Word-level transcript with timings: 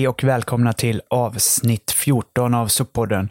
Hej 0.00 0.08
och 0.08 0.24
välkomna 0.24 0.72
till 0.72 1.02
avsnitt 1.08 1.90
14 1.90 2.54
av 2.54 2.68
SUP-podden. 2.68 3.28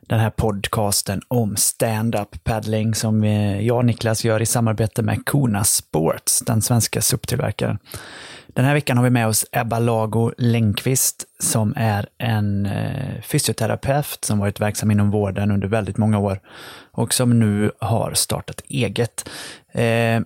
Den 0.00 0.20
här 0.20 0.30
podcasten 0.30 1.22
om 1.28 1.56
stand-up 1.56 2.44
paddling 2.44 2.94
som 2.94 3.24
eh, 3.24 3.60
jag 3.60 3.76
och 3.76 3.84
Niklas 3.84 4.24
gör 4.24 4.42
i 4.42 4.46
samarbete 4.46 5.02
med 5.02 5.26
Kona 5.26 5.64
Sports, 5.64 6.40
den 6.40 6.62
svenska 6.62 7.00
SUP-tillverkaren. 7.00 7.78
Den 8.46 8.64
här 8.64 8.74
veckan 8.74 8.96
har 8.96 9.04
vi 9.04 9.10
med 9.10 9.26
oss 9.26 9.46
Ebba 9.52 9.78
Lago 9.78 10.32
Längqvist 10.38 11.24
som 11.38 11.74
är 11.76 12.08
en 12.18 12.66
eh, 12.66 13.20
fysioterapeut 13.22 14.24
som 14.24 14.38
varit 14.38 14.60
verksam 14.60 14.90
inom 14.90 15.10
vården 15.10 15.50
under 15.50 15.68
väldigt 15.68 15.96
många 15.96 16.18
år 16.18 16.40
och 16.90 17.14
som 17.14 17.38
nu 17.38 17.70
har 17.78 18.14
startat 18.14 18.60
eget. 18.68 19.28
Eh, 19.72 20.20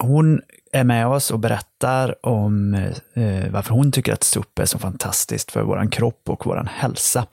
hon 0.00 0.40
är 0.72 0.84
med 0.84 1.06
oss 1.06 1.30
och 1.30 1.38
berättar 1.38 2.26
om 2.26 2.74
eh, 3.14 3.50
varför 3.50 3.74
hon 3.74 3.92
tycker 3.92 4.12
att 4.12 4.22
SUP 4.22 4.58
är 4.58 4.64
så 4.64 4.78
fantastiskt 4.78 5.50
för 5.50 5.62
vår 5.62 5.90
kropp 5.90 6.22
och 6.28 6.46
vår 6.46 6.68
hälsa. 6.74 7.26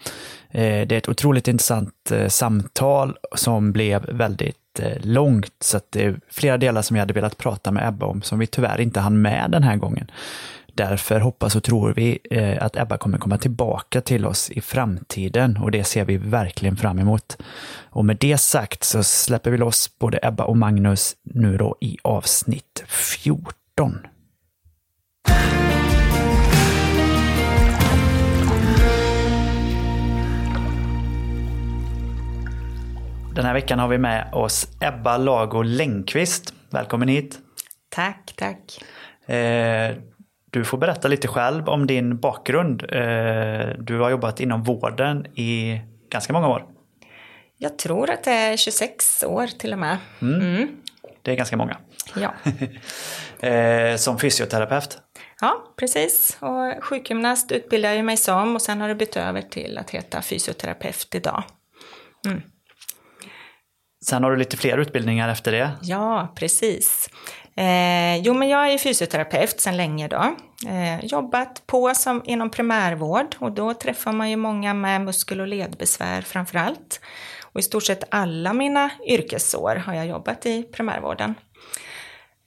Eh, 0.49 0.87
det 0.87 0.91
är 0.91 0.97
ett 0.97 1.09
otroligt 1.09 1.47
intressant 1.47 2.11
eh, 2.11 2.27
samtal 2.27 3.17
som 3.35 3.71
blev 3.71 4.05
väldigt 4.05 4.79
eh, 4.79 4.97
långt, 5.01 5.53
så 5.59 5.77
att 5.77 5.91
det 5.91 6.05
är 6.05 6.19
flera 6.29 6.57
delar 6.57 6.81
som 6.81 6.93
vi 6.93 6.99
hade 6.99 7.13
velat 7.13 7.37
prata 7.37 7.71
med 7.71 7.87
Ebba 7.87 8.05
om 8.05 8.21
som 8.21 8.39
vi 8.39 8.47
tyvärr 8.47 8.81
inte 8.81 8.99
hann 8.99 9.21
med 9.21 9.51
den 9.51 9.63
här 9.63 9.75
gången. 9.75 10.11
Därför 10.77 11.19
hoppas 11.19 11.55
och 11.55 11.63
tror 11.63 11.93
vi 11.93 12.19
eh, 12.31 12.63
att 12.63 12.77
Ebba 12.77 12.97
kommer 12.97 13.17
komma 13.17 13.37
tillbaka 13.37 14.01
till 14.01 14.25
oss 14.25 14.49
i 14.49 14.61
framtiden 14.61 15.57
och 15.57 15.71
det 15.71 15.83
ser 15.83 16.05
vi 16.05 16.17
verkligen 16.17 16.77
fram 16.77 16.99
emot. 16.99 17.37
Och 17.89 18.05
med 18.05 18.17
det 18.19 18.37
sagt 18.37 18.83
så 18.83 19.03
släpper 19.03 19.51
vi 19.51 19.57
loss 19.57 19.99
både 19.99 20.19
Ebba 20.23 20.43
och 20.43 20.57
Magnus 20.57 21.15
nu 21.23 21.57
då 21.57 21.77
i 21.81 21.97
avsnitt 22.01 22.83
14. 22.87 24.07
Den 33.35 33.45
här 33.45 33.53
veckan 33.53 33.79
har 33.79 33.87
vi 33.87 33.97
med 33.97 34.33
oss 34.33 34.67
Ebba 34.79 35.17
Lago 35.17 35.61
Längqvist. 35.61 36.53
Välkommen 36.69 37.07
hit! 37.07 37.39
Tack, 37.89 38.33
tack. 38.35 38.83
Eh, 39.29 39.95
du 40.51 40.63
får 40.63 40.77
berätta 40.77 41.07
lite 41.07 41.27
själv 41.27 41.69
om 41.69 41.87
din 41.87 42.19
bakgrund. 42.19 42.83
Eh, 42.83 43.69
du 43.79 43.99
har 43.99 44.09
jobbat 44.09 44.39
inom 44.39 44.63
vården 44.63 45.25
i 45.25 45.81
ganska 46.11 46.33
många 46.33 46.47
år. 46.47 46.65
Jag 47.57 47.77
tror 47.77 48.09
att 48.09 48.23
det 48.23 48.31
är 48.31 48.57
26 48.57 49.23
år 49.23 49.47
till 49.47 49.73
och 49.73 49.79
med. 49.79 49.97
Mm. 50.21 50.67
Det 51.21 51.31
är 51.31 51.35
ganska 51.35 51.57
många. 51.57 51.77
Ja. 52.15 52.33
Eh, 53.39 53.95
som 53.95 54.19
fysioterapeut. 54.19 54.97
ja, 55.41 55.73
precis. 55.75 56.37
Och 56.39 56.83
sjukgymnast 56.83 57.51
utbildade 57.51 57.95
jag 57.95 58.05
mig 58.05 58.17
som 58.17 58.55
och 58.55 58.61
sen 58.61 58.81
har 58.81 58.87
det 58.87 58.95
bytt 58.95 59.17
över 59.17 59.41
till 59.41 59.77
att 59.77 59.89
heta 59.89 60.21
fysioterapeut 60.21 61.15
idag. 61.15 61.43
Sen 64.05 64.23
har 64.23 64.31
du 64.31 64.37
lite 64.37 64.57
fler 64.57 64.77
utbildningar 64.77 65.29
efter 65.29 65.51
det. 65.51 65.71
Ja, 65.81 66.33
precis. 66.35 67.09
Eh, 67.57 68.17
jo, 68.17 68.33
men 68.33 68.49
jag 68.49 68.73
är 68.73 68.77
fysioterapeut 68.77 69.59
sedan 69.59 69.77
länge 69.77 70.07
då. 70.07 70.35
Eh, 70.67 71.05
jobbat 71.05 71.67
på 71.67 71.93
som 71.95 72.21
inom 72.25 72.49
primärvård 72.49 73.35
och 73.39 73.51
då 73.51 73.73
träffar 73.73 74.11
man 74.11 74.29
ju 74.29 74.35
många 74.35 74.73
med 74.73 75.01
muskel 75.01 75.41
och 75.41 75.47
ledbesvär 75.47 76.21
framför 76.21 76.57
allt. 76.59 76.99
Och 77.41 77.59
i 77.59 77.63
stort 77.63 77.83
sett 77.83 78.03
alla 78.11 78.53
mina 78.53 78.89
yrkesår 79.07 79.75
har 79.75 79.93
jag 79.93 80.07
jobbat 80.07 80.45
i 80.45 80.63
primärvården. 80.63 81.35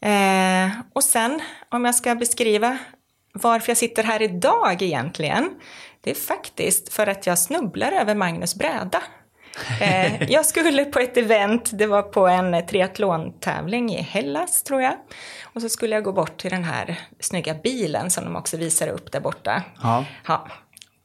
Eh, 0.01 0.81
och 0.93 1.05
sen, 1.05 1.41
om 1.69 1.85
jag 1.85 1.95
ska 1.95 2.15
beskriva 2.15 2.79
varför 3.33 3.71
jag 3.71 3.77
sitter 3.77 4.03
här 4.03 4.23
idag 4.23 4.83
egentligen, 4.83 5.51
det 6.01 6.11
är 6.11 6.15
faktiskt 6.15 6.93
för 6.93 7.07
att 7.07 7.27
jag 7.27 7.39
snubblar 7.39 7.93
över 7.93 8.15
Magnus 8.15 8.55
bräda. 8.55 9.03
Eh, 9.81 10.23
jag 10.31 10.47
skulle 10.47 10.85
på 10.85 10.99
ett 10.99 11.17
event, 11.17 11.71
det 11.73 11.87
var 11.87 12.03
på 12.03 12.27
en 12.27 12.67
triathlon-tävling 12.67 13.95
i 13.95 14.03
Hellas 14.03 14.63
tror 14.63 14.83
jag. 14.83 14.95
Och 15.43 15.63
så 15.63 15.69
skulle 15.69 15.95
jag 15.95 16.05
gå 16.05 16.13
bort 16.13 16.37
till 16.37 16.51
den 16.51 16.65
här 16.65 17.01
snygga 17.21 17.55
bilen 17.55 18.11
som 18.11 18.25
de 18.25 18.37
också 18.37 18.57
visar 18.57 18.89
upp 18.89 19.13
där 19.13 19.21
borta. 19.21 19.63
Ja. 19.83 20.05
Ja. 20.27 20.49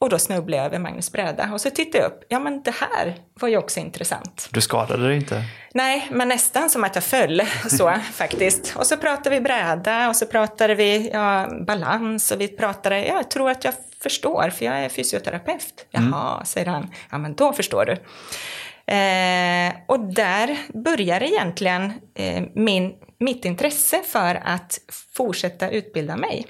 Och 0.06 0.10
då 0.10 0.18
snubblade 0.18 0.56
jag 0.56 0.66
över 0.66 0.78
Magnus 0.78 1.12
bräda 1.12 1.50
och 1.52 1.60
så 1.60 1.70
tittade 1.70 2.04
jag 2.04 2.12
upp. 2.12 2.24
Ja 2.28 2.38
men 2.38 2.62
det 2.62 2.70
här 2.70 3.14
var 3.40 3.48
ju 3.48 3.56
också 3.56 3.80
intressant. 3.80 4.48
Du 4.52 4.60
skadade 4.60 5.08
dig 5.08 5.16
inte? 5.16 5.42
Nej, 5.74 6.08
men 6.10 6.28
nästan 6.28 6.70
som 6.70 6.84
att 6.84 6.94
jag 6.94 7.04
föll 7.04 7.42
så 7.70 7.94
faktiskt. 8.12 8.76
Och 8.76 8.86
så 8.86 8.96
pratade 8.96 9.30
vi 9.30 9.40
bräda 9.40 10.08
och 10.08 10.16
så 10.16 10.26
pratade 10.26 10.74
vi 10.74 11.10
ja, 11.12 11.48
balans 11.66 12.30
och 12.30 12.40
vi 12.40 12.48
pratade, 12.48 13.06
ja, 13.06 13.14
jag 13.14 13.30
tror 13.30 13.50
att 13.50 13.64
jag 13.64 13.74
förstår 14.02 14.50
för 14.50 14.64
jag 14.64 14.74
är 14.84 14.88
fysioterapeut. 14.88 15.86
Jaha, 15.90 16.44
säger 16.44 16.66
han. 16.66 16.90
Ja, 17.10 17.18
men 17.18 17.34
då 17.34 17.52
förstår 17.52 17.84
du. 17.84 17.92
Eh, 18.92 19.72
och 19.86 20.00
där 20.00 20.58
börjar 20.74 21.22
egentligen 21.22 21.92
eh, 22.14 22.42
min, 22.54 22.94
mitt 23.18 23.44
intresse 23.44 24.02
för 24.02 24.34
att 24.44 24.78
fortsätta 25.16 25.70
utbilda 25.70 26.16
mig. 26.16 26.46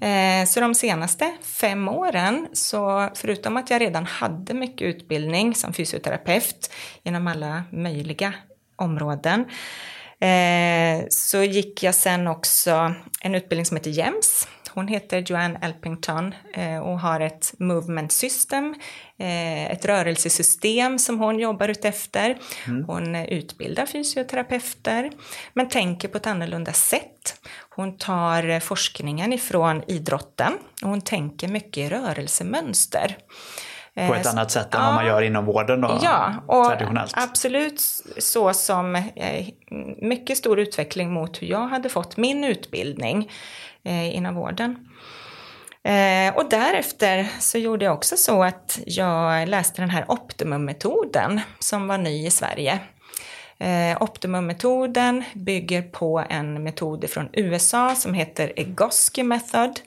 Eh, 0.00 0.46
så 0.46 0.60
de 0.60 0.74
senaste 0.74 1.32
fem 1.42 1.88
åren, 1.88 2.48
så 2.52 3.08
förutom 3.14 3.56
att 3.56 3.70
jag 3.70 3.80
redan 3.80 4.06
hade 4.06 4.54
mycket 4.54 4.82
utbildning 4.82 5.54
som 5.54 5.72
fysioterapeut 5.72 6.70
inom 7.02 7.26
alla 7.26 7.62
möjliga 7.72 8.34
områden, 8.76 9.44
eh, 10.20 11.06
så 11.10 11.42
gick 11.42 11.82
jag 11.82 11.94
sen 11.94 12.26
också 12.26 12.94
en 13.20 13.34
utbildning 13.34 13.66
som 13.66 13.76
heter 13.76 13.90
JEMS. 13.90 14.48
Hon 14.74 14.88
heter 14.88 15.18
Joanne 15.26 15.58
Elpington 15.62 16.34
eh, 16.54 16.78
och 16.78 17.00
har 17.00 17.20
ett 17.20 17.54
movement 17.58 18.12
system, 18.12 18.74
eh, 19.18 19.70
ett 19.72 19.84
rörelsesystem 19.84 20.98
som 20.98 21.18
hon 21.18 21.38
jobbar 21.38 21.68
utefter. 21.68 22.38
Hon 22.86 23.14
eh, 23.14 23.24
utbildar 23.24 23.86
fysioterapeuter 23.86 25.10
men 25.54 25.68
tänker 25.68 26.08
på 26.08 26.16
ett 26.16 26.26
annorlunda 26.26 26.72
sätt. 26.72 27.40
Hon 27.76 27.96
tar 27.98 28.48
eh, 28.48 28.58
forskningen 28.58 29.32
ifrån 29.32 29.82
idrotten 29.86 30.52
och 30.82 30.88
hon 30.88 31.00
tänker 31.00 31.48
mycket 31.48 31.76
i 31.78 31.88
rörelsemönster. 31.88 33.16
På 34.08 34.14
ett 34.14 34.26
annat 34.26 34.50
sätt 34.50 34.74
än 34.74 34.80
vad 34.84 34.94
man 34.94 35.06
gör 35.06 35.22
inom 35.22 35.44
vården 35.44 35.80
då, 35.80 35.98
Ja, 36.02 36.34
och 36.46 36.64
traditionellt? 36.66 37.12
absolut 37.16 37.80
så 38.18 38.52
som 38.54 38.94
eh, 38.96 39.46
mycket 40.02 40.36
stor 40.38 40.58
utveckling 40.60 41.12
mot 41.12 41.42
hur 41.42 41.46
jag 41.46 41.68
hade 41.68 41.88
fått 41.88 42.16
min 42.16 42.44
utbildning 42.44 43.30
eh, 43.84 44.16
inom 44.16 44.34
vården. 44.34 44.88
Eh, 45.82 46.36
och 46.36 46.48
därefter 46.50 47.28
så 47.38 47.58
gjorde 47.58 47.84
jag 47.84 47.94
också 47.94 48.16
så 48.16 48.42
att 48.42 48.80
jag 48.86 49.48
läste 49.48 49.82
den 49.82 49.90
här 49.90 50.04
Optimum-metoden 50.08 51.40
som 51.58 51.88
var 51.88 51.98
ny 51.98 52.26
i 52.26 52.30
Sverige. 52.30 52.78
Eh, 53.58 54.02
Optimum-metoden 54.02 55.24
bygger 55.34 55.82
på 55.82 56.24
en 56.28 56.62
metod 56.62 57.10
från 57.10 57.28
USA 57.32 57.94
som 57.94 58.14
heter 58.14 58.52
Egoski 58.56 59.22
Method. 59.22 59.80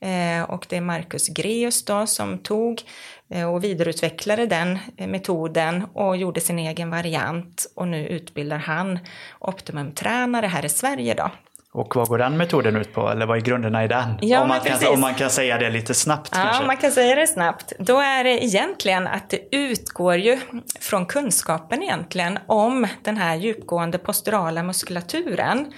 Eh, 0.00 0.50
och 0.50 0.66
det 0.68 0.76
är 0.76 0.80
Marcus 0.80 1.28
Greus 1.28 1.84
då 1.84 2.06
som 2.06 2.38
tog 2.38 2.82
eh, 3.30 3.54
och 3.54 3.64
vidareutvecklade 3.64 4.46
den 4.46 4.78
eh, 4.96 5.06
metoden 5.06 5.84
och 5.92 6.16
gjorde 6.16 6.40
sin 6.40 6.58
egen 6.58 6.90
variant. 6.90 7.72
Och 7.76 7.88
nu 7.88 8.06
utbildar 8.06 8.58
han 8.58 8.98
Optimum-tränare 9.38 10.46
här 10.46 10.64
i 10.64 10.68
Sverige 10.68 11.14
då. 11.14 11.30
Och 11.76 11.96
vad 11.96 12.08
går 12.08 12.18
den 12.18 12.36
metoden 12.36 12.76
ut 12.76 12.92
på? 12.94 13.08
Eller 13.10 13.26
vad 13.26 13.36
är 13.36 13.40
grunderna 13.40 13.84
i 13.84 13.88
den? 13.88 14.18
Ja, 14.20 14.40
om, 14.42 14.48
man 14.48 14.60
kan, 14.60 14.88
om 14.92 15.00
man 15.00 15.14
kan 15.14 15.30
säga 15.30 15.58
det 15.58 15.70
lite 15.70 15.94
snabbt 15.94 16.30
Ja, 16.34 16.42
kanske. 16.42 16.66
man 16.66 16.76
kan 16.76 16.90
säga 16.92 17.14
det 17.14 17.26
snabbt. 17.26 17.72
Då 17.78 18.00
är 18.00 18.24
det 18.24 18.44
egentligen 18.44 19.06
att 19.06 19.30
det 19.30 19.56
utgår 19.56 20.16
ju 20.16 20.38
från 20.80 21.06
kunskapen 21.06 21.82
egentligen 21.82 22.38
om 22.46 22.86
den 23.02 23.16
här 23.16 23.36
djupgående 23.36 23.98
posturala 23.98 24.62
muskulaturen. 24.62 25.72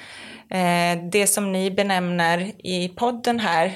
Eh, 0.50 1.02
det 1.12 1.26
som 1.26 1.52
ni 1.52 1.70
benämner 1.70 2.52
i 2.58 2.88
podden 2.96 3.40
här, 3.40 3.72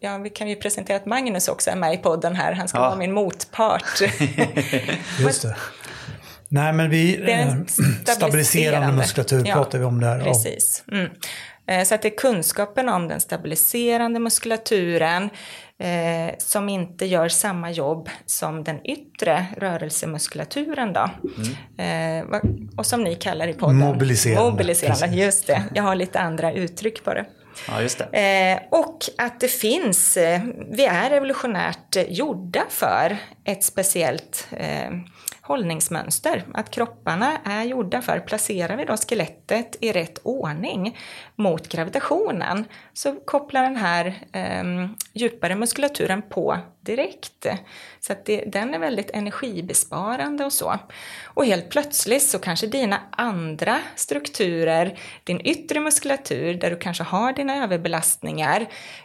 ja, 0.00 0.18
vi 0.18 0.30
kan 0.30 0.48
ju 0.48 0.56
presentera 0.56 0.96
att 0.96 1.06
Magnus 1.06 1.48
också 1.48 1.70
är 1.70 1.76
med 1.76 1.94
i 1.94 1.96
podden 1.96 2.36
här, 2.36 2.52
han 2.52 2.68
ska 2.68 2.78
Ja. 2.78 2.82
vara 2.86 2.96
min 2.96 3.12
motpart. 3.12 3.84
Just 5.20 5.42
det. 5.42 5.56
Nej, 6.52 6.72
men 6.72 6.90
vi... 6.90 7.16
Det 7.16 7.32
är 7.32 7.46
eh, 7.46 7.52
en 7.52 7.66
stabiliserande 8.06 8.92
muskulatur 8.92 9.42
Ja, 9.46 9.54
pratar 9.54 9.78
vi 9.78 9.84
om 9.84 10.00
där. 10.00 10.20
Precis. 10.20 10.84
Mm. 10.92 11.10
Eh, 11.66 11.84
Så 11.84 11.94
att 11.94 12.02
det 12.02 12.08
är 12.08 12.16
kunskapen 12.18 12.88
om 12.88 13.08
den 13.08 13.20
stabiliserande 13.20 14.20
muskulaturen 14.20 15.30
eh, 15.78 16.34
som 16.38 16.68
inte 16.68 17.06
gör 17.06 17.28
samma 17.28 17.70
jobb 17.70 18.08
som 18.26 18.64
den 18.64 18.86
yttre 18.86 19.46
rörelsemuskulaturen 19.56 20.92
då. 20.92 21.10
Eh, 21.82 22.24
vad- 22.28 22.68
och 22.76 22.86
som 22.86 23.04
ni 23.04 23.14
kallar 23.14 23.48
i 23.48 23.52
podden. 23.52 23.76
Mobiliserande, 23.76 24.50
Mobiliserande, 24.50 25.00
precis. 25.00 25.16
just 25.18 25.46
det. 25.46 25.62
Jag 25.74 25.82
har 25.82 25.94
lite 25.94 26.20
andra 26.20 26.52
uttryck 26.52 27.04
på 27.04 27.14
det. 27.14 27.24
Ja, 27.68 27.82
just 27.82 28.02
det. 28.12 28.18
Eh, 28.52 28.78
och 28.80 28.98
att 29.18 29.40
det 29.40 29.48
finns, 29.48 30.16
eh, 30.16 30.40
vi 30.72 30.84
är 30.84 31.10
evolutionärt 31.10 31.96
eh, 31.96 32.02
gjorda 32.02 32.62
för 32.70 33.16
ett 33.44 33.64
speciellt 33.64 34.48
eh, 34.50 34.90
hållningsmönster. 35.42 36.44
Att 36.54 36.70
kropparna 36.70 37.38
är 37.44 37.64
gjorda 37.64 38.02
för, 38.02 38.20
placerar 38.20 38.76
vi 38.76 38.84
då 38.84 38.96
skelettet 38.96 39.76
i 39.80 39.92
rätt 39.92 40.18
ordning 40.22 40.98
mot 41.36 41.68
gravitationen 41.68 42.64
så 42.92 43.14
kopplar 43.14 43.62
den 43.62 43.76
här 43.76 44.06
eh, 44.32 44.88
djupare 45.12 45.54
muskulaturen 45.54 46.22
på 46.22 46.58
direkt. 46.80 47.46
Så 48.00 48.12
att 48.12 48.26
det, 48.26 48.44
den 48.46 48.74
är 48.74 48.78
väldigt 48.78 49.10
energibesparande 49.10 50.44
och 50.44 50.52
så. 50.52 50.78
Och 51.24 51.46
helt 51.46 51.70
plötsligt 51.70 52.22
så 52.22 52.38
kanske 52.38 52.66
dina 52.66 53.00
andra 53.10 53.80
strukturer, 53.96 54.98
din 55.24 55.40
yttre 55.40 55.80
muskulatur 55.80 56.54
där 56.54 56.70
du 56.70 56.76
kanske 56.76 57.02
har 57.02 57.32
dina 57.32 57.64
överbelastningar, 57.64 58.60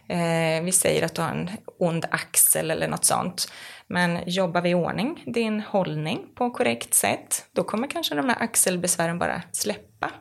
eh, 0.07 0.63
vi 0.63 0.72
säger 0.72 1.06
att 1.06 1.16
du 1.16 1.22
har 1.22 1.30
en 1.30 1.50
ond 1.80 2.06
axel 2.12 2.72
eller 2.72 2.88
något 2.88 3.06
sånt, 3.06 3.51
men 3.89 4.19
jobbar 4.25 4.62
vi 4.62 4.69
i 4.69 4.74
ordning 4.74 5.24
din 5.25 5.62
hållning 5.62 6.25
på 6.36 6.51
korrekt 6.51 6.94
sätt, 6.94 7.45
då 7.51 7.63
kommer 7.63 7.88
kanske 7.88 8.16
de 8.16 8.30
här 8.30 8.38
axelbesvären 8.39 9.19
bara 9.19 9.42
släppa. 9.51 10.12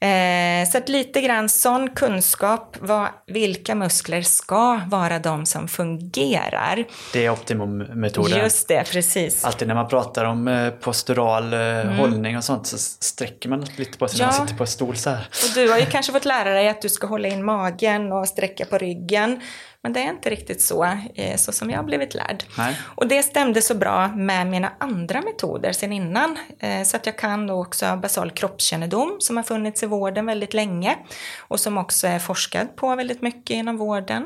Eh, 0.00 0.68
så 0.68 0.78
att 0.78 0.88
lite 0.88 1.20
grann 1.20 1.48
sån 1.48 1.90
kunskap, 1.90 2.76
vad, 2.80 3.08
vilka 3.26 3.74
muskler 3.74 4.22
ska 4.22 4.80
vara 4.86 5.18
de 5.18 5.46
som 5.46 5.68
fungerar. 5.68 6.84
Det 7.12 7.26
är 7.26 7.30
optimummetoden. 7.30 8.38
Just 8.38 8.68
det, 8.68 8.84
precis. 8.90 9.44
Alltid 9.44 9.68
när 9.68 9.74
man 9.74 9.88
pratar 9.88 10.24
om 10.24 10.48
eh, 10.48 10.70
postural 10.70 11.52
eh, 11.52 11.60
mm. 11.60 11.96
hållning 11.96 12.36
och 12.36 12.44
sånt 12.44 12.66
så 12.66 12.78
sträcker 12.78 13.48
man 13.48 13.66
lite 13.76 13.98
på 13.98 14.08
sig 14.08 14.20
ja. 14.20 14.26
när 14.26 14.38
man 14.38 14.46
sitter 14.46 14.58
på 14.58 14.62
en 14.62 14.68
stol 14.68 14.96
så 14.96 15.10
här. 15.10 15.28
Och 15.30 15.54
du 15.54 15.70
har 15.70 15.78
ju 15.78 15.86
kanske 15.86 16.12
fått 16.12 16.24
lära 16.24 16.50
dig 16.50 16.68
att 16.68 16.82
du 16.82 16.88
ska 16.88 17.06
hålla 17.06 17.28
in 17.28 17.44
magen 17.44 18.12
och 18.12 18.28
sträcka 18.28 18.64
på 18.64 18.78
ryggen. 18.78 19.40
Men 19.86 19.92
det 19.92 20.00
är 20.00 20.10
inte 20.10 20.30
riktigt 20.30 20.62
så, 20.62 20.84
eh, 21.14 21.36
så 21.36 21.52
som 21.52 21.70
jag 21.70 21.78
har 21.78 21.84
blivit 21.84 22.14
lärd. 22.14 22.44
Nej. 22.58 22.76
Och 22.82 23.08
det 23.08 23.22
stämde 23.22 23.62
så 23.62 23.74
bra 23.74 24.08
med 24.08 24.46
mina 24.46 24.72
andra 24.78 25.22
metoder 25.22 25.72
sen 25.72 25.92
innan. 25.92 26.38
Eh, 26.58 26.82
så 26.82 26.96
att 26.96 27.06
jag 27.06 27.18
kan 27.18 27.46
då 27.46 27.60
också 27.62 27.96
basal 27.96 28.30
kroppskännedom 28.30 29.16
som 29.18 29.36
har 29.36 29.44
funnits 29.44 29.82
i 29.82 29.86
vården 29.86 30.26
väldigt 30.26 30.54
länge 30.54 30.96
och 31.38 31.60
som 31.60 31.78
också 31.78 32.06
är 32.06 32.18
forskad 32.18 32.76
på 32.76 32.96
väldigt 32.96 33.22
mycket 33.22 33.54
inom 33.54 33.76
vården. 33.76 34.22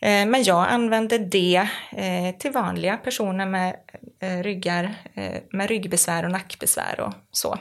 Eh, 0.00 0.26
men 0.26 0.42
jag 0.42 0.68
använder 0.68 1.18
det 1.18 1.68
till 2.38 2.50
vanliga 2.50 2.96
personer 2.96 3.46
med 3.46 3.76
ryggar, 4.44 4.94
med 5.50 5.68
ryggbesvär 5.68 6.24
och 6.24 6.30
nackbesvär 6.30 7.00
och 7.00 7.12
så. 7.32 7.58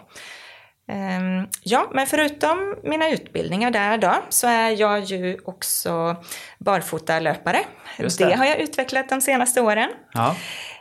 Ehm, 0.87 1.47
ja, 1.63 1.89
men 1.93 2.07
förutom 2.07 2.75
mina 2.83 3.09
utbildningar 3.09 3.71
där 3.71 3.97
då, 3.97 4.15
så 4.29 4.47
är 4.47 4.69
jag 4.69 5.03
ju 5.03 5.37
också 5.45 6.15
barfotalöpare. 6.57 7.59
Det. 7.97 8.17
det 8.17 8.35
har 8.35 8.45
jag 8.45 8.59
utvecklat 8.59 9.09
de 9.09 9.21
senaste 9.21 9.61
åren. 9.61 9.89
Ja. 10.13 10.35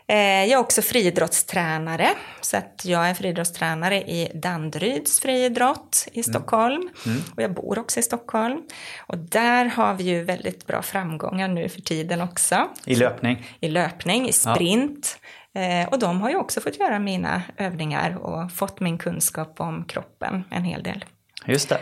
Eh, 0.06 0.16
jag 0.16 0.50
är 0.50 0.56
också 0.56 0.82
friidrottstränare, 0.82 2.08
så 2.40 2.56
att 2.56 2.82
jag 2.84 3.08
är 3.08 3.14
friidrottstränare 3.14 3.96
i 3.96 4.30
Danderyds 4.34 5.20
friidrott 5.20 6.08
i 6.12 6.18
mm. 6.18 6.24
Stockholm. 6.24 6.80
Mm. 6.82 6.90
Mm. 7.06 7.22
Och 7.36 7.42
jag 7.42 7.54
bor 7.54 7.78
också 7.78 8.00
i 8.00 8.02
Stockholm. 8.02 8.62
Och 9.06 9.18
där 9.18 9.64
har 9.64 9.94
vi 9.94 10.04
ju 10.04 10.24
väldigt 10.24 10.66
bra 10.66 10.82
framgångar 10.82 11.48
nu 11.48 11.68
för 11.68 11.80
tiden 11.80 12.20
också. 12.20 12.68
I 12.84 12.94
löpning? 12.94 13.46
I 13.60 13.68
löpning, 13.68 14.28
i 14.28 14.32
sprint. 14.32 15.18
Ja. 15.20 15.28
Eh, 15.54 15.88
och 15.88 15.98
de 15.98 16.20
har 16.20 16.30
ju 16.30 16.36
också 16.36 16.60
fått 16.60 16.78
göra 16.78 16.98
mina 16.98 17.42
övningar 17.56 18.16
och 18.16 18.52
fått 18.52 18.80
min 18.80 18.98
kunskap 18.98 19.60
om 19.60 19.84
kroppen 19.84 20.44
en 20.50 20.64
hel 20.64 20.82
del. 20.82 21.04
Just 21.46 21.68
det. 21.68 21.78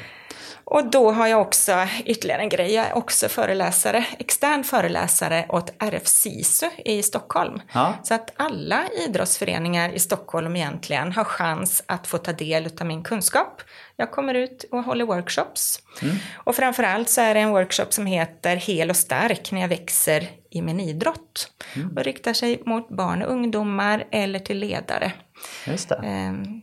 Och 0.64 0.90
då 0.90 1.10
har 1.10 1.26
jag 1.26 1.40
också 1.40 1.86
ytterligare 2.04 2.42
en 2.42 2.48
grej, 2.48 2.74
jag 2.74 2.86
är 2.86 2.96
också 2.96 3.28
föreläsare, 3.28 4.04
extern 4.18 4.64
föreläsare 4.64 5.46
åt 5.48 5.72
RF 5.78 6.06
SISU 6.06 6.66
i 6.84 7.02
Stockholm. 7.02 7.60
Ja. 7.72 7.94
Så 8.02 8.14
att 8.14 8.32
alla 8.36 8.82
idrottsföreningar 9.08 9.92
i 9.92 9.98
Stockholm 9.98 10.56
egentligen 10.56 11.12
har 11.12 11.24
chans 11.24 11.82
att 11.86 12.06
få 12.06 12.18
ta 12.18 12.32
del 12.32 12.70
av 12.80 12.86
min 12.86 13.02
kunskap. 13.02 13.62
Jag 13.96 14.10
kommer 14.10 14.34
ut 14.34 14.64
och 14.70 14.82
håller 14.82 15.04
workshops. 15.04 15.82
Mm. 16.02 16.16
Och 16.34 16.56
framförallt 16.56 17.08
så 17.08 17.20
är 17.20 17.34
det 17.34 17.40
en 17.40 17.50
workshop 17.50 17.86
som 17.90 18.06
heter 18.06 18.56
Hel 18.56 18.90
och 18.90 18.96
stark 18.96 19.52
när 19.52 19.60
jag 19.60 19.68
växer 19.68 20.28
i 20.50 20.62
min 20.62 20.80
idrott. 20.80 21.52
Mm. 21.76 21.96
Och 21.96 22.04
riktar 22.04 22.32
sig 22.32 22.62
mot 22.66 22.88
barn 22.88 23.22
och 23.22 23.32
ungdomar 23.32 24.04
eller 24.10 24.38
till 24.38 24.58
ledare. 24.58 25.12
Just 25.66 25.88
det. 25.88 25.96
Um, 25.96 26.62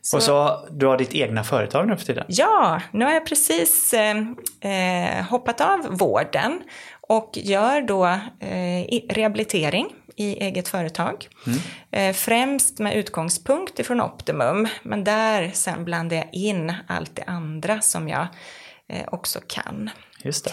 så, 0.00 0.16
och 0.16 0.22
så 0.22 0.68
du 0.70 0.86
har 0.86 0.98
ditt 0.98 1.14
egna 1.14 1.44
företag 1.44 1.88
nu 1.88 1.96
för 1.96 2.06
tiden? 2.06 2.24
Ja, 2.28 2.80
nu 2.92 3.04
har 3.04 3.12
jag 3.12 3.26
precis 3.26 3.94
eh, 3.94 4.16
eh, 4.60 5.24
hoppat 5.24 5.60
av 5.60 5.98
vården 5.98 6.62
och 7.00 7.30
gör 7.34 7.80
då 7.80 8.06
eh, 8.40 9.00
rehabilitering 9.08 9.86
i 10.16 10.36
eget 10.44 10.68
företag. 10.68 11.28
Mm. 11.46 11.58
Eh, 11.90 12.14
främst 12.14 12.78
med 12.78 12.94
utgångspunkt 12.94 13.78
ifrån 13.78 14.00
Optimum, 14.00 14.68
men 14.82 15.04
där 15.04 15.50
sen 15.54 15.84
blandar 15.84 16.16
jag 16.16 16.28
in 16.32 16.74
allt 16.86 17.16
det 17.16 17.24
andra 17.26 17.80
som 17.80 18.08
jag 18.08 18.26
eh, 18.88 19.04
också 19.06 19.40
kan. 19.46 19.90
Just 20.22 20.44
det. 20.44 20.52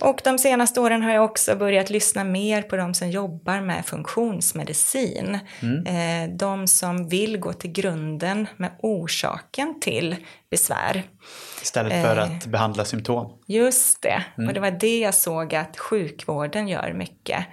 Och 0.00 0.20
de 0.24 0.38
senaste 0.38 0.80
åren 0.80 1.02
har 1.02 1.12
jag 1.12 1.24
också 1.24 1.56
börjat 1.56 1.90
lyssna 1.90 2.24
mer 2.24 2.62
på 2.62 2.76
de 2.76 2.94
som 2.94 3.10
jobbar 3.10 3.60
med 3.60 3.86
funktionsmedicin. 3.86 5.38
Mm. 5.62 5.86
Eh, 5.86 6.36
de 6.36 6.66
som 6.66 7.08
vill 7.08 7.38
gå 7.38 7.52
till 7.52 7.72
grunden 7.72 8.46
med 8.56 8.70
orsaken 8.82 9.80
till 9.80 10.16
besvär. 10.50 11.02
Istället 11.62 12.06
för 12.06 12.16
att 12.16 12.46
eh, 12.46 12.50
behandla 12.50 12.84
symptom. 12.84 13.38
Just 13.46 14.02
det, 14.02 14.24
mm. 14.38 14.48
och 14.48 14.54
det 14.54 14.60
var 14.60 14.70
det 14.70 14.98
jag 14.98 15.14
såg 15.14 15.54
att 15.54 15.78
sjukvården 15.78 16.68
gör 16.68 16.92
mycket. 16.92 17.46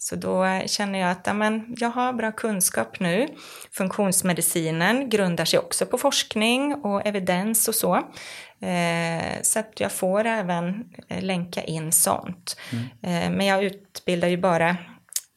Så 0.00 0.16
då 0.16 0.62
känner 0.66 0.98
jag 0.98 1.10
att 1.10 1.26
ja, 1.26 1.32
men, 1.34 1.74
jag 1.78 1.90
har 1.90 2.12
bra 2.12 2.32
kunskap 2.32 3.00
nu. 3.00 3.28
Funktionsmedicinen 3.72 5.08
grundar 5.08 5.44
sig 5.44 5.58
också 5.58 5.86
på 5.86 5.98
forskning 5.98 6.74
och 6.74 7.06
evidens 7.06 7.68
och 7.68 7.74
så. 7.74 8.02
Eh, 8.60 9.42
så 9.42 9.58
att 9.58 9.80
jag 9.80 9.92
får 9.92 10.24
även 10.24 10.84
eh, 11.08 11.22
länka 11.22 11.62
in 11.62 11.92
sånt. 11.92 12.56
Mm. 12.72 12.84
Eh, 13.02 13.30
men 13.36 13.46
jag 13.46 13.64
utbildar 13.64 14.28
ju 14.28 14.36
bara 14.36 14.76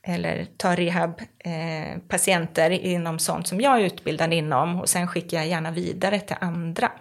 eller 0.07 0.47
tar 0.57 0.75
rehab-patienter 0.75 2.71
eh, 2.71 2.91
inom 2.91 3.19
sånt 3.19 3.47
som 3.47 3.61
jag 3.61 3.81
är 3.81 3.85
utbildad 3.85 4.33
inom 4.33 4.81
och 4.81 4.89
sen 4.89 5.07
skickar 5.07 5.37
jag 5.37 5.47
gärna 5.47 5.71
vidare 5.71 6.19
till 6.19 6.35
andra 6.39 6.91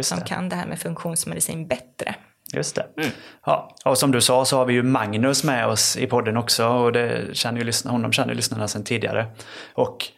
som 0.00 0.20
kan 0.20 0.48
det 0.48 0.56
här 0.56 0.66
med 0.66 0.78
funktionsmedicin 0.78 1.66
bättre. 1.66 2.14
Just 2.52 2.74
det. 2.74 2.86
Mm. 2.96 3.10
Ja, 3.46 3.76
och 3.84 3.98
som 3.98 4.10
du 4.10 4.20
sa 4.20 4.44
så 4.44 4.56
har 4.56 4.64
vi 4.64 4.74
ju 4.74 4.82
Magnus 4.82 5.44
med 5.44 5.66
oss 5.66 5.96
i 5.96 6.06
podden 6.06 6.36
också 6.36 6.66
och 6.66 6.92
det 6.92 7.36
känner 7.36 7.64
ju 7.64 7.72
honom 7.90 8.12
känner 8.12 8.28
ju 8.28 8.34
lyssnarna 8.34 8.68
sedan 8.68 8.84
tidigare. 8.84 9.26
Och 9.74 10.08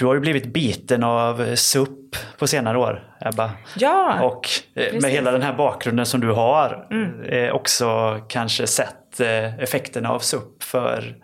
du 0.00 0.06
har 0.06 0.14
ju 0.14 0.20
blivit 0.20 0.46
biten 0.46 1.04
av 1.04 1.56
SUP 1.56 2.16
på 2.38 2.46
senare 2.46 2.78
år, 2.78 3.02
Ebba. 3.20 3.50
Ja, 3.76 4.22
Och 4.22 4.42
precis. 4.74 4.94
Eh, 4.94 5.00
med 5.00 5.10
hela 5.10 5.32
den 5.32 5.42
här 5.42 5.54
bakgrunden 5.54 6.06
som 6.06 6.20
du 6.20 6.32
har 6.32 6.86
mm. 6.90 7.22
eh, 7.22 7.52
också 7.52 8.18
kanske 8.28 8.66
sett 8.66 9.20
eh, 9.20 9.58
effekterna 9.58 10.10
av 10.10 10.18
SUP 10.18 10.62
för 10.62 11.14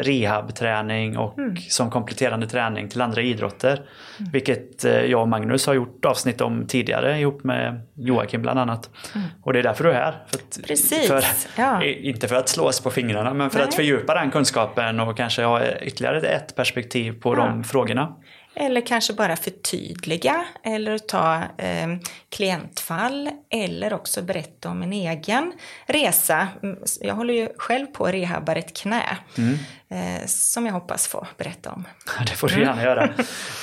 rehabträning 0.00 1.18
och 1.18 1.38
mm. 1.38 1.56
som 1.56 1.90
kompletterande 1.90 2.46
träning 2.46 2.88
till 2.88 3.00
andra 3.00 3.22
idrotter. 3.22 3.72
Mm. 4.18 4.32
Vilket 4.32 4.84
eh, 4.84 4.92
jag 4.92 5.20
och 5.20 5.28
Magnus 5.28 5.66
har 5.66 5.74
gjort 5.74 6.04
avsnitt 6.04 6.40
om 6.40 6.66
tidigare 6.66 7.20
ihop 7.20 7.44
med 7.44 7.80
Joakim 7.94 8.42
bland 8.42 8.58
annat. 8.58 8.90
Mm. 9.14 9.26
Och 9.42 9.52
det 9.52 9.58
är 9.58 9.62
därför 9.62 9.84
du 9.84 9.90
är 9.90 9.94
här. 9.94 10.24
För 10.28 10.36
att, 10.36 10.66
Precis. 10.66 11.08
För, 11.08 11.24
ja. 11.56 11.84
Inte 11.84 12.28
för 12.28 12.36
att 12.36 12.48
slå 12.48 12.64
oss 12.64 12.80
på 12.80 12.90
fingrarna 12.90 13.34
men 13.34 13.50
för 13.50 13.58
Nej. 13.58 13.68
att 13.68 13.74
fördjupa 13.74 14.14
den 14.14 14.30
kunskapen 14.30 15.00
och 15.00 15.16
kanske 15.16 15.44
ha 15.44 15.76
ytterligare 15.76 16.20
ett 16.20 16.56
perspektiv 16.56 17.20
på 17.20 17.34
ja. 17.34 17.36
de 17.36 17.64
frågorna. 17.64 18.16
Eller 18.56 18.80
kanske 18.80 19.12
bara 19.12 19.36
förtydliga 19.36 20.44
eller 20.62 20.98
ta 20.98 21.36
eh, 21.58 21.88
klientfall 22.28 23.30
eller 23.50 23.92
också 23.92 24.22
berätta 24.22 24.68
om 24.68 24.82
en 24.82 24.92
egen 24.92 25.52
resa. 25.86 26.48
Mm, 26.62 26.78
jag 27.00 27.14
håller 27.14 27.34
ju 27.34 27.48
själv 27.58 27.86
på 27.86 28.06
att 28.06 28.12
rehabba 28.12 28.54
ett 28.54 28.76
knä 28.76 29.18
mm. 29.38 29.54
eh, 29.88 30.26
som 30.26 30.66
jag 30.66 30.72
hoppas 30.72 31.06
få 31.06 31.26
berätta 31.38 31.70
om. 31.70 31.84
Det 32.26 32.32
får 32.32 32.48
du 32.48 32.60
gärna 32.60 32.72
mm. 32.72 32.84
göra. 32.84 33.08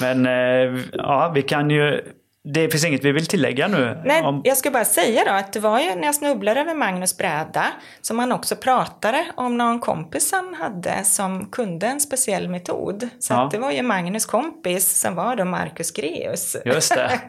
Men 0.01 0.25
eh, 0.25 0.83
ja, 0.93 1.31
vi 1.35 1.41
kan 1.41 1.69
ju 1.69 2.01
det 2.43 2.69
finns 2.69 2.85
inget 2.85 3.05
vi 3.05 3.11
vill 3.11 3.25
tillägga 3.25 3.67
nu? 3.67 4.01
Nej, 4.05 4.21
om... 4.21 4.41
jag 4.43 4.57
ska 4.57 4.71
bara 4.71 4.85
säga 4.85 5.23
då 5.25 5.31
att 5.31 5.53
det 5.53 5.59
var 5.59 5.79
ju 5.79 5.95
när 5.95 6.03
jag 6.03 6.15
snubblade 6.15 6.59
över 6.59 6.75
Magnus 6.75 7.17
bräda 7.17 7.65
som 8.01 8.19
han 8.19 8.31
också 8.31 8.55
pratade 8.55 9.25
om 9.35 9.57
någon 9.57 9.79
kompis 9.79 10.31
han 10.31 10.53
hade 10.53 11.03
som 11.03 11.45
kunde 11.45 11.87
en 11.87 11.99
speciell 11.99 12.49
metod. 12.49 13.09
Så 13.19 13.33
ja. 13.33 13.49
det 13.51 13.57
var 13.57 13.71
ju 13.71 13.81
Magnus 13.81 14.25
kompis 14.25 14.99
som 14.99 15.15
var 15.15 15.35
då 15.35 15.45
Marcus 15.45 15.91
Greus. 15.91 16.57
Just 16.65 16.95
det. 16.95 17.21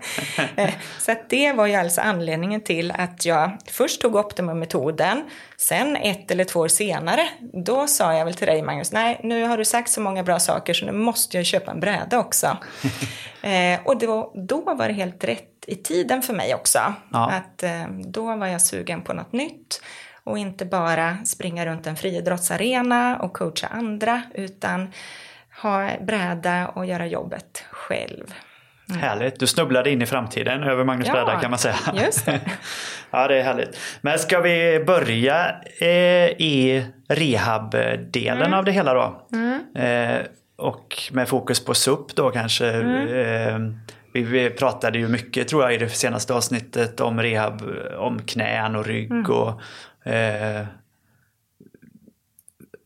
så 0.98 1.12
att 1.12 1.28
det 1.28 1.52
var 1.52 1.66
ju 1.66 1.74
alltså 1.74 2.00
anledningen 2.00 2.60
till 2.60 2.90
att 2.90 3.26
jag 3.26 3.56
först 3.66 4.00
tog 4.00 4.16
Optimum-metoden 4.16 5.22
Sen 5.62 5.96
ett 5.96 6.30
eller 6.30 6.44
två 6.44 6.60
år 6.60 6.68
senare, 6.68 7.28
då 7.52 7.86
sa 7.86 8.14
jag 8.14 8.24
väl 8.24 8.34
till 8.34 8.46
dig 8.46 8.62
Magnus, 8.62 8.92
nej 8.92 9.20
nu 9.22 9.44
har 9.44 9.58
du 9.58 9.64
sagt 9.64 9.90
så 9.90 10.00
många 10.00 10.22
bra 10.22 10.38
saker 10.38 10.74
så 10.74 10.86
nu 10.86 10.92
måste 10.92 11.36
jag 11.36 11.46
köpa 11.46 11.70
en 11.70 11.80
bräda 11.80 12.18
också. 12.18 12.56
eh, 13.42 13.80
och 13.84 13.98
då, 13.98 14.32
då 14.48 14.74
var 14.74 14.88
det 14.88 14.94
helt 14.94 15.24
rätt 15.24 15.64
i 15.66 15.76
tiden 15.76 16.22
för 16.22 16.34
mig 16.34 16.54
också. 16.54 16.78
Ja. 17.12 17.30
Att 17.30 17.62
eh, 17.62 17.86
då 18.04 18.36
var 18.36 18.46
jag 18.46 18.62
sugen 18.62 19.02
på 19.02 19.12
något 19.12 19.32
nytt 19.32 19.82
och 20.24 20.38
inte 20.38 20.64
bara 20.64 21.16
springa 21.24 21.66
runt 21.66 21.86
en 21.86 21.96
friidrottsarena 21.96 23.18
och 23.18 23.32
coacha 23.32 23.66
andra 23.66 24.22
utan 24.34 24.92
ha 25.62 25.90
bräda 26.00 26.68
och 26.68 26.86
göra 26.86 27.06
jobbet 27.06 27.64
själv. 27.70 28.34
Mm. 28.94 29.02
Härligt, 29.02 29.40
du 29.40 29.46
snubblade 29.46 29.90
in 29.90 30.02
i 30.02 30.06
framtiden 30.06 30.62
över 30.62 30.84
Magnus 30.84 31.08
ja, 31.08 31.12
bräda 31.12 31.40
kan 31.40 31.50
man 31.50 31.58
säga. 31.58 31.76
Just 31.94 32.26
det. 32.26 32.40
ja, 33.10 33.28
det 33.28 33.38
är 33.38 33.42
härligt. 33.42 33.78
Men 34.00 34.18
ska 34.18 34.40
vi 34.40 34.84
börja 34.86 35.54
eh, 35.80 35.88
i 36.28 36.86
rehabdelen 37.08 38.42
mm. 38.42 38.58
av 38.58 38.64
det 38.64 38.72
hela 38.72 38.94
då? 38.94 39.26
Mm. 39.32 39.62
Eh, 39.76 40.26
och 40.56 41.02
med 41.12 41.28
fokus 41.28 41.64
på 41.64 41.74
SUP 41.74 42.14
då 42.16 42.30
kanske. 42.30 42.70
Mm. 42.70 43.08
Eh, 43.08 43.74
vi 44.12 44.50
pratade 44.50 44.98
ju 44.98 45.08
mycket 45.08 45.48
tror 45.48 45.62
jag 45.62 45.74
i 45.74 45.78
det 45.78 45.88
senaste 45.88 46.34
avsnittet 46.34 47.00
om 47.00 47.22
rehab, 47.22 47.62
om 47.98 48.18
knän 48.18 48.76
och 48.76 48.86
rygg 48.86 49.10
mm. 49.10 49.30
och 49.30 49.60
eh, 50.12 50.66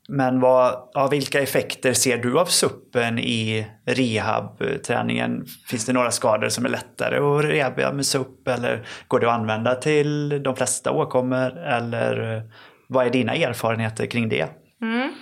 men 0.08 0.40
vad, 0.40 0.88
ja, 0.92 1.08
vilka 1.08 1.40
effekter 1.40 1.92
ser 1.92 2.18
du 2.18 2.38
av 2.38 2.46
suppen 2.46 3.18
i 3.18 3.66
rehabträningen? 3.86 5.46
Finns 5.68 5.86
det 5.86 5.92
några 5.92 6.10
skador 6.10 6.48
som 6.48 6.64
är 6.64 6.68
lättare 6.68 7.18
att 7.18 7.44
rehabba 7.44 7.92
med 7.92 8.06
supp 8.06 8.48
eller 8.48 8.86
går 9.08 9.20
det 9.20 9.26
att 9.26 9.40
använda 9.40 9.74
till 9.74 10.42
de 10.42 10.56
flesta 10.56 10.90
åkommor? 10.90 11.58
Eller 11.58 12.36
eh, 12.36 12.42
vad 12.88 13.06
är 13.06 13.10
dina 13.10 13.34
erfarenheter 13.34 14.06
kring 14.06 14.28
det? 14.28 14.48
Mm. 14.82 15.12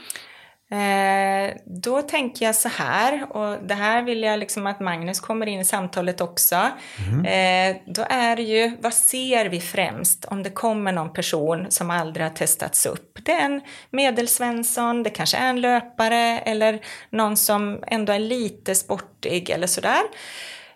Eh, 0.71 1.57
då 1.67 2.03
tänker 2.03 2.47
jag 2.47 2.55
så 2.55 2.69
här, 2.69 3.37
och 3.37 3.67
det 3.67 3.75
här 3.75 4.03
vill 4.03 4.23
jag 4.23 4.39
liksom 4.39 4.67
att 4.67 4.81
Magnus 4.81 5.21
kommer 5.21 5.47
in 5.47 5.61
i 5.61 5.65
samtalet 5.65 6.21
också. 6.21 6.69
Mm. 7.09 7.25
Eh, 7.25 7.83
då 7.87 8.05
är 8.09 8.37
det 8.37 8.43
ju, 8.43 8.77
vad 8.81 8.95
ser 8.95 9.47
vi 9.47 9.61
främst 9.61 10.25
om 10.25 10.43
det 10.43 10.51
kommer 10.51 10.93
någon 10.93 11.13
person 11.13 11.67
som 11.69 11.91
aldrig 11.91 12.27
har 12.27 12.31
testats 12.31 12.87
upp? 12.87 13.19
Det 13.25 13.33
är 13.33 13.45
en 13.45 13.61
medelsvensson, 13.91 15.03
det 15.03 15.11
kanske 15.11 15.37
är 15.37 15.49
en 15.49 15.61
löpare 15.61 16.39
eller 16.39 16.81
någon 17.11 17.37
som 17.37 17.85
ändå 17.87 18.13
är 18.13 18.19
lite 18.19 18.75
sportig 18.75 19.51
eller 19.51 19.67
sådär. 19.67 20.03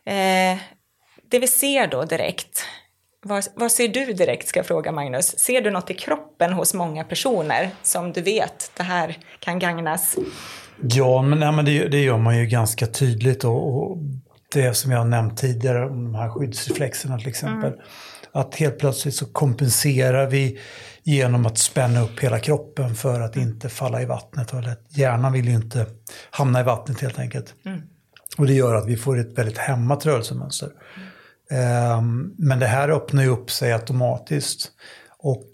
Eh, 0.04 0.59
det 1.30 1.38
vi 1.38 1.47
ser 1.47 1.87
då 1.87 2.04
direkt 2.04 2.64
vad, 3.22 3.44
vad, 3.54 3.72
ser 3.72 3.88
du 3.88 4.12
direkt, 4.12 4.48
ska 4.48 4.58
jag 4.58 4.66
fråga 4.66 4.92
Magnus? 4.92 5.38
Ser 5.38 5.60
du 5.60 5.70
något 5.70 5.90
i 5.90 5.94
kroppen 5.94 6.52
hos 6.52 6.75
många 6.75 7.04
personer 7.04 7.70
som 7.82 8.12
du 8.12 8.22
vet, 8.22 8.70
det 8.76 8.82
här 8.82 9.18
kan 9.40 9.58
gagnas? 9.58 10.16
Ja, 10.82 11.22
men, 11.22 11.40
nej, 11.40 11.52
men 11.52 11.64
det, 11.64 11.88
det, 11.88 12.02
gör 12.02 12.18
man 12.18 12.38
ju 12.38 12.46
ganska 12.46 12.87
tydligt. 12.87 13.44
Och, 13.44 13.90
och 13.90 13.98
det 14.52 14.75
som 14.75 14.92
jag 14.92 14.98
har 14.98 15.04
nämnt 15.04 15.38
tidigare, 15.38 15.87
om 15.87 16.04
de 16.04 16.14
här 16.14 16.30
skyddsreflexerna 16.30 17.18
till 17.18 17.28
exempel. 17.28 17.72
Mm. 17.72 17.84
Att 18.32 18.54
helt 18.54 18.78
plötsligt 18.78 19.14
så 19.14 19.26
kompenserar 19.26 20.26
vi 20.26 20.58
genom 21.02 21.46
att 21.46 21.58
spänna 21.58 22.00
upp 22.00 22.20
hela 22.20 22.38
kroppen 22.38 22.94
för 22.94 23.20
att 23.20 23.37
inte 23.37 23.68
falla 23.68 24.02
i 24.02 24.04
vattnet. 24.04 24.52
Hjärnan 24.88 25.32
vill 25.32 25.48
ju 25.48 25.54
inte 25.54 25.87
hamna 26.30 26.60
i 26.60 26.62
vattnet 26.62 27.00
helt 27.00 27.18
enkelt. 27.18 27.54
Mm. 27.64 27.82
Och 28.38 28.46
det 28.46 28.52
gör 28.52 28.75
att 28.75 28.87
vi 28.87 28.96
får 28.96 29.18
ett 29.18 29.38
väldigt 29.38 29.58
hämmat 29.58 30.06
rörelsemönster. 30.06 30.66
Mm. 30.66 31.07
Ehm, 31.50 32.35
men 32.38 32.59
det 32.59 32.67
här 32.67 32.88
öppnar 32.88 33.23
ju 33.23 33.28
upp 33.28 33.50
sig 33.50 33.73
automatiskt. 33.73 34.71
Och 35.19 35.49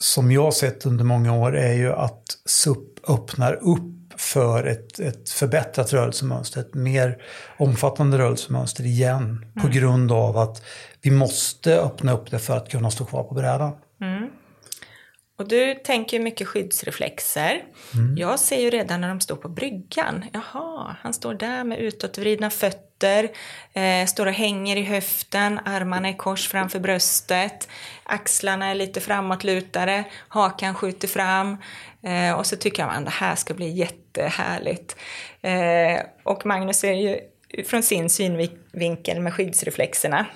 som 0.00 0.32
jag 0.32 0.42
har 0.42 0.50
sett 0.50 0.86
under 0.86 1.04
många 1.04 1.32
år 1.32 1.56
är 1.56 1.72
ju 1.72 1.92
att 1.92 2.22
SUP 2.46 3.10
öppnar 3.10 3.54
upp 3.54 3.94
för 4.16 4.64
ett, 4.64 4.98
ett 4.98 5.30
förbättrat 5.30 5.92
rörelsemönster, 5.92 6.60
ett 6.60 6.74
mer 6.74 7.22
omfattande 7.58 8.18
rörelsemönster 8.18 8.84
igen. 8.84 9.22
Mm. 9.22 9.62
På 9.62 9.68
grund 9.68 10.12
av 10.12 10.38
att 10.38 10.62
vi 11.02 11.10
måste 11.10 11.78
öppna 11.78 12.12
upp 12.12 12.30
det 12.30 12.38
för 12.38 12.56
att 12.56 12.68
kunna 12.68 12.90
stå 12.90 13.04
kvar 13.04 13.24
på 13.24 13.34
brädan. 13.34 13.72
Mm. 14.00 14.30
Och 15.36 15.48
du 15.48 15.74
tänker 15.74 16.20
mycket 16.20 16.48
skyddsreflexer. 16.48 17.64
Mm. 17.94 18.16
Jag 18.16 18.40
ser 18.40 18.60
ju 18.60 18.70
redan 18.70 19.00
när 19.00 19.08
de 19.08 19.20
står 19.20 19.36
på 19.36 19.48
bryggan, 19.48 20.24
jaha, 20.32 20.96
han 21.00 21.12
står 21.14 21.34
där 21.34 21.64
med 21.64 21.78
utåtvridna 21.78 22.50
fötter, 22.50 23.30
eh, 23.72 24.06
står 24.06 24.26
och 24.26 24.32
hänger 24.32 24.76
i 24.76 24.82
höften, 24.82 25.60
armarna 25.64 26.10
i 26.10 26.14
kors 26.14 26.48
framför 26.48 26.80
bröstet, 26.80 27.68
axlarna 28.02 28.66
är 28.66 28.74
lite 28.74 29.00
framåtlutade, 29.00 30.04
hakan 30.28 30.74
skjuter 30.74 31.08
fram. 31.08 31.56
Eh, 32.02 32.32
och 32.32 32.46
så 32.46 32.56
tycker 32.56 32.82
jag 32.82 32.94
att 32.94 33.04
det 33.04 33.10
här 33.10 33.34
ska 33.34 33.54
bli 33.54 33.70
jättehärligt. 33.70 34.96
Eh, 35.42 36.00
och 36.22 36.46
Magnus 36.46 36.78
ser 36.78 36.92
ju 36.92 37.20
från 37.64 37.82
sin 37.82 38.10
synvinkel 38.10 39.20
med 39.20 39.34
skyddsreflexerna 39.34 40.26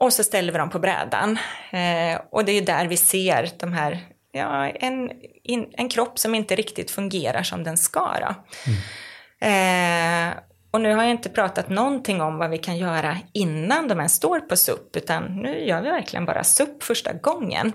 och 0.00 0.12
så 0.12 0.24
ställer 0.24 0.52
vi 0.52 0.58
dem 0.58 0.70
på 0.70 0.78
brädan. 0.78 1.38
Eh, 1.70 2.20
och 2.30 2.44
det 2.44 2.52
är 2.52 2.62
där 2.62 2.86
vi 2.86 2.96
ser 2.96 3.50
de 3.58 3.72
här, 3.72 3.98
ja, 4.32 4.68
en, 4.68 5.10
in, 5.44 5.66
en 5.72 5.88
kropp 5.88 6.18
som 6.18 6.34
inte 6.34 6.56
riktigt 6.56 6.90
fungerar 6.90 7.42
som 7.42 7.64
den 7.64 7.76
ska. 7.76 8.16
Mm. 8.66 10.30
Eh, 10.32 10.34
och 10.70 10.80
nu 10.80 10.94
har 10.94 11.02
jag 11.02 11.10
inte 11.10 11.28
pratat 11.28 11.68
någonting 11.68 12.20
om 12.20 12.38
vad 12.38 12.50
vi 12.50 12.58
kan 12.58 12.76
göra 12.76 13.18
innan 13.32 13.88
de 13.88 13.98
ens 13.98 14.14
står 14.14 14.40
på 14.40 14.56
SUP, 14.56 14.96
utan 14.96 15.24
nu 15.24 15.64
gör 15.64 15.82
vi 15.82 15.90
verkligen 15.90 16.24
bara 16.24 16.44
SUP 16.44 16.82
första 16.82 17.12
gången. 17.12 17.72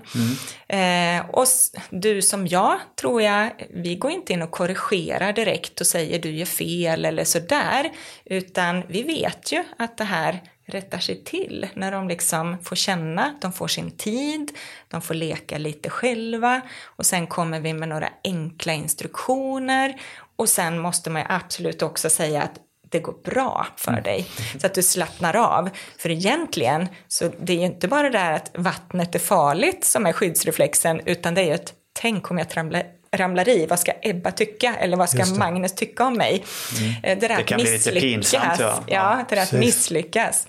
Mm. 0.68 1.20
Eh, 1.20 1.30
och 1.30 1.46
du 1.90 2.22
som 2.22 2.46
jag, 2.46 2.78
tror 3.00 3.22
jag, 3.22 3.50
vi 3.70 3.96
går 3.96 4.10
inte 4.10 4.32
in 4.32 4.42
och 4.42 4.50
korrigerar 4.50 5.32
direkt 5.32 5.80
och 5.80 5.86
säger 5.86 6.18
du 6.18 6.30
gör 6.30 6.46
fel 6.46 7.04
eller 7.04 7.24
sådär, 7.24 7.90
utan 8.24 8.82
vi 8.88 9.02
vet 9.02 9.52
ju 9.52 9.64
att 9.78 9.98
det 9.98 10.04
här 10.04 10.40
rättar 10.66 10.98
sig 10.98 11.24
till 11.24 11.66
när 11.74 11.92
de 11.92 12.08
liksom 12.08 12.56
får 12.62 12.76
känna 12.76 13.24
att 13.24 13.40
de 13.40 13.52
får 13.52 13.68
sin 13.68 13.90
tid, 13.90 14.50
de 14.88 15.02
får 15.02 15.14
leka 15.14 15.58
lite 15.58 15.90
själva 15.90 16.60
och 16.84 17.06
sen 17.06 17.26
kommer 17.26 17.60
vi 17.60 17.72
med 17.72 17.88
några 17.88 18.08
enkla 18.24 18.72
instruktioner 18.72 20.00
och 20.36 20.48
sen 20.48 20.78
måste 20.78 21.10
man 21.10 21.22
ju 21.22 21.28
absolut 21.28 21.82
också 21.82 22.10
säga 22.10 22.42
att 22.42 22.60
det 22.88 23.00
går 23.00 23.14
bra 23.24 23.66
för 23.76 23.92
mm. 23.92 24.02
dig 24.02 24.26
så 24.58 24.66
att 24.66 24.74
du 24.74 24.82
slappnar 24.82 25.36
av. 25.36 25.70
För 25.98 26.10
egentligen 26.10 26.88
så 27.08 27.30
det 27.40 27.52
är 27.52 27.56
ju 27.56 27.64
inte 27.64 27.88
bara 27.88 28.02
det 28.02 28.18
där 28.18 28.32
att 28.32 28.50
vattnet 28.54 29.14
är 29.14 29.18
farligt 29.18 29.84
som 29.84 30.06
är 30.06 30.12
skyddsreflexen 30.12 31.00
utan 31.04 31.34
det 31.34 31.40
är 31.40 31.46
ju 31.46 31.54
ett 31.54 31.74
tänk 31.92 32.30
om 32.30 32.38
jag 32.38 32.48
tramlar, 32.48 32.82
ramlar 33.16 33.48
i, 33.48 33.66
vad 33.66 33.80
ska 33.80 33.92
Ebba 34.02 34.30
tycka 34.30 34.74
eller 34.80 34.96
vad 34.96 35.10
ska 35.10 35.26
Magnus 35.26 35.74
tycka 35.74 36.04
om 36.04 36.14
mig? 36.14 36.44
Mm. 36.78 36.90
Eh, 37.02 37.18
det, 37.18 37.28
där 37.28 37.36
det 37.36 37.42
kan 37.42 37.60
bli 37.60 37.72
lite 37.72 37.90
pinsamt. 37.90 38.60
Ja, 38.60 38.84
ja 38.86 39.24
det 39.28 39.34
där 39.34 39.42
att 39.42 39.52
misslyckas. 39.52 40.46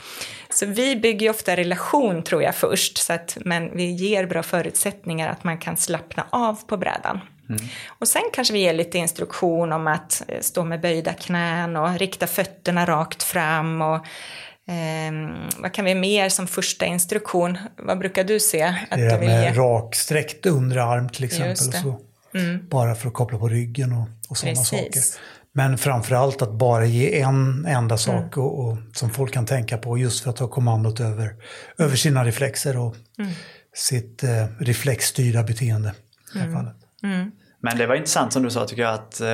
Så 0.50 0.66
vi 0.66 0.96
bygger 0.96 1.22
ju 1.22 1.30
ofta 1.30 1.56
relation 1.56 2.24
tror 2.24 2.44
jag 2.44 2.56
först, 2.56 2.98
så 2.98 3.14
att, 3.14 3.38
men 3.46 3.78
vi 3.78 3.92
ger 3.92 4.26
bra 4.26 4.44
förutsättningar 4.44 5.32
att 5.32 5.44
man 5.44 5.58
kan 5.58 5.78
slappna 5.78 6.26
av 6.30 6.68
på 6.68 6.78
brädan. 6.78 7.20
Mm. 7.50 7.62
Och 7.88 8.08
sen 8.08 8.22
kanske 8.34 8.54
vi 8.54 8.60
ger 8.60 8.74
lite 8.74 8.98
instruktion 8.98 9.72
om 9.72 9.88
att 9.88 10.24
eh, 10.28 10.42
stå 10.42 10.64
med 10.64 10.82
böjda 10.82 11.14
knän 11.14 11.76
och 11.76 12.00
rikta 12.00 12.28
fötterna 12.28 12.86
rakt 12.86 13.24
fram 13.24 13.82
och 13.82 14.06
Eh, 14.70 15.30
vad 15.58 15.74
kan 15.74 15.86
vi 15.86 15.96
mer 15.96 16.30
som 16.30 16.48
första 16.48 16.86
instruktion? 16.86 17.58
Vad 17.78 18.00
brukar 18.00 18.24
du 18.24 18.40
se? 18.40 18.64
Att 18.64 18.98
det 18.98 19.06
är 19.06 19.20
med 19.20 19.58
raksträckt 19.58 20.46
underarm 20.46 21.10
till 21.10 21.24
exempel. 21.24 21.56
Så. 21.56 22.00
Mm. 22.38 22.68
Bara 22.70 22.96
för 22.96 23.08
att 23.08 23.14
koppla 23.14 23.38
på 23.38 23.48
ryggen 23.48 23.94
och, 23.94 24.08
och 24.30 24.38
sådana 24.38 24.56
saker. 24.56 25.02
Men 25.54 25.78
framförallt 25.78 26.42
att 26.42 26.54
bara 26.54 26.86
ge 26.86 27.22
en 27.22 27.66
enda 27.66 27.98
sak 27.98 28.38
mm. 28.38 28.46
och, 28.46 28.66
och, 28.66 28.78
som 28.94 29.10
folk 29.10 29.34
kan 29.34 29.46
tänka 29.46 29.78
på 29.78 29.98
just 29.98 30.24
för 30.24 30.30
att 30.30 30.36
ta 30.36 30.48
kommandot 30.48 31.00
över, 31.00 31.36
över 31.78 31.96
sina 31.96 32.26
reflexer 32.26 32.78
och 32.78 32.96
mm. 33.20 33.32
sitt 33.74 34.24
eh, 34.24 34.46
reflexstyrda 34.60 35.44
beteende. 35.44 35.90
I 35.90 35.94
det 36.34 36.40
här 36.40 36.48
mm. 36.48 36.60
fallet. 36.60 36.76
Mm. 37.04 37.32
Men 37.60 37.78
det 37.78 37.88
var 37.88 37.96
intressant 37.96 38.34
som 38.34 38.44
du 38.44 38.50
sa 38.50 38.66
tycker 38.66 38.82
jag 38.82 38.94
att 38.94 39.22
eh, 39.22 39.28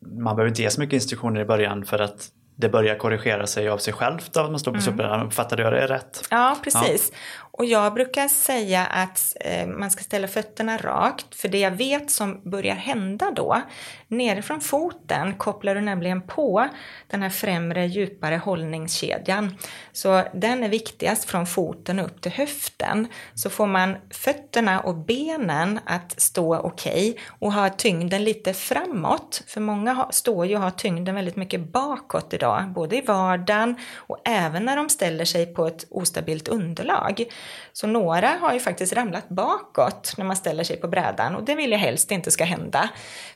man 0.00 0.36
behöver 0.36 0.48
inte 0.48 0.62
ge 0.62 0.70
så 0.70 0.80
mycket 0.80 0.94
instruktioner 0.94 1.40
i 1.40 1.44
början 1.44 1.84
för 1.84 1.98
att 1.98 2.28
det 2.56 2.68
börjar 2.68 2.98
korrigera 2.98 3.46
sig 3.46 3.68
av 3.68 3.78
sig 3.78 3.92
självt 3.92 4.36
av 4.36 4.44
att 4.44 4.50
man 4.50 4.60
står 4.60 4.72
på 4.72 4.76
mm. 4.76 4.82
superbrädan. 4.84 5.26
Uppfattade 5.26 5.62
jag 5.62 5.72
det 5.72 5.86
rätt? 5.86 6.26
Ja, 6.30 6.56
precis. 6.64 7.12
Ja. 7.12 7.18
Och 7.54 7.64
jag 7.64 7.94
brukar 7.94 8.28
säga 8.28 8.86
att 8.86 9.36
eh, 9.40 9.66
man 9.66 9.90
ska 9.90 10.04
ställa 10.04 10.28
fötterna 10.28 10.76
rakt, 10.76 11.34
för 11.34 11.48
det 11.48 11.58
jag 11.58 11.70
vet 11.70 12.10
som 12.10 12.40
börjar 12.50 12.74
hända 12.74 13.30
då, 13.30 13.62
nerifrån 14.08 14.60
foten 14.60 15.34
kopplar 15.34 15.74
du 15.74 15.80
nämligen 15.80 16.22
på 16.22 16.68
den 17.06 17.22
här 17.22 17.30
främre 17.30 17.86
djupare 17.86 18.36
hållningskedjan. 18.36 19.56
Så 19.92 20.22
den 20.34 20.62
är 20.62 20.68
viktigast 20.68 21.24
från 21.24 21.46
foten 21.46 21.98
upp 21.98 22.20
till 22.20 22.32
höften. 22.32 23.06
Så 23.34 23.50
får 23.50 23.66
man 23.66 23.96
fötterna 24.10 24.80
och 24.80 24.94
benen 24.94 25.80
att 25.86 26.20
stå 26.20 26.56
okej 26.56 27.10
okay 27.10 27.22
och 27.28 27.52
ha 27.52 27.68
tyngden 27.68 28.24
lite 28.24 28.54
framåt, 28.54 29.42
för 29.46 29.60
många 29.60 30.06
står 30.10 30.46
ju 30.46 30.56
och 30.56 30.62
har 30.62 30.70
tyngden 30.70 31.14
väldigt 31.14 31.36
mycket 31.36 31.72
bakåt 31.72 32.34
idag, 32.34 32.68
både 32.68 32.96
i 32.96 33.00
vardagen 33.00 33.76
och 33.94 34.18
även 34.24 34.64
när 34.64 34.76
de 34.76 34.88
ställer 34.88 35.24
sig 35.24 35.54
på 35.54 35.66
ett 35.66 35.86
ostabilt 35.90 36.48
underlag. 36.48 37.24
Så 37.72 37.86
några 37.86 38.28
har 38.28 38.52
ju 38.52 38.60
faktiskt 38.60 38.92
ramlat 38.92 39.28
bakåt 39.28 40.14
när 40.18 40.24
man 40.24 40.36
ställer 40.36 40.64
sig 40.64 40.76
på 40.76 40.88
brädan 40.88 41.34
och 41.34 41.44
det 41.44 41.54
vill 41.54 41.72
jag 41.72 41.78
helst 41.78 42.10
inte 42.10 42.30
ska 42.30 42.44
hända. 42.44 42.88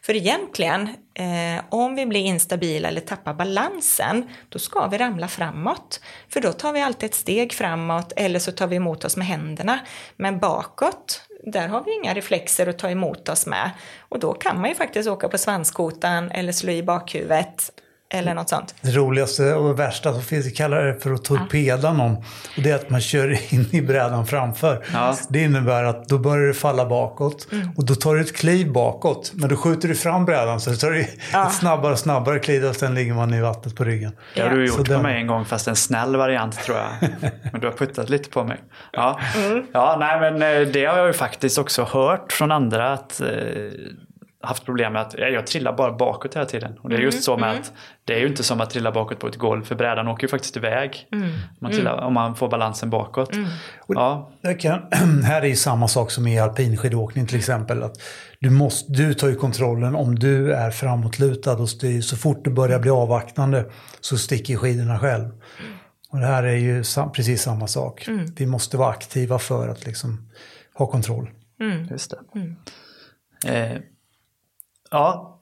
För 0.02 0.16
egentligen, 0.16 0.88
eh, 1.14 1.64
om 1.68 1.94
vi 1.94 2.06
blir 2.06 2.20
instabila 2.20 2.88
eller 2.88 3.00
tappar 3.00 3.34
balansen, 3.34 4.28
då 4.48 4.58
ska 4.58 4.86
vi 4.86 4.98
ramla 4.98 5.28
framåt. 5.28 6.00
För 6.28 6.40
då 6.40 6.52
tar 6.52 6.72
vi 6.72 6.80
alltid 6.80 7.10
ett 7.10 7.14
steg 7.14 7.52
framåt 7.52 8.12
eller 8.16 8.38
så 8.38 8.52
tar 8.52 8.66
vi 8.66 8.76
emot 8.76 9.04
oss 9.04 9.16
med 9.16 9.26
händerna. 9.26 9.78
Men 10.16 10.38
bakåt, 10.38 11.22
där 11.46 11.68
har 11.68 11.84
vi 11.84 11.94
inga 11.94 12.14
reflexer 12.14 12.66
att 12.66 12.78
ta 12.78 12.90
emot 12.90 13.28
oss 13.28 13.46
med. 13.46 13.70
Och 14.08 14.18
då 14.18 14.34
kan 14.34 14.60
man 14.60 14.70
ju 14.70 14.74
faktiskt 14.76 15.08
åka 15.08 15.28
på 15.28 15.38
svanskotan 15.38 16.30
eller 16.30 16.52
slå 16.52 16.72
i 16.72 16.82
bakhuvudet 16.82 17.72
eller 18.14 18.34
något 18.34 18.48
sånt. 18.48 18.74
Det 18.82 18.90
roligaste 18.90 19.54
och 19.54 19.78
värsta 19.78 20.12
som 20.12 20.22
finns, 20.22 20.46
vi 20.46 20.50
kallar 20.50 20.84
det 20.84 21.00
för 21.00 21.12
att 21.12 21.24
torpeda 21.24 21.92
någon. 21.92 22.16
Och 22.16 22.62
det 22.62 22.70
är 22.70 22.74
att 22.74 22.90
man 22.90 23.00
kör 23.00 23.54
in 23.54 23.68
i 23.72 23.82
brädan 23.82 24.26
framför. 24.26 24.84
Ja. 24.92 25.16
Det 25.28 25.42
innebär 25.42 25.84
att 25.84 26.08
då 26.08 26.18
börjar 26.18 26.46
det 26.46 26.54
falla 26.54 26.86
bakåt. 26.86 27.48
Och 27.76 27.84
då 27.86 27.94
tar 27.94 28.14
du 28.14 28.20
ett 28.20 28.36
kliv 28.36 28.72
bakåt. 28.72 29.32
Men 29.34 29.48
då 29.48 29.56
skjuter 29.56 29.88
du 29.88 29.94
fram 29.94 30.24
brädan 30.24 30.60
så 30.60 30.74
tar 30.74 30.90
du 30.90 31.00
ett 31.00 31.52
snabbare 31.52 31.92
och 31.92 31.98
snabbare 31.98 32.38
kliv 32.38 32.64
och 32.64 32.76
sen 32.76 32.94
ligger 32.94 33.14
man 33.14 33.34
i 33.34 33.40
vattnet 33.40 33.76
på 33.76 33.84
ryggen. 33.84 34.12
Det 34.34 34.40
har 34.42 34.50
du 34.50 34.68
Så 34.68 34.78
gjort 34.78 34.86
på 34.86 34.92
den- 34.92 35.02
mig 35.02 35.20
en 35.20 35.26
gång 35.26 35.44
fast 35.44 35.68
en 35.68 35.76
snäll 35.76 36.16
variant 36.16 36.62
tror 36.64 36.78
jag. 36.78 37.10
Men 37.52 37.60
du 37.60 37.66
har 37.66 37.74
puttat 37.74 38.08
lite 38.10 38.30
på 38.30 38.44
mig. 38.44 38.60
Ja, 38.92 39.20
ja 39.72 39.96
nej 40.00 40.20
men 40.20 40.34
eh, 40.62 40.68
det 40.72 40.84
har 40.84 40.98
jag 40.98 41.06
ju 41.06 41.12
faktiskt 41.12 41.58
också 41.58 41.84
hört 41.84 42.32
från 42.32 42.52
andra 42.52 42.92
att 42.92 43.20
eh, 43.20 43.26
haft 44.46 44.64
problem 44.64 44.92
med 44.92 45.02
att 45.02 45.14
ja, 45.18 45.26
jag 45.26 45.46
trillar 45.46 45.72
bara 45.72 45.92
bakåt 45.92 46.36
hela 46.36 46.46
tiden. 46.46 46.78
Och 46.82 46.90
det 46.90 46.96
är 46.96 47.00
just 47.00 47.22
så 47.24 47.36
med 47.36 47.50
att 47.50 47.72
det 48.04 48.14
är 48.14 48.18
ju 48.18 48.26
inte 48.26 48.42
som 48.42 48.60
att 48.60 48.70
trilla 48.70 48.92
bakåt 48.92 49.18
på 49.18 49.26
ett 49.28 49.36
golv 49.36 49.64
för 49.64 49.74
brädan 49.74 50.08
åker 50.08 50.24
ju 50.24 50.28
faktiskt 50.28 50.56
iväg. 50.56 51.08
Man 51.60 51.72
trillar, 51.72 52.02
Om 52.02 52.14
man 52.14 52.36
får 52.36 52.48
balansen 52.48 52.90
bakåt. 52.90 53.30
Ja, 53.88 54.30
Det 54.40 54.54
kan, 54.54 54.82
här 55.24 55.42
är 55.42 55.46
ju 55.46 55.56
samma 55.56 55.88
sak 55.88 56.10
som 56.10 56.26
i 56.26 56.38
alpinskidåkning 56.40 57.26
till 57.26 57.38
exempel. 57.38 57.82
Att 57.82 58.02
du, 58.40 58.50
måste, 58.50 58.92
du 58.92 59.14
tar 59.14 59.28
ju 59.28 59.34
kontrollen 59.34 59.94
om 59.94 60.14
du 60.18 60.52
är 60.52 60.70
framåtlutad 60.70 61.52
och 61.52 61.68
styr. 61.68 62.00
Så 62.00 62.16
fort 62.16 62.44
du 62.44 62.50
börjar 62.50 62.78
bli 62.78 62.90
avvaktande 62.90 63.64
så 64.00 64.18
sticker 64.18 64.56
skidorna 64.56 64.98
själv. 64.98 65.28
Och 66.10 66.18
det 66.18 66.26
här 66.26 66.42
är 66.42 66.56
ju 66.56 66.84
sam, 66.84 67.12
precis 67.12 67.42
samma 67.42 67.66
sak. 67.66 68.08
Vi 68.36 68.46
måste 68.46 68.76
vara 68.76 68.90
aktiva 68.90 69.38
för 69.38 69.68
att 69.68 69.86
liksom 69.86 70.28
ha 70.74 70.86
kontroll. 70.86 71.30
just 71.90 72.10
det. 72.10 72.18
Eh, 73.46 73.78
ja, 74.90 75.38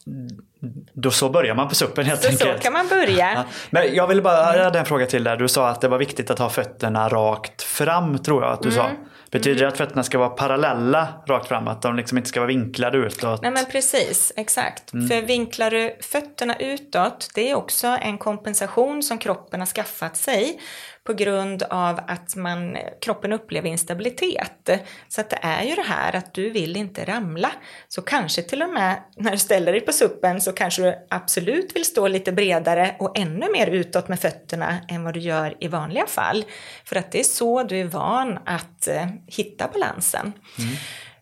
då 0.92 1.10
så 1.10 1.28
börjar 1.28 1.54
man 1.54 1.68
på 1.68 1.74
suppen 1.74 2.06
helt 2.06 2.22
Så, 2.22 2.28
enkelt. 2.28 2.56
så 2.56 2.62
kan 2.62 2.72
man 2.72 2.88
börja. 2.88 3.32
Ja, 3.32 3.44
men 3.70 3.94
jag 3.94 4.06
ville 4.06 4.22
bara, 4.22 4.56
jag 4.56 4.64
hade 4.64 4.78
en 4.78 4.84
fråga 4.86 5.06
till 5.06 5.24
där. 5.24 5.36
Du 5.36 5.48
sa 5.48 5.68
att 5.68 5.80
det 5.80 5.88
var 5.88 5.98
viktigt 5.98 6.30
att 6.30 6.38
ha 6.38 6.50
fötterna 6.50 7.08
rakt 7.08 7.62
fram, 7.62 8.18
tror 8.18 8.42
jag 8.42 8.52
att 8.52 8.62
du 8.62 8.70
sa. 8.70 8.90
Betyder 9.30 9.60
det 9.60 9.68
att 9.68 9.76
fötterna 9.76 10.02
ska 10.02 10.18
vara 10.18 10.28
parallella 10.28 11.08
rakt 11.26 11.48
fram? 11.48 11.68
Att 11.68 11.82
de 11.82 11.96
liksom 11.96 12.18
inte 12.18 12.28
ska 12.28 12.40
vara 12.40 12.48
vinklade 12.48 12.98
utåt? 12.98 13.42
Nej 13.42 13.50
men 13.50 13.64
precis, 13.64 14.32
exakt. 14.36 14.90
För 14.90 15.26
vinklar 15.26 15.70
du 15.70 15.96
fötterna 16.00 16.56
utåt, 16.56 17.28
det 17.34 17.50
är 17.50 17.54
också 17.54 17.86
en 17.86 18.18
kompensation 18.18 19.02
som 19.02 19.18
kroppen 19.18 19.60
har 19.60 19.66
skaffat 19.66 20.16
sig 20.16 20.60
på 21.04 21.12
grund 21.12 21.62
av 21.62 22.00
att 22.06 22.36
man, 22.36 22.76
kroppen 23.00 23.32
upplever 23.32 23.68
instabilitet. 23.68 24.70
Så 25.08 25.20
att 25.20 25.30
det 25.30 25.38
är 25.42 25.62
ju 25.62 25.74
det 25.74 25.82
här 25.82 26.16
att 26.16 26.34
du 26.34 26.50
vill 26.50 26.76
inte 26.76 27.04
ramla. 27.04 27.52
Så 27.88 28.02
kanske 28.02 28.42
till 28.42 28.62
och 28.62 28.68
med 28.68 28.96
när 29.16 29.30
du 29.30 29.38
ställer 29.38 29.72
dig 29.72 29.80
på 29.80 29.92
suppen 29.92 30.40
så 30.40 30.52
kanske 30.52 30.82
du 30.82 30.94
absolut 31.10 31.76
vill 31.76 31.84
stå 31.84 32.08
lite 32.08 32.32
bredare 32.32 32.96
och 32.98 33.18
ännu 33.18 33.52
mer 33.52 33.66
utåt 33.66 34.08
med 34.08 34.20
fötterna 34.20 34.78
än 34.88 35.04
vad 35.04 35.14
du 35.14 35.20
gör 35.20 35.56
i 35.60 35.68
vanliga 35.68 36.06
fall. 36.06 36.44
För 36.84 36.96
att 36.96 37.12
det 37.12 37.20
är 37.20 37.24
så 37.24 37.62
du 37.62 37.80
är 37.80 37.84
van 37.84 38.38
att 38.44 38.88
eh, 38.88 39.06
hitta 39.26 39.68
balansen. 39.72 40.32
Mm. 40.58 40.74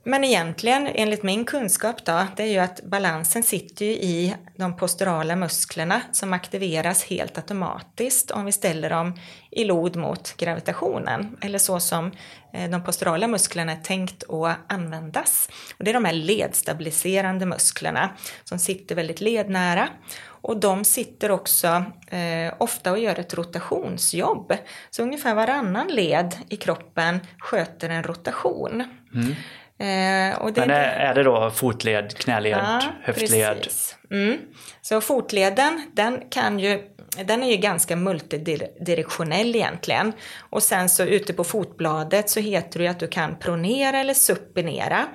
Men 0.04 0.24
egentligen, 0.24 0.86
enligt 0.86 1.22
min 1.22 1.44
kunskap 1.44 2.04
då, 2.04 2.26
det 2.36 2.42
är 2.42 2.46
ju 2.46 2.58
att 2.58 2.82
balansen 2.82 3.42
sitter 3.42 3.84
ju 3.84 3.92
i 3.92 4.34
de 4.56 4.76
posturala 4.76 5.36
musklerna 5.36 6.00
som 6.12 6.32
aktiveras 6.32 7.04
helt 7.04 7.38
automatiskt 7.38 8.30
om 8.30 8.44
vi 8.44 8.52
ställer 8.52 8.90
dem 8.90 9.14
i 9.50 9.64
lod 9.64 9.96
mot 9.96 10.36
gravitationen. 10.36 11.36
Eller 11.40 11.58
så 11.58 11.80
som 11.80 12.12
eh, 12.52 12.70
de 12.70 12.84
posturala 12.84 13.28
musklerna 13.28 13.72
är 13.72 13.76
tänkt 13.76 14.30
att 14.30 14.58
användas. 14.66 15.48
Och 15.78 15.84
det 15.84 15.90
är 15.90 15.94
de 15.94 16.04
här 16.04 16.12
ledstabiliserande 16.12 17.46
musklerna 17.46 18.10
som 18.44 18.58
sitter 18.58 18.94
väldigt 18.94 19.20
lednära. 19.20 19.88
Och 20.24 20.56
de 20.56 20.84
sitter 20.84 21.30
också 21.30 21.84
eh, 22.06 22.54
ofta 22.58 22.92
och 22.92 22.98
gör 22.98 23.20
ett 23.20 23.34
rotationsjobb. 23.34 24.52
Så 24.90 25.02
ungefär 25.02 25.34
varannan 25.34 25.88
led 25.88 26.36
i 26.48 26.56
kroppen 26.56 27.20
sköter 27.38 27.88
en 27.88 28.02
rotation. 28.02 28.84
Mm 29.14 29.34
och 30.38 30.52
det 30.52 30.60
Men 30.60 30.70
är, 30.70 30.84
är 30.84 31.14
det 31.14 31.22
då 31.22 31.50
fotled, 31.50 32.18
knäled, 32.18 32.58
Ja, 32.58 32.82
höftled? 33.02 33.68
Mm. 34.10 34.38
Så 34.82 35.00
fotleden, 35.00 35.82
den 35.92 36.22
kan 36.30 36.58
ju 36.58 36.82
den 37.26 37.42
är 37.42 37.50
ju 37.50 37.56
ganska 37.56 37.96
multidirektionell 37.96 39.56
egentligen. 39.56 40.12
Och 40.50 40.62
sen 40.62 40.88
så 40.88 41.02
ute 41.02 41.32
på 41.32 41.44
fotbladet 41.44 42.30
så 42.30 42.40
heter 42.40 42.78
det 42.78 42.84
ju 42.84 42.90
att 42.90 43.00
du 43.00 43.08
kan 43.08 43.36
pronera 43.36 43.98
eller 43.98 44.14
supinera. 44.14 45.06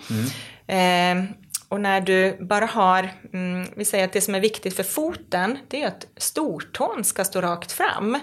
Eh, 0.67 1.23
och 1.69 1.81
när 1.81 2.01
du 2.01 2.37
bara 2.39 2.65
har, 2.65 3.09
mm, 3.33 3.67
vi 3.75 3.85
säger 3.85 4.05
att 4.05 4.13
det 4.13 4.21
som 4.21 4.35
är 4.35 4.39
viktigt 4.39 4.75
för 4.75 4.83
foten, 4.83 5.57
det 5.67 5.83
är 5.83 5.87
att 5.87 6.07
stortån 6.17 7.03
ska 7.03 7.23
stå 7.23 7.41
rakt 7.41 7.71
fram. 7.71 8.15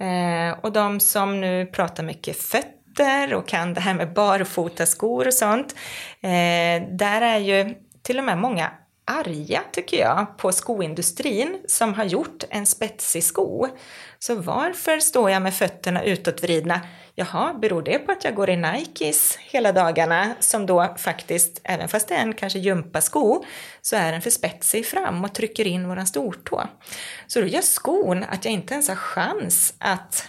Eh, 0.00 0.58
och 0.60 0.72
de 0.72 1.00
som 1.00 1.40
nu 1.40 1.66
pratar 1.66 2.02
mycket 2.02 2.36
fötter 2.36 2.75
och 3.34 3.48
kan 3.48 3.74
det 3.74 3.80
här 3.80 3.94
med 3.94 4.12
barfotaskor 4.12 5.26
och 5.26 5.34
sånt, 5.34 5.74
eh, 6.20 6.88
där 6.90 7.20
är 7.20 7.38
ju 7.38 7.74
till 8.02 8.18
och 8.18 8.24
med 8.24 8.38
många 8.38 8.70
arga, 9.06 9.62
tycker 9.72 10.00
jag, 10.00 10.38
på 10.38 10.52
skoindustrin 10.52 11.62
som 11.68 11.94
har 11.94 12.04
gjort 12.04 12.44
en 12.50 12.66
spetsig 12.66 13.24
sko. 13.24 13.68
Så 14.18 14.34
varför 14.34 14.98
står 14.98 15.30
jag 15.30 15.42
med 15.42 15.54
fötterna 15.54 16.04
utåtvridna? 16.04 16.80
Jaha, 17.14 17.54
beror 17.54 17.82
det 17.82 17.98
på 17.98 18.12
att 18.12 18.24
jag 18.24 18.34
går 18.34 18.50
i 18.50 18.56
Nikes 18.56 19.36
hela 19.36 19.72
dagarna 19.72 20.34
som 20.40 20.66
då 20.66 20.94
faktiskt, 20.98 21.60
även 21.64 21.88
fast 21.88 22.08
det 22.08 22.14
är 22.14 22.22
en 22.22 22.34
kanske 22.34 22.58
gympasko, 22.58 23.44
så 23.82 23.96
är 23.96 24.12
den 24.12 24.22
för 24.22 24.30
spetsig 24.30 24.86
fram 24.86 25.24
och 25.24 25.34
trycker 25.34 25.66
in 25.66 25.88
våran 25.88 26.06
stortå. 26.06 26.68
Så 27.26 27.40
då 27.40 27.46
gör 27.46 27.60
skon 27.60 28.24
att 28.24 28.44
jag 28.44 28.54
inte 28.54 28.74
ens 28.74 28.88
har 28.88 28.96
chans 28.96 29.74
att 29.78 30.28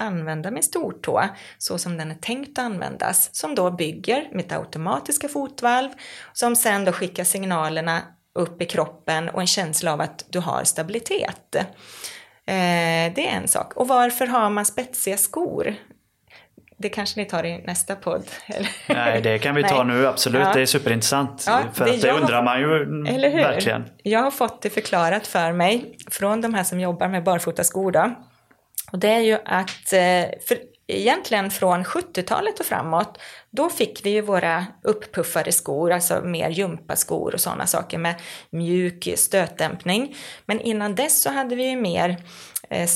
använda 0.00 0.50
min 0.50 0.62
stortå 0.62 1.24
så 1.58 1.78
som 1.78 1.96
den 1.96 2.10
är 2.10 2.14
tänkt 2.14 2.58
att 2.58 2.64
användas, 2.64 3.30
som 3.32 3.54
då 3.54 3.70
bygger 3.70 4.28
mitt 4.32 4.52
automatiska 4.52 5.28
fotvalv, 5.28 5.88
som 6.32 6.56
sen 6.56 6.84
då 6.84 6.92
skickar 6.92 7.24
signalerna 7.24 8.02
upp 8.34 8.62
i 8.62 8.66
kroppen 8.66 9.28
och 9.28 9.40
en 9.40 9.46
känsla 9.46 9.92
av 9.92 10.00
att 10.00 10.24
du 10.28 10.38
har 10.38 10.64
stabilitet. 10.64 11.54
Eh, 11.54 13.12
det 13.14 13.28
är 13.28 13.36
en 13.36 13.48
sak. 13.48 13.72
Och 13.76 13.88
varför 13.88 14.26
har 14.26 14.50
man 14.50 14.64
spetsiga 14.64 15.16
skor? 15.16 15.74
Det 16.78 16.88
kanske 16.88 17.20
ni 17.20 17.26
tar 17.26 17.46
i 17.46 17.64
nästa 17.66 17.96
podd? 17.96 18.26
Eller? 18.46 18.70
Nej, 18.88 19.22
det 19.22 19.38
kan 19.38 19.54
vi 19.54 19.62
ta 19.68 19.84
nu 19.84 20.06
absolut. 20.06 20.40
Ja. 20.40 20.52
Det 20.54 20.60
är 20.60 20.66
superintressant. 20.66 21.44
Ja, 21.46 21.60
för 21.74 21.84
det 21.84 21.90
att 21.90 22.00
det 22.00 22.12
undrar 22.12 22.42
man 22.42 22.60
ju 22.60 22.68
verkligen. 23.42 23.84
Jag 24.02 24.22
har 24.22 24.30
fått 24.30 24.62
det 24.62 24.70
förklarat 24.70 25.26
för 25.26 25.52
mig 25.52 25.96
från 26.10 26.40
de 26.40 26.54
här 26.54 26.64
som 26.64 26.80
jobbar 26.80 27.08
med 27.08 27.24
barfotaskor. 27.24 27.92
Då. 27.92 28.14
Och 28.92 28.98
det 28.98 29.08
är 29.08 29.20
ju 29.20 29.38
att, 29.44 29.92
eh, 29.92 30.40
för 30.46 30.58
egentligen 30.86 31.50
från 31.50 31.84
70-talet 31.84 32.60
och 32.60 32.66
framåt, 32.66 33.18
då 33.50 33.70
fick 33.70 34.06
vi 34.06 34.10
ju 34.10 34.20
våra 34.20 34.66
upppuffade 34.82 35.52
skor, 35.52 35.92
alltså 35.92 36.20
mer 36.24 36.50
gympaskor 36.50 37.34
och 37.34 37.40
sådana 37.40 37.66
saker 37.66 37.98
med 37.98 38.14
mjuk 38.50 39.08
stötdämpning. 39.16 40.16
Men 40.46 40.60
innan 40.60 40.94
dess 40.94 41.22
så 41.22 41.30
hade 41.30 41.56
vi 41.56 41.70
ju 41.70 41.76
mer 41.76 42.16
eh, 42.70 42.88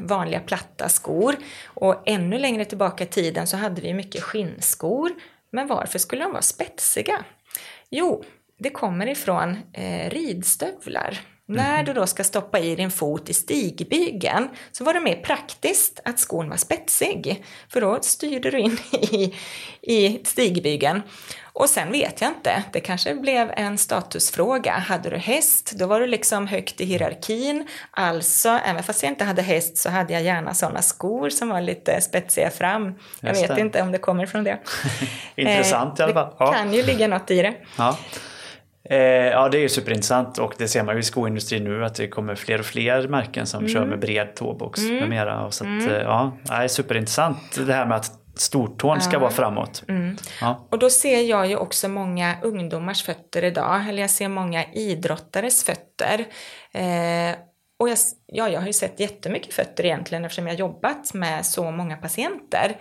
vanliga 0.00 0.40
platta 0.40 0.88
skor. 0.88 1.36
Och 1.64 2.02
ännu 2.06 2.38
längre 2.38 2.64
tillbaka 2.64 3.04
i 3.04 3.06
tiden 3.06 3.46
så 3.46 3.56
hade 3.56 3.80
vi 3.80 3.94
mycket 3.94 4.22
skinnskor. 4.22 5.10
Men 5.50 5.66
varför 5.66 5.98
skulle 5.98 6.22
de 6.22 6.32
vara 6.32 6.42
spetsiga? 6.42 7.24
Jo, 7.90 8.24
det 8.58 8.70
kommer 8.70 9.06
ifrån 9.06 9.58
eh, 9.72 10.10
ridstövlar. 10.10 11.20
När 11.50 11.82
du 11.82 11.92
då 11.92 12.06
ska 12.06 12.24
stoppa 12.24 12.58
i 12.58 12.76
din 12.76 12.90
fot 12.90 13.28
i 13.28 13.34
stigbygeln 13.34 14.48
så 14.72 14.84
var 14.84 14.94
det 14.94 15.00
mer 15.00 15.16
praktiskt 15.16 16.00
att 16.04 16.18
skon 16.18 16.48
var 16.50 16.56
spetsig. 16.56 17.44
För 17.68 17.80
då 17.80 17.98
styrde 18.02 18.50
du 18.50 18.58
in 18.58 18.78
i, 18.92 19.34
i 19.82 20.20
stigbygeln. 20.24 21.02
Och 21.52 21.68
sen 21.68 21.92
vet 21.92 22.20
jag 22.20 22.30
inte, 22.30 22.62
det 22.72 22.80
kanske 22.80 23.14
blev 23.14 23.50
en 23.56 23.78
statusfråga. 23.78 24.72
Hade 24.72 25.10
du 25.10 25.16
häst, 25.16 25.72
då 25.76 25.86
var 25.86 26.00
du 26.00 26.06
liksom 26.06 26.46
högt 26.46 26.80
i 26.80 26.84
hierarkin. 26.84 27.66
Alltså, 27.90 28.48
även 28.48 28.82
fast 28.82 29.02
jag 29.02 29.12
inte 29.12 29.24
hade 29.24 29.42
häst 29.42 29.76
så 29.76 29.90
hade 29.90 30.12
jag 30.12 30.22
gärna 30.22 30.54
sådana 30.54 30.82
skor 30.82 31.30
som 31.30 31.48
var 31.48 31.60
lite 31.60 32.00
spetsiga 32.00 32.50
fram. 32.50 32.94
Jag 33.20 33.34
vet 33.34 33.58
inte 33.58 33.82
om 33.82 33.92
det 33.92 33.98
kommer 33.98 34.26
från 34.26 34.44
det. 34.44 34.58
Intressant 35.36 36.00
i 36.00 36.02
alla 36.02 36.12
fall. 36.14 36.26
Det 36.28 36.34
Ja. 36.38 36.52
kan 36.52 36.72
ju 36.74 36.82
ligga 36.82 37.08
något 37.08 37.30
i 37.30 37.42
det. 37.42 37.54
Ja. 37.78 37.98
Eh, 38.90 38.98
ja, 38.98 39.48
det 39.48 39.58
är 39.58 39.62
ju 39.62 39.68
superintressant 39.68 40.38
och 40.38 40.54
det 40.58 40.68
ser 40.68 40.82
man 40.82 40.94
ju 40.94 41.00
i 41.00 41.04
skoindustrin 41.04 41.64
nu 41.64 41.84
att 41.84 41.94
det 41.94 42.08
kommer 42.08 42.34
fler 42.34 42.58
och 42.58 42.66
fler 42.66 43.08
märken 43.08 43.46
som 43.46 43.60
Mm. 43.60 43.72
kör 43.72 43.84
med 43.86 43.98
bred 44.00 44.34
tåbox 44.36 44.80
med 44.80 45.08
mera. 45.08 45.44
Och 45.44 45.54
så 45.54 45.64
att, 45.64 45.90
eh, 45.90 45.96
ja, 45.96 46.32
det 46.44 46.52
är 46.52 46.68
superintressant 46.68 47.66
det 47.66 47.72
här 47.72 47.86
med 47.86 47.96
att 47.96 48.12
stortån 48.36 49.00
ska 49.00 49.18
vara 49.18 49.30
framåt. 49.30 49.82
Mm. 49.88 50.16
Ja. 50.40 50.66
Och 50.70 50.78
då 50.78 50.90
ser 50.90 51.20
jag 51.20 51.46
ju 51.46 51.56
också 51.56 51.88
många 51.88 52.34
ungdomars 52.42 53.02
fötter 53.02 53.44
idag, 53.44 53.88
eller 53.88 54.00
jag 54.02 54.10
ser 54.10 54.28
många 54.28 54.64
idrottares 54.72 55.64
fötter. 55.64 56.24
Eh, 56.72 57.36
och 57.80 57.88
jag, 57.88 57.98
ja, 58.26 58.48
jag 58.48 58.60
har 58.60 58.66
ju 58.66 58.72
sett 58.72 59.00
jättemycket 59.00 59.54
fötter 59.54 59.84
egentligen 59.84 60.24
eftersom 60.24 60.46
jag 60.46 60.54
har 60.54 60.58
jobbat 60.58 61.14
med 61.14 61.46
så 61.46 61.70
många 61.70 61.96
patienter. 61.96 62.76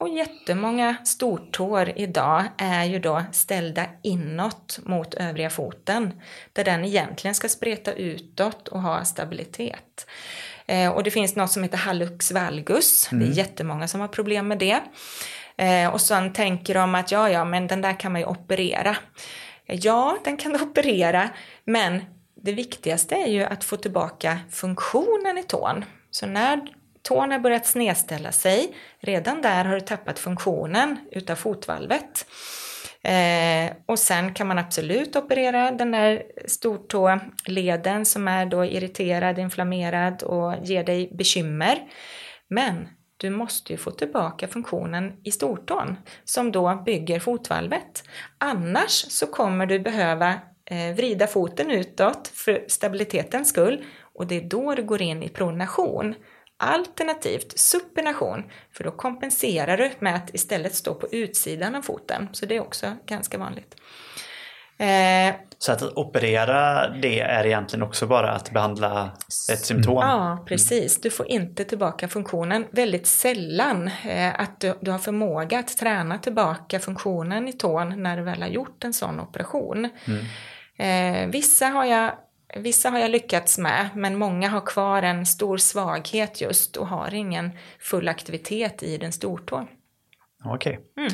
Och 0.00 0.08
jättemånga 0.08 0.96
stortår 1.04 1.92
idag 1.96 2.44
är 2.56 2.84
ju 2.84 2.98
då 2.98 3.22
ställda 3.32 3.86
inåt 4.02 4.78
mot 4.82 5.14
övriga 5.14 5.50
foten, 5.50 6.20
där 6.52 6.64
den 6.64 6.84
egentligen 6.84 7.34
ska 7.34 7.48
spreta 7.48 7.92
utåt 7.92 8.68
och 8.68 8.82
ha 8.82 9.04
stabilitet. 9.04 10.06
Eh, 10.66 10.90
och 10.90 11.02
det 11.02 11.10
finns 11.10 11.36
något 11.36 11.50
som 11.50 11.62
heter 11.62 11.78
hallux 11.78 12.32
valgus, 12.32 13.12
mm. 13.12 13.24
det 13.24 13.32
är 13.32 13.36
jättemånga 13.36 13.88
som 13.88 14.00
har 14.00 14.08
problem 14.08 14.48
med 14.48 14.58
det. 14.58 14.80
Eh, 15.56 15.88
och 15.88 16.00
sen 16.00 16.32
tänker 16.32 16.74
de 16.74 16.94
att 16.94 17.12
ja, 17.12 17.30
ja, 17.30 17.44
men 17.44 17.66
den 17.66 17.80
där 17.80 18.00
kan 18.00 18.12
man 18.12 18.20
ju 18.20 18.26
operera. 18.26 18.96
Ja, 19.66 20.18
den 20.24 20.36
kan 20.36 20.52
du 20.52 20.58
operera, 20.62 21.30
men 21.64 22.04
det 22.34 22.52
viktigaste 22.52 23.14
är 23.14 23.28
ju 23.28 23.42
att 23.42 23.64
få 23.64 23.76
tillbaka 23.76 24.38
funktionen 24.50 25.38
i 25.38 25.42
tån. 25.42 25.84
Så 26.10 26.26
när 26.26 26.79
tån 27.02 27.30
har 27.30 27.38
börjat 27.38 27.66
snedställa 27.66 28.32
sig, 28.32 28.74
redan 29.00 29.42
där 29.42 29.64
har 29.64 29.74
du 29.74 29.80
tappat 29.80 30.18
funktionen 30.18 30.96
utav 31.12 31.34
fotvalvet. 31.34 32.26
Eh, 33.02 33.72
och 33.86 33.98
sen 33.98 34.34
kan 34.34 34.46
man 34.46 34.58
absolut 34.58 35.16
operera 35.16 35.70
den 35.70 35.90
där 35.90 36.22
stortåleden 36.46 38.06
som 38.06 38.28
är 38.28 38.46
då 38.46 38.64
irriterad, 38.64 39.38
inflammerad 39.38 40.22
och 40.22 40.54
ger 40.62 40.84
dig 40.84 41.10
bekymmer. 41.14 41.78
Men 42.48 42.88
du 43.16 43.30
måste 43.30 43.72
ju 43.72 43.76
få 43.76 43.90
tillbaka 43.90 44.48
funktionen 44.48 45.12
i 45.24 45.30
stortån 45.30 45.96
som 46.24 46.52
då 46.52 46.82
bygger 46.86 47.20
fotvalvet. 47.20 48.04
Annars 48.38 48.90
så 48.90 49.26
kommer 49.26 49.66
du 49.66 49.78
behöva 49.78 50.34
eh, 50.64 50.94
vrida 50.96 51.26
foten 51.26 51.70
utåt 51.70 52.28
för 52.28 52.64
stabilitetens 52.68 53.48
skull 53.48 53.84
och 54.14 54.26
det 54.26 54.36
är 54.36 54.48
då 54.48 54.74
du 54.74 54.82
går 54.82 55.02
in 55.02 55.22
i 55.22 55.28
pronation. 55.28 56.14
Alternativt 56.62 57.58
supination, 57.58 58.44
för 58.72 58.84
då 58.84 58.90
kompenserar 58.90 59.76
du 59.76 59.90
med 59.98 60.16
att 60.16 60.34
istället 60.34 60.74
stå 60.74 60.94
på 60.94 61.08
utsidan 61.12 61.74
av 61.74 61.82
foten. 61.82 62.28
Så 62.32 62.46
det 62.46 62.56
är 62.56 62.60
också 62.60 62.96
ganska 63.06 63.38
vanligt. 63.38 63.76
Eh, 64.80 65.34
så 65.58 65.72
att 65.72 65.82
operera 65.82 66.88
det 66.88 67.20
är 67.20 67.46
egentligen 67.46 67.82
också 67.82 68.06
bara 68.06 68.30
att 68.30 68.50
behandla 68.50 69.10
ett 69.52 69.64
symptom? 69.64 69.96
Ja, 69.96 70.44
precis. 70.48 71.00
Du 71.00 71.10
får 71.10 71.26
inte 71.26 71.64
tillbaka 71.64 72.08
funktionen. 72.08 72.66
Väldigt 72.70 73.06
sällan 73.06 73.90
eh, 74.08 74.40
att 74.40 74.60
du, 74.60 74.74
du, 74.80 74.90
har 74.90 74.98
förmåga 74.98 75.58
att 75.58 75.76
träna 75.76 76.18
tillbaka 76.18 76.80
funktionen 76.80 77.48
i 77.48 77.52
tån 77.52 78.02
när 78.02 78.16
du 78.16 78.22
väl 78.22 78.42
har 78.42 78.48
gjort 78.48 78.84
en 78.84 78.92
sån 78.92 79.20
operation. 79.20 79.88
Mm. 80.04 81.24
Eh, 81.24 81.30
vissa 81.30 81.66
har 81.66 81.84
jag 81.84 82.12
Vissa 82.56 82.90
har 82.90 82.98
jag 82.98 83.10
lyckats 83.10 83.58
med, 83.58 83.88
men 83.94 84.18
många 84.18 84.48
har 84.48 84.60
kvar 84.60 85.02
en 85.02 85.26
stor 85.26 85.58
svaghet 85.58 86.40
just 86.40 86.76
och 86.76 86.86
har 86.86 87.14
ingen 87.14 87.50
full 87.78 88.08
aktivitet 88.08 88.82
i 88.82 88.96
den 88.96 89.12
stortå. 89.12 89.68
Okej. 90.44 90.78
Okay. 90.78 91.04
Mm. 91.04 91.12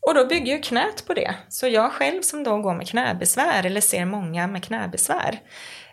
Och 0.00 0.14
då 0.14 0.26
bygger 0.26 0.56
ju 0.56 0.62
knät 0.62 1.06
på 1.06 1.14
det. 1.14 1.34
Så 1.48 1.68
jag 1.68 1.92
själv 1.92 2.22
som 2.22 2.44
då 2.44 2.58
går 2.58 2.74
med 2.74 2.88
knäbesvär, 2.88 3.66
eller 3.66 3.80
ser 3.80 4.04
många 4.04 4.46
med 4.46 4.64
knäbesvär, 4.64 5.40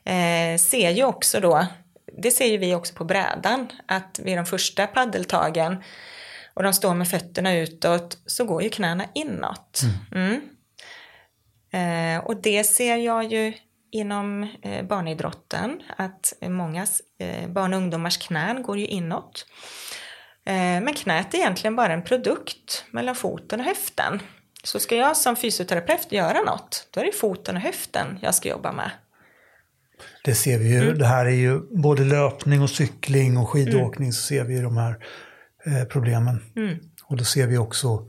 eh, 0.04 0.58
ser 0.58 0.90
ju 0.90 1.04
också 1.04 1.40
då, 1.40 1.68
det 2.18 2.32
ser 2.32 2.46
ju 2.46 2.58
vi 2.58 2.76
också 2.76 2.96
på 2.96 3.06
brädan, 3.06 3.68
att 3.88 4.20
vid 4.24 4.38
de 4.38 4.46
första 4.46 4.88
paddeltagen 4.88 5.84
och 6.54 6.64
de 6.64 6.74
står 6.74 6.94
med 6.94 7.08
fötterna 7.08 7.58
utåt 7.58 8.18
så 8.26 8.46
går 8.46 8.64
ju 8.64 8.70
knäna 8.70 9.06
inåt. 9.14 9.82
Mm. 10.12 10.42
Mm. 11.72 12.18
Eh, 12.18 12.26
och 12.26 12.42
det 12.42 12.64
ser 12.64 12.96
jag 12.96 13.32
ju 13.32 13.54
inom 13.94 14.48
eh, 14.62 14.86
barnidrotten 14.86 15.82
att 15.98 16.34
många 16.42 16.88
eh, 17.20 17.50
barn 17.50 17.74
och 17.74 17.78
ungdomars 17.78 18.18
knän 18.18 18.64
går 18.64 18.78
ju 18.78 18.88
inåt. 18.88 19.46
Eh, 20.46 20.54
men 20.56 20.94
knät 20.94 21.34
är 21.34 21.38
egentligen 21.38 21.76
bara 21.76 21.94
en 21.94 22.04
produkt 22.04 22.86
mellan 22.92 23.16
foten 23.16 23.60
och 23.60 23.66
höften. 23.66 24.20
Så 24.64 24.80
ska 24.80 24.96
jag 24.96 25.18
som 25.18 25.36
fysioterapeut 25.36 26.12
göra 26.12 26.42
något, 26.42 26.88
då 26.92 27.02
är 27.02 27.06
det 27.06 27.12
foten 27.12 27.56
och 27.56 27.62
höften 27.62 28.20
jag 28.22 28.36
ska 28.36 28.50
jobba 28.50 28.72
med. 28.72 28.92
Det 30.24 30.36
ser 30.36 30.60
vi 30.60 30.70
ju. 30.70 30.84
Mm. 30.84 30.98
Det 30.98 31.06
här 31.06 31.26
är 31.26 31.30
ju 31.30 31.60
både 31.60 32.04
löpning 32.04 32.62
och 32.62 32.70
cykling 32.70 33.38
och 33.38 33.50
skidåkning 33.50 34.08
mm. 34.08 34.12
så 34.12 34.22
ser 34.22 34.44
vi 34.44 34.60
de 34.60 34.78
här 34.78 35.06
eh, 35.66 35.84
problemen. 35.84 36.52
Mm. 36.56 36.78
Och 37.04 37.18
då 37.18 37.24
ser 37.24 37.48
vi 37.48 37.58
också, 37.58 38.08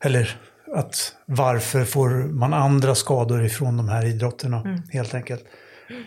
eller 0.00 0.40
att 0.72 1.14
varför 1.26 1.84
får 1.84 2.10
man 2.10 2.54
andra 2.54 2.94
skador 2.94 3.44
ifrån 3.44 3.76
de 3.76 3.88
här 3.88 4.06
idrotterna 4.06 4.60
mm. 4.60 4.82
helt 4.92 5.14
enkelt. 5.14 5.44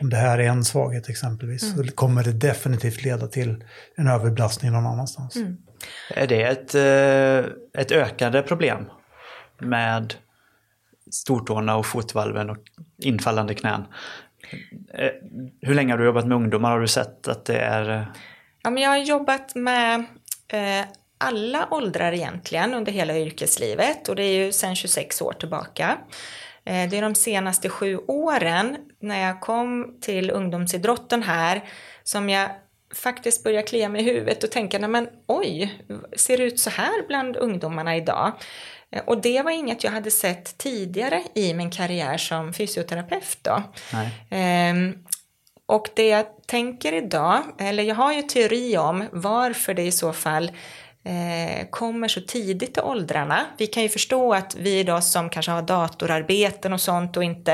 Om 0.02 0.10
det 0.10 0.18
här 0.18 0.40
är 0.40 0.48
en 0.48 0.66
svaghet 0.66 1.10
exempelvis 1.10 1.64
mm. 1.64 1.88
så 1.88 1.96
kommer 1.96 2.24
det 2.24 2.32
definitivt 2.32 3.04
leda 3.04 3.28
till 3.28 3.64
en 3.96 4.08
överbelastning 4.08 4.72
någon 4.72 4.86
annanstans. 4.86 5.36
Mm. 5.36 5.58
Är 6.16 6.28
det 6.28 6.44
ett, 6.44 6.76
eh, 6.76 7.82
ett 7.82 7.92
ökande 7.92 8.42
problem 8.42 8.86
med 9.60 10.14
stortårna 11.12 11.76
och 11.76 11.86
fotvalven 11.86 12.50
och 12.50 12.58
infallande 12.98 13.54
knän? 13.54 13.86
Eh, 14.94 15.12
hur 15.62 15.74
länge 15.74 15.94
har 15.94 15.98
du 15.98 16.06
jobbat 16.06 16.28
med 16.28 16.36
ungdomar? 16.36 16.72
Har 16.72 16.80
du 16.80 16.88
sett 16.88 17.28
att 17.28 17.46
det 17.46 17.60
är... 17.60 17.90
Eh, 17.90 18.04
ja, 18.64 18.70
men 18.70 18.84
jag 18.84 18.90
har 18.90 18.98
jobbat 18.98 19.56
med 19.56 20.06
eh, 20.48 20.86
alla 21.20 21.68
åldrar 21.72 22.12
egentligen 22.12 22.74
under 22.74 22.92
hela 22.92 23.18
yrkeslivet 23.18 24.10
och 24.10 24.16
det 24.16 24.24
är 24.24 24.46
ju 24.46 24.52
sedan 24.52 24.76
26 24.76 25.22
år 25.22 25.34
tillbaka. 25.34 25.98
Eh, 26.66 26.90
det 26.90 26.98
är 26.98 27.02
de 27.02 27.16
senaste 27.16 27.70
sju 27.70 27.98
åren 28.08 28.78
när 29.02 29.28
jag 29.28 29.42
kom 29.42 29.98
till 30.02 30.32
ungdomsidrotten 30.32 31.24
här 31.24 31.64
som 32.04 32.30
jag 32.30 32.50
faktiskt 32.94 33.44
började 33.44 33.68
klia 33.68 33.90
mig 33.90 34.02
i 34.02 34.04
huvudet 34.04 34.44
och 34.44 34.52
tänka, 34.52 34.80
nej 34.80 34.90
men 34.90 35.10
oj, 35.28 35.84
ser 36.18 36.38
det 36.38 36.44
ut 36.44 36.60
så 36.60 36.70
här 36.70 37.08
bland 37.08 37.38
ungdomarna 37.38 37.98
idag? 37.98 38.32
Eh, 38.92 39.04
och 39.06 39.22
det 39.22 39.42
var 39.42 39.52
inget 39.52 39.84
jag 39.84 39.92
hade 39.92 40.12
sett 40.12 40.58
tidigare 40.58 41.24
i 41.36 41.54
min 41.54 41.72
karriär 41.72 42.18
som 42.18 42.54
fysioterapeut 42.54 43.38
då. 43.42 43.64
Ehm, 44.30 44.98
och 45.66 45.90
det 45.96 46.08
jag 46.08 46.26
tänker 46.48 46.94
idag, 46.94 47.44
eller 47.60 47.84
jag 47.84 47.96
har 47.96 48.14
ju 48.14 48.22
teori 48.22 48.78
om 48.78 49.06
varför 49.12 49.74
det 49.74 49.84
i 49.84 49.92
så 49.92 50.14
fall 50.14 50.52
kommer 51.70 52.08
så 52.08 52.22
tidigt 52.22 52.78
i 52.78 52.82
åldrarna. 52.82 53.46
Vi 53.58 53.68
kan 53.68 53.84
ju 53.84 53.90
förstå 53.90 54.34
att 54.34 54.56
vi 54.56 54.80
idag 54.80 55.04
som 55.04 55.30
kanske 55.30 55.52
har 55.52 55.62
datorarbeten 55.62 56.74
och 56.74 56.82
sånt 56.82 57.18
och 57.18 57.24
inte 57.24 57.54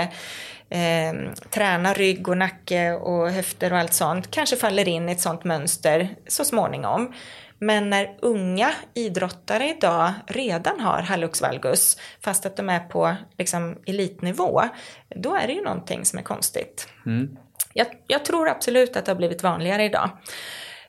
eh, 0.69 1.13
tränar 1.49 1.95
rygg 1.95 2.29
och 2.29 2.37
nacke 2.37 2.93
och 2.93 3.29
höfter 3.29 3.73
och 3.73 3.79
allt 3.79 3.93
sånt 3.93 4.31
kanske 4.31 4.55
faller 4.55 4.87
in 4.87 5.09
i 5.09 5.11
ett 5.11 5.21
sånt 5.21 5.43
mönster 5.43 6.09
så 6.27 6.45
småningom. 6.45 7.13
Men 7.59 7.89
när 7.89 8.17
unga 8.21 8.71
idrottare 8.93 9.69
idag 9.69 10.13
redan 10.27 10.79
har 10.79 11.01
hallux 11.01 11.41
valgus, 11.41 11.97
fast 12.21 12.45
att 12.45 12.57
de 12.57 12.69
är 12.69 12.79
på 12.79 13.15
liksom, 13.37 13.77
elitnivå, 13.85 14.61
då 15.15 15.35
är 15.35 15.47
det 15.47 15.53
ju 15.53 15.63
någonting 15.63 16.05
som 16.05 16.19
är 16.19 16.23
konstigt. 16.23 16.87
Mm. 17.05 17.37
Jag, 17.73 17.87
jag, 18.07 18.25
tror 18.25 18.49
absolut 18.49 18.95
att 18.95 19.05
det 19.05 19.11
har 19.11 19.17
blivit 19.17 19.43
vanligare 19.43 19.83
idag. 19.83 20.09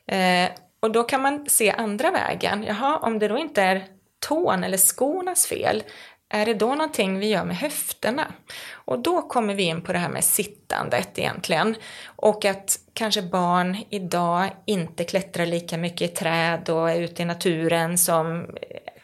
Eh, 0.07 0.49
och 0.79 0.91
då 0.91 1.03
kan 1.03 1.21
man 1.21 1.45
se 1.49 1.71
andra 1.71 2.11
vägen. 2.11 2.63
Jaha, 2.63 2.97
om 2.97 3.19
det 3.19 3.27
då 3.27 3.37
inte 3.37 3.61
är 3.61 3.85
tån 4.19 4.63
eller 4.63 4.77
skornas 4.77 5.47
fel, 5.47 5.83
är 6.29 6.45
det 6.45 6.53
då 6.53 6.67
någonting 6.67 7.19
vi 7.19 7.27
gör 7.27 7.45
med 7.45 7.57
höfterna? 7.57 8.27
Och 8.73 8.99
då 8.99 9.21
kommer 9.21 9.53
vi 9.53 9.63
in 9.63 9.81
på 9.81 9.93
det 9.93 9.99
här 9.99 10.09
med 10.09 10.23
sittandet 10.23 11.19
egentligen. 11.19 11.75
Och 12.05 12.45
att 12.45 12.79
kanske 12.93 13.21
barn 13.21 13.77
idag 13.89 14.49
inte 14.65 15.03
klättrar 15.03 15.45
lika 15.45 15.77
mycket 15.77 16.11
i 16.11 16.13
träd 16.15 16.69
och 16.69 16.91
är 16.91 17.01
ute 17.01 17.21
i 17.21 17.25
naturen 17.25 17.97
som 17.97 18.45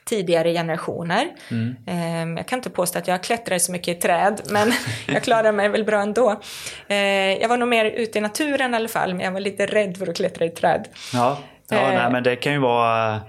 tidigare 0.05 0.53
generationer. 0.53 1.31
Mm. 1.51 1.75
Ehm, 1.87 2.37
jag 2.37 2.47
kan 2.47 2.59
inte 2.59 2.69
påstå 2.69 2.99
att 2.99 3.07
jag 3.07 3.23
klättrar 3.23 3.57
så 3.57 3.71
mycket 3.71 3.97
i 3.97 4.01
träd, 4.01 4.41
men 4.49 4.73
jag 5.07 5.23
klarar 5.23 5.51
mig 5.51 5.69
väl 5.69 5.83
bra 5.83 6.01
ändå. 6.01 6.41
Ehm, 6.87 7.37
jag 7.41 7.49
var 7.49 7.57
nog 7.57 7.69
mer 7.69 7.85
ute 7.85 8.17
i 8.17 8.21
naturen 8.21 8.73
i 8.73 8.77
alla 8.77 8.87
fall, 8.87 9.13
men 9.13 9.25
jag 9.25 9.31
var 9.31 9.39
lite 9.39 9.65
rädd 9.65 9.97
för 9.97 10.07
att 10.07 10.15
klättra 10.15 10.45
i 10.45 10.49
träd. 10.49 10.87
Ja. 11.13 11.37
Ja, 11.69 11.91
nej, 11.91 12.11
men 12.11 12.23
det 12.23 12.35
kan 12.35 12.53
ju 12.53 12.59
vara 12.59 13.21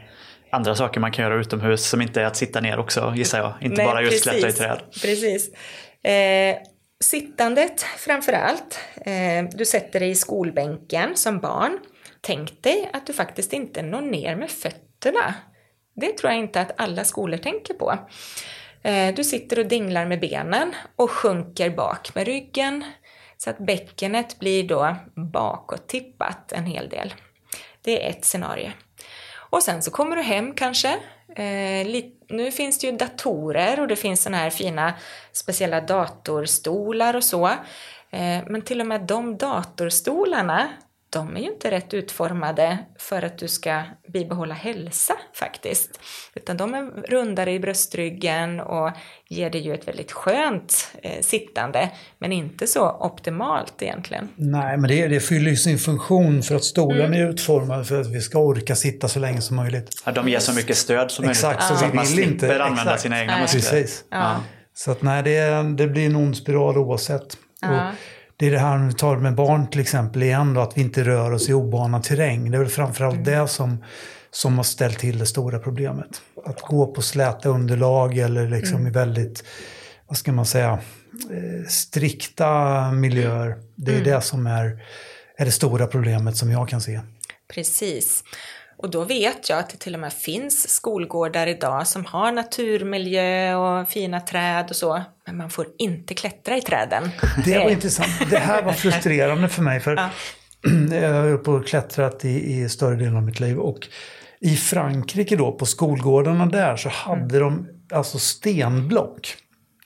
andra 0.50 0.74
saker 0.74 1.00
man 1.00 1.12
kan 1.12 1.24
göra 1.24 1.40
utomhus 1.40 1.86
som 1.88 2.02
inte 2.02 2.20
är 2.20 2.24
att 2.24 2.36
sitta 2.36 2.60
ner 2.60 2.78
också 2.78 3.12
gissar 3.16 3.38
jag. 3.38 3.54
Inte 3.60 3.76
nej, 3.76 3.86
bara 3.86 4.02
just 4.02 4.22
klättra 4.22 4.48
i 4.48 4.52
träd. 4.52 4.80
Precis. 5.02 5.50
Eh, 6.04 6.56
sittandet 7.04 7.82
framför 7.82 8.32
allt. 8.32 8.78
Eh, 8.96 9.44
du 9.54 9.64
sätter 9.64 10.00
dig 10.00 10.10
i 10.10 10.14
skolbänken 10.14 11.16
som 11.16 11.40
barn. 11.40 11.78
Tänk 12.20 12.62
dig 12.62 12.90
att 12.92 13.06
du 13.06 13.12
faktiskt 13.12 13.52
inte 13.52 13.82
når 13.82 14.00
ner 14.00 14.36
med 14.36 14.50
fötterna. 14.50 15.34
Det 15.96 16.18
tror 16.18 16.32
jag 16.32 16.40
inte 16.40 16.60
att 16.60 16.80
alla 16.80 17.04
skolor 17.04 17.36
tänker 17.36 17.74
på. 17.74 17.98
Eh, 18.82 19.14
du 19.14 19.24
sitter 19.24 19.58
och 19.58 19.66
dinglar 19.66 20.06
med 20.06 20.20
benen 20.20 20.74
och 20.96 21.10
sjunker 21.10 21.70
bak 21.70 22.14
med 22.14 22.26
ryggen 22.26 22.84
så 23.36 23.50
att 23.50 23.58
bäckenet 23.58 24.38
blir 24.38 24.68
då 24.68 24.96
bakåt 25.32 25.88
tippat 25.88 26.52
en 26.52 26.66
hel 26.66 26.88
del. 26.88 27.14
Det 27.84 28.06
är 28.06 28.10
ett 28.10 28.24
scenario. 28.24 28.72
Och 29.36 29.62
sen 29.62 29.82
så 29.82 29.90
kommer 29.90 30.16
du 30.16 30.22
hem 30.22 30.54
kanske. 30.54 30.88
Eh, 31.36 32.02
nu 32.28 32.50
finns 32.52 32.78
det 32.78 32.86
ju 32.86 32.96
datorer 32.96 33.80
och 33.80 33.88
det 33.88 33.96
finns 33.96 34.22
såna 34.22 34.36
här 34.36 34.50
fina 34.50 34.94
speciella 35.32 35.80
datorstolar 35.80 37.16
och 37.16 37.24
så. 37.24 37.46
Eh, 38.10 38.42
men 38.46 38.62
till 38.62 38.80
och 38.80 38.86
med 38.86 39.00
de 39.00 39.36
datorstolarna, 39.36 40.68
de 41.14 41.36
är 41.36 41.40
ju 41.40 41.46
inte 41.46 41.70
rätt 41.70 41.94
utformade 41.94 42.78
för 42.98 43.22
att 43.22 43.38
du 43.38 43.48
ska 43.48 43.82
bibehålla 44.12 44.54
hälsa 44.54 45.14
faktiskt. 45.34 46.00
Utan 46.34 46.56
de 46.56 46.74
är 46.74 46.82
rundare 47.08 47.52
i 47.52 47.60
bröstryggen 47.60 48.60
och 48.60 48.90
ger 49.28 49.50
dig 49.50 49.60
ju 49.60 49.74
ett 49.74 49.88
väldigt 49.88 50.12
skönt 50.12 50.92
eh, 51.02 51.20
sittande, 51.20 51.90
men 52.18 52.32
inte 52.32 52.66
så 52.66 52.90
optimalt 52.90 53.82
egentligen. 53.82 54.28
Nej, 54.36 54.76
men 54.76 54.90
det, 54.90 55.08
det 55.08 55.20
fyller 55.20 55.50
ju 55.50 55.56
sin 55.56 55.78
funktion 55.78 56.42
för 56.42 56.56
att 56.56 56.64
stolen 56.64 57.06
mm. 57.06 57.22
är 57.22 57.30
utformad 57.30 57.88
för 57.88 58.00
att 58.00 58.06
vi 58.06 58.20
ska 58.20 58.38
orka 58.38 58.76
sitta 58.76 59.08
så 59.08 59.18
länge 59.18 59.40
som 59.40 59.56
möjligt. 59.56 60.02
Ja, 60.06 60.12
de 60.12 60.28
ger 60.28 60.38
så 60.38 60.52
mycket 60.52 60.76
stöd 60.76 61.10
som 61.10 61.24
möjligt. 61.24 61.38
Exakt, 61.38 61.62
så, 61.62 61.76
så 61.76 61.86
vi 61.86 61.92
man 61.92 62.06
vill 62.06 62.18
inte 62.18 62.46
använda 62.46 62.82
exakt. 62.82 63.02
sina 63.02 63.20
egna 63.20 63.38
muskler. 63.38 63.60
Precis. 63.60 64.04
Ja. 64.10 64.40
Så 64.74 64.90
att 64.90 65.02
nej, 65.02 65.22
det, 65.22 65.62
det 65.76 65.86
blir 65.86 66.06
en 66.06 66.16
ond 66.16 66.36
spiral 66.36 66.78
oavsett. 66.78 67.36
Ja. 67.60 67.90
Det 68.36 68.46
är 68.46 68.50
det 68.50 68.58
här, 68.58 68.76
om 68.76 68.88
vi 68.88 68.94
tar 68.94 69.16
med 69.16 69.34
barn 69.34 69.66
till 69.70 69.80
exempel 69.80 70.22
igen 70.22 70.54
då, 70.54 70.60
att 70.60 70.76
vi 70.76 70.80
inte 70.80 71.04
rör 71.04 71.32
oss 71.32 71.48
i 71.48 71.52
obanad 71.52 72.02
terräng. 72.02 72.50
Det 72.50 72.56
är 72.56 72.60
väl 72.60 72.68
framförallt 72.68 73.14
mm. 73.14 73.24
det 73.24 73.48
som, 73.48 73.84
som 74.30 74.56
har 74.56 74.64
ställt 74.64 74.98
till 74.98 75.18
det 75.18 75.26
stora 75.26 75.58
problemet. 75.58 76.22
Att 76.44 76.60
gå 76.60 76.86
på 76.86 77.02
släta 77.02 77.48
underlag 77.48 78.18
eller 78.18 78.48
liksom 78.48 78.76
mm. 78.76 78.86
i 78.86 78.90
väldigt, 78.90 79.44
vad 80.06 80.16
ska 80.18 80.32
man 80.32 80.46
säga, 80.46 80.72
eh, 81.30 81.68
strikta 81.68 82.90
miljöer. 82.92 83.56
Det 83.76 83.92
är 83.92 83.96
mm. 83.96 84.10
det 84.10 84.20
som 84.20 84.46
är, 84.46 84.82
är 85.36 85.44
det 85.44 85.52
stora 85.52 85.86
problemet 85.86 86.36
som 86.36 86.50
jag 86.50 86.68
kan 86.68 86.80
se. 86.80 87.00
Precis. 87.54 88.24
Och 88.76 88.90
då 88.90 89.04
vet 89.04 89.48
jag 89.48 89.58
att 89.58 89.70
det 89.70 89.76
till 89.76 89.94
och 89.94 90.00
med 90.00 90.12
finns 90.12 90.68
skolgårdar 90.68 91.46
idag 91.46 91.86
som 91.86 92.04
har 92.04 92.32
naturmiljö 92.32 93.54
och 93.54 93.88
fina 93.88 94.20
träd 94.20 94.66
och 94.70 94.76
så, 94.76 95.02
men 95.26 95.36
man 95.36 95.50
får 95.50 95.66
inte 95.78 96.14
klättra 96.14 96.56
i 96.56 96.60
träden. 96.60 97.10
Det 97.44 97.58
var 97.58 97.70
intressant. 97.70 98.30
Det 98.30 98.38
här 98.38 98.62
var 98.62 98.72
frustrerande 98.82 99.48
för 99.48 99.62
mig, 99.62 99.80
för 99.80 99.96
ja. 99.96 100.10
jag 101.00 101.12
har 101.12 101.36
på 101.36 101.52
och 101.52 101.66
klättrat 101.66 102.24
i, 102.24 102.52
i 102.52 102.68
större 102.68 102.96
delen 102.96 103.16
av 103.16 103.22
mitt 103.22 103.40
liv. 103.40 103.58
Och 103.58 103.88
i 104.40 104.56
Frankrike 104.56 105.36
då, 105.36 105.52
på 105.52 105.66
skolgårdarna 105.66 106.46
där, 106.46 106.76
så 106.76 106.88
hade 106.88 107.36
mm. 107.36 107.40
de 107.40 107.68
alltså 107.96 108.18
stenblock 108.18 109.36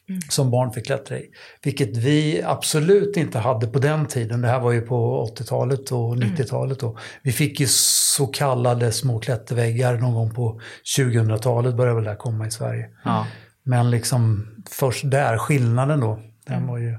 mm. 0.08 0.20
som 0.28 0.50
barn 0.50 0.72
fick 0.72 0.86
klättra 0.86 1.18
i. 1.18 1.26
Vilket 1.62 1.96
vi 1.96 2.42
absolut 2.46 3.16
inte 3.16 3.38
hade 3.38 3.66
på 3.66 3.78
den 3.78 4.06
tiden. 4.06 4.40
Det 4.40 4.48
här 4.48 4.60
var 4.60 4.72
ju 4.72 4.80
på 4.80 5.28
80-talet 5.36 5.92
och 5.92 6.16
90-talet. 6.16 6.82
Mm. 6.82 6.94
Vi 7.22 7.32
fick 7.32 7.60
ju 7.60 7.66
så 7.68 8.26
kallade 8.26 8.92
små 8.92 9.18
klätterväggar 9.20 9.96
någon 9.96 10.14
gång 10.14 10.34
på 10.34 10.60
2000-talet 10.98 11.74
började 11.74 11.96
väl 11.96 12.04
det 12.04 12.16
komma 12.16 12.46
i 12.46 12.50
Sverige. 12.50 12.88
Ja. 13.04 13.26
Men 13.62 13.90
liksom 13.90 14.48
först 14.70 15.10
där, 15.10 15.38
skillnaden 15.38 16.00
då, 16.00 16.20
den 16.46 16.56
mm. 16.56 16.68
var 16.68 16.78
ju... 16.78 16.98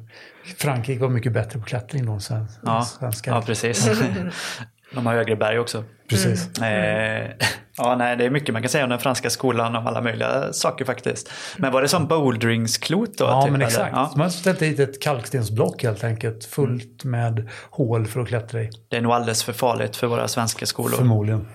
Frankrike 0.58 1.02
var 1.02 1.10
mycket 1.10 1.34
bättre 1.34 1.60
på 1.60 1.66
klättring 1.66 2.06
då 2.06 2.12
än 2.12 2.22
svenskar. 2.22 3.32
Ja, 3.32 3.42
precis. 3.42 3.90
De 4.94 5.06
har 5.06 5.14
högre 5.14 5.36
berg 5.36 5.60
också. 5.60 5.84
Precis. 6.10 6.58
Mm. 6.58 7.24
Eh, 7.24 7.32
ja, 7.80 7.96
nej, 7.96 8.18
det 8.18 8.26
är 8.26 8.30
mycket 8.30 8.54
man 8.54 8.62
kan 8.62 8.70
säga 8.70 8.84
om 8.84 8.90
den 8.90 9.00
franska 9.00 9.30
skolan 9.30 9.76
om 9.76 9.88
alla 9.88 10.02
möjliga 10.02 10.54
saker 10.54 10.86
faktiskt. 10.86 11.32
Men 11.58 11.72
var 11.72 11.82
det 11.82 11.88
som 11.88 12.08
bouldringsklot 12.08 13.18
då? 13.18 13.26
Ja, 13.26 13.42
typ, 13.42 13.52
men 13.52 13.62
exakt. 13.62 13.92
Ja. 13.94 14.12
Man 14.16 14.22
har 14.22 14.30
ställt 14.30 14.60
dit 14.60 14.80
ett 14.80 15.02
kalkstensblock 15.02 15.84
helt 15.84 16.04
enkelt, 16.04 16.46
fullt 16.46 17.04
med 17.04 17.50
hål 17.70 18.08
för 18.08 18.20
att 18.20 18.28
klättra 18.28 18.62
i. 18.62 18.70
Det 18.90 18.98
är 18.98 19.02
nog 19.02 19.12
alldeles 19.12 19.44
för 19.44 19.54
farligt 19.54 19.96
för 19.96 20.08
våra 20.08 20.28
svenska 20.28 20.66
skolor. 20.66 20.98
Förmodligen. 20.98 21.48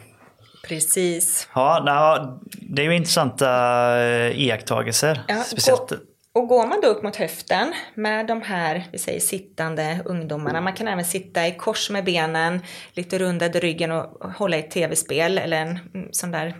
Precis. 0.68 1.48
Ja, 1.54 2.38
det 2.60 2.82
är 2.82 2.86
ju 2.86 2.96
intressanta 2.96 3.48
eh, 4.00 4.40
iakttagelser. 4.40 5.22
Ja, 5.28 5.42
speciellt. 5.46 5.92
Och 6.34 6.48
går 6.48 6.66
man 6.66 6.80
då 6.80 6.88
upp 6.88 7.02
mot 7.02 7.16
höften 7.16 7.74
med 7.94 8.26
de 8.26 8.42
här, 8.42 8.88
vi 8.92 8.98
säger 8.98 9.20
sittande 9.20 10.00
ungdomarna, 10.04 10.60
man 10.60 10.72
kan 10.72 10.88
även 10.88 11.04
sitta 11.04 11.46
i 11.46 11.54
kors 11.54 11.90
med 11.90 12.04
benen, 12.04 12.60
lite 12.92 13.18
rundad 13.18 13.56
ryggen 13.56 13.92
och 13.92 14.32
hålla 14.32 14.56
i 14.56 14.60
ett 14.60 14.70
tv-spel 14.70 15.38
eller 15.38 15.56
en 15.56 15.78
mm, 15.94 16.08
sån 16.12 16.30
där 16.30 16.54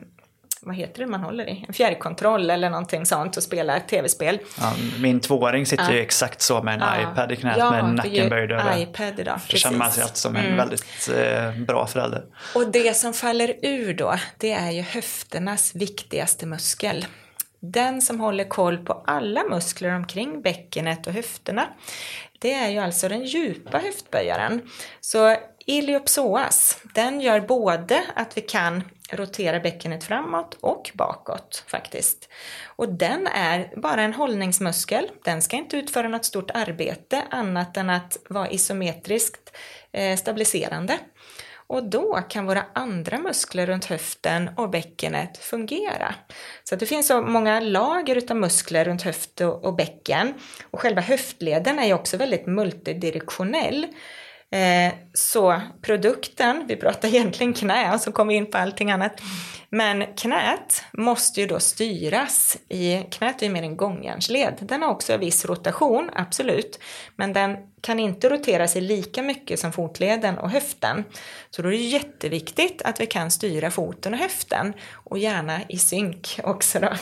vad 0.66 0.76
heter 0.76 1.00
det 1.00 1.06
man 1.06 1.20
håller 1.20 1.48
i? 1.48 1.64
En 1.68 1.74
fjärrkontroll 1.74 2.50
eller 2.50 2.70
någonting 2.70 3.06
sånt 3.06 3.36
och 3.36 3.42
spela 3.42 3.80
tv-spel. 3.80 4.38
Ja, 4.60 4.74
min 4.98 5.20
tvååring 5.20 5.66
sitter 5.66 5.84
ja. 5.84 5.92
ju 5.92 6.00
exakt 6.00 6.42
så 6.42 6.62
med 6.62 6.74
en 6.74 6.80
ja. 6.80 7.12
iPad 7.12 7.32
i 7.32 7.36
knät 7.36 7.56
med 7.56 7.94
nacken 7.94 8.28
böjd 8.28 8.52
över. 8.52 8.78
iPad 8.78 9.20
idag, 9.20 9.40
Då 9.50 9.56
känner 9.56 9.78
man 9.78 9.90
sig 9.90 10.04
som 10.12 10.36
en 10.36 10.44
mm. 10.44 10.56
väldigt 10.56 11.10
eh, 11.16 11.64
bra 11.66 11.86
förälder. 11.86 12.24
Och 12.54 12.66
det 12.72 12.96
som 12.96 13.12
faller 13.12 13.54
ur 13.62 13.94
då, 13.94 14.14
det 14.38 14.52
är 14.52 14.70
ju 14.70 14.82
höfternas 14.82 15.74
viktigaste 15.74 16.46
muskel. 16.46 17.06
Den 17.72 18.02
som 18.02 18.20
håller 18.20 18.44
koll 18.44 18.78
på 18.78 18.92
alla 18.92 19.44
muskler 19.44 19.94
omkring 19.94 20.42
bäckenet 20.42 21.06
och 21.06 21.12
höfterna, 21.12 21.66
det 22.38 22.52
är 22.52 22.68
ju 22.68 22.78
alltså 22.78 23.08
den 23.08 23.24
djupa 23.24 23.78
höftböjaren. 23.78 24.70
Så 25.00 25.36
iliopsoas, 25.66 26.78
den 26.94 27.20
gör 27.20 27.40
både 27.40 28.02
att 28.14 28.36
vi 28.36 28.40
kan 28.40 28.82
rotera 29.10 29.60
bäckenet 29.60 30.04
framåt 30.04 30.56
och 30.60 30.90
bakåt 30.94 31.64
faktiskt. 31.66 32.28
Och 32.66 32.92
den 32.92 33.26
är 33.26 33.80
bara 33.80 34.02
en 34.02 34.14
hållningsmuskel. 34.14 35.10
Den 35.24 35.42
ska 35.42 35.56
inte 35.56 35.76
utföra 35.76 36.08
något 36.08 36.24
stort 36.24 36.50
arbete 36.50 37.22
annat 37.30 37.76
än 37.76 37.90
att 37.90 38.16
vara 38.28 38.50
isometriskt 38.50 39.56
eh, 39.92 40.16
stabiliserande. 40.16 40.98
Och 41.74 41.84
då 41.84 42.20
kan 42.28 42.46
våra 42.46 42.64
andra 42.72 43.18
muskler 43.18 43.66
runt 43.66 43.84
höften 43.84 44.50
och 44.56 44.70
bäckenet 44.70 45.38
fungera. 45.38 46.14
Så 46.64 46.76
det 46.76 46.86
finns 46.86 47.06
så 47.06 47.22
många 47.22 47.60
lager 47.60 48.16
utav 48.16 48.36
muskler 48.36 48.84
runt 48.84 49.02
höft 49.02 49.40
och 49.40 49.74
bäcken. 49.74 50.34
Och 50.70 50.80
själva 50.80 51.00
höftleden 51.00 51.78
är 51.78 51.86
ju 51.86 51.94
också 51.94 52.16
väldigt 52.16 52.46
multidirektionell. 52.46 53.86
Eh, 54.54 54.92
så 55.12 55.60
produkten, 55.82 56.64
vi 56.68 56.76
pratar 56.76 57.08
egentligen 57.14 57.54
knä 57.54 57.94
och 57.94 58.00
så 58.00 58.12
kommer 58.12 58.32
vi 58.32 58.36
in 58.36 58.50
på 58.50 58.58
allting 58.58 58.90
annat. 58.90 59.20
Men 59.70 60.04
knät 60.16 60.84
måste 60.92 61.40
ju 61.40 61.46
då 61.46 61.60
styras 61.60 62.56
i, 62.68 62.96
knät 63.10 63.42
är 63.42 63.46
ju 63.46 63.52
mer 63.52 63.62
en 63.62 63.76
gångjärnsled. 63.76 64.58
Den 64.60 64.82
har 64.82 64.90
också 64.90 65.12
en 65.12 65.20
viss 65.20 65.44
rotation, 65.44 66.10
absolut. 66.12 66.80
Men 67.16 67.32
den 67.32 67.56
kan 67.80 68.00
inte 68.00 68.28
rotera 68.28 68.68
sig 68.68 68.80
lika 68.80 69.22
mycket 69.22 69.60
som 69.60 69.72
fotleden 69.72 70.38
och 70.38 70.50
höften. 70.50 71.04
Så 71.50 71.62
då 71.62 71.68
är 71.68 71.72
det 71.72 71.78
jätteviktigt 71.78 72.82
att 72.82 73.00
vi 73.00 73.06
kan 73.06 73.30
styra 73.30 73.70
foten 73.70 74.14
och 74.14 74.20
höften. 74.20 74.74
Och 74.92 75.18
gärna 75.18 75.60
i 75.68 75.78
synk 75.78 76.40
också 76.44 76.80
då. 76.80 76.92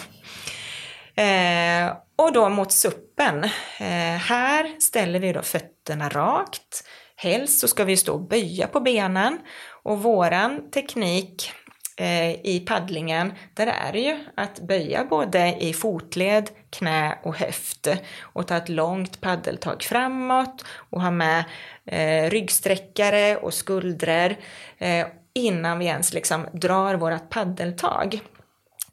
Eh, 1.23 1.97
och 2.17 2.33
då 2.33 2.49
mot 2.49 2.73
suppen. 2.73 3.45
Eh, 3.81 4.19
här 4.19 4.81
ställer 4.81 5.19
vi 5.19 5.33
då 5.33 5.43
fötterna 5.43 6.09
rakt. 6.09 6.85
Helst 7.17 7.59
så 7.59 7.69
ska 7.69 7.85
vi 7.85 7.97
stå 7.97 8.15
och 8.15 8.29
böja 8.29 8.67
på 8.67 8.81
benen 8.81 9.39
och 9.83 10.03
våran 10.03 10.71
teknik 10.71 11.53
eh, 11.97 12.31
i 12.31 12.65
paddlingen, 12.67 13.33
där 13.55 13.67
är 13.67 13.93
det 13.93 14.01
ju 14.01 14.19
att 14.37 14.61
böja 14.61 15.05
både 15.05 15.57
i 15.61 15.73
fotled, 15.73 16.51
knä 16.71 17.19
och 17.23 17.37
höft 17.37 17.89
och 18.21 18.47
ta 18.47 18.57
ett 18.57 18.69
långt 18.69 19.21
paddeltag 19.21 19.83
framåt 19.83 20.65
och 20.91 21.01
ha 21.01 21.11
med 21.11 21.45
eh, 21.85 22.31
ryggsträckare 22.31 23.37
och 23.37 23.55
skuldror 23.55 24.37
eh, 24.79 25.07
innan 25.35 25.79
vi 25.79 25.87
ens 25.87 26.13
liksom 26.13 26.47
drar 26.53 26.95
vårt 26.95 27.31
paddeltag. 27.31 28.21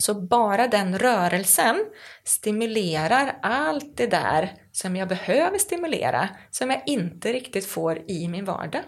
Så 0.03 0.13
bara 0.13 0.67
den 0.67 0.99
rörelsen 0.99 1.85
stimulerar 2.23 3.39
allt 3.41 3.97
det 3.97 4.07
där 4.07 4.53
som 4.71 4.95
jag 4.95 5.07
behöver 5.07 5.57
stimulera, 5.57 6.29
som 6.51 6.69
jag 6.69 6.83
inte 6.85 7.33
riktigt 7.33 7.65
får 7.65 8.11
i 8.11 8.27
min 8.27 8.45
vardag. 8.45 8.83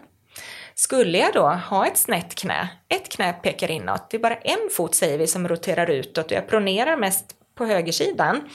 Skulle 0.76 1.18
jag 1.18 1.34
då 1.34 1.48
ha 1.48 1.88
ett 1.88 1.98
snett 1.98 2.36
knä, 2.36 2.70
ett 2.90 3.10
knä 3.10 3.34
pekar 3.34 3.72
inåt, 3.72 4.10
det 4.10 4.18
är 4.18 4.22
bara 4.22 4.36
en 4.36 4.70
fot 4.72 4.96
säger 4.96 5.18
vi 5.18 5.28
som 5.28 5.48
roterar 5.48 5.90
utåt 5.90 6.26
och 6.26 6.32
jag 6.32 6.48
pronerar 6.48 6.98
mest 6.98 7.36
på 7.56 7.66
högersidan. 7.66 8.50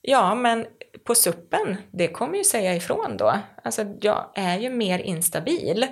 Ja, 0.00 0.34
men 0.34 0.66
på 1.04 1.14
suppen, 1.14 1.76
det 1.92 2.08
kommer 2.08 2.38
ju 2.38 2.44
säga 2.44 2.74
ifrån 2.74 3.16
då. 3.16 3.38
Alltså, 3.64 3.84
jag 4.00 4.32
är 4.34 4.58
ju 4.58 4.70
mer 4.70 4.98
instabil. 4.98 5.86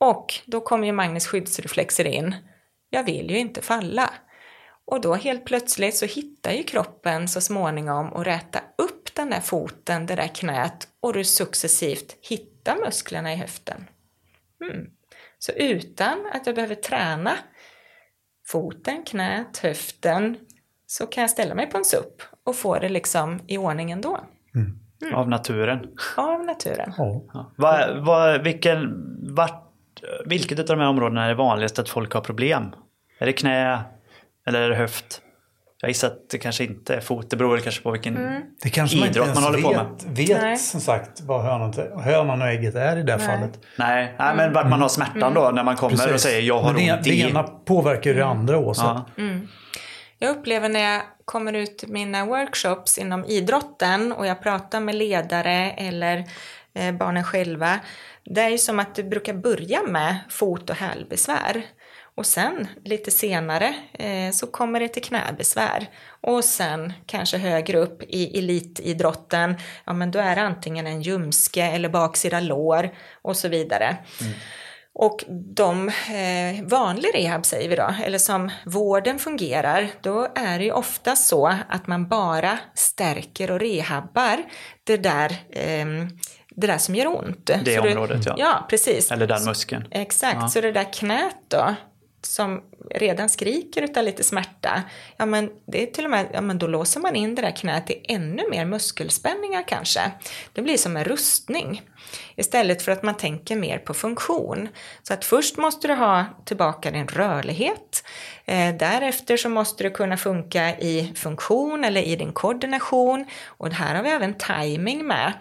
Och 0.00 0.34
då 0.46 0.60
kommer 0.60 0.86
ju 0.86 0.92
Magnus 0.92 1.26
skyddsreflexer 1.26 2.06
in. 2.06 2.34
Jag 2.90 3.04
vill 3.04 3.30
ju 3.30 3.38
inte 3.38 3.62
falla. 3.62 4.10
Och 4.90 5.00
då 5.00 5.14
helt 5.14 5.44
plötsligt 5.44 5.96
så 5.96 6.06
hittar 6.06 6.52
ju 6.52 6.62
kroppen 6.62 7.28
så 7.28 7.40
småningom 7.40 8.12
att 8.12 8.26
räta 8.26 8.58
upp 8.78 9.14
den 9.14 9.30
där 9.30 9.40
foten, 9.40 10.06
det 10.06 10.14
där 10.14 10.26
knät 10.26 10.88
och 11.00 11.12
du 11.12 11.24
successivt 11.24 12.16
hittar 12.20 12.76
musklerna 12.76 13.32
i 13.32 13.36
höften. 13.36 13.84
Mm. 14.64 14.86
Så 15.38 15.52
utan 15.52 16.26
att 16.32 16.46
jag 16.46 16.54
behöver 16.54 16.74
träna 16.74 17.32
foten, 18.46 19.02
knät, 19.02 19.58
höften 19.58 20.36
så 20.86 21.06
kan 21.06 21.20
jag 21.22 21.30
ställa 21.30 21.54
mig 21.54 21.66
på 21.66 21.78
en 21.78 21.84
SUP 21.84 22.22
och 22.44 22.56
få 22.56 22.78
det 22.78 22.88
liksom 22.88 23.40
i 23.46 23.58
ordning 23.58 23.90
ändå. 23.90 24.20
Mm. 24.54 24.78
Mm. 25.02 25.14
Av 25.14 25.28
naturen? 25.28 25.86
Av 26.16 26.44
naturen. 26.44 26.92
Oh. 26.98 27.22
Ja. 27.32 27.52
Va, 27.56 28.00
va, 28.00 28.38
vilken, 28.38 28.94
vart, 29.34 29.70
vilket 30.26 30.58
av 30.58 30.66
de 30.66 30.78
här 30.78 30.88
områdena 30.88 31.24
är 31.24 31.28
det 31.28 31.34
vanligast 31.34 31.78
att 31.78 31.88
folk 31.88 32.12
har 32.12 32.20
problem? 32.20 32.74
Är 33.18 33.26
det 33.26 33.32
knä, 33.32 33.84
eller 34.48 34.62
är 34.62 34.68
det 34.68 34.76
höft? 34.76 35.22
jag 35.80 35.88
gissar 35.88 36.08
att 36.08 36.30
det 36.30 36.38
kanske 36.38 36.64
inte 36.64 36.94
är 36.94 37.00
fot, 37.00 37.30
det 37.30 37.36
beror 37.36 37.58
kanske 37.58 37.82
på 37.82 37.90
vilken 37.90 38.16
Mm. 38.16 38.42
Det 38.62 38.70
kanske 38.70 38.96
man 38.96 39.06
inte 39.06 39.18
idrott 39.18 39.34
man 39.34 39.44
håller 39.44 39.62
på 39.62 39.72
med. 39.72 39.86
vet, 40.06 40.28
vet 40.28 40.40
Nej. 40.40 40.56
som 40.56 40.80
sagt 40.80 41.20
vad 41.20 41.42
hönan, 41.42 41.74
hönan 42.02 42.42
och 42.42 42.48
ägget 42.48 42.74
är 42.74 42.96
i 42.96 43.02
det 43.02 43.16
Nej. 43.16 43.26
fallet. 43.26 43.60
Nej, 43.76 44.14
nej 44.18 44.36
men 44.36 44.52
vart 44.52 44.68
man 44.68 44.80
har 44.80 44.88
smärtan 44.88 45.34
då 45.34 45.50
när 45.50 45.64
man 45.64 45.76
kommer 45.76 46.12
och 46.14 46.20
säger 46.20 46.42
jag 46.42 46.60
har 46.60 46.72
Men 46.72 46.86
det, 46.86 46.92
ont 46.92 47.04
det 47.04 47.10
i... 47.10 47.30
ena 47.30 47.42
påverkar 47.42 48.10
ju 48.10 48.16
det 48.16 48.26
andra 48.26 48.58
också. 48.58 49.04
Ja. 49.16 49.24
Jag 50.18 50.36
upplever 50.36 50.68
när 50.68 50.80
jag 50.80 51.02
kommer 51.24 51.52
ut 51.52 51.84
mina 51.88 52.26
workshops 52.26 52.98
inom 52.98 53.24
idrotten 53.24 54.12
och 54.12 54.26
jag 54.26 54.42
pratar 54.42 54.80
med 54.80 54.94
ledare 54.94 55.70
eller 55.70 56.24
eh, 56.74 56.92
barnen 56.94 57.24
själva. 57.24 57.78
Det 58.24 58.40
är 58.40 58.48
ju 58.48 58.58
som 58.58 58.78
att 58.78 58.94
det 58.94 59.02
brukar 59.02 59.34
börja 59.34 59.82
med 59.82 60.18
fot 60.30 60.70
och 60.70 60.76
hälbesvär. 60.76 61.62
Och 62.18 62.26
sen 62.26 62.68
lite 62.84 63.10
senare 63.10 63.74
eh, 63.92 64.32
så 64.32 64.46
kommer 64.46 64.80
det 64.80 64.88
till 64.88 65.02
knäbesvär. 65.02 65.90
Och 66.20 66.44
sen 66.44 66.92
kanske 67.06 67.38
högre 67.38 67.78
upp 67.78 68.02
i 68.02 68.38
elitidrotten, 68.38 69.54
ja 69.84 69.92
men 69.92 70.10
då 70.10 70.18
är 70.18 70.36
det 70.36 70.42
antingen 70.42 70.86
en 70.86 71.02
ljumske 71.02 71.62
eller 71.64 71.88
baksida 71.88 72.40
lår 72.40 72.90
och 73.22 73.36
så 73.36 73.48
vidare. 73.48 73.96
Och 74.94 75.24
de 75.28 75.88
eh, 75.88 76.64
vanlig 76.64 77.10
rehab 77.14 77.46
säger 77.46 77.68
vi 77.68 77.76
då, 77.76 77.94
eller 78.04 78.18
som 78.18 78.50
vården 78.66 79.18
fungerar, 79.18 79.88
då 80.00 80.28
är 80.34 80.58
det 80.58 80.64
ju 80.64 80.72
ofta 80.72 81.16
så 81.16 81.54
att 81.68 81.86
man 81.86 82.08
bara 82.08 82.58
stärker 82.74 83.50
och 83.50 83.60
rehabbar 83.60 84.42
det 84.84 84.96
där, 84.96 85.36
ehm, 85.52 86.08
det 86.50 86.66
där 86.66 86.78
som 86.78 86.94
gör 86.94 87.06
ont. 87.06 87.46
Det 87.46 87.74
Så 87.74 87.80
området, 87.88 88.26
ja. 88.26 88.34
Ja, 88.38 88.66
precis. 88.70 89.10
Eller 89.12 89.26
den 89.26 89.44
muskeln. 89.44 89.84
Exakt, 89.90 90.38
Ja. 90.40 90.48
så 90.48 90.60
det 90.60 90.72
där 90.72 90.92
knät 90.92 91.36
då, 91.48 91.74
som 92.22 92.62
redan 92.94 93.28
skriker 93.28 93.82
utav 93.82 94.04
lite 94.04 94.24
smärta, 94.24 94.82
ja 95.16 95.26
men 95.26 95.50
det 95.66 95.82
är 95.82 95.86
till 95.86 96.04
och 96.04 96.10
med, 96.10 96.26
ja 96.32 96.40
men 96.40 96.58
då 96.58 96.66
låser 96.66 97.00
man 97.00 97.16
in 97.16 97.34
det 97.34 97.42
där 97.42 97.56
knät 97.56 97.90
i 97.90 98.04
ännu 98.08 98.42
mer 98.50 98.64
muskelspänningar 98.64 99.64
kanske. 99.68 100.10
Det 100.52 100.62
blir 100.62 100.76
som 100.76 100.96
en 100.96 101.04
rustning. 101.04 101.82
Istället 102.36 102.82
för 102.82 102.92
att 102.92 103.02
man 103.02 103.16
tänker 103.16 103.56
mer 103.56 103.78
på 103.78 103.94
funktion. 103.94 104.68
Så 105.02 105.14
att 105.14 105.24
först 105.24 105.56
måste 105.56 105.88
du 105.88 105.94
ha 105.94 106.24
tillbaka 106.44 106.90
din 106.90 107.08
rörlighet. 107.08 108.04
Eh, 108.44 108.74
därefter 108.74 109.36
så 109.36 109.48
måste 109.48 109.84
du 109.84 109.90
kunna 109.90 110.16
funka 110.16 110.78
i 110.78 111.12
funktion 111.16 111.84
eller 111.84 112.02
i 112.02 112.16
din 112.16 112.32
koordination. 112.32 113.26
Och 113.46 113.72
här 113.72 113.94
har 113.94 114.02
vi 114.02 114.10
även 114.10 114.34
timing 114.34 115.06
med 115.06 115.32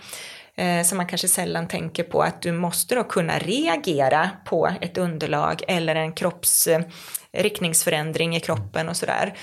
eh, 0.58 0.84
som 0.84 0.98
man 0.98 1.08
kanske 1.08 1.28
sällan 1.28 1.68
tänker 1.68 2.04
på 2.04 2.22
att 2.22 2.42
du 2.42 2.52
måste 2.52 2.96
då 2.96 3.04
kunna 3.04 3.40
reagera 3.40 4.30
på 4.46 4.72
ett 4.82 4.98
underlag 4.98 5.64
eller 5.68 5.96
en 5.96 6.14
kropps 6.14 6.68
eh, 6.68 6.82
riktningsförändring 7.34 8.36
i 8.36 8.40
kroppen 8.40 8.90
och 8.90 8.98
sådär. 8.98 9.34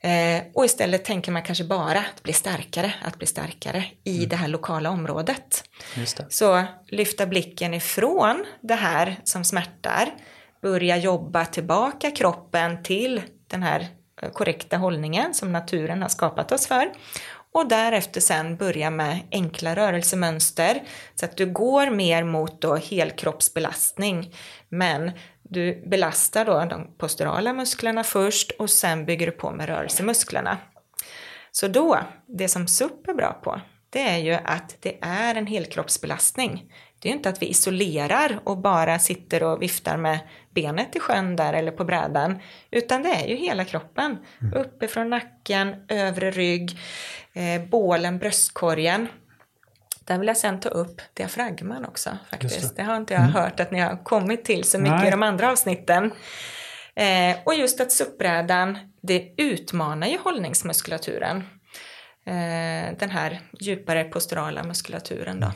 Eh, 0.00 0.42
och 0.54 0.64
istället 0.64 1.04
tänker 1.04 1.32
man 1.32 1.42
kanske 1.42 1.64
bara 1.64 1.98
att 1.98 2.22
bli 2.22 2.32
starkare, 2.32 2.94
att 3.02 3.18
bli 3.18 3.26
starkare 3.26 3.84
i 4.04 4.26
det 4.26 4.36
här 4.36 4.48
lokala 4.48 4.90
området. 4.90 5.64
Så 6.28 6.64
lyfta 6.86 7.26
blicken 7.26 7.74
ifrån 7.74 8.44
det 8.60 8.74
här 8.74 9.16
som 9.24 9.44
smärtar, 9.44 10.08
börja 10.62 10.96
jobba 10.96 11.44
tillbaka 11.44 12.10
kroppen 12.10 12.82
till 12.82 13.22
den 13.46 13.62
här 13.62 13.88
eh, 14.22 14.30
korrekta 14.30 14.76
hållningen 14.76 15.34
som 15.34 15.52
naturen 15.52 16.02
har 16.02 16.08
skapat 16.08 16.52
oss 16.52 16.66
för. 16.66 16.92
Och 17.58 17.68
därefter 17.68 18.20
sen 18.20 18.56
börja 18.56 18.90
med 18.90 19.20
enkla 19.30 19.76
rörelsemönster 19.76 20.82
så 21.14 21.24
att 21.24 21.36
du 21.36 21.46
går 21.46 21.90
mer 21.90 22.24
mot 22.24 22.60
då 22.60 22.76
helkroppsbelastning. 22.76 24.34
Men 24.68 25.10
du 25.42 25.82
belastar 25.86 26.44
då 26.44 26.64
de 26.64 26.94
posturala 26.98 27.52
musklerna 27.52 28.04
först 28.04 28.50
och 28.50 28.70
sen 28.70 29.04
bygger 29.06 29.26
du 29.26 29.32
på 29.32 29.50
med 29.50 29.66
rörelsemusklerna. 29.66 30.58
Så 31.50 31.68
då, 31.68 31.98
det 32.26 32.48
som 32.48 32.66
SUP 32.66 33.08
är 33.08 33.14
bra 33.14 33.32
på, 33.32 33.60
det 33.90 34.02
är 34.02 34.18
ju 34.18 34.32
att 34.32 34.76
det 34.80 34.98
är 35.00 35.34
en 35.34 35.46
helkroppsbelastning. 35.46 36.72
Det 37.00 37.08
är 37.08 37.12
inte 37.12 37.28
att 37.28 37.42
vi 37.42 37.46
isolerar 37.46 38.40
och 38.44 38.58
bara 38.58 38.98
sitter 38.98 39.42
och 39.42 39.62
viftar 39.62 39.96
med 39.96 40.18
benet 40.50 40.96
i 40.96 41.00
sjön 41.00 41.36
där 41.36 41.52
eller 41.52 41.72
på 41.72 41.84
brädan, 41.84 42.38
utan 42.70 43.02
det 43.02 43.08
är 43.08 43.26
ju 43.26 43.36
hela 43.36 43.64
kroppen. 43.64 44.18
Uppifrån 44.54 45.10
nacken, 45.10 45.76
övre 45.88 46.30
rygg, 46.30 46.78
eh, 47.32 47.68
bålen, 47.68 48.18
bröstkorgen. 48.18 49.08
Där 50.04 50.18
vill 50.18 50.28
jag 50.28 50.36
sen 50.36 50.60
ta 50.60 50.68
upp 50.68 51.00
diafragman 51.14 51.84
också 51.84 52.18
faktiskt. 52.30 52.62
Just 52.62 52.76
Det. 52.76 52.82
har 52.82 52.96
inte 52.96 53.14
jag 53.14 53.20
hört 53.20 53.60
att 53.60 53.70
ni 53.70 53.80
har 53.80 54.04
kommit 54.04 54.44
till 54.44 54.64
så 54.64 54.78
mycket 54.78 54.98
Nej. 54.98 55.08
i 55.08 55.10
de 55.10 55.22
andra 55.22 55.52
avsnitten. 55.52 56.12
Eh, 56.94 57.36
och 57.44 57.54
just 57.54 57.80
att 57.80 57.92
SUP-brädan, 57.92 58.78
det 59.02 59.34
utmanar 59.36 60.06
ju 60.06 60.18
hållningsmuskulaturen. 60.18 61.36
Eh, 62.26 62.96
den 62.98 63.10
här 63.10 63.40
djupare 63.60 64.04
posturala 64.04 64.62
muskulaturen 64.62 65.40
då. 65.40 65.52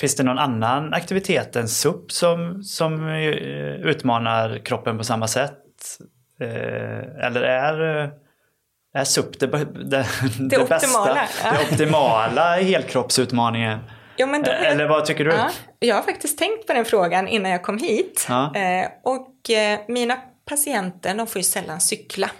Finns 0.00 0.16
det 0.16 0.22
någon 0.22 0.38
annan 0.38 0.94
aktivitet 0.94 1.56
än 1.56 1.68
SUP 1.68 2.12
som, 2.12 2.62
som 2.62 3.08
eh, 3.08 3.30
utmanar 3.74 4.58
kroppen 4.64 4.98
på 4.98 5.04
samma 5.04 5.28
sätt? 5.28 5.58
Eh, 6.40 7.26
Eller 7.26 7.42
är, 7.42 8.04
eh, 8.04 8.10
är 8.94 9.04
SUP 9.04 9.40
det, 9.40 9.46
det, 9.46 10.06
det, 10.38 10.58
optimala, 10.58 10.68
bästa, 10.68 11.24
ja. 11.44 11.52
det 11.52 11.72
optimala 11.72 12.56
helkroppsutmaningen? 12.56 13.78
Ja, 14.16 14.26
men 14.26 14.42
då 14.42 14.50
Eller 14.50 14.88
vad 14.88 15.04
tycker 15.04 15.24
du? 15.24 15.30
Ja, 15.30 15.50
jag 15.78 15.94
har 15.96 16.02
faktiskt 16.02 16.38
tänkt 16.38 16.66
på 16.66 16.72
den 16.72 16.84
frågan 16.84 17.28
innan 17.28 17.50
jag 17.50 17.62
kom 17.62 17.78
hit. 17.78 18.26
Ja. 18.28 18.52
Och 19.04 19.50
mina 19.88 20.16
patienter, 20.44 21.14
de 21.14 21.26
får 21.26 21.38
ju 21.38 21.42
sällan 21.42 21.80
cykla. 21.80 22.30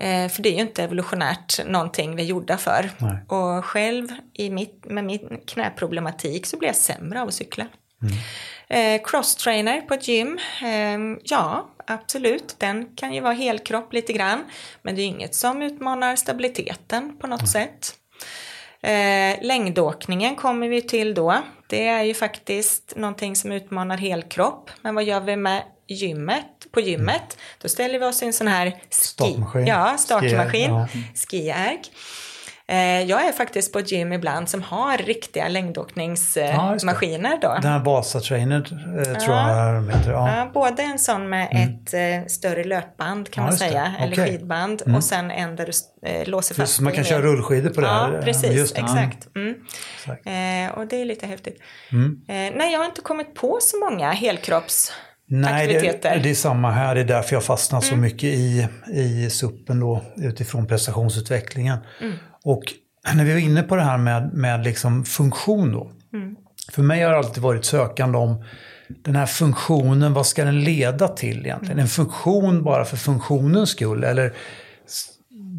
Eh, 0.00 0.28
för 0.28 0.42
det 0.42 0.48
är 0.48 0.54
ju 0.54 0.60
inte 0.60 0.82
evolutionärt 0.82 1.66
någonting 1.66 2.16
vi 2.16 2.22
är 2.22 2.26
gjorda 2.26 2.56
för. 2.56 2.90
Nej. 2.98 3.16
Och 3.28 3.64
själv 3.64 4.08
i 4.32 4.50
mitt, 4.50 4.84
med 4.84 5.04
min 5.04 5.40
knäproblematik 5.46 6.46
så 6.46 6.56
blir 6.56 6.68
jag 6.68 6.76
sämre 6.76 7.22
av 7.22 7.28
att 7.28 7.34
cykla. 7.34 7.66
Eh, 8.68 9.02
crosstrainer 9.04 9.80
på 9.80 9.94
ett 9.94 10.08
gym, 10.08 10.38
eh, 10.62 11.18
ja 11.24 11.70
absolut, 11.86 12.56
den 12.58 12.96
kan 12.96 13.14
ju 13.14 13.20
vara 13.20 13.32
helkropp 13.32 13.92
lite 13.92 14.12
grann. 14.12 14.44
Men 14.82 14.94
det 14.94 15.02
är 15.02 15.06
inget 15.06 15.34
som 15.34 15.62
utmanar 15.62 16.16
stabiliteten 16.16 17.16
på 17.18 17.26
något 17.26 17.48
sätt. 17.48 17.94
Eh, 18.80 19.42
längdåkningen 19.42 20.36
kommer 20.36 20.68
vi 20.68 20.82
till 20.82 21.14
då. 21.14 21.42
Det 21.66 21.86
är 21.86 22.02
ju 22.02 22.14
faktiskt 22.14 22.92
någonting 22.96 23.36
som 23.36 23.52
utmanar 23.52 23.96
helkropp. 23.96 24.70
Men 24.82 24.94
vad 24.94 25.04
gör 25.04 25.20
vi 25.20 25.36
med 25.36 25.62
gymmet? 25.88 26.53
På 26.74 26.80
gymmet, 26.80 27.38
då 27.62 27.68
ställer 27.68 27.98
vi 27.98 28.04
oss 28.04 28.22
i 28.22 28.26
en 28.26 28.32
sån 28.32 28.48
här 28.48 28.70
ski, 28.70 28.76
Startmaskin. 28.90 29.66
Ja, 29.66 29.96
startmaskin. 29.98 30.70
Ja. 30.70 30.88
Eh, 32.66 33.02
jag 33.02 33.26
är 33.26 33.32
faktiskt 33.32 33.72
på 33.72 33.78
ett 33.78 33.92
gym 33.92 34.12
ibland 34.12 34.48
som 34.48 34.62
har 34.62 34.98
riktiga 34.98 35.42
Ja, 35.42 35.48
längdåkningsmaskiner 35.48 37.38
då. 37.42 37.58
Den 37.62 37.72
här 37.72 37.78
Vasa-trainer 37.78 38.56
eh, 38.56 39.18
tror 39.18 39.36
jag 39.36 39.74
de 39.74 39.88
heter. 39.88 40.10
Ja. 40.12 40.36
Ja, 40.36 40.50
både 40.54 40.82
en 40.82 40.98
sån 40.98 41.28
med 41.28 41.48
ett 41.52 41.94
eh, 41.94 42.26
större 42.28 42.64
löpband 42.64 43.30
kan 43.30 43.42
Ja, 43.42 43.46
man 43.46 43.52
just 43.52 43.64
det. 43.64 43.68
säga, 43.70 43.94
eller 44.00 44.16
skidband 44.26 44.82
och 44.96 45.04
sen 45.04 45.30
en 45.30 45.56
där 45.56 45.66
du 45.66 45.72
eh, 46.10 46.28
låser 46.28 46.54
fast 46.54 46.58
Just, 46.72 46.80
man 46.80 46.92
kan 46.92 47.04
köra 47.04 47.22
rullskidor 47.22 47.70
på 47.70 47.80
det 47.80 47.88
här. 47.88 48.12
Ja, 48.12 48.22
precis, 48.22 48.52
just 48.52 48.78
exakt. 48.78 49.36
Mm. 49.36 49.54
Exakt. 49.98 50.26
Eh, 50.26 50.78
och 50.78 50.86
det 50.86 51.00
är 51.00 51.04
lite 51.04 51.26
häftigt. 51.26 51.62
Mm. 51.92 52.20
Eh, 52.28 52.58
nej, 52.58 52.72
jag 52.72 52.78
har 52.78 52.86
inte 52.86 53.00
kommit 53.00 53.34
på 53.34 53.58
så 53.60 53.78
många 53.78 54.12
helkropps... 54.12 54.92
Nej, 55.26 55.66
det, 55.66 55.76
aktiviteter. 55.76 56.10
Mm. 56.10 56.22
det 56.22 56.30
är 56.30 56.34
samma 56.34 56.70
här. 56.70 56.94
Det 56.94 57.00
är 57.00 57.04
därför 57.04 57.36
jag 57.36 57.44
fastnar 57.44 57.80
så 57.80 57.96
mycket 57.96 58.24
i, 58.24 58.68
i 58.92 59.30
suppen 59.30 59.80
då, 59.80 60.02
utifrån 60.16 60.66
prestationsutvecklingen. 60.66 61.78
Mm. 62.00 62.14
Och 62.44 62.62
när 63.14 63.24
vi 63.24 63.32
var 63.32 63.40
inne 63.40 63.62
på 63.62 63.76
det 63.76 63.82
här 63.82 63.98
med, 63.98 64.32
med 64.34 64.64
liksom 64.64 65.04
funktion 65.04 65.72
då. 65.72 65.90
Mm. 66.12 66.36
För 66.72 66.82
mig 66.82 67.02
har 67.02 67.10
det 67.10 67.18
alltid 67.18 67.42
varit 67.42 67.64
sökande 67.64 68.18
om 68.18 68.44
den 68.88 69.16
här 69.16 69.26
funktionen, 69.26 70.14
vad 70.14 70.26
ska 70.26 70.44
den 70.44 70.64
leda 70.64 71.08
till 71.08 71.46
egentligen? 71.46 71.78
En 71.78 71.88
funktion 71.88 72.64
bara 72.64 72.84
för 72.84 72.96
funktionens 72.96 73.70
skull? 73.70 74.04
Eller 74.04 74.32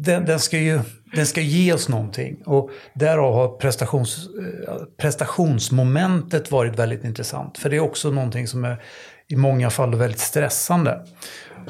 den, 0.04 0.24
den, 0.24 0.40
ska 0.40 0.58
ju 0.58 0.80
den 1.14 1.26
ska 1.26 1.40
ge 1.40 1.72
oss 1.72 1.88
någonting. 1.88 2.42
Och 2.46 2.70
därav 2.94 3.34
har 3.34 3.48
prestations, 3.48 4.28
eh, 4.68 4.74
prestationsmomentet 4.96 6.50
varit 6.50 6.78
väldigt 6.78 7.04
intressant. 7.04 7.58
För 7.58 7.70
det 7.70 7.76
är 7.76 7.80
också 7.80 8.10
någonting 8.10 8.48
som 8.48 8.64
är 8.64 8.82
i 9.28 9.36
många 9.36 9.70
fall 9.70 9.94
väldigt 9.94 10.20
stressande. 10.20 11.06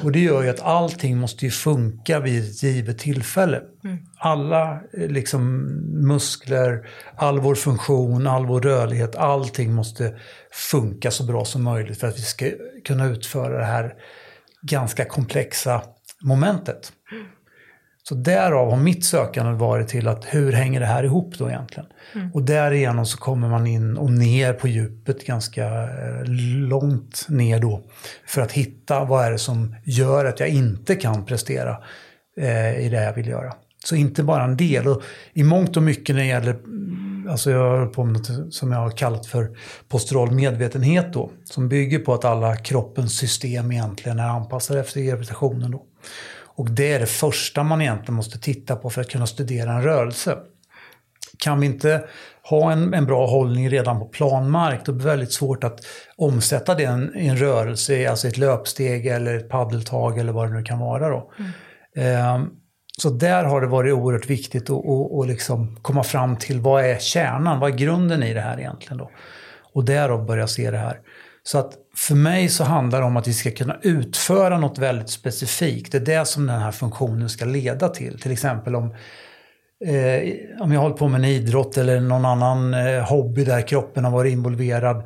Och 0.01 0.11
det 0.11 0.19
gör 0.19 0.43
ju 0.43 0.49
att 0.49 0.61
allting 0.61 1.17
måste 1.17 1.49
funka 1.49 2.19
vid 2.19 2.43
ett 2.43 2.63
givet 2.63 2.99
tillfälle. 2.99 3.61
Alla 4.17 4.71
eh, 4.71 5.07
liksom, 5.07 5.63
muskler, 6.07 6.87
all 7.15 7.39
vår 7.39 7.55
funktion, 7.55 8.27
all 8.27 8.45
vår 8.45 8.61
rörlighet, 8.61 9.15
allting 9.15 9.73
måste 9.73 10.19
funka 10.51 11.11
så 11.11 11.23
bra 11.23 11.45
som 11.45 11.63
möjligt 11.63 11.99
för 11.99 12.07
att 12.07 12.17
vi 12.17 12.21
ska 12.21 12.51
kunna 12.85 13.05
utföra 13.05 13.57
det 13.57 13.65
här 13.65 13.93
ganska 14.61 15.05
komplexa 15.05 15.81
momentet. 16.21 16.93
Så 18.09 18.15
därav 18.15 18.69
har 18.69 18.77
mitt 18.77 19.05
sökande 19.05 19.51
varit 19.51 19.87
till 19.87 20.07
att 20.07 20.25
hur 20.25 20.51
hänger 20.51 20.79
det 20.79 20.85
här 20.85 21.03
ihop 21.03 21.37
då 21.37 21.49
egentligen? 21.49 21.89
Och 22.33 22.43
därigenom 22.43 23.05
så 23.05 23.17
kommer 23.17 23.49
man 23.49 23.67
in 23.67 23.97
och 23.97 24.11
ner 24.11 24.53
på 24.53 24.67
djupet 24.67 25.25
ganska 25.25 25.65
eh, 25.65 26.23
långt 26.69 27.25
ner 27.29 27.59
då. 27.59 27.83
För 28.27 28.41
att 28.41 28.51
hitta 28.51 29.05
vad 29.05 29.25
är 29.25 29.31
det 29.31 29.37
som 29.37 29.75
gör 29.83 30.25
att 30.25 30.39
jag 30.39 30.49
inte 30.49 30.95
kan 30.95 31.25
prestera 31.25 31.77
eh, 32.37 32.85
i 32.85 32.89
det 32.89 33.03
jag 33.03 33.13
vill 33.13 33.27
göra. 33.27 33.53
Så 33.85 33.95
inte 33.95 34.23
bara 34.23 34.43
en 34.43 34.57
del. 34.57 34.87
Och 34.87 35.01
I 35.33 35.43
mångt 35.43 35.77
och 35.77 35.83
mycket 35.83 36.15
när 36.15 36.23
det 36.23 36.27
gäller, 36.27 36.57
alltså 37.29 37.51
jag 37.51 37.77
har 37.77 37.85
på 37.85 38.03
med 38.03 38.13
något 38.13 38.53
som 38.53 38.71
jag 38.71 38.79
har 38.79 38.91
kallat 38.91 39.25
för 39.25 39.57
postural 39.89 40.31
medvetenhet 40.31 41.13
då, 41.13 41.31
som 41.43 41.69
bygger 41.69 41.99
på 41.99 42.13
att 42.13 42.25
alla 42.25 42.55
kroppens 42.55 43.17
system 43.17 43.71
egentligen 43.71 44.19
är 44.19 44.29
anpassade 44.29 44.79
efter 44.79 45.01
gravitationen 45.01 45.71
då. 45.71 45.83
Och 46.57 46.71
det 46.71 46.93
är 46.93 46.99
det 46.99 47.05
första 47.05 47.63
man 47.63 47.81
egentligen 47.81 48.13
måste 48.13 48.39
titta 48.39 48.75
på 48.75 48.89
för 48.89 49.01
att 49.01 49.09
kunna 49.09 49.27
studera 49.27 49.71
en 49.71 49.83
rörelse. 49.83 50.37
Kan 51.39 51.59
vi 51.59 51.65
inte 51.65 52.03
ha 52.49 52.71
en, 52.71 52.93
en 52.93 53.05
bra 53.05 53.27
hållning 53.27 53.69
redan 53.69 53.99
på 53.99 54.05
planmark, 54.05 54.85
då 54.85 54.91
blir 54.91 55.05
det 55.05 55.09
väldigt 55.11 55.33
svårt 55.33 55.63
att 55.63 55.79
omsätta 56.15 56.75
det 56.75 56.83
i 56.83 56.85
en, 56.85 57.15
en 57.15 57.37
rörelse, 57.37 58.09
alltså 58.09 58.27
ett 58.27 58.37
löpsteg 58.37 59.07
eller 59.07 59.37
ett 59.37 59.49
paddeltag 59.49 60.19
eller 60.19 60.31
vad 60.31 60.47
det 60.47 60.53
nu 60.53 60.63
kan 60.63 60.79
vara. 60.79 61.09
Då. 61.09 61.31
Mm. 61.95 62.35
Um, 62.35 62.51
så 62.99 63.09
där 63.09 63.43
har 63.43 63.61
det 63.61 63.67
varit 63.67 63.93
oerhört 63.93 64.29
viktigt 64.29 64.69
att, 64.69 64.85
att, 64.85 65.19
att 65.19 65.27
liksom 65.27 65.75
komma 65.81 66.03
fram 66.03 66.37
till 66.37 66.59
vad 66.59 66.85
är 66.85 66.99
kärnan, 66.99 67.59
vad 67.59 67.71
är 67.71 67.75
grunden 67.75 68.23
i 68.23 68.33
det 68.33 68.41
här 68.41 68.59
egentligen 68.59 68.97
då? 68.97 69.11
Och 69.73 69.85
därav 69.85 70.25
börja 70.25 70.47
se 70.47 70.71
det 70.71 70.77
här. 70.77 70.99
Så 71.47 71.57
att 71.57 71.73
för 71.95 72.15
mig 72.15 72.49
så 72.49 72.63
handlar 72.63 72.99
det 72.99 73.05
om 73.05 73.17
att 73.17 73.27
vi 73.27 73.33
ska 73.33 73.51
kunna 73.51 73.77
utföra 73.81 74.57
något 74.57 74.77
väldigt 74.77 75.09
specifikt. 75.09 75.91
Det 75.91 75.97
är 75.97 76.19
det 76.19 76.25
som 76.25 76.47
den 76.47 76.61
här 76.61 76.71
funktionen 76.71 77.29
ska 77.29 77.45
leda 77.45 77.89
till. 77.89 78.19
Till 78.19 78.31
exempel 78.31 78.75
om, 78.75 78.95
eh, 79.85 80.61
om 80.61 80.71
jag 80.71 80.81
håller 80.81 80.95
på 80.95 81.07
med 81.07 81.19
en 81.19 81.25
idrott 81.25 81.77
eller 81.77 81.99
någon 81.99 82.25
annan 82.25 82.73
eh, 82.73 83.03
hobby 83.03 83.43
där 83.43 83.67
kroppen 83.67 84.03
har 84.03 84.11
varit 84.11 84.31
involverad. 84.31 85.03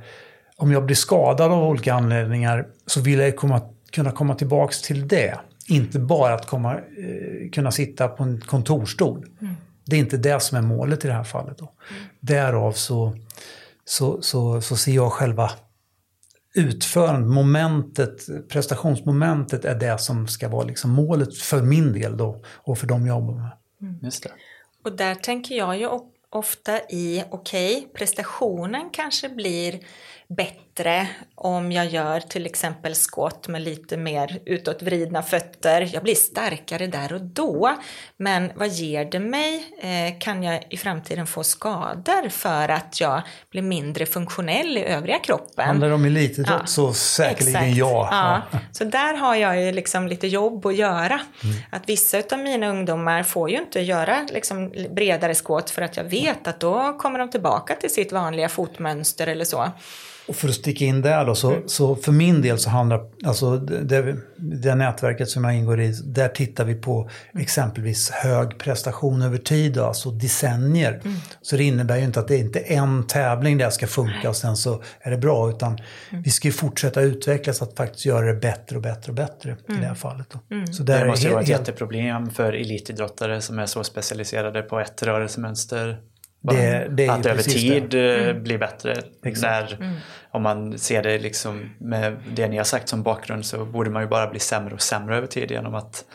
Om 0.57 0.71
jag 0.71 0.85
blir 0.85 0.95
skadad 0.95 1.51
av 1.51 1.63
olika 1.63 1.93
anledningar 1.93 2.67
så 2.85 3.01
vill 3.01 3.19
jag 3.19 3.35
komma, 3.35 3.61
kunna 3.91 4.11
komma 4.11 4.35
tillbaks 4.35 4.81
till 4.81 5.07
det. 5.07 5.39
Inte 5.67 5.99
bara 5.99 6.33
att 6.33 6.47
komma, 6.47 6.73
eh, 6.73 7.49
kunna 7.51 7.71
sitta 7.71 8.07
på 8.07 8.23
en 8.23 8.41
kontorstol. 8.41 9.25
Mm. 9.41 9.55
Det 9.85 9.95
är 9.95 9.99
inte 9.99 10.17
det 10.17 10.39
som 10.39 10.57
är 10.57 10.61
målet 10.61 11.05
i 11.05 11.07
det 11.07 11.13
här 11.13 11.23
fallet. 11.23 11.57
Då. 11.57 11.71
Mm. 11.91 12.03
Därav 12.19 12.71
så, 12.71 13.13
så, 13.85 14.21
så, 14.21 14.61
så 14.61 14.75
ser 14.75 14.91
jag 14.91 15.11
själva 15.11 15.51
utförandet, 16.55 17.29
momentet, 17.29 18.49
prestationsmomentet 18.49 19.65
är 19.65 19.75
det 19.75 19.97
som 19.97 20.27
ska 20.27 20.49
vara 20.49 20.65
liksom 20.65 20.91
målet 20.91 21.37
för 21.37 21.61
min 21.61 21.93
del 21.93 22.17
då 22.17 22.43
och 22.57 22.77
för 22.77 22.87
de 22.87 23.07
jag 23.07 23.19
jobbar 23.19 23.33
med. 23.33 23.51
Mm. 23.81 23.99
Just 24.01 24.23
det. 24.23 24.31
Och 24.83 24.95
där 24.95 25.15
tänker 25.15 25.55
jag 25.55 25.77
ju 25.77 25.89
ofta 26.29 26.79
i, 26.79 27.23
okej, 27.29 27.77
okay, 27.77 27.87
prestationen 27.93 28.89
kanske 28.93 29.29
blir 29.29 29.79
bättre 30.35 31.07
om 31.35 31.71
jag 31.71 31.85
gör 31.85 32.19
till 32.19 32.45
exempel 32.45 32.95
skott 32.95 33.47
med 33.47 33.61
lite 33.61 33.97
mer 33.97 34.39
utåtvridna 34.45 35.23
fötter. 35.23 35.89
Jag 35.93 36.03
blir 36.03 36.15
starkare 36.15 36.87
där 36.87 37.13
och 37.13 37.21
då. 37.21 37.77
Men 38.17 38.51
vad 38.55 38.67
ger 38.67 39.05
det 39.05 39.19
mig? 39.19 39.63
Eh, 39.81 40.19
kan 40.19 40.43
jag 40.43 40.67
i 40.69 40.77
framtiden 40.77 41.27
få 41.27 41.43
skador 41.43 42.29
för 42.29 42.69
att 42.69 43.01
jag 43.01 43.21
blir 43.51 43.61
mindre 43.61 44.05
funktionell 44.05 44.77
i 44.77 44.83
övriga 44.83 45.19
kroppen? 45.19 45.65
Handlar 45.65 45.87
det 45.87 45.93
om 45.93 46.05
elitet 46.05 46.45
ja, 46.49 46.65
så 46.65 46.93
säkerligen 46.93 47.63
exakt. 47.63 47.77
ja. 47.77 48.41
ja. 48.51 48.59
Så 48.71 48.83
där 48.83 49.13
har 49.13 49.35
jag 49.35 49.61
ju 49.61 49.71
liksom 49.71 50.07
lite 50.07 50.27
jobb 50.27 50.65
att 50.65 50.75
göra. 50.75 51.19
Mm. 51.43 51.55
Att 51.69 51.89
vissa 51.89 52.21
av 52.31 52.39
mina 52.39 52.67
ungdomar 52.67 53.23
får 53.23 53.49
ju 53.49 53.57
inte 53.57 53.81
göra 53.81 54.27
liksom 54.33 54.73
bredare 54.89 55.35
skott 55.35 55.69
för 55.69 55.81
att 55.81 55.97
jag 55.97 56.03
vet 56.03 56.47
att 56.47 56.59
då 56.59 56.97
kommer 56.97 57.19
de 57.19 57.29
tillbaka 57.29 57.75
till 57.75 57.93
sitt 57.93 58.11
vanliga 58.11 58.49
fotmönster 58.49 59.27
eller 59.27 59.45
så. 59.45 59.71
Och 60.31 60.37
för 60.37 60.47
att 60.47 60.53
sticka 60.53 60.85
in 60.85 61.01
där 61.01 61.25
då, 61.25 61.35
så, 61.35 61.51
mm. 61.51 61.67
så 61.67 61.95
för 61.95 62.11
min 62.11 62.41
del 62.41 62.57
så 62.57 62.69
handlar, 62.69 63.01
alltså 63.25 63.57
det, 63.57 64.15
det 64.37 64.75
nätverket 64.75 65.29
som 65.29 65.43
jag 65.43 65.55
ingår 65.55 65.81
i, 65.81 65.91
där 66.05 66.27
tittar 66.27 66.65
vi 66.65 66.75
på 66.75 67.01
mm. 67.01 67.41
exempelvis 67.43 68.09
hög 68.09 68.57
prestation 68.57 69.21
över 69.21 69.37
tid, 69.37 69.73
då, 69.73 69.85
alltså 69.85 70.11
decennier. 70.11 71.01
Mm. 71.03 71.17
Så 71.41 71.55
det 71.55 71.63
innebär 71.63 71.97
ju 71.97 72.03
inte 72.03 72.19
att 72.19 72.27
det 72.27 72.37
inte 72.37 72.59
är 72.59 72.77
en 72.77 73.07
tävling 73.07 73.57
där 73.57 73.69
ska 73.69 73.87
funka 73.87 74.29
och 74.29 74.35
sen 74.35 74.57
så 74.57 74.83
är 74.99 75.11
det 75.11 75.17
bra, 75.17 75.49
utan 75.49 75.79
mm. 76.09 76.23
vi 76.23 76.29
ska 76.29 76.47
ju 76.47 76.51
fortsätta 76.51 77.01
utvecklas 77.01 77.61
att 77.61 77.77
faktiskt 77.77 78.05
göra 78.05 78.25
det 78.25 78.39
bättre 78.39 78.75
och 78.75 78.81
bättre 78.81 79.11
och 79.11 79.15
bättre 79.15 79.51
i 79.51 79.55
det 79.67 79.73
här 79.73 79.83
mm. 79.83 79.95
fallet. 79.95 80.27
Då. 80.29 80.55
Mm. 80.55 80.73
Så 80.73 80.83
det 80.83 81.05
måste 81.05 81.25
ju 81.25 81.31
vara 81.31 81.43
ett 81.43 81.49
jätteproblem 81.49 82.29
för 82.29 82.53
elitidrottare 82.53 83.41
som 83.41 83.59
är 83.59 83.65
så 83.65 83.83
specialiserade 83.83 84.61
på 84.61 84.79
ett 84.79 85.03
rörelsemönster 85.03 85.97
det, 86.41 86.87
det 86.89 87.09
att 87.09 87.25
över 87.25 87.43
tid 87.43 87.89
det. 87.89 88.15
Eh, 88.15 88.29
mm. 88.29 88.43
blir 88.43 88.57
bättre. 88.57 89.01
När, 89.23 89.73
mm. 89.73 89.95
Om 90.33 90.43
man 90.43 90.79
ser 90.79 91.03
det 91.03 91.19
liksom 91.19 91.69
med 91.77 92.17
det 92.35 92.47
ni 92.47 92.57
har 92.57 92.63
sagt 92.63 92.89
som 92.89 93.03
bakgrund 93.03 93.45
så 93.45 93.65
borde 93.65 93.89
man 93.89 94.01
ju 94.01 94.07
bara 94.07 94.27
bli 94.27 94.39
sämre 94.39 94.73
och 94.73 94.81
sämre 94.81 95.17
över 95.17 95.27
tid 95.27 95.51
genom 95.51 95.75
att 95.75 96.05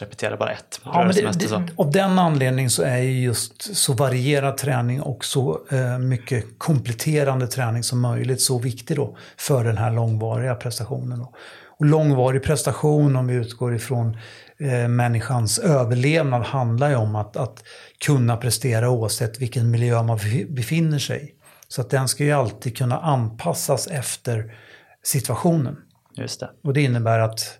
repetera 0.00 0.36
bara 0.36 0.50
ett 0.52 0.80
ja, 0.84 1.04
men 1.04 1.14
det, 1.14 1.48
det, 1.48 1.68
Av 1.76 1.90
den 1.90 2.18
anledningen 2.18 2.70
så 2.70 2.82
är 2.82 2.96
ju 2.96 3.20
just 3.22 3.76
så 3.76 3.92
varierad 3.92 4.56
träning 4.56 5.02
och 5.02 5.24
så 5.24 5.60
eh, 5.70 5.98
mycket 5.98 6.44
kompletterande 6.58 7.46
träning 7.46 7.82
som 7.82 8.00
möjligt 8.00 8.40
så 8.40 8.58
viktig 8.58 8.96
då 8.96 9.16
för 9.36 9.64
den 9.64 9.76
här 9.76 9.90
långvariga 9.90 10.54
prestationen. 10.54 11.18
Då. 11.18 11.32
Och 11.78 11.86
långvarig 11.86 12.42
prestation 12.42 13.16
om 13.16 13.26
vi 13.26 13.34
utgår 13.34 13.74
ifrån 13.74 14.18
eh, 14.58 14.88
människans 14.88 15.58
överlevnad 15.58 16.42
handlar 16.42 16.88
ju 16.88 16.96
om 16.96 17.16
att, 17.16 17.36
att 17.36 17.62
kunna 18.06 18.36
prestera 18.36 18.90
oavsett 18.90 19.40
vilken 19.40 19.70
miljö 19.70 20.02
man 20.02 20.18
befinner 20.48 20.98
sig 20.98 21.24
i. 21.24 21.35
Så 21.68 21.80
att 21.80 21.90
den 21.90 22.08
ska 22.08 22.24
ju 22.24 22.32
alltid 22.32 22.76
kunna 22.76 22.98
anpassas 22.98 23.86
efter 23.86 24.54
situationen. 25.02 25.76
Just 26.16 26.40
det. 26.40 26.50
Och 26.62 26.74
det 26.74 26.82
innebär 26.82 27.18
att 27.18 27.58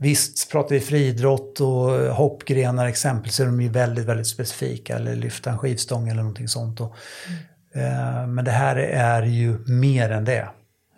visst, 0.00 0.50
pratar 0.50 0.74
vi 0.74 0.80
friidrott 0.80 1.60
och 1.60 1.90
hoppgrenar 2.14 2.86
exempelvis 2.86 3.34
så 3.34 3.42
är 3.42 3.46
de 3.46 3.60
ju 3.60 3.68
väldigt, 3.68 4.04
väldigt 4.04 4.26
specifika. 4.26 4.96
Eller 4.96 5.16
lyfta 5.16 5.50
en 5.50 5.58
skivstång 5.58 6.08
eller 6.08 6.22
någonting 6.22 6.48
sånt. 6.48 6.80
Och, 6.80 6.96
mm. 7.74 7.92
eh, 7.92 8.26
men 8.26 8.44
det 8.44 8.50
här 8.50 8.76
är 8.76 9.22
ju 9.22 9.58
mer 9.58 10.10
än 10.10 10.24
det. 10.24 10.48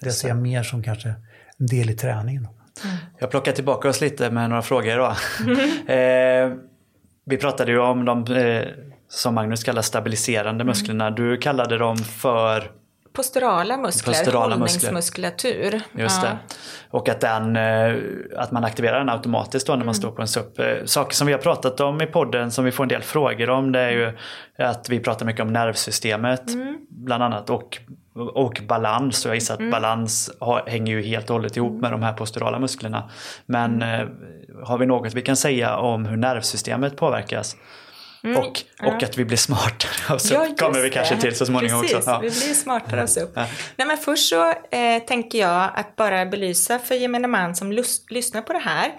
Det 0.00 0.10
ser 0.10 0.28
jag 0.28 0.36
mer 0.36 0.62
som 0.62 0.82
kanske 0.82 1.08
en 1.58 1.66
del 1.66 1.90
i 1.90 1.94
träningen. 1.94 2.48
Mm. 2.84 2.96
Jag 3.18 3.30
plockar 3.30 3.52
tillbaka 3.52 3.88
oss 3.88 4.00
lite 4.00 4.30
med 4.30 4.48
några 4.48 4.62
frågor 4.62 4.96
då. 4.96 5.06
eh, 5.92 6.52
vi 7.24 7.36
pratade 7.36 7.72
ju 7.72 7.78
om 7.78 8.04
de 8.04 8.34
eh, 8.34 8.68
som 9.12 9.34
Magnus 9.34 9.64
kallar 9.64 9.82
stabiliserande 9.82 10.62
mm. 10.62 10.66
musklerna. 10.66 11.10
Du 11.10 11.36
kallade 11.36 11.78
dem 11.78 11.96
för 11.96 12.70
Posturala 13.12 13.76
muskler, 13.76 14.14
Posturala 14.14 14.54
hållningsmuskulatur. 14.54 15.82
Just 15.92 16.22
ja. 16.22 16.28
det. 16.28 16.38
Och 16.90 17.08
att, 17.08 17.20
den, 17.20 17.56
eh, 17.56 17.94
att 18.36 18.52
man 18.52 18.64
aktiverar 18.64 18.98
den 18.98 19.08
automatiskt 19.08 19.66
då 19.66 19.72
när 19.72 19.78
man 19.78 19.82
mm. 19.82 19.94
står 19.94 20.10
på 20.10 20.22
en 20.22 20.28
SUP. 20.28 20.58
Eh, 20.58 20.66
saker 20.84 21.14
som 21.14 21.26
vi 21.26 21.32
har 21.32 21.40
pratat 21.40 21.80
om 21.80 22.02
i 22.02 22.06
podden 22.06 22.50
som 22.50 22.64
vi 22.64 22.72
får 22.72 22.84
en 22.84 22.88
del 22.88 23.02
frågor 23.02 23.50
om 23.50 23.72
det 23.72 23.80
är 23.80 23.90
ju 23.90 24.12
att 24.58 24.88
vi 24.88 25.00
pratar 25.00 25.26
mycket 25.26 25.42
om 25.42 25.52
nervsystemet 25.52 26.48
mm. 26.48 26.78
bland 26.88 27.22
annat 27.22 27.50
och, 27.50 27.78
och 28.34 28.60
balans. 28.68 29.24
Och 29.24 29.30
jag 29.30 29.36
gissar 29.36 29.54
att 29.54 29.60
mm. 29.60 29.70
balans 29.70 30.30
har, 30.40 30.62
hänger 30.66 30.92
ju 30.92 31.02
helt 31.02 31.30
och 31.30 31.36
hållet 31.36 31.56
ihop 31.56 31.80
med 31.80 31.92
de 31.92 32.02
här 32.02 32.12
posturala 32.12 32.58
musklerna. 32.58 33.10
Men 33.46 33.82
mm. 33.82 34.00
eh, 34.00 34.08
har 34.64 34.78
vi 34.78 34.86
något 34.86 35.14
vi 35.14 35.22
kan 35.22 35.36
säga 35.36 35.76
om 35.76 36.06
hur 36.06 36.16
nervsystemet 36.16 36.96
påverkas? 36.96 37.56
Mm. 38.24 38.36
Och, 38.36 38.62
och 38.80 39.02
att 39.02 39.18
vi 39.18 39.24
blir 39.24 39.36
smartare 39.36 39.90
av 40.14 40.18
SUP 40.18 40.32
ja, 40.32 40.54
kommer 40.58 40.80
vi 40.80 40.90
kanske 40.90 41.16
till 41.16 41.36
så 41.36 41.46
småningom 41.46 41.80
Precis, 41.80 41.96
också. 41.96 42.10
Ja. 42.10 42.18
vi 42.18 42.30
blir 42.30 42.54
smartare 42.54 43.02
av 43.02 43.06
SUP. 43.06 43.30
Ja. 43.34 43.46
Nej, 43.76 43.88
men 43.88 43.96
först 43.96 44.28
så 44.28 44.48
eh, 44.50 45.02
tänker 45.06 45.38
jag 45.38 45.70
att 45.74 45.96
bara 45.96 46.26
belysa 46.26 46.78
för 46.78 46.94
gemene 46.94 47.28
man 47.28 47.54
som 47.54 47.72
lust, 47.72 48.10
lyssnar 48.10 48.42
på 48.42 48.52
det 48.52 48.58
här. 48.58 48.92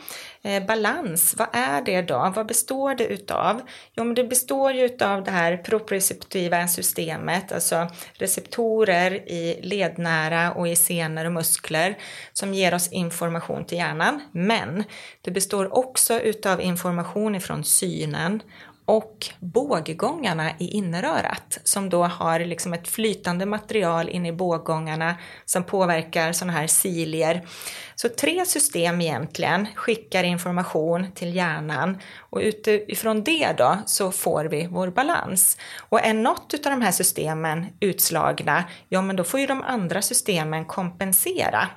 Eh, 0.45 0.65
balans, 0.65 1.35
vad 1.37 1.47
är 1.53 1.81
det 1.81 2.01
då? 2.01 2.33
Vad 2.35 2.45
består 2.45 2.95
det 2.95 3.05
utav? 3.05 3.61
Jo, 3.95 4.03
men 4.03 4.15
det 4.15 4.23
består 4.23 4.71
ju 4.71 4.85
utav 4.85 5.23
det 5.23 5.31
här 5.31 5.57
proprioceptiva 5.57 6.67
systemet, 6.67 7.51
alltså 7.51 7.87
receptorer 8.13 9.11
i 9.11 9.59
lednära 9.61 10.51
och 10.51 10.67
i 10.67 10.75
senor 10.75 11.25
och 11.25 11.31
muskler 11.31 11.97
som 12.33 12.53
ger 12.53 12.73
oss 12.73 12.91
information 12.91 13.65
till 13.65 13.77
hjärnan. 13.77 14.21
Men 14.31 14.83
det 15.21 15.31
består 15.31 15.77
också 15.77 16.19
utav 16.19 16.61
information 16.61 17.35
ifrån 17.35 17.63
synen 17.63 18.41
och 18.85 19.25
båggångarna 19.39 20.51
i 20.59 20.67
innerörat 20.67 21.59
som 21.63 21.89
då 21.89 22.03
har 22.03 22.39
liksom 22.39 22.73
ett 22.73 22.87
flytande 22.87 23.45
material 23.45 24.09
in 24.09 24.25
i 24.25 24.31
båggångarna 24.31 25.15
som 25.45 25.63
påverkar 25.63 26.31
sådana 26.31 26.53
här 26.53 26.67
cilier. 26.67 27.47
Så 27.95 28.09
tre 28.09 28.45
system 28.45 29.01
egentligen 29.01 29.67
skickar 29.75 30.23
information 30.23 31.11
till 31.11 31.35
hjärnan 31.35 31.97
och 32.19 32.39
utifrån 32.39 33.23
det 33.23 33.53
då 33.57 33.77
så 33.85 34.11
får 34.11 34.45
vi 34.45 34.67
vår 34.71 34.87
balans. 34.87 35.57
Och 35.77 36.05
är 36.05 36.13
något 36.13 36.53
av 36.53 36.71
de 36.71 36.81
här 36.81 36.91
systemen 36.91 37.65
utslagna, 37.79 38.63
ja 38.89 39.01
men 39.01 39.15
då 39.15 39.23
får 39.23 39.39
ju 39.39 39.47
de 39.47 39.61
andra 39.61 40.01
systemen 40.01 40.65
kompensera. 40.65 41.69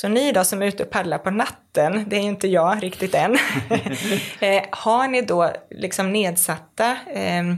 Så 0.00 0.08
ni 0.08 0.32
då 0.32 0.44
som 0.44 0.62
är 0.62 0.66
ute 0.66 0.82
och 0.82 0.90
paddlar 0.90 1.18
på 1.18 1.30
natten, 1.30 2.04
det 2.08 2.16
är 2.16 2.20
ju 2.20 2.28
inte 2.28 2.48
jag 2.48 2.82
riktigt 2.82 3.14
än, 3.14 3.34
eh, 4.40 4.62
har 4.70 5.08
ni 5.08 5.22
då 5.22 5.50
liksom 5.70 6.12
nedsatta, 6.12 6.96
ehm, 7.14 7.50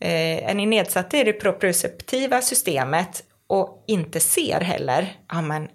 eh, 0.00 0.50
är 0.50 0.54
ni 0.54 0.66
nedsatta 0.66 1.16
i 1.16 1.24
det 1.24 1.32
proprioceptiva 1.32 2.42
systemet 2.42 3.24
och 3.46 3.84
inte 3.86 4.20
ser 4.20 4.60
heller, 4.60 5.16
ja 5.28 5.42
men 5.42 5.68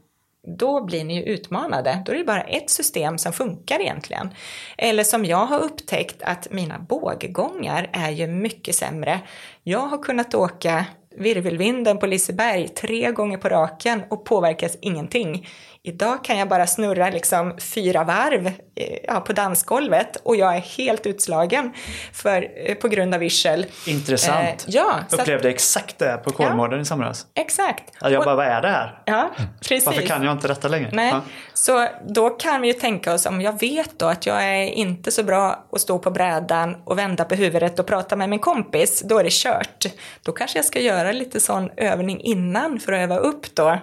då 0.58 0.86
blir 0.86 1.04
ni 1.04 1.16
ju 1.16 1.24
utmanade. 1.24 2.04
Då 2.06 2.12
är 2.12 2.18
det 2.18 2.24
bara 2.24 2.44
ett 2.44 2.70
system 2.70 3.18
som 3.18 3.34
funkar 3.34 3.80
egentligen. 3.80 4.30
Eller 4.78 5.04
som 5.04 5.26
jag 5.26 5.46
har 5.46 5.60
upptäckt 5.60 6.22
att 6.22 6.48
mina 6.52 6.80
båggångar 6.80 7.90
är 7.94 8.10
ju 8.10 8.28
mycket 8.28 8.76
sämre. 8.76 9.20
Jag 9.64 9.80
har 9.80 10.04
kunnat 10.04 10.36
åka 10.36 10.86
virvelvinden 11.18 11.98
på 11.98 12.06
Liseberg 12.06 12.68
tre 12.68 13.12
gånger 13.12 13.38
på 13.38 13.50
raken 13.50 14.04
och 14.10 14.26
påverkas 14.26 14.78
ingenting. 14.82 15.48
Idag 15.84 16.24
kan 16.24 16.38
jag 16.38 16.48
bara 16.48 16.68
snurra 16.68 17.10
liksom 17.10 17.58
fyra 17.60 18.04
varv 18.04 18.48
eh, 18.48 18.98
ja, 19.04 19.20
på 19.20 19.34
dansgolvet 19.34 20.18
och 20.24 20.36
jag 20.36 20.56
är 20.56 20.60
helt 20.60 21.06
utslagen 21.06 21.74
för, 22.14 22.48
eh, 22.66 22.76
på 22.76 22.88
grund 22.88 23.16
av 23.16 23.24
yrsel. 23.24 23.66
Intressant. 23.88 24.66
Eh, 24.68 24.76
ja, 24.76 25.00
Upplevde 25.12 25.50
att, 25.50 25.56
exakt 25.56 26.00
det 26.00 26.22
på 26.24 26.32
Kolmården 26.32 26.80
ja, 26.80 26.82
i 26.82 26.86
somras. 26.86 27.26
Exakt. 27.36 27.84
Att 28.00 28.12
jag 28.12 28.24
bara, 28.24 28.36
vad 28.36 28.46
är 28.46 28.62
det 28.62 28.68
här? 28.68 29.02
Ja, 29.06 29.32
precis. 29.62 29.86
Varför 29.86 30.02
kan 30.02 30.24
jag 30.24 30.32
inte 30.32 30.48
detta 30.48 30.68
längre? 30.68 30.90
Nej. 30.94 31.10
Ja. 31.10 31.22
Så 31.54 31.88
då 32.08 32.30
kan 32.30 32.62
vi 32.62 32.68
ju 32.68 32.74
tänka 32.74 33.14
oss, 33.14 33.26
om 33.26 33.42
jag 33.42 33.60
vet 33.60 34.00
då 34.00 34.06
att 34.06 34.26
jag 34.26 34.44
är 34.44 34.66
inte 34.66 35.12
så 35.12 35.24
bra 35.24 35.66
att 35.72 35.82
stå 35.82 36.00
på 36.00 36.12
brädan 36.12 36.76
och 36.86 36.98
vända 36.98 37.26
på 37.26 37.36
huvudet 37.36 37.80
och 37.80 37.88
prata 37.88 38.16
med 38.16 38.30
min 38.30 38.40
kompis, 38.40 39.02
då 39.06 39.20
är 39.20 39.24
det 39.24 39.34
kört. 39.34 39.86
Då 40.22 40.32
kanske 40.32 40.58
jag 40.58 40.66
ska 40.66 40.80
göra 40.80 41.12
lite 41.12 41.40
sån 41.40 41.70
övning 41.78 42.22
innan 42.22 42.80
för 42.80 42.94
att 42.94 43.00
öva 43.00 43.18
upp 43.18 43.56
då 43.56 43.80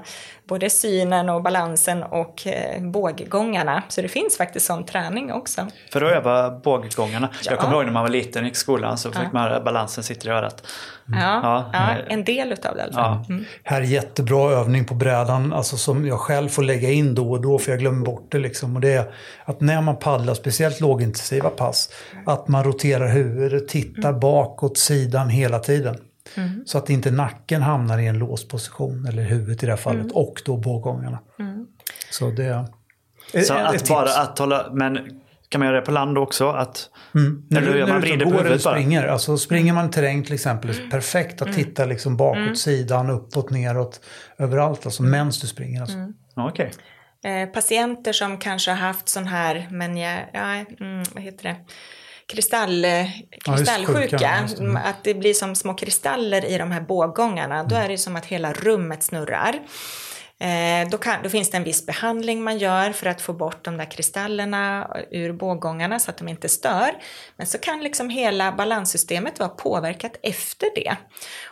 både 0.49 0.70
synen 0.70 1.28
och 1.28 1.42
balansen 1.42 2.03
och 2.03 2.46
eh, 2.46 2.82
båggångarna. 2.82 3.82
Så 3.88 4.03
det 4.03 4.09
finns 4.09 4.36
faktiskt 4.36 4.66
sån 4.66 4.84
träning 4.84 5.32
också. 5.32 5.66
För 5.92 6.03
att 6.03 6.12
öva 6.12 6.51
båggångarna. 6.51 7.28
Ja. 7.32 7.51
Jag 7.51 7.59
kommer 7.59 7.74
ihåg 7.74 7.84
när 7.84 7.92
man 7.92 8.03
var 8.03 8.11
liten 8.11 8.46
i 8.46 8.55
skolan 8.55 8.99
så 8.99 9.12
fick 9.12 9.22
ja. 9.22 9.28
man 9.32 9.64
balansen 9.64 10.05
sitter 10.05 10.28
i 10.28 10.32
örat. 10.32 10.66
Mm. 11.09 11.20
Ja, 11.20 11.70
ja, 11.72 11.96
en 12.09 12.24
del 12.24 12.53
utav 12.53 12.74
det 12.74 12.80
i 12.80 12.84
alla 12.84 12.92
fall. 12.92 13.24
Mm. 13.28 13.44
Här 13.62 13.80
är 13.80 13.84
jättebra 13.84 14.51
övning 14.51 14.84
på 14.84 14.94
brädan, 14.94 15.53
alltså 15.53 15.76
som 15.76 16.07
jag 16.07 16.18
själv 16.18 16.49
får 16.49 16.62
lägga 16.62 16.90
in 16.90 17.14
då 17.14 17.30
och 17.30 17.40
då 17.40 17.59
för 17.59 17.70
jag 17.70 17.78
glömmer 17.80 18.07
bort 18.07 18.32
det. 18.32 18.38
Liksom. 18.38 18.76
Och 18.76 18.80
det 18.80 18.92
är 18.92 19.12
att 19.44 19.61
när 19.61 19.80
man 19.80 19.96
paddlar, 19.96 20.34
speciellt 20.34 20.80
lågintensiva 20.80 21.51
pass, 21.51 21.90
att 22.26 22.49
man 22.49 22.64
roterar 22.64 23.09
huvudet, 23.09 23.68
tittar 23.68 24.09
mm. 24.09 24.20
bakåt, 24.20 24.78
sidan 24.78 25.28
hela 25.28 25.59
tiden. 25.59 25.96
Mm. 26.37 26.62
Så 26.66 26.79
att 26.79 26.91
inte 26.91 27.11
nacken 27.11 27.62
hamnar 27.62 27.99
i 27.99 28.07
en 28.07 28.18
låst 28.18 28.49
position, 28.49 29.07
eller 29.07 29.22
huvudet 29.22 29.62
i 29.62 29.66
det 29.66 29.72
här 29.72 29.76
fallet, 29.76 30.03
mm. 30.03 30.16
och 30.16 30.43
då 30.45 30.57
bågångarna. 30.57 31.18
Mm. 31.39 31.66
Så 32.11 32.31
det 32.31 32.45
är 32.45 32.66
Så 33.43 33.55
att 33.55 33.74
ett 33.74 33.89
bara 33.89 34.22
att 34.22 34.39
hålla, 34.39 34.70
men 34.72 35.20
kan 35.49 35.59
man 35.59 35.68
göra 35.68 35.81
det 35.81 35.87
på 35.87 35.93
land 35.93 36.18
också? 36.18 36.49
Att, 36.49 36.91
mm. 37.14 37.47
När 37.51 37.61
du, 37.61 37.87
när 37.87 38.16
du 38.16 38.24
går 38.24 38.47
eller 38.47 38.59
springer, 38.59 39.07
alltså 39.07 39.39
springer 39.39 39.72
man 39.72 39.91
terräng 39.91 40.24
till 40.24 40.35
exempel, 40.35 40.70
mm. 40.70 40.91
perfekt 40.91 41.43
att 41.43 41.49
mm. 41.49 41.55
titta 41.64 41.85
liksom 41.85 42.16
bakåt, 42.16 42.37
mm. 42.37 42.57
sidan, 42.57 43.11
uppåt, 43.11 43.51
neråt, 43.51 44.01
överallt, 44.39 44.87
alltså 44.87 45.03
medan 45.03 45.26
du 45.26 45.47
springer. 45.47 45.81
Alltså. 45.81 45.97
Mm. 45.97 46.14
Okay. 46.37 46.70
Eh, 47.24 47.49
patienter 47.49 48.12
som 48.12 48.39
kanske 48.39 48.70
har 48.70 48.79
haft 48.79 49.09
sån 49.09 49.26
här, 49.26 49.68
men 49.70 49.97
jag, 49.97 50.20
ja, 50.33 50.64
mm, 50.81 51.05
vad 51.14 51.22
heter 51.22 51.43
det? 51.43 51.57
Kristall, 52.29 52.87
kristallsjuka, 53.45 54.16
ja, 54.20 54.57
mm. 54.59 54.76
att 54.76 55.05
det 55.05 55.14
blir 55.14 55.35
som 55.35 55.55
små 55.55 55.74
kristaller 55.74 56.45
i 56.45 56.59
de 56.59 56.70
här 56.70 56.81
båggångarna, 56.81 57.64
då 57.64 57.76
är 57.76 57.89
det 57.89 57.99
som 57.99 58.16
att 58.16 58.26
hela 58.26 58.53
rummet 58.53 59.03
snurrar. 59.03 59.61
Eh, 60.41 60.89
då, 60.91 60.99
kan, 60.99 61.22
då, 61.22 61.29
finns 61.29 61.51
det 61.51 61.57
en 61.57 61.64
viss 61.64 61.87
behandling 61.87 62.43
man 62.43 62.59
gör 62.59 62.93
för 62.93 63.07
att 63.07 63.20
få 63.20 63.33
bort 63.33 63.64
de 63.64 63.76
där 63.76 63.91
kristallerna 63.91 64.91
ur 65.11 65.33
båggångarna 65.33 65.99
så 65.99 66.11
att 66.11 66.18
de 66.18 66.29
inte 66.29 66.49
stör. 66.49 66.91
Men 67.37 67.47
så 67.47 67.59
kan 67.59 67.81
liksom 67.81 68.11
hela 68.11 68.53
balanssystemet 68.53 69.39
vara 69.39 69.49
påverkat 69.49 70.16
efter 70.22 70.68
det. 70.74 70.97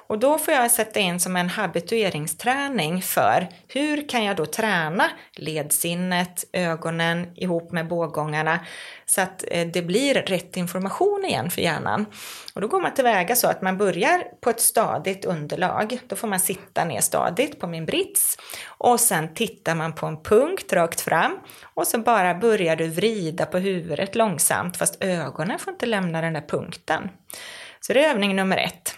Och 0.06 0.18
då 0.18 0.38
får 0.38 0.54
jag 0.54 0.70
sätta 0.70 1.00
in 1.00 1.20
som 1.20 1.36
en 1.36 1.48
habitueringsträning 1.48 3.02
för 3.02 3.48
hur 3.68 4.08
kan 4.08 4.24
jag 4.24 4.36
då 4.36 4.46
träna 4.46 5.10
ledsinnet, 5.36 6.44
ögonen 6.52 7.36
ihop 7.36 7.72
med 7.72 7.88
båggångarna 7.88 8.60
så 9.06 9.20
att 9.20 9.44
eh, 9.50 9.66
det 9.66 9.82
blir 9.82 10.14
rätt 10.14 10.56
information 10.56 11.24
igen 11.24 11.50
för 11.50 11.62
hjärnan. 11.62 12.06
Och 12.54 12.60
då 12.60 12.68
går 12.68 12.80
man 12.80 12.94
tillväga 12.94 13.36
så 13.36 13.48
att 13.48 13.62
man 13.62 13.78
börjar 13.78 14.24
på 14.40 14.50
ett 14.50 14.60
stadigt 14.60 15.24
underlag. 15.24 15.98
Då 16.06 16.16
får 16.16 16.28
man 16.28 16.40
sitta 16.40 16.84
ner 16.84 17.00
stadigt 17.00 17.60
på 17.60 17.66
min 17.66 17.86
brits 17.86 18.38
och 18.66 19.00
sen 19.00 19.34
tittar 19.34 19.74
man 19.74 19.94
på 19.94 20.06
en 20.06 20.22
punkt 20.22 20.72
rakt 20.72 21.00
fram 21.00 21.38
och 21.74 21.86
så 21.86 21.98
bara 21.98 22.34
börjar 22.34 22.76
du 22.76 22.88
vrida 22.88 23.46
på 23.46 23.58
huvudet 23.58 24.14
långsamt 24.14 24.76
fast 24.76 25.04
ögonen 25.04 25.58
får 25.58 25.72
inte 25.72 25.86
lämna 25.86 26.20
den 26.20 26.32
där 26.32 26.44
punkten. 26.48 27.10
Så 27.80 27.92
det 27.92 28.04
är 28.04 28.10
övning 28.10 28.36
nummer 28.36 28.56
ett. 28.56 28.96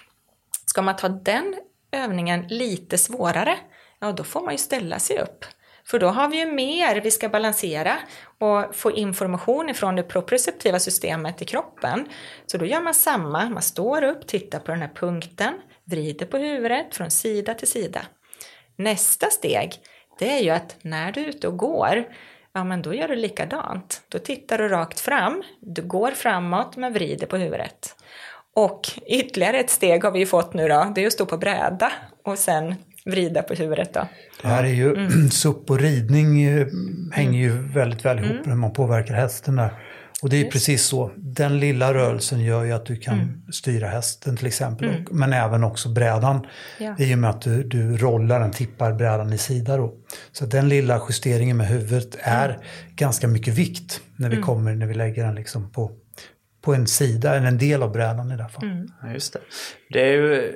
Ska 0.78 0.82
man 0.82 0.96
ta 0.96 1.08
den 1.08 1.54
övningen 1.92 2.46
lite 2.48 2.98
svårare, 2.98 3.58
ja 4.00 4.12
då 4.12 4.24
får 4.24 4.40
man 4.40 4.54
ju 4.54 4.58
ställa 4.58 4.98
sig 4.98 5.18
upp. 5.18 5.44
För 5.84 5.98
då 5.98 6.06
har 6.08 6.28
vi 6.28 6.38
ju 6.38 6.52
mer 6.52 7.00
vi 7.00 7.10
ska 7.10 7.28
balansera 7.28 7.98
och 8.38 8.74
få 8.76 8.90
information 8.92 9.68
ifrån 9.68 9.96
det 9.96 10.02
proprioceptiva 10.02 10.78
systemet 10.78 11.42
i 11.42 11.44
kroppen. 11.44 12.08
Så 12.46 12.58
då 12.58 12.64
gör 12.64 12.80
man 12.80 12.94
samma, 12.94 13.50
man 13.50 13.62
står 13.62 14.02
upp, 14.02 14.26
tittar 14.26 14.58
på 14.58 14.70
den 14.70 14.80
här 14.80 14.90
punkten, 14.94 15.54
vrider 15.84 16.26
på 16.26 16.36
huvudet 16.36 16.94
från 16.94 17.10
sida 17.10 17.54
till 17.54 17.68
sida. 17.68 18.00
Nästa 18.76 19.26
steg, 19.30 19.72
det 20.18 20.30
är 20.30 20.42
ju 20.42 20.50
att 20.50 20.76
när 20.82 21.12
du 21.12 21.20
är 21.20 21.28
ute 21.28 21.48
och 21.48 21.56
går, 21.56 22.04
ja 22.52 22.64
men 22.64 22.82
då 22.82 22.94
gör 22.94 23.08
du 23.08 23.16
likadant. 23.16 24.02
Då 24.08 24.18
tittar 24.18 24.58
du 24.58 24.68
rakt 24.68 25.00
fram, 25.00 25.42
du 25.60 25.82
går 25.82 26.10
framåt 26.10 26.76
men 26.76 26.92
vrider 26.92 27.26
på 27.26 27.36
huvudet. 27.36 27.94
Och 28.58 28.80
ytterligare 29.06 29.58
ett 29.58 29.70
steg 29.70 30.04
har 30.04 30.10
vi 30.10 30.18
ju 30.18 30.26
fått 30.26 30.54
nu 30.54 30.68
då, 30.68 30.92
det 30.94 31.02
är 31.02 31.06
att 31.06 31.12
stå 31.12 31.26
på 31.26 31.36
bräda 31.36 31.92
och 32.24 32.38
sen 32.38 32.74
vrida 33.06 33.42
på 33.42 33.54
huvudet 33.54 33.94
då. 33.94 34.08
Det 34.42 34.48
här 34.48 34.64
är 34.64 34.68
ju, 34.68 34.94
mm. 34.94 35.30
SUP 35.30 35.70
och 35.70 35.80
ridning 35.80 36.48
hänger 37.12 37.40
ju 37.40 37.50
väldigt 37.50 38.04
väl 38.04 38.18
ihop 38.18 38.30
mm. 38.30 38.42
när 38.48 38.54
man 38.54 38.72
påverkar 38.72 39.14
hästen 39.14 39.56
där. 39.56 39.70
Och 40.22 40.28
det 40.28 40.36
är 40.36 40.40
Just. 40.40 40.52
precis 40.52 40.86
så, 40.86 41.10
den 41.16 41.60
lilla 41.60 41.94
rörelsen 41.94 42.40
gör 42.40 42.64
ju 42.64 42.72
att 42.72 42.86
du 42.86 42.96
kan 42.96 43.14
mm. 43.14 43.42
styra 43.52 43.88
hästen 43.88 44.36
till 44.36 44.46
exempel, 44.46 44.88
mm. 44.88 45.04
men 45.10 45.32
även 45.32 45.64
också 45.64 45.88
brädan. 45.88 46.46
Ja. 46.78 46.94
I 46.98 47.14
och 47.14 47.18
med 47.18 47.30
att 47.30 47.42
du, 47.42 47.62
du 47.62 47.96
rollar 47.96 48.40
den, 48.40 48.50
tippar 48.50 48.92
brädan 48.92 49.32
i 49.32 49.38
sida 49.38 49.76
då. 49.76 49.94
Så 50.32 50.46
den 50.46 50.68
lilla 50.68 51.02
justeringen 51.08 51.56
med 51.56 51.66
huvudet 51.66 52.16
är 52.20 52.48
mm. 52.48 52.60
ganska 52.94 53.28
mycket 53.28 53.54
vikt 53.54 54.00
när 54.16 54.28
vi 54.28 54.36
mm. 54.36 54.46
kommer, 54.46 54.74
när 54.74 54.86
vi 54.86 54.94
lägger 54.94 55.24
den 55.24 55.34
liksom 55.34 55.70
på 55.70 55.90
på 56.68 56.74
en 56.74 56.86
sida, 56.86 57.34
eller 57.34 57.46
en 57.46 57.58
del 57.58 57.82
av 57.82 57.92
brädan 57.92 58.32
i 58.32 58.36
det 58.36 58.42
här 58.42 58.50
fallet. 58.50 58.72
Mm. 58.72 58.88
Ja, 59.02 59.12
just 59.12 59.32
det. 59.32 59.40
Det, 59.90 60.00
är 60.00 60.12
ju, 60.12 60.54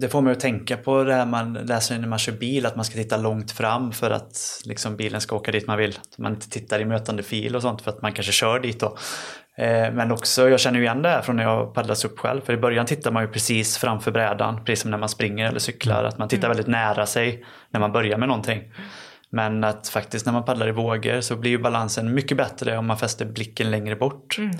det 0.00 0.08
får 0.08 0.22
mig 0.22 0.32
att 0.32 0.40
tänka 0.40 0.76
på 0.76 1.04
det 1.04 1.14
här 1.14 1.26
man 1.26 1.52
läser 1.52 1.98
när 1.98 2.08
man 2.08 2.18
kör 2.18 2.32
bil, 2.32 2.66
att 2.66 2.76
man 2.76 2.84
ska 2.84 2.94
titta 2.94 3.16
långt 3.16 3.50
fram 3.50 3.92
för 3.92 4.10
att 4.10 4.62
liksom, 4.64 4.96
bilen 4.96 5.20
ska 5.20 5.36
åka 5.36 5.52
dit 5.52 5.66
man 5.66 5.78
vill. 5.78 5.98
Att 6.00 6.18
man 6.18 6.32
inte 6.32 6.50
tittar 6.50 6.80
i 6.80 6.84
mötande 6.84 7.22
fil 7.22 7.56
och 7.56 7.62
sånt 7.62 7.82
för 7.82 7.90
att 7.90 8.02
man 8.02 8.12
kanske 8.12 8.32
kör 8.32 8.60
dit 8.60 8.80
då. 8.80 8.96
Eh, 9.56 9.92
men 9.92 10.12
också, 10.12 10.48
jag 10.48 10.60
känner 10.60 10.78
ju 10.78 10.84
igen 10.84 11.02
det 11.02 11.08
här 11.08 11.22
från 11.22 11.36
när 11.36 11.44
jag 11.44 11.74
paddlas 11.74 12.04
upp 12.04 12.18
själv. 12.18 12.40
För 12.40 12.52
i 12.52 12.56
början 12.56 12.86
tittar 12.86 13.10
man 13.10 13.22
ju 13.22 13.28
precis 13.28 13.78
framför 13.78 14.10
brädan, 14.10 14.64
precis 14.64 14.82
som 14.82 14.90
när 14.90 14.98
man 14.98 15.08
springer 15.08 15.48
eller 15.48 15.60
cyklar. 15.60 16.04
Att 16.04 16.18
man 16.18 16.28
tittar 16.28 16.48
mm. 16.48 16.56
väldigt 16.56 16.72
nära 16.72 17.06
sig 17.06 17.44
när 17.70 17.80
man 17.80 17.92
börjar 17.92 18.18
med 18.18 18.28
någonting. 18.28 18.62
Men 19.30 19.64
att 19.64 19.88
faktiskt 19.88 20.26
när 20.26 20.32
man 20.32 20.44
paddlar 20.44 20.68
i 20.68 20.72
vågor 20.72 21.20
så 21.20 21.36
blir 21.36 21.50
ju 21.50 21.58
balansen 21.58 22.14
mycket 22.14 22.36
bättre 22.36 22.78
om 22.78 22.86
man 22.86 22.98
fäster 22.98 23.24
blicken 23.24 23.70
längre 23.70 23.96
bort. 23.96 24.38
Mm. 24.38 24.50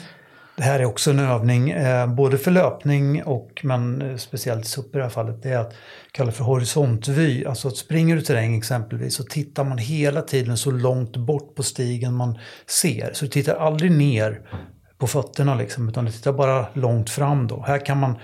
Det 0.59 0.65
här 0.65 0.81
är 0.81 0.85
också 0.85 1.11
en 1.11 1.19
övning, 1.19 1.71
eh, 1.71 2.07
både 2.07 2.39
för 2.39 2.51
löpning 2.51 3.23
och 3.25 3.61
men 3.63 4.03
eh, 4.03 4.17
speciellt 4.17 4.67
SUP 4.67 4.95
i 4.95 4.99
det 4.99 5.05
här 5.05 5.11
fallet, 5.11 5.43
det 5.43 5.49
är 5.49 5.59
att 5.59 5.75
kalla 6.13 6.33
för 6.33 6.45
horisontvy. 6.45 7.45
Alltså 7.45 7.69
att 7.69 7.77
springer 7.77 8.17
du 8.17 8.23
terräng 8.23 8.57
exempelvis 8.57 9.15
så 9.15 9.23
tittar 9.23 9.65
man 9.65 9.79
hela 9.79 10.23
tiden 10.23 10.57
så 10.57 10.71
långt 10.71 11.17
bort 11.17 11.55
på 11.55 11.63
stigen 11.63 12.15
man 12.15 12.39
ser. 12.67 13.11
Så 13.13 13.25
du 13.25 13.31
tittar 13.31 13.55
aldrig 13.55 13.93
ner 13.93 14.41
på 14.99 15.07
fötterna 15.07 15.55
liksom, 15.55 15.89
utan 15.89 16.05
du 16.05 16.13
tittar 16.13 16.33
bara 16.33 16.67
långt 16.73 17.11
fram 17.11 17.47
då. 17.47 17.63
Här 17.67 17.87
kan 17.87 17.99
man 17.99 18.15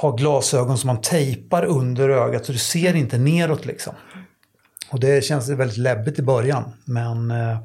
ha 0.00 0.10
glasögon 0.10 0.78
som 0.78 0.86
man 0.86 1.00
tejpar 1.00 1.64
under 1.64 2.08
ögat 2.08 2.46
så 2.46 2.52
du 2.52 2.58
ser 2.58 2.96
inte 2.96 3.18
neråt 3.18 3.66
liksom. 3.66 3.94
Och 4.90 5.00
det 5.00 5.24
känns 5.24 5.48
väldigt 5.48 5.78
läbbigt 5.78 6.18
i 6.18 6.22
början, 6.22 6.64
men 6.84 7.30
eh, 7.30 7.58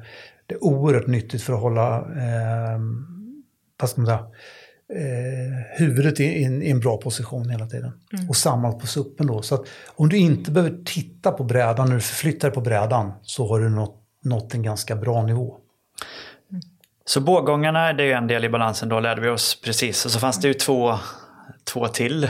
det 0.46 0.54
är 0.54 0.64
oerhört 0.64 1.06
nyttigt 1.06 1.42
för 1.42 1.52
att 1.52 1.60
hålla 1.60 1.96
eh, 1.96 2.78
vad 3.84 3.90
ska 3.90 4.00
man 4.00 4.06
säga, 4.06 4.26
eh, 4.88 5.78
huvudet 5.78 6.20
i, 6.20 6.24
i, 6.24 6.42
i, 6.42 6.70
en 6.70 6.80
bra 6.80 6.96
position 6.96 7.50
hela 7.50 7.66
tiden. 7.66 7.92
Mm. 8.12 8.28
Och 8.28 8.36
samma 8.36 8.72
på 8.72 8.86
suppen 8.86 9.26
då. 9.26 9.42
Så 9.42 9.54
att 9.54 9.66
om 9.96 10.08
du 10.08 10.16
inte 10.16 10.50
behöver 10.50 10.76
titta 10.84 11.32
på 11.32 11.44
brädan 11.44 11.88
när 11.88 11.94
du 11.94 12.00
förflyttar 12.00 12.50
på 12.50 12.60
brädan 12.60 13.12
så 13.22 13.48
har 13.48 13.60
du 13.60 13.68
nått, 13.68 14.00
nått 14.24 14.54
en 14.54 14.62
ganska 14.62 14.96
bra 14.96 15.22
nivå. 15.22 15.56
Mm. 16.50 16.62
Så 17.04 17.20
bågångarna 17.20 17.92
det 17.92 18.02
är 18.02 18.06
ju 18.06 18.12
en 18.12 18.26
del 18.26 18.44
i 18.44 18.48
balansen, 18.48 18.88
då 18.88 19.00
lärde 19.00 19.20
vi 19.20 19.28
oss 19.28 19.60
precis. 19.64 20.04
Och 20.04 20.10
så 20.10 20.18
fanns 20.18 20.40
det 20.40 20.48
ju 20.48 20.54
två, 20.54 20.94
två 21.64 21.88
till 21.88 22.28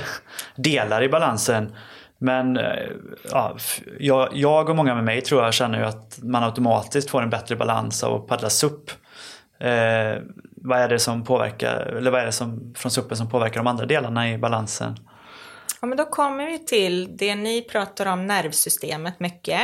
delar 0.56 1.02
i 1.02 1.08
balansen. 1.08 1.72
Men 2.18 2.56
eh, 2.56 2.90
ja, 3.30 3.56
jag, 3.98 4.28
jag 4.32 4.68
och 4.68 4.76
många 4.76 4.94
med 4.94 5.04
mig 5.04 5.20
tror 5.20 5.44
jag 5.44 5.54
känner 5.54 5.78
ju 5.78 5.84
att 5.84 6.18
man 6.22 6.44
automatiskt 6.44 7.10
får 7.10 7.22
en 7.22 7.30
bättre 7.30 7.56
balans 7.56 8.04
av 8.04 8.14
att 8.14 8.26
paddla 8.26 8.50
SUP. 8.50 8.90
Eh, 9.60 10.22
vad 10.64 10.78
är 10.78 10.88
det 10.88 10.98
som 10.98 11.24
påverkar, 11.24 11.94
eller 11.98 12.10
vad 12.10 12.20
är 12.20 12.26
det 12.26 12.32
som, 12.32 12.74
från 12.76 12.92
suppen 12.92 13.16
som 13.16 13.28
påverkar 13.28 13.60
de 13.60 13.66
andra 13.66 13.86
delarna 13.86 14.30
i 14.30 14.38
balansen? 14.38 14.96
Ja, 15.80 15.86
men 15.86 15.98
då 15.98 16.04
kommer 16.04 16.46
vi 16.46 16.58
till 16.58 17.16
det 17.16 17.34
ni 17.34 17.62
pratar 17.62 18.06
om, 18.06 18.26
nervsystemet 18.26 19.20
mycket. 19.20 19.60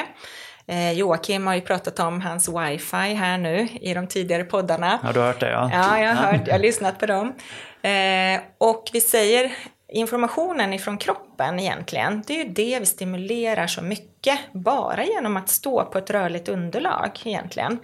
Eh, 0.67 0.93
Joakim 0.93 1.47
har 1.47 1.55
ju 1.55 1.61
pratat 1.61 2.01
om 2.01 2.21
hans 2.21 2.49
wifi 2.49 3.15
här 3.15 3.39
nu 3.39 3.69
i 3.81 3.95
de 3.95 4.07
tidigare 4.07 4.45
poddarna. 4.45 4.99
Ja, 5.03 5.13
du 5.13 5.21
har 5.21 5.27
hört 5.27 5.41
det 5.41 5.51
ja. 5.51 5.71
Ja, 5.73 5.99
jag 5.99 6.15
har 6.15 6.33
hört, 6.33 6.47
jag 6.47 6.55
har 6.55 6.61
lyssnat 6.61 6.99
på 6.99 7.07
dem. 7.07 7.35
Eh, 7.83 8.41
och 8.59 8.91
vi 8.93 9.01
säger 9.01 9.53
informationen 9.89 10.73
ifrån 10.73 10.99
kroppen 10.99 11.61
egentligen, 11.61 12.23
det 12.27 12.41
är 12.41 12.45
ju 12.45 12.51
det 12.51 12.81
vi 12.81 12.87
stimulerar 12.87 13.67
så 13.67 13.83
mycket 13.83 14.39
bara 14.53 15.05
genom 15.05 15.37
att 15.37 15.49
stå 15.49 15.85
på 15.85 15.99
ett 15.99 16.11
rörligt 16.11 16.49
underlag 16.49 17.11
egentligen. 17.25 17.79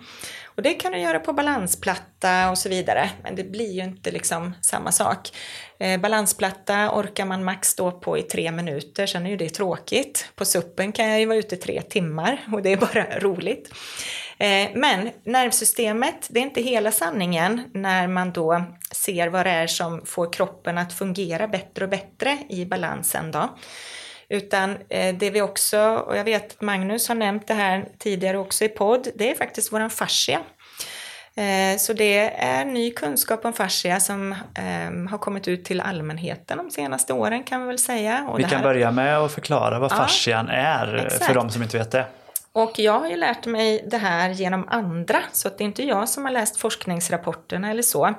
Och 0.57 0.62
det 0.62 0.74
kan 0.74 0.92
du 0.92 0.98
göra 0.98 1.18
på 1.18 1.32
balansplatta 1.32 2.50
och 2.50 2.59
så 2.59 2.68
vidare, 2.68 3.11
men 3.22 3.36
det 3.36 3.44
blir 3.44 3.72
ju 3.72 3.82
inte 3.82 4.11
liksom 4.11 4.54
samma 4.61 4.92
sak. 4.92 5.30
Eh, 5.78 6.00
balansplatta 6.00 6.90
orkar 6.98 7.24
man 7.24 7.44
max 7.44 7.68
stå 7.68 7.92
på 7.92 8.18
i 8.18 8.22
tre 8.22 8.52
minuter, 8.52 9.07
sen 9.07 9.26
är 9.26 9.30
ju 9.30 9.36
det 9.36 9.48
tråkigt. 9.48 10.30
På 10.34 10.44
suppen 10.44 10.92
kan 10.92 11.09
jag 11.09 11.20
ju 11.20 11.26
vara 11.26 11.38
ute 11.38 11.57
tre 11.57 11.82
timmar 11.82 12.46
och 12.52 12.62
det 12.62 12.72
är 12.72 12.76
bara 12.76 13.18
roligt. 13.20 13.72
Eh, 14.38 14.68
men 14.74 15.11
nervsystemet, 15.24 16.26
det 16.30 16.40
är 16.40 16.42
inte 16.42 16.62
hela 16.62 16.92
sanningen 16.92 17.62
när 17.74 18.09
man 18.09 18.32
då 18.32 18.64
ser 18.92 19.28
vad 19.28 19.46
det 19.46 19.50
är 19.50 19.66
som 19.66 20.07
får 20.07 20.32
kroppen 20.32 20.78
att 20.78 20.92
fungera 20.92 21.48
bättre 21.48 21.84
och 21.84 21.90
bättre 21.90 22.38
i 22.48 22.64
balansen 22.66 23.30
då. 23.30 23.59
Utan 24.29 24.77
eh, 24.89 25.14
det 25.14 25.31
vi 25.31 25.43
också, 25.43 25.81
och 25.81 26.16
jag 26.16 26.24
vet 26.24 26.53
att 26.53 26.61
Magnus 26.61 27.09
har 27.09 27.14
nämnt 27.14 27.47
det 27.47 27.55
här 27.55 27.89
tidigare 27.99 28.39
också 28.39 28.64
i 28.64 28.68
podd, 28.68 29.09
det 29.14 29.31
är 29.31 29.35
faktiskt 29.35 29.72
våran 29.72 29.91
fascia. 29.91 30.41
Eh, 31.37 31.79
så 31.79 31.93
det 31.93 32.35
är 32.45 32.64
ny 32.64 32.91
kunskap 32.91 33.45
om 33.45 33.53
fascia 33.53 34.01
som 34.01 34.35
ehm, 34.55 35.07
har 35.07 35.18
kommit 35.18 35.49
ut 35.49 35.64
till 35.64 35.81
allmänheten 35.81 36.59
de 36.59 36.70
senaste 36.70 37.12
åren 37.12 37.43
kan 37.43 37.61
vi 37.61 37.66
väl 37.66 37.79
säga. 37.79 38.29
Och 38.31 38.39
vi 38.39 38.45
kan 38.45 38.62
börja 38.62 38.91
med 38.91 39.18
att 39.18 39.33
förklara 39.33 39.79
vad 39.79 39.93
ja, 39.93 39.97
fascian 39.97 40.49
är 40.49 40.95
exakt. 40.95 41.24
för 41.24 41.35
de 41.35 41.51
som 41.51 41.62
inte 41.62 41.79
vet 41.79 41.91
det. 41.91 42.07
Och 42.53 42.79
jag 42.79 43.01
har 43.01 43.09
ju 43.09 43.16
lärt 43.16 43.47
mig 43.47 43.85
det 43.91 43.99
här 43.99 44.31
genom 44.31 44.68
andra, 44.68 45.22
så 45.33 45.49
det 45.49 45.61
är 45.61 45.66
inte 45.66 45.83
jag 45.83 46.09
som 46.09 46.24
har 46.24 46.33
läst 46.33 46.57
forskningsrapporterna 46.57 47.70
eller 47.70 47.83
så. 47.83 48.14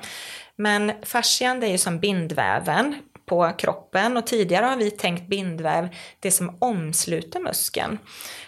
Men 0.55 0.91
fascian 1.03 1.59
det 1.59 1.67
är 1.67 1.71
ju 1.71 1.77
som 1.77 1.99
bindväven 1.99 2.95
på 3.27 3.51
kroppen 3.57 4.17
och 4.17 4.27
tidigare 4.27 4.65
har 4.65 4.77
vi 4.77 4.91
tänkt 4.91 5.29
bindväv, 5.29 5.89
det 6.19 6.31
som 6.31 6.57
omsluter 6.59 7.39
muskeln. 7.39 7.99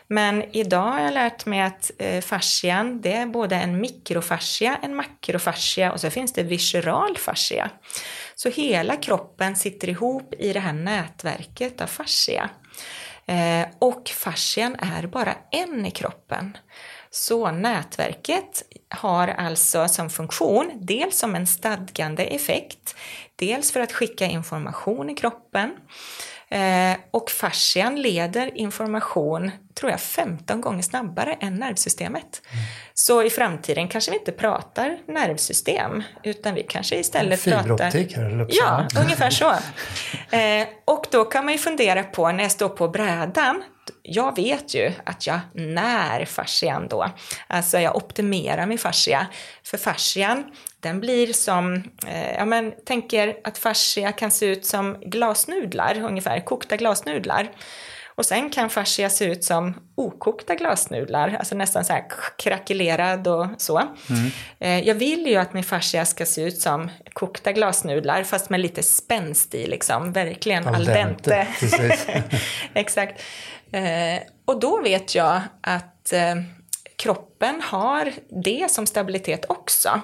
Men 0.07 0.55
idag 0.55 0.91
har 0.91 0.99
jag 0.99 1.13
lärt 1.13 1.45
mig 1.45 1.61
att 1.61 1.91
eh, 1.97 2.21
fascian, 2.21 3.01
det 3.01 3.13
är 3.13 3.25
både 3.25 3.55
en 3.55 3.81
mikrofascia, 3.81 4.79
en 4.81 4.95
makrofascia 4.95 5.91
och 5.91 6.01
så 6.01 6.09
finns 6.09 6.33
det 6.33 6.43
visceral 6.43 7.17
fascia. 7.17 7.69
Så 8.35 8.49
hela 8.49 8.95
kroppen 8.95 9.55
sitter 9.55 9.89
ihop 9.89 10.33
i 10.39 10.53
det 10.53 10.59
här 10.59 10.73
nätverket 10.73 11.81
av 11.81 11.87
fascia. 11.87 12.49
Eh, 13.25 13.67
och 13.79 14.09
fascian 14.09 14.75
är 14.75 15.07
bara 15.07 15.35
en 15.51 15.85
i 15.85 15.91
kroppen. 15.91 16.57
Så 17.11 17.51
nätverket 17.51 18.63
har 18.89 19.27
alltså 19.27 19.87
som 19.87 20.09
funktion, 20.09 20.71
dels 20.75 21.17
som 21.17 21.35
en 21.35 21.47
stadgande 21.47 22.23
effekt, 22.23 22.95
dels 23.39 23.71
för 23.71 23.79
att 23.79 23.91
skicka 23.91 24.25
information 24.25 25.09
i 25.09 25.15
kroppen, 25.15 25.71
Eh, 26.51 26.97
och 27.11 27.29
fascian 27.29 28.01
leder 28.01 28.57
information, 28.57 29.51
tror 29.79 29.91
jag, 29.91 29.99
15 29.99 30.61
gånger 30.61 30.81
snabbare 30.81 31.33
än 31.33 31.55
nervsystemet. 31.55 32.41
Mm. 32.51 32.65
Så 32.93 33.23
i 33.23 33.29
framtiden 33.29 33.87
kanske 33.87 34.11
vi 34.11 34.17
inte 34.17 34.31
pratar 34.31 34.97
nervsystem, 35.07 36.03
utan 36.23 36.53
vi 36.53 36.63
kanske 36.63 36.95
istället 36.95 37.43
pratar... 37.43 37.91
Här, 37.91 38.47
ja, 38.49 38.87
ungefär 39.01 39.29
så. 39.29 39.51
Eh, 40.35 40.67
och 40.85 41.05
då 41.11 41.25
kan 41.25 41.45
man 41.45 41.53
ju 41.53 41.57
fundera 41.57 42.03
på, 42.03 42.31
när 42.31 42.43
jag 42.43 42.51
står 42.51 42.69
på 42.69 42.87
brädan, 42.87 43.63
jag 44.03 44.35
vet 44.35 44.75
ju 44.75 44.91
att 45.03 45.27
jag 45.27 45.39
när 45.53 46.25
fascian 46.25 46.87
då. 46.87 47.09
Alltså 47.47 47.79
jag 47.79 47.95
optimerar 47.95 48.65
min 48.65 48.77
fascia. 48.77 49.27
För 49.63 49.77
fascian, 49.77 50.43
den 50.79 50.99
blir 50.99 51.33
som, 51.33 51.83
eh, 52.07 52.35
ja 52.35 52.45
men 52.45 52.73
tänker 52.85 53.37
att 53.43 53.57
fascia 53.57 54.11
kan 54.11 54.31
se 54.31 54.45
ut 54.45 54.65
som 54.65 54.97
glasnudlar 55.01 56.03
ungefär, 56.03 56.39
kokta 56.39 56.77
glasnudlar. 56.77 57.51
Och 58.19 58.25
sen 58.25 58.49
kan 58.49 58.69
fascia 58.69 59.09
se 59.09 59.25
ut 59.25 59.43
som 59.43 59.73
okokta 59.95 60.55
glasnudlar, 60.55 61.35
alltså 61.39 61.55
nästan 61.55 61.85
så 61.85 61.93
här 61.93 62.03
krackelerad 62.37 63.27
och 63.27 63.47
så. 63.57 63.77
Mm. 63.77 64.31
Eh, 64.59 64.87
jag 64.87 64.95
vill 64.95 65.27
ju 65.27 65.35
att 65.35 65.53
min 65.53 65.63
fascia 65.63 66.05
ska 66.05 66.25
se 66.25 66.41
ut 66.41 66.61
som 66.61 66.89
kokta 67.13 67.51
glasnudlar, 67.51 68.23
fast 68.23 68.49
med 68.49 68.59
lite 68.59 68.83
spänst 68.83 69.55
i 69.55 69.67
liksom, 69.67 70.13
verkligen 70.13 70.67
al 70.67 70.85
dente. 70.85 71.47
Al 71.61 71.87
dente. 71.89 72.23
Exakt. 72.73 73.21
Eh, 73.71 74.21
och 74.45 74.59
då 74.59 74.81
vet 74.81 75.15
jag 75.15 75.41
att 75.61 76.13
eh, 76.13 76.35
kroppen 76.95 77.61
har 77.61 78.11
det 78.43 78.71
som 78.71 78.85
stabilitet 78.85 79.45
också. 79.49 80.01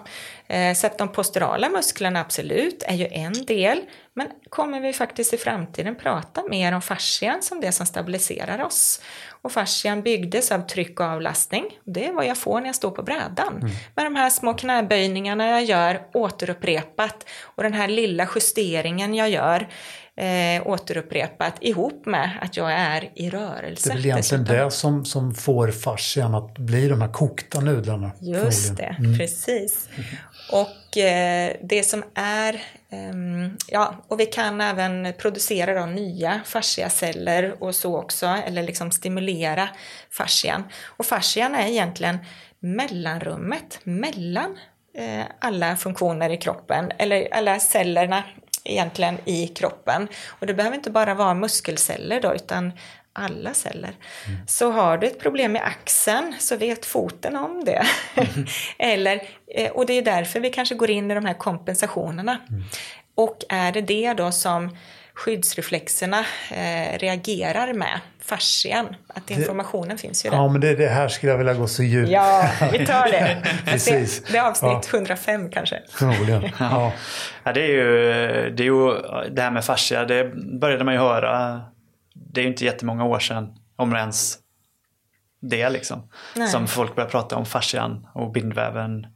Eh, 0.48 0.74
så 0.74 0.88
att 0.88 0.98
de 0.98 1.12
posturala 1.12 1.70
musklerna 1.70 2.20
absolut 2.20 2.84
är 2.84 2.96
ju 2.96 3.08
en 3.12 3.34
del, 3.34 3.82
men 4.14 4.28
kommer 4.50 4.80
vi 4.80 4.94
faktiskt 4.94 5.34
i 5.34 5.38
framtiden 5.38 5.96
prata 5.96 6.44
mer 6.50 6.72
om 6.72 6.82
fascian 6.82 7.42
som 7.42 7.62
det 7.62 7.72
som 7.72 7.86
stabiliserar 7.86 8.64
oss. 8.64 9.02
Och 9.42 9.52
fascian 9.52 10.02
byggdes 10.02 10.52
av 10.52 10.68
tryck 10.68 11.00
och 11.00 11.06
avlastning. 11.06 11.66
Det 11.84 12.08
är 12.08 12.14
vad 12.14 12.26
jag 12.26 12.38
får 12.38 12.60
när 12.60 12.68
jag 12.68 12.76
står 12.76 12.92
på 12.92 13.04
brädan. 13.04 13.58
Mm. 13.58 13.72
Med 13.96 14.06
de 14.06 14.16
här 14.16 14.30
små 14.30 14.54
knäböjningarna 14.54 15.50
jag 15.50 15.64
gör 15.64 16.02
återupprepat 16.14 17.26
och 17.42 17.64
den 17.64 17.74
här 17.74 17.88
lilla 17.88 18.28
justeringen 18.36 19.14
jag 19.14 19.30
gör 19.30 19.68
eh, 20.18 20.68
återupprepat 20.68 21.54
ihop 21.62 22.06
med 22.06 22.40
att 22.42 22.58
jag 22.58 22.72
är 22.72 23.12
i 23.16 23.30
rörelse. 23.30 23.90
Det 23.90 23.94
är 23.94 23.96
väl 23.96 24.06
egentligen 24.06 24.44
dessutom. 24.44 24.66
det 24.66 24.72
som, 24.72 25.06
som 25.06 25.36
får 25.36 25.72
fascian 25.72 26.36
att 26.36 26.58
bli 26.58 26.88
de 26.88 27.02
här 27.02 27.12
kokta 27.12 27.60
nudlarna. 27.60 28.12
Just 28.20 28.78
det, 28.78 28.96
mm. 29.00 29.18
precis. 29.18 29.90
Och 30.52 30.98
eh, 30.98 31.56
det 31.64 31.84
som 31.84 32.04
är, 32.16 32.54
eh, 32.90 33.50
ja, 33.68 33.96
och 34.08 34.20
vi 34.20 34.26
kan 34.26 34.62
även 34.62 35.14
producera 35.18 35.80
då 35.80 35.86
nya 35.86 36.42
fasciaceller 36.46 37.64
och 37.64 37.76
så 37.76 37.98
också, 37.98 38.26
eller 38.26 38.64
liksom 38.64 38.92
stimulera 38.92 39.70
fascian. 40.10 40.64
Och 40.86 41.06
fascian 41.06 41.56
är 41.56 41.68
egentligen 41.68 42.18
mellanrummet 42.60 43.80
mellan 43.84 44.58
eh, 44.98 45.26
alla 45.40 45.78
funktioner 45.78 46.30
i 46.30 46.38
kroppen, 46.38 46.92
eller 46.98 47.34
alla 47.34 47.60
cellerna 47.60 48.24
egentligen 48.64 49.18
i 49.26 49.48
kroppen. 49.48 50.08
Och 50.28 50.48
det 50.48 50.54
behöver 50.54 50.76
inte 50.76 50.92
bara 50.92 51.14
vara 51.14 51.34
muskelceller 51.34 52.22
då, 52.22 52.36
utan 52.36 52.72
alla 53.16 53.54
celler. 53.54 53.94
Mm. 54.28 54.40
Så 54.48 54.72
har 54.72 54.98
du 54.98 55.08
ett 55.08 55.20
problem 55.20 55.52
med 55.52 55.62
axeln 55.66 56.36
så 56.40 56.58
vet 56.58 56.86
foten 56.86 57.36
om 57.36 57.64
det. 57.66 57.86
Mm. 58.16 58.46
Eller, 58.78 59.22
eh, 59.56 59.72
och 59.72 59.86
det 59.86 59.94
är 59.94 60.02
därför 60.02 60.40
vi 60.40 60.50
kanske 60.50 60.76
går 60.76 60.90
in 60.90 61.12
i 61.12 61.16
de 61.16 61.26
här 61.26 61.34
kompensationerna. 61.34 62.38
Mm. 62.50 62.64
Och 63.16 63.38
är 63.50 63.72
det 63.72 63.82
det 63.82 64.14
då 64.14 64.32
som 64.32 64.78
skyddsreflexerna 65.16 66.20
eh, 66.52 66.98
reagerar 66.98 67.74
med, 67.74 68.00
fascian, 68.22 68.96
att 69.08 69.32
informationen 69.32 69.90
det, 69.90 69.98
finns 69.98 70.26
ju 70.26 70.30
där. 70.30 70.38
Ja, 70.38 70.48
men 70.48 70.62
det, 70.62 70.76
det 70.76 70.88
här 70.88 71.08
skulle 71.08 71.32
jag 71.32 71.38
vilja 71.38 71.54
gå 71.54 71.68
så 71.68 71.84
djupt. 71.84 72.12
Ja, 72.12 72.50
vi 72.72 72.86
tar 72.86 73.12
det. 73.12 73.38
Precis. 73.66 74.24
Det, 74.24 74.32
det 74.32 74.38
är 74.38 74.44
avsnitt 74.44 74.90
ja. 74.92 74.98
105 74.98 75.50
kanske. 75.50 75.82
Förmodligen. 75.90 76.42
Ja. 76.60 76.94
ja, 77.44 77.54
det 77.54 77.62
är 77.62 77.68
ju 77.68 77.86
det, 78.56 78.64
är 78.64 78.66
ju, 78.66 79.02
det 79.32 79.42
här 79.42 79.52
med 79.52 79.66
fascia, 79.66 80.06
det 80.06 80.32
började 80.36 80.84
man 80.84 80.94
ju 80.94 81.00
höra, 81.00 81.62
det 82.16 82.42
är 82.42 82.44
ju 82.44 82.50
inte 82.50 82.66
jättemånga 82.66 83.06
år 83.06 83.20
sedan, 83.20 83.56
om 83.76 83.90
det 83.90 84.00
ens 84.00 84.38
det 85.42 85.70
liksom. 85.70 86.10
Nej. 86.36 86.48
Som 86.48 86.68
folk 86.68 86.96
började 86.96 87.12
prata 87.12 87.36
om 87.36 87.46
fascian 87.46 88.08
och 88.14 88.32
bindväven 88.32 89.08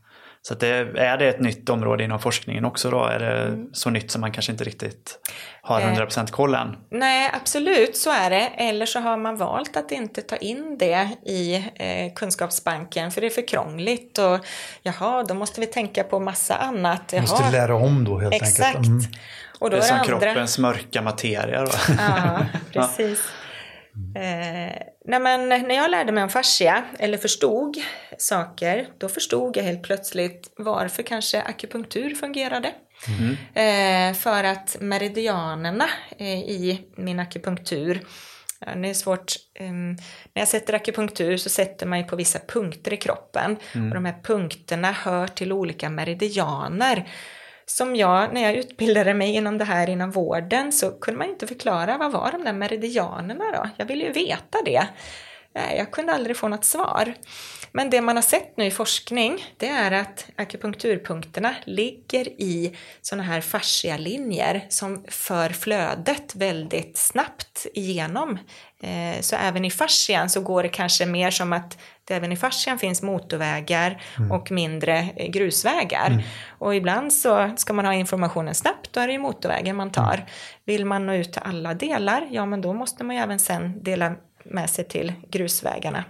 så 0.42 0.54
det, 0.54 0.68
är 0.98 1.18
det 1.18 1.28
ett 1.28 1.40
nytt 1.40 1.70
område 1.70 2.04
inom 2.04 2.20
forskningen 2.20 2.66
också 2.66 2.92
då? 2.92 3.06
Är 3.06 3.20
det 3.20 3.42
mm. 3.42 3.70
så 3.74 3.90
nytt 3.90 4.12
som 4.12 4.22
man 4.22 4.32
kanske 4.32 4.52
inte 4.52 4.64
riktigt 4.64 5.20
har 5.62 5.82
100% 5.82 6.20
eh, 6.20 6.26
koll 6.26 6.56
än? 6.56 6.76
Nej, 6.92 7.32
absolut 7.34 7.98
så 7.98 8.12
är 8.12 8.30
det. 8.30 8.48
Eller 8.58 8.86
så 8.86 9.00
har 9.00 9.18
man 9.18 9.38
valt 9.38 9.78
att 9.78 9.92
inte 9.92 10.22
ta 10.22 10.36
in 10.36 10.78
det 10.78 11.10
i 11.26 11.56
eh, 11.76 12.14
kunskapsbanken 12.16 13.12
för 13.12 13.22
det 13.22 13.28
är 13.28 13.32
för 13.32 13.48
krångligt 13.48 14.18
och 14.18 14.46
jaha, 14.82 15.24
då 15.24 15.34
måste 15.34 15.62
vi 15.62 15.68
tänka 15.68 16.04
på 16.04 16.20
massa 16.20 16.56
annat. 16.56 17.04
Jaha. 17.12 17.22
Måste 17.22 17.52
lära 17.52 17.76
om 17.76 18.04
då 18.04 18.20
helt 18.20 18.34
Exakt. 18.34 18.76
enkelt. 18.76 18.88
Mm. 18.88 19.12
Och 19.60 19.70
då 19.70 19.76
det 19.76 19.78
är, 19.78 19.82
är 19.82 19.88
som 19.88 19.98
andra... 19.98 20.20
kroppens 20.20 20.58
mörka 20.58 21.02
materia 21.02 21.66
då. 21.66 21.72
Ja, 21.98 22.46
precis. 22.74 23.20
Eh, 24.16 24.82
nej 25.06 25.20
men, 25.20 25.50
när 25.50 25.76
jag 25.76 25.92
lärde 25.92 26.12
mig 26.12 26.24
om 26.24 26.30
fascia, 26.30 26.84
eller 27.00 27.18
förstod 27.18 27.78
saker, 28.18 28.88
då 28.98 29.10
förstod 29.10 29.58
jag 29.58 29.64
helt 29.64 29.84
plötsligt 29.84 30.54
varför 30.58 31.04
kanske 31.04 31.42
akupunktur 31.42 32.16
fungerade. 32.16 32.74
Mm. 33.08 33.38
Eh, 33.54 34.18
för 34.18 34.44
att 34.44 34.78
meridianerna 34.80 35.90
eh, 36.18 36.40
i 36.40 36.82
min 36.96 37.20
akupunktur 37.20 38.02
Ja, 38.66 38.76
det 38.76 38.90
är 38.90 38.94
svårt. 38.94 39.34
Um, 39.60 39.92
när 40.34 40.42
jag 40.42 40.48
sätter 40.48 40.74
akupunktur 40.74 41.38
så 41.38 41.50
sätter 41.50 41.86
man 41.86 42.00
ju 42.00 42.04
på 42.04 42.16
vissa 42.16 42.40
punkter 42.48 42.94
i 42.94 42.98
kroppen. 42.98 43.58
Mm. 43.76 43.88
Och 43.88 43.96
de 43.96 44.06
här 44.06 44.16
punkterna 44.24 44.92
hör 44.92 45.28
till 45.28 45.52
olika 45.52 45.90
meridianer 45.90 47.08
som 47.70 47.96
jag, 47.96 48.34
när 48.34 48.42
jag 48.42 48.56
utbildade 48.56 49.14
mig 49.14 49.36
inom 49.36 49.58
det 49.58 49.66
här 49.66 49.90
inom 49.90 50.12
vården 50.12 50.72
så 50.72 50.92
kunde 50.92 51.18
man 51.18 51.30
inte 51.30 51.48
förklara 51.48 51.98
vad 51.98 52.12
var 52.12 52.32
de 52.32 52.44
där 52.44 52.54
meridianerna 52.54 53.44
då? 53.52 53.70
Jag 53.78 53.86
ville 53.86 54.04
ju 54.04 54.12
veta 54.12 54.58
det. 54.66 54.88
Nej, 55.56 55.78
jag 55.78 55.92
kunde 55.92 56.14
aldrig 56.14 56.38
få 56.38 56.48
något 56.48 56.66
svar. 56.66 57.14
Men 57.72 57.90
det 57.90 58.02
man 58.02 58.16
har 58.16 58.24
sett 58.24 58.58
nu 58.58 58.66
i 58.66 58.72
forskning, 58.72 59.46
det 59.58 59.68
är 59.68 59.92
att 59.92 60.26
akupunkturpunkterna 60.36 61.56
ligger 61.66 62.28
i 62.28 62.76
sådana 63.02 63.24
här 63.24 63.42
fascialinjer 63.42 64.66
som 64.70 65.06
för 65.08 65.50
flödet 65.50 66.36
väldigt 66.36 66.98
snabbt 66.98 67.68
igenom. 67.74 68.40
Eh, 68.82 69.22
så 69.22 69.36
även 69.36 69.66
i 69.66 69.72
fascian 69.72 70.30
så 70.30 70.42
går 70.42 70.64
det 70.64 70.70
kanske 70.70 71.06
mer 71.06 71.32
som 71.32 71.54
att 71.54 71.78
även 72.12 72.32
i 72.32 72.36
fascian 72.36 72.80
finns 72.80 73.02
motorvägar 73.02 74.02
mm. 74.18 74.32
och 74.32 74.52
mindre 74.52 75.10
eh, 75.16 75.30
grusvägar. 75.30 76.08
Mm. 76.08 76.22
Och 76.58 76.76
ibland 76.76 77.14
så 77.14 77.52
ska 77.58 77.74
man 77.74 77.86
ha 77.86 77.94
informationen 77.94 78.56
snabbt, 78.56 78.94
då 78.94 79.00
är 79.00 79.08
det 79.08 79.14
ju 79.14 79.20
motorvägen 79.20 79.76
man 79.76 79.92
tar. 79.92 80.14
Mm. 80.14 80.26
Vill 80.66 80.86
man 80.86 81.06
nå 81.06 81.14
ut 81.14 81.34
till 81.34 81.42
alla 81.46 81.74
delar, 81.74 82.28
ja 82.32 82.46
men 82.46 82.62
då 82.62 82.74
måste 82.74 83.04
man 83.04 83.16
ju 83.16 83.22
även 83.22 83.40
sen 83.40 83.84
dela 83.84 84.16
med 84.44 84.70
sig 84.70 84.88
till 84.88 85.14
grusvägarna 85.30 86.04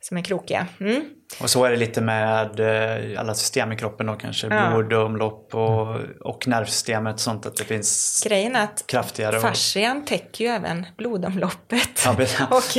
som 0.00 0.16
är 0.16 0.22
krokiga. 0.22 0.66
Mm. 0.80 1.04
Och 1.40 1.50
så 1.50 1.64
är 1.64 1.70
det 1.70 1.76
lite 1.76 2.00
med 2.00 2.60
eh, 2.60 3.20
alla 3.20 3.34
system 3.34 3.72
i 3.72 3.76
kroppen 3.76 4.06
då 4.06 4.14
kanske, 4.14 4.46
ja. 4.46 4.70
blodomlopp 4.70 5.54
och, 5.54 5.96
och 6.20 6.48
nervsystemet 6.48 7.20
sånt 7.20 7.46
att 7.46 7.56
det 7.56 7.64
finns 7.64 8.22
Grejen 8.26 8.56
är 8.56 8.64
att 8.64 8.84
kraftigare. 8.86 9.40
Fascian 9.40 10.04
täcker 10.04 10.44
ju 10.44 10.50
även 10.50 10.86
blodomloppet 10.96 12.04
ja, 12.04 12.12
och 12.50 12.76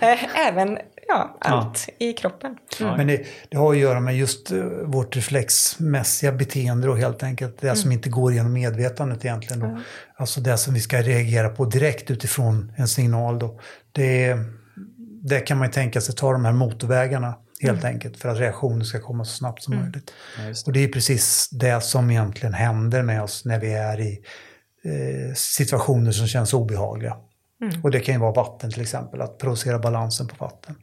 äh, 0.00 0.48
även 0.48 0.78
ja, 1.12 1.36
allt 1.40 1.88
ja. 1.98 2.06
i 2.06 2.12
kroppen. 2.12 2.56
Mm. 2.80 2.96
Men 2.96 3.06
det, 3.06 3.26
det, 3.48 3.56
har 3.56 3.72
att 3.72 3.78
göra 3.78 4.00
med 4.00 4.16
just 4.16 4.52
uh, 4.52 4.64
vårt 4.84 5.16
reflexmässiga 5.16 6.32
beteende 6.32 6.88
och 6.88 6.98
helt 6.98 7.22
enkelt 7.22 7.60
det 7.60 7.66
mm. 7.66 7.76
som 7.76 7.92
inte 7.92 8.08
går 8.08 8.32
genom 8.32 8.52
medvetandet 8.52 9.24
egentligen. 9.24 9.60
Då. 9.60 9.66
Mm. 9.66 9.80
Alltså 10.16 10.40
det 10.40 10.56
som 10.56 10.74
vi 10.74 10.80
ska 10.80 11.02
reagera 11.02 11.48
på 11.48 11.64
direkt 11.64 12.10
utifrån 12.10 12.72
en 12.76 12.88
signal. 12.88 13.38
Då. 13.38 13.60
Det, 13.92 14.36
det 15.22 15.40
kan 15.40 15.58
man 15.58 15.68
ju 15.68 15.72
tänka 15.72 16.00
sig 16.00 16.14
ta 16.14 16.32
de 16.32 16.44
här 16.44 16.52
motorvägarna 16.52 17.34
helt 17.60 17.80
mm. 17.84 17.94
enkelt 17.94 18.16
för 18.16 18.28
att 18.28 18.38
reaktionen 18.38 18.84
ska 18.84 19.00
komma 19.00 19.24
så 19.24 19.36
snabbt 19.36 19.62
som 19.62 19.72
mm. 19.72 19.84
möjligt. 19.84 20.12
Ja, 20.38 20.44
det. 20.44 20.66
Och 20.66 20.72
det 20.72 20.84
är 20.84 20.88
precis 20.88 21.48
det 21.50 21.80
som 21.80 22.10
egentligen 22.10 22.54
händer 22.54 23.02
med 23.02 23.22
oss 23.22 23.44
när 23.44 23.60
vi 23.60 23.72
är 23.72 24.00
i 24.00 24.20
eh, 24.84 25.34
situationer 25.34 26.12
som 26.12 26.26
känns 26.26 26.54
obehagliga. 26.54 27.16
Mm. 27.62 27.82
Och 27.82 27.90
det 27.90 28.00
kan 28.00 28.14
ju 28.14 28.20
vara 28.20 28.32
vatten 28.32 28.70
till 28.70 28.82
exempel, 28.82 29.20
att 29.20 29.38
provocera 29.38 29.78
balansen 29.78 30.26
på 30.26 30.44
vatten. 30.44 30.74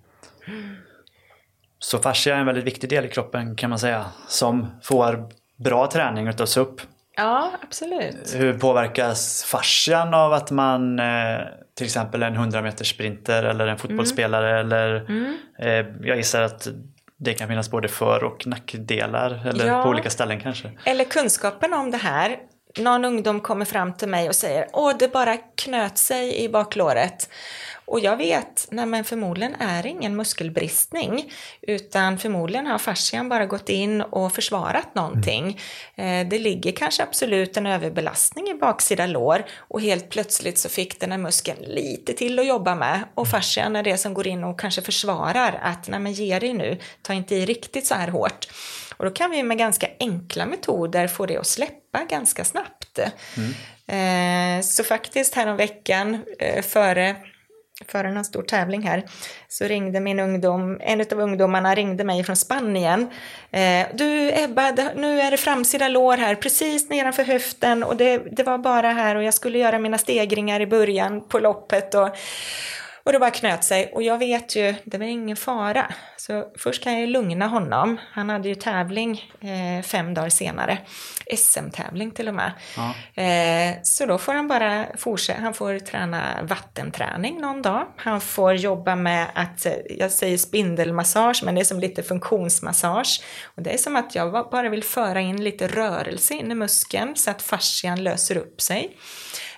Så 1.80 2.00
fascia 2.00 2.36
är 2.36 2.40
en 2.40 2.46
väldigt 2.46 2.66
viktig 2.66 2.90
del 2.90 3.06
i 3.06 3.10
kroppen 3.10 3.56
kan 3.56 3.70
man 3.70 3.80
säga, 3.80 4.06
som 4.28 4.68
får 4.84 5.30
bra 5.56 5.92
träning 5.92 6.28
utav 6.28 6.46
SUP. 6.46 6.82
Ja, 7.16 7.52
absolut. 7.62 8.36
Hur 8.36 8.60
påverkas 8.60 9.44
fascian 9.44 10.14
av 10.14 10.34
att 10.34 10.52
man 10.52 11.00
eh, 11.00 11.40
till 11.78 11.86
exempel 11.86 12.24
en 12.24 12.34
100 12.34 12.62
meters 12.62 12.90
sprinter 12.90 13.44
eller 13.44 13.68
en 13.68 13.78
fotbollsspelare 13.78 14.60
mm. 14.60 14.66
eller 14.66 14.96
mm. 15.10 15.38
Eh, 15.60 16.08
jag 16.08 16.18
gissar 16.18 16.42
att 16.42 16.68
det 17.18 17.34
kan 17.34 17.48
finnas 17.48 17.72
både 17.72 17.88
för 17.88 18.24
och 18.24 18.48
nackdelar 18.48 19.48
eller 19.48 19.68
ja. 19.68 19.84
på 19.84 19.90
olika 19.90 20.10
ställen 20.10 20.40
kanske. 20.40 20.72
Eller 20.84 21.06
kunskapen 21.06 21.74
om 21.74 21.92
det 21.92 21.98
här. 21.98 22.38
Någon 22.78 23.06
ungdom 23.06 23.40
kommer 23.40 23.66
fram 23.66 23.94
till 23.94 24.10
mig 24.10 24.30
och 24.30 24.36
säger 24.36 24.68
åh 24.74 24.94
det 25.00 25.14
bara 25.14 25.38
knöt 25.38 25.98
sig 25.98 26.44
i 26.44 26.50
baklåret. 26.50 27.30
Och 27.90 28.00
jag 28.00 28.18
vet, 28.18 28.68
nej 28.72 28.86
men 28.86 29.04
förmodligen 29.04 29.56
är 29.56 29.84
det 29.84 29.90
ingen 29.90 30.16
muskelbristning, 30.16 31.32
utan 31.62 32.18
förmodligen 32.18 32.68
har 32.68 32.78
fascian 32.78 33.30
bara 33.30 33.46
gått 33.46 33.70
in 33.70 34.02
och 34.02 34.34
försvarat 34.34 34.96
någonting. 34.96 35.60
Mm. 35.96 36.30
Det 36.30 36.40
ligger 36.40 36.72
kanske 36.72 37.04
absolut 37.04 37.58
en 37.58 37.66
överbelastning 37.66 38.48
i 38.48 38.54
baksida 38.54 39.08
lår 39.08 39.46
och 39.58 39.82
helt 39.82 40.10
plötsligt 40.10 40.58
så 40.58 40.70
fick 40.70 41.00
den 41.00 41.12
här 41.12 41.18
muskeln 41.18 41.60
lite 41.62 42.14
till 42.14 42.40
att 42.40 42.48
jobba 42.48 42.76
med 42.76 43.04
och 43.16 43.26
mm. 43.26 43.32
fascian 43.32 43.76
är 43.76 43.84
det 43.84 43.98
som 43.98 44.14
går 44.14 44.28
in 44.28 44.44
och 44.44 44.60
kanske 44.60 44.82
försvarar 44.82 45.60
att, 45.64 45.88
nej 45.88 46.00
men 46.00 46.14
ge 46.14 46.40
dig 46.40 46.54
nu, 46.54 46.78
ta 47.02 47.14
inte 47.14 47.36
i 47.36 47.46
riktigt 47.46 47.86
så 47.86 47.96
här 47.96 48.08
hårt. 48.08 48.48
Och 48.98 49.06
då 49.06 49.12
kan 49.12 49.32
vi 49.32 49.44
med 49.44 49.58
ganska 49.58 49.88
enkla 50.00 50.46
metoder 50.46 51.08
få 51.08 51.26
det 51.26 51.38
att 51.38 51.48
släppa 51.48 52.04
ganska 52.10 52.46
snabbt. 52.46 53.00
Mm. 53.38 54.58
Eh, 54.58 54.62
så 54.62 54.84
faktiskt 54.84 55.36
häromveckan 55.36 56.26
eh, 56.40 56.62
före 56.62 57.16
före 57.88 58.12
någon 58.12 58.26
stor 58.26 58.44
tävling 58.44 58.82
här, 58.82 59.04
så 59.48 59.66
ringde 59.66 60.00
min 60.00 60.20
ungdom, 60.20 60.78
en 60.82 61.02
av 61.02 61.20
ungdomarna 61.20 61.76
ringde 61.76 62.04
mig 62.04 62.24
från 62.24 62.36
Spanien. 62.36 63.10
Eh, 63.52 63.88
du 63.94 64.32
Ebba, 64.34 64.72
det, 64.72 64.94
nu 64.96 65.22
är 65.22 65.32
det 65.32 65.38
framsida 65.38 65.88
lår 65.88 66.18
här, 66.18 66.36
precis 66.36 66.90
nedanför 66.90 67.24
höften 67.24 67.84
och 67.84 67.96
det, 67.96 68.18
det 68.32 68.44
var 68.44 68.58
bara 68.58 68.90
här 68.92 69.16
och 69.16 69.24
jag 69.24 69.34
skulle 69.34 69.60
göra 69.60 69.80
mina 69.80 69.98
stegringar 69.98 70.60
i 70.60 70.68
början 70.68 71.22
på 71.22 71.40
loppet 71.40 71.96
och, 71.96 72.10
och 73.04 73.14
det 73.14 73.20
bara 73.20 73.32
knöt 73.32 73.64
sig 73.64 73.92
och 73.94 74.04
jag 74.04 74.18
vet 74.18 74.56
ju, 74.56 74.76
det 74.84 74.98
var 74.98 75.06
ingen 75.06 75.36
fara. 75.38 75.94
Så 76.18 76.46
först 76.58 76.84
kan 76.84 77.00
jag 77.00 77.10
lugna 77.10 77.48
honom. 77.48 77.98
Han 78.12 78.30
hade 78.30 78.50
ju 78.50 78.56
tävling 78.56 79.32
eh, 79.42 79.84
fem 79.84 80.14
dagar 80.14 80.30
senare. 80.30 80.78
SM-tävling 81.38 82.12
till 82.12 82.28
och 82.28 82.34
med. 82.34 82.52
Ja. 82.78 83.24
Eh, 83.24 83.76
så 83.84 84.06
då 84.06 84.18
får 84.18 84.34
han 84.34 84.48
bara 84.48 84.86
fortsätta. 84.98 85.42
Han 85.42 85.54
får 85.54 85.80
träna 85.80 86.44
vattenträning 86.44 87.42
någon 87.42 87.62
dag. 87.62 87.88
Han 87.98 88.22
får 88.22 88.54
jobba 88.54 88.96
med 88.96 89.28
att, 89.34 89.68
jag 89.90 90.12
säger 90.12 90.38
spindelmassage, 90.38 91.42
men 91.46 91.56
det 91.56 91.62
är 91.62 91.66
som 91.66 91.80
lite 91.80 92.04
funktionsmassage. 92.04 93.22
Och 93.56 93.64
det 93.64 93.74
är 93.74 93.78
som 93.78 93.96
att 93.96 94.16
jag 94.16 94.32
bara 94.52 94.70
vill 94.70 94.84
föra 94.84 95.22
in 95.22 95.44
lite 95.44 95.68
rörelse 95.68 96.34
in 96.34 96.52
i 96.52 96.56
muskeln 96.56 97.16
så 97.16 97.32
att 97.32 97.42
fascian 97.42 98.04
löser 98.04 98.38
upp 98.38 98.62
sig. 98.62 98.98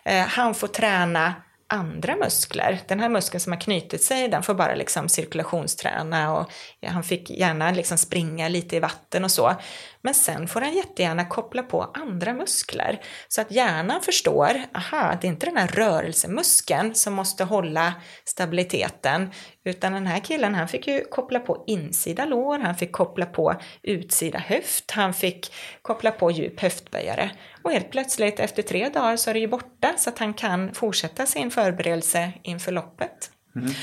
Eh, 0.04 0.26
han 0.28 0.56
får 0.56 0.68
träna 0.68 1.34
andra 1.74 2.16
muskler. 2.16 2.80
Den 2.88 3.00
här 3.00 3.10
muskeln 3.10 3.42
som 3.42 3.54
har 3.54 3.60
knutit 3.60 4.04
sig, 4.04 4.28
den 4.28 4.44
får 4.44 4.54
bara 4.54 4.76
liksom 4.76 5.10
cirkulationsträna 5.10 6.38
och 6.38 6.52
ja, 6.80 6.90
han 6.90 7.04
fick 7.04 7.30
gärna 7.30 7.72
liksom 7.72 7.98
springa 7.98 8.50
lite 8.50 8.76
i 8.76 8.80
vatten 8.80 9.24
och 9.24 9.32
så. 9.32 9.56
Men 10.04 10.14
sen 10.14 10.48
får 10.48 10.62
han 10.62 10.74
jättegärna 10.74 11.26
koppla 11.26 11.64
på 11.64 11.92
andra 11.94 12.34
muskler 12.34 13.02
så 13.28 13.42
att 13.42 13.52
hjärnan 13.52 14.02
förstår, 14.02 14.62
aha, 14.74 15.18
det 15.22 15.28
är 15.28 15.30
inte 15.30 15.46
den 15.46 15.58
här 15.58 15.68
rörelsemuskeln 15.68 16.96
som 16.96 17.14
måste 17.14 17.44
hålla 17.44 17.94
stabiliteten, 18.26 19.32
utan 19.66 19.94
den 19.94 20.08
här 20.08 20.20
killen 20.20 20.56
han 20.56 20.68
fick 20.68 20.88
ju 20.88 21.04
koppla 21.04 21.40
på 21.40 21.64
insida 21.68 22.26
lår, 22.26 22.60
han 22.60 22.76
fick 22.76 22.92
koppla 22.92 23.26
på 23.26 23.62
utsida 23.84 24.40
höft, 24.40 24.92
han 24.92 25.14
fick 25.14 25.54
koppla 25.82 26.12
på 26.12 26.32
djup 26.32 26.60
höftböjare. 26.60 27.32
Och 27.64 27.72
helt 27.72 27.92
plötsligt 27.92 28.40
efter 28.40 28.64
tre 28.64 28.90
dagar 28.90 29.18
så 29.18 29.30
är 29.30 29.34
det 29.34 29.40
ju 29.40 29.48
borta 29.48 29.94
så 29.98 30.10
att 30.10 30.20
han 30.20 30.34
kan 30.34 30.74
fortsätta 30.74 31.26
sin 31.26 31.52
förberedelse 31.52 32.32
inför 32.44 32.72
loppet. 32.72 33.32
Mm. 33.56 33.74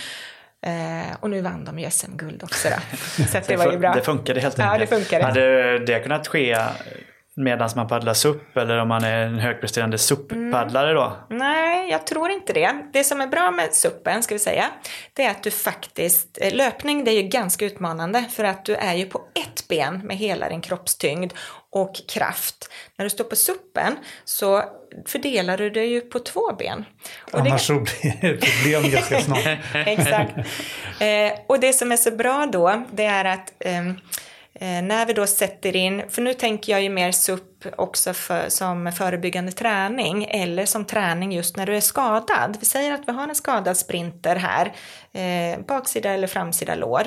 Eh, 0.66 1.16
och 1.20 1.30
nu 1.30 1.40
vann 1.40 1.64
de 1.64 1.78
ju 1.78 1.90
SM-guld 1.90 2.42
också 2.42 2.68
då. 2.68 2.76
Så 3.26 3.40
det 3.46 3.56
var 3.56 3.72
ju 3.72 3.78
bra. 3.78 3.94
Det 3.94 4.02
funkade 4.02 4.40
helt 4.40 4.58
enkelt. 4.58 4.72
Ja, 4.72 4.78
det 4.78 5.02
funkade. 5.02 5.24
Hade 5.24 5.78
det 5.78 6.00
kunnat 6.00 6.28
ske 6.28 6.56
medan 7.38 7.70
man 7.76 7.88
paddlar 7.88 8.14
SUP 8.14 8.56
eller 8.56 8.78
om 8.78 8.88
man 8.88 9.04
är 9.04 9.26
en 9.26 9.38
högpresterande 9.38 9.98
SUP-paddlare 9.98 10.92
då? 10.92 11.16
Mm. 11.30 11.38
Nej, 11.38 11.90
jag 11.90 12.06
tror 12.06 12.30
inte 12.30 12.52
det. 12.52 12.70
Det 12.92 13.04
som 13.04 13.20
är 13.20 13.26
bra 13.26 13.50
med 13.50 13.74
SUPen, 13.74 14.22
ska 14.22 14.34
vi 14.34 14.38
säga, 14.38 14.64
det 15.12 15.22
är 15.22 15.30
att 15.30 15.42
du 15.42 15.50
faktiskt, 15.50 16.38
eh, 16.40 16.54
löpning 16.54 17.04
det 17.04 17.10
är 17.10 17.22
ju 17.22 17.28
ganska 17.28 17.64
utmanande 17.64 18.24
för 18.30 18.44
att 18.44 18.64
du 18.64 18.74
är 18.74 18.94
ju 18.94 19.06
på 19.06 19.20
ett 19.34 19.68
ben 19.68 20.00
med 20.04 20.16
hela 20.16 20.48
din 20.48 20.60
kroppstyngd 20.60 21.32
och 21.70 21.94
kraft. 22.08 22.70
När 22.96 23.04
du 23.04 23.10
står 23.10 23.24
på 23.24 23.36
SUPen 23.36 23.96
så 24.24 24.64
fördelar 25.06 25.58
du 25.58 25.70
dig 25.70 25.88
ju 25.88 26.00
på 26.00 26.18
två 26.18 26.52
ben. 26.58 26.84
Och 27.32 27.40
Annars 27.40 27.52
det... 27.52 27.58
så 27.66 27.74
blir 27.74 28.18
det 28.20 28.36
problem 28.36 28.90
ganska 28.90 29.20
snart. 29.20 29.46
Exakt. 29.86 30.32
Eh, 31.00 31.38
och 31.46 31.60
det 31.60 31.72
som 31.72 31.92
är 31.92 31.96
så 31.96 32.10
bra 32.10 32.46
då, 32.52 32.82
det 32.92 33.04
är 33.04 33.24
att 33.24 33.52
Eh, 33.60 33.82
Eh, 34.60 34.82
när 34.82 35.06
vi 35.06 35.12
då 35.12 35.26
sätter 35.26 35.76
in, 35.76 36.02
för 36.08 36.22
nu 36.22 36.34
tänker 36.34 36.72
jag 36.72 36.82
ju 36.82 36.88
mer 36.88 37.12
SUP 37.12 37.66
också 37.76 38.12
för, 38.12 38.48
som 38.48 38.92
förebyggande 38.92 39.52
träning 39.52 40.24
eller 40.24 40.66
som 40.66 40.84
träning 40.84 41.32
just 41.32 41.56
när 41.56 41.66
du 41.66 41.76
är 41.76 41.80
skadad. 41.80 42.56
Vi 42.60 42.66
säger 42.66 42.92
att 42.92 43.08
vi 43.08 43.12
har 43.12 43.28
en 43.28 43.34
skadad 43.34 43.76
sprinter 43.76 44.36
här, 44.36 44.72
eh, 45.12 45.60
baksida 45.60 46.10
eller 46.10 46.26
framsida 46.26 46.74
lår. 46.74 47.02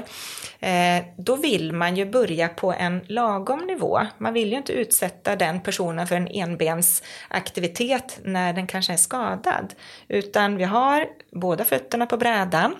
Eh, 0.60 1.04
då 1.18 1.36
vill 1.36 1.74
man 1.74 1.97
ju 1.97 2.06
börja 2.06 2.47
på 2.47 2.74
en 2.74 3.02
lagom 3.08 3.60
nivå. 3.60 4.02
Man 4.18 4.34
vill 4.34 4.52
ju 4.52 4.58
inte 4.58 4.74
utsätta 4.74 5.36
den 5.36 5.62
personen 5.62 6.08
för 6.08 6.16
en 6.16 6.28
enbensaktivitet 6.28 8.20
när 8.24 8.54
den 8.54 8.68
kanske 8.68 8.93
är 8.93 8.97
skadad, 8.97 9.74
utan 10.08 10.58
vi 10.58 10.64
har 10.64 11.08
båda 11.32 11.66
fötterna 11.66 12.06
på 12.06 12.18
brädan. 12.18 12.76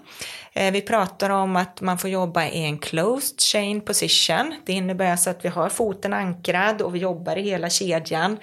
Eh, 0.54 0.72
vi 0.72 0.82
pratar 0.82 1.30
om 1.30 1.56
att 1.56 1.82
man 1.82 1.98
får 1.98 2.10
jobba 2.10 2.46
i 2.46 2.66
en 2.66 2.78
closed 2.78 3.42
chain 3.42 3.82
position. 3.82 4.56
Det 4.66 4.74
innebär 4.74 5.12
alltså 5.12 5.30
att 5.30 5.46
vi 5.46 5.50
har 5.50 5.70
foten 5.70 6.14
ankrad 6.14 6.82
och 6.82 6.96
vi 6.96 7.00
jobbar 7.00 7.36
i 7.36 7.42
hela 7.42 7.70
kedjan. 7.70 8.38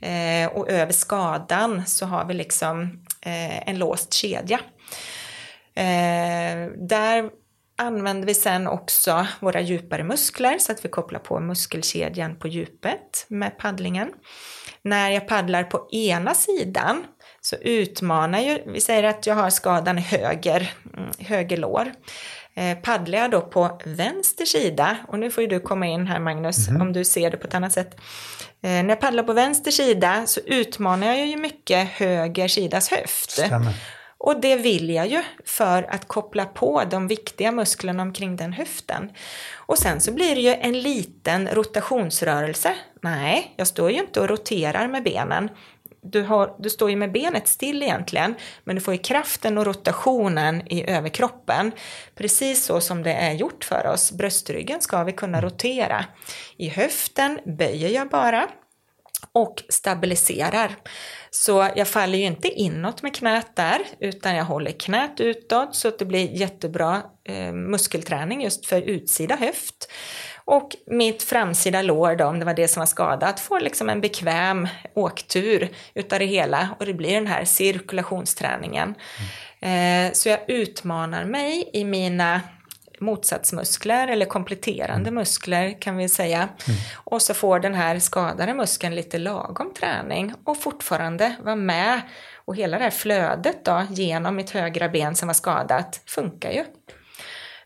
Eh, 0.00 0.48
och 0.52 0.70
över 0.70 0.92
skadan 0.92 1.86
så 1.86 2.06
har 2.06 2.24
vi 2.24 2.34
liksom 2.34 2.82
eh, 3.22 3.68
en 3.68 3.78
låst 3.78 4.12
kedja. 4.12 4.60
Där 6.76 7.30
använder 7.78 8.26
vi 8.26 8.34
sen 8.34 8.66
också 8.66 9.26
våra 9.40 9.60
djupare 9.60 10.04
muskler 10.04 10.58
så 10.58 10.72
att 10.72 10.84
vi 10.84 10.88
kopplar 10.88 11.20
på 11.20 11.40
muskelkedjan 11.40 12.36
på 12.36 12.48
djupet 12.48 13.26
med 13.28 13.58
paddlingen. 13.58 14.12
När 14.82 15.10
jag 15.10 15.28
paddlar 15.28 15.64
på 15.64 15.88
ena 15.92 16.34
sidan 16.34 17.04
så 17.40 17.56
utmanar 17.56 18.38
ju, 18.38 18.62
vi 18.66 18.80
säger 18.80 19.02
att 19.02 19.26
jag 19.26 19.34
har 19.34 19.50
skadan 19.50 19.98
höger, 19.98 20.72
mm, 20.96 21.10
höger 21.18 21.56
lår. 21.56 21.92
Eh, 22.54 22.78
paddlar 22.78 23.18
jag 23.18 23.30
då 23.30 23.40
på 23.40 23.80
vänster 23.84 24.44
sida, 24.44 24.96
och 25.08 25.18
nu 25.18 25.30
får 25.30 25.42
ju 25.42 25.48
du 25.48 25.60
komma 25.60 25.86
in 25.86 26.06
här 26.06 26.20
Magnus, 26.20 26.68
mm. 26.68 26.82
om 26.82 26.92
du 26.92 27.04
ser 27.04 27.30
det 27.30 27.36
på 27.36 27.46
ett 27.46 27.54
annat 27.54 27.72
sätt. 27.72 28.00
Eh, 28.62 28.70
när 28.70 28.88
jag 28.88 29.00
paddlar 29.00 29.22
på 29.22 29.32
vänster 29.32 29.70
sida 29.70 30.26
så 30.26 30.40
utmanar 30.40 31.06
jag 31.06 31.26
ju 31.26 31.36
mycket 31.36 31.88
höger 31.88 32.48
sidas 32.48 32.90
höft. 32.90 33.30
Stämmer. 33.30 33.74
Och 34.18 34.40
det 34.40 34.56
vill 34.56 34.90
jag 34.90 35.06
ju 35.06 35.22
för 35.44 35.82
att 35.94 36.08
koppla 36.08 36.44
på 36.44 36.82
de 36.90 37.08
viktiga 37.08 37.52
musklerna 37.52 38.02
omkring 38.02 38.36
den 38.36 38.52
höften. 38.52 39.10
Och 39.56 39.78
sen 39.78 40.00
så 40.00 40.12
blir 40.12 40.34
det 40.34 40.40
ju 40.40 40.54
en 40.54 40.80
liten 40.80 41.48
rotationsrörelse. 41.48 42.74
Nej, 43.02 43.54
jag 43.56 43.66
står 43.66 43.90
ju 43.90 43.98
inte 43.98 44.20
och 44.20 44.28
roterar 44.28 44.88
med 44.88 45.02
benen. 45.02 45.48
Du, 46.02 46.22
har, 46.22 46.56
du 46.58 46.70
står 46.70 46.90
ju 46.90 46.96
med 46.96 47.12
benet 47.12 47.48
still 47.48 47.82
egentligen, 47.82 48.34
men 48.64 48.76
du 48.76 48.82
får 48.82 48.94
ju 48.94 49.00
kraften 49.00 49.58
och 49.58 49.66
rotationen 49.66 50.72
i 50.72 50.90
överkroppen. 50.90 51.72
Precis 52.14 52.64
så 52.64 52.80
som 52.80 53.02
det 53.02 53.12
är 53.12 53.32
gjort 53.32 53.64
för 53.64 53.86
oss. 53.86 54.12
Bröstryggen 54.12 54.80
ska 54.80 55.04
vi 55.04 55.12
kunna 55.12 55.40
rotera. 55.40 56.04
I 56.56 56.68
höften 56.68 57.38
böjer 57.58 57.88
jag 57.88 58.08
bara 58.08 58.48
och 59.32 59.62
stabiliserar. 59.68 60.76
Så 61.30 61.68
jag 61.76 61.88
faller 61.88 62.18
ju 62.18 62.24
inte 62.24 62.48
inåt 62.48 63.02
med 63.02 63.14
knät 63.14 63.56
där, 63.56 63.78
utan 64.00 64.36
jag 64.36 64.44
håller 64.44 64.70
knät 64.70 65.20
utåt 65.20 65.74
så 65.74 65.88
att 65.88 65.98
det 65.98 66.04
blir 66.04 66.32
jättebra 66.32 67.02
eh, 67.24 67.52
muskelträning 67.52 68.42
just 68.42 68.66
för 68.66 68.82
utsida 68.82 69.36
höft. 69.36 69.90
Och 70.50 70.76
mitt 70.86 71.22
framsida 71.22 71.82
lår 71.82 72.16
då, 72.16 72.24
om 72.24 72.38
det 72.38 72.44
var 72.44 72.54
det 72.54 72.68
som 72.68 72.80
var 72.80 72.86
skadat, 72.86 73.40
får 73.40 73.60
liksom 73.60 73.88
en 73.88 74.00
bekväm 74.00 74.68
åktur 74.94 75.68
utav 75.94 76.18
det 76.18 76.24
hela 76.24 76.68
och 76.78 76.86
det 76.86 76.94
blir 76.94 77.14
den 77.14 77.26
här 77.26 77.44
cirkulationsträningen. 77.44 78.94
Mm. 79.60 80.06
Eh, 80.06 80.12
så 80.12 80.28
jag 80.28 80.38
utmanar 80.48 81.24
mig 81.24 81.70
i 81.72 81.84
mina 81.84 82.40
motsatsmuskler 83.00 84.08
eller 84.08 84.26
kompletterande 84.26 85.08
mm. 85.08 85.14
muskler 85.14 85.80
kan 85.80 85.96
vi 85.96 86.08
säga. 86.08 86.38
Mm. 86.38 86.80
Och 86.94 87.22
så 87.22 87.34
får 87.34 87.60
den 87.60 87.74
här 87.74 87.98
skadade 87.98 88.54
muskeln 88.54 88.94
lite 88.94 89.18
lagom 89.18 89.74
träning 89.74 90.34
och 90.44 90.62
fortfarande 90.62 91.36
vara 91.42 91.56
med 91.56 92.00
och 92.34 92.56
hela 92.56 92.78
det 92.78 92.84
här 92.84 92.90
flödet 92.90 93.64
då 93.64 93.86
genom 93.90 94.36
mitt 94.36 94.50
högra 94.50 94.88
ben 94.88 95.16
som 95.16 95.26
var 95.26 95.34
skadat 95.34 96.00
funkar 96.06 96.50
ju. 96.50 96.64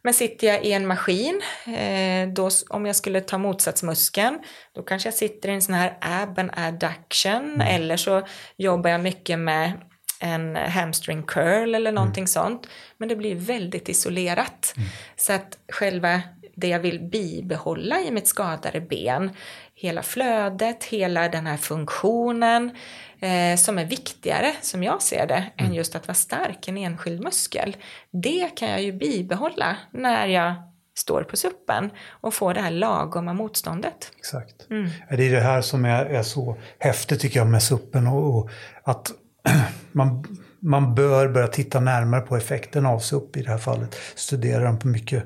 Men 0.04 0.14
sitter 0.14 0.46
jag 0.46 0.64
i 0.64 0.72
en 0.72 0.86
maskin, 0.86 1.42
eh, 1.66 2.28
då, 2.28 2.50
om 2.68 2.86
jag 2.86 2.96
skulle 2.96 3.20
ta 3.20 3.38
motsatsmuskeln, 3.38 4.38
då 4.74 4.82
kanske 4.82 5.06
jag 5.06 5.14
sitter 5.14 5.48
i 5.48 5.52
en 5.52 5.62
sån 5.62 5.74
här 5.74 5.96
ab 6.00 6.38
and 6.38 6.50
adduction 6.54 7.54
mm. 7.54 7.60
eller 7.60 7.96
så 7.96 8.26
jobbar 8.56 8.90
jag 8.90 9.00
mycket 9.00 9.38
med 9.38 9.72
en 10.20 10.56
hamstring 10.56 11.22
curl 11.22 11.74
eller 11.74 11.92
någonting 11.92 12.22
mm. 12.22 12.26
sånt. 12.26 12.68
Men 12.98 13.08
det 13.08 13.16
blir 13.16 13.34
väldigt 13.34 13.88
isolerat. 13.88 14.74
Mm. 14.76 14.88
Så 15.16 15.32
att 15.32 15.58
själva 15.72 16.20
det 16.56 16.68
jag 16.68 16.80
vill 16.80 17.00
bibehålla 17.00 18.00
i 18.00 18.10
mitt 18.10 18.26
skadade 18.26 18.80
ben, 18.80 19.30
hela 19.74 20.02
flödet, 20.02 20.84
hela 20.84 21.28
den 21.28 21.46
här 21.46 21.56
funktionen 21.56 22.76
eh, 23.24 23.56
som 23.56 23.78
är 23.78 23.84
viktigare, 23.84 24.52
som 24.60 24.82
jag 24.82 25.02
ser 25.02 25.26
det, 25.26 25.34
mm. 25.34 25.70
än 25.70 25.74
just 25.74 25.94
att 25.94 26.08
vara 26.08 26.14
stark, 26.14 26.68
en 26.68 26.76
enskild 26.76 27.22
muskel. 27.24 27.76
Det 28.10 28.56
kan 28.56 28.68
jag 28.68 28.82
ju 28.82 28.92
bibehålla 28.92 29.76
när 29.90 30.26
jag 30.26 30.54
står 30.96 31.22
på 31.22 31.36
suppen 31.36 31.90
och 32.08 32.34
får 32.34 32.54
det 32.54 32.60
här 32.60 32.70
lagoma 32.70 33.32
motståndet. 33.32 34.12
Exakt. 34.18 34.70
Mm. 34.70 34.90
Det 35.10 35.26
är 35.26 35.30
det 35.30 35.40
här 35.40 35.60
som 35.60 35.84
är, 35.84 36.04
är 36.04 36.22
så 36.22 36.56
häftigt 36.78 37.20
tycker 37.20 37.40
jag 37.40 37.46
med 37.46 37.62
suppen 37.62 38.06
och, 38.06 38.38
och 38.38 38.50
att 38.84 39.12
man, 39.92 40.24
man 40.60 40.94
bör 40.94 41.28
börja 41.28 41.46
titta 41.46 41.80
närmare 41.80 42.20
på 42.20 42.36
effekten 42.36 42.86
av 42.86 42.98
SUP 42.98 43.36
i 43.36 43.42
det 43.42 43.50
här 43.50 43.58
fallet. 43.58 43.96
Studera 44.14 44.64
den 44.64 44.78
på 44.78 44.88
mycket 44.88 45.24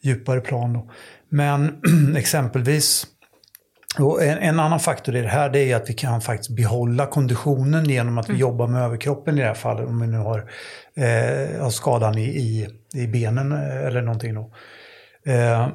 djupare 0.00 0.40
plan. 0.40 0.90
Men 1.28 1.82
exempelvis, 2.16 3.06
och 4.00 4.22
en, 4.22 4.38
en, 4.38 4.60
annan 4.60 4.80
faktor 4.80 5.16
i 5.16 5.22
det 5.22 5.28
här 5.28 5.50
det 5.50 5.72
är 5.72 5.76
att 5.76 5.90
vi 5.90 5.94
kan 5.94 6.20
faktiskt 6.20 6.50
behålla 6.50 7.06
konditionen 7.06 7.88
genom 7.88 8.18
att 8.18 8.28
vi 8.28 8.32
mm. 8.32 8.40
jobbar 8.40 8.66
med 8.66 8.82
överkroppen 8.82 9.38
i 9.38 9.40
det 9.40 9.46
här 9.46 9.54
fallet. 9.54 9.88
Om 9.88 10.00
vi 10.00 10.06
nu 10.06 10.18
har, 10.18 10.38
eh, 10.96 11.62
har 11.62 11.70
skadan 11.70 12.18
i, 12.18 12.24
i, 12.24 12.68
i, 12.94 13.06
benen 13.06 13.52
eller 13.52 14.02
någonting. 14.02 14.34
Då. 14.34 14.52
Eh, 15.32 15.68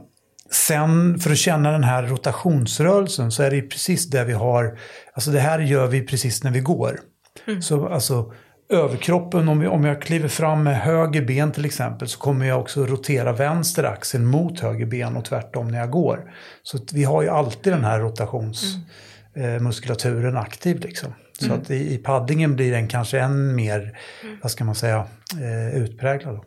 sen 0.51 1.19
för 1.19 1.31
att 1.31 1.37
känna 1.37 1.71
den 1.71 1.83
här 1.83 2.03
rotationsrörelsen 2.03 3.31
så 3.31 3.43
är 3.43 3.51
det 3.51 3.61
precis 3.61 4.09
det 4.09 4.23
vi 4.23 4.33
har, 4.33 4.79
alltså 5.13 5.31
det 5.31 5.39
här 5.39 5.59
gör 5.59 5.87
vi 5.87 6.01
precis 6.01 6.43
när 6.43 6.51
vi 6.51 6.59
går. 6.59 6.99
Mm. 7.47 7.61
Så 7.61 7.87
alltså 7.87 8.33
överkroppen, 8.73 9.47
om, 9.47 9.67
om 9.67 9.83
jag 9.83 10.01
kliver 10.01 10.27
fram 10.27 10.63
med 10.63 10.79
höger 10.79 11.21
ben 11.21 11.51
till 11.51 11.65
exempel 11.65 12.07
så 12.07 12.19
kommer 12.19 12.45
jag 12.45 12.61
också 12.61 12.85
rotera 12.85 13.33
vänster 13.33 13.83
axel 13.83 14.21
mot 14.21 14.59
höger 14.59 14.85
ben 14.85 15.17
och 15.17 15.25
tvärtom 15.25 15.67
när 15.67 15.79
jag 15.79 15.89
går. 15.89 16.33
Så 16.63 16.79
vi 16.93 17.03
har 17.03 17.21
ju 17.21 17.29
alltid 17.29 17.73
den 17.73 17.83
här 17.83 17.99
rotationsmuskulaturen 17.99 20.23
mm. 20.23 20.35
eh, 20.35 20.41
aktiv. 20.41 20.79
Liksom. 20.79 21.13
Så 21.39 21.45
mm. 21.45 21.59
att 21.59 21.71
i, 21.71 21.93
i 21.93 21.97
paddlingen 21.97 22.55
blir 22.55 22.71
den 22.71 22.87
kanske 22.87 23.19
än 23.19 23.55
mer, 23.55 23.99
mm. 24.23 24.37
vad 24.41 24.51
ska 24.51 24.63
man 24.63 24.75
säga, 24.75 25.07
eh, 25.41 25.75
utpräglad. 25.75 26.39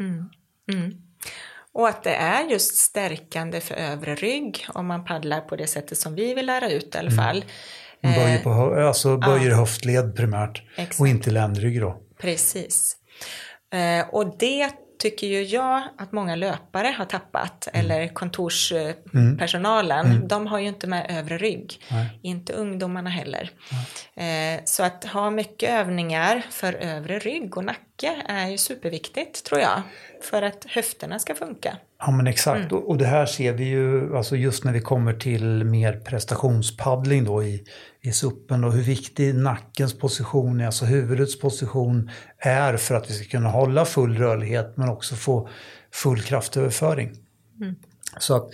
Mm. 0.00 0.28
Mm. 0.72 0.92
Och 1.72 1.88
att 1.88 2.04
det 2.04 2.14
är 2.14 2.44
just 2.44 2.76
stärkande 2.76 3.60
för 3.60 3.74
övre 3.74 4.14
rygg 4.14 4.66
om 4.68 4.86
man 4.86 5.04
paddlar 5.04 5.40
på 5.40 5.56
det 5.56 5.66
sättet 5.66 5.98
som 5.98 6.14
vi 6.14 6.34
vill 6.34 6.46
lära 6.46 6.70
ut 6.70 6.94
i 6.94 6.98
alla 6.98 7.10
mm. 7.10 7.24
Fall. 8.02 8.14
Böjer, 8.14 8.38
på, 8.42 8.80
alltså 8.86 9.16
böjer 9.16 9.50
ja. 9.50 9.56
höftled 9.56 10.16
primärt 10.16 10.62
Exakt. 10.76 11.00
och 11.00 11.08
inte 11.08 11.30
ländrygg 11.30 11.80
då. 11.80 11.96
Precis. 12.20 12.96
Eh, 13.72 14.08
och 14.08 14.38
det 14.38 14.70
tycker 14.98 15.26
ju 15.26 15.42
jag 15.42 15.82
att 15.98 16.12
många 16.12 16.36
löpare 16.36 16.94
har 16.98 17.04
tappat, 17.04 17.68
mm. 17.72 17.86
eller 17.86 18.08
kontorspersonalen. 18.08 20.06
Mm. 20.06 20.28
De 20.28 20.46
har 20.46 20.58
ju 20.58 20.68
inte 20.68 20.86
med 20.86 21.06
övre 21.18 21.38
rygg. 21.38 21.80
Nej. 21.90 22.20
Inte 22.22 22.52
ungdomarna 22.52 23.10
heller. 23.10 23.50
Eh, 24.16 24.60
så 24.64 24.82
att 24.82 25.04
ha 25.04 25.30
mycket 25.30 25.70
övningar 25.70 26.42
för 26.50 26.72
övre 26.72 27.18
rygg 27.18 27.56
och 27.56 27.64
nacke 27.64 27.82
är 28.06 28.48
ju 28.48 28.58
superviktigt, 28.58 29.44
tror 29.44 29.60
jag. 29.60 29.82
För 30.22 30.42
att 30.42 30.64
höfterna 30.68 31.18
ska 31.18 31.34
funka. 31.34 31.76
Ja 31.98 32.10
men 32.10 32.26
exakt, 32.26 32.72
mm. 32.72 32.84
och 32.84 32.98
det 32.98 33.06
här 33.06 33.26
ser 33.26 33.52
vi 33.52 33.64
ju 33.64 34.16
alltså 34.16 34.36
just 34.36 34.64
när 34.64 34.72
vi 34.72 34.80
kommer 34.80 35.14
till 35.14 35.64
mer 35.64 35.92
prestationspaddling 35.92 37.24
då 37.24 37.42
i, 37.42 37.64
i 38.00 38.12
suppen 38.12 38.64
och 38.64 38.72
hur 38.72 38.82
viktig 38.82 39.34
nackens 39.34 39.98
position, 39.98 40.60
alltså 40.60 40.84
huvudets 40.84 41.40
position 41.40 42.10
är 42.38 42.76
för 42.76 42.94
att 42.94 43.10
vi 43.10 43.14
ska 43.14 43.24
kunna 43.24 43.48
hålla 43.48 43.84
full 43.84 44.18
rörlighet 44.18 44.76
men 44.76 44.88
också 44.88 45.14
få 45.14 45.48
full 45.92 46.22
kraftöverföring. 46.22 47.10
Mm. 47.60 47.74
Så 48.18 48.36
att 48.36 48.50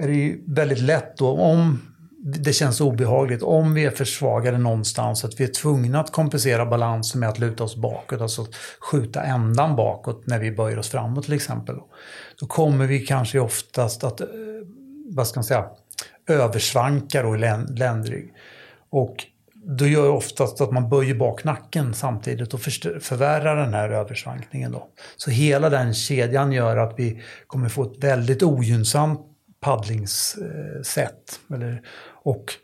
är 0.00 0.08
det 0.08 0.14
ju 0.14 0.44
väldigt 0.46 0.80
lätt 0.80 1.16
då 1.16 1.30
om 1.30 1.93
det 2.26 2.52
känns 2.52 2.80
obehagligt 2.80 3.42
om 3.42 3.74
vi 3.74 3.84
är 3.84 3.90
försvagade 3.90 4.58
någonstans, 4.58 5.24
att 5.24 5.40
vi 5.40 5.44
är 5.44 5.48
tvungna 5.48 6.00
att 6.00 6.12
kompensera 6.12 6.66
balansen 6.66 7.20
med 7.20 7.28
att 7.28 7.38
luta 7.38 7.64
oss 7.64 7.76
bakåt, 7.76 8.20
alltså 8.20 8.46
skjuta 8.90 9.22
ändan 9.22 9.76
bakåt 9.76 10.26
när 10.26 10.38
vi 10.38 10.52
böjer 10.52 10.78
oss 10.78 10.88
framåt 10.88 11.24
till 11.24 11.32
exempel. 11.32 11.76
Då 12.40 12.46
kommer 12.46 12.86
vi 12.86 13.00
kanske 13.00 13.40
oftast 13.40 14.04
att, 14.04 14.20
eh, 14.20 14.26
vad 15.10 15.26
ska 15.26 15.38
man 15.38 15.44
säga, 15.44 15.66
översvanka 16.28 17.22
då 17.22 17.36
i 17.36 17.38
ländrygg. 17.68 18.32
Och 18.90 19.16
då 19.54 19.86
gör 19.86 20.02
det 20.02 20.08
oftast 20.08 20.60
att 20.60 20.72
man 20.72 20.88
böjer 20.88 21.14
bak 21.14 21.44
nacken 21.44 21.94
samtidigt 21.94 22.54
och 22.54 22.60
förvärrar 22.60 23.56
den 23.56 23.74
här 23.74 23.90
översvankningen. 23.90 24.72
Då. 24.72 24.88
Så 25.16 25.30
hela 25.30 25.70
den 25.70 25.94
kedjan 25.94 26.52
gör 26.52 26.76
att 26.76 26.94
vi 26.96 27.22
kommer 27.46 27.68
få 27.68 27.82
ett 27.82 28.04
väldigt 28.04 28.42
ogynnsamt 28.42 29.20
paddlingssätt. 29.60 31.40
Eller, 31.54 31.82
och 32.24 32.54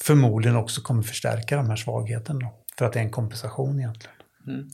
förmodligen 0.00 0.56
också 0.56 0.80
kommer 0.80 1.02
förstärka 1.02 1.56
de 1.56 1.68
här 1.68 1.76
svagheterna. 1.76 2.48
För 2.78 2.84
att 2.84 2.92
det 2.92 2.98
är 2.98 3.04
en 3.04 3.10
kompensation 3.10 3.78
egentligen. 3.78 4.16
Mm. 4.46 4.70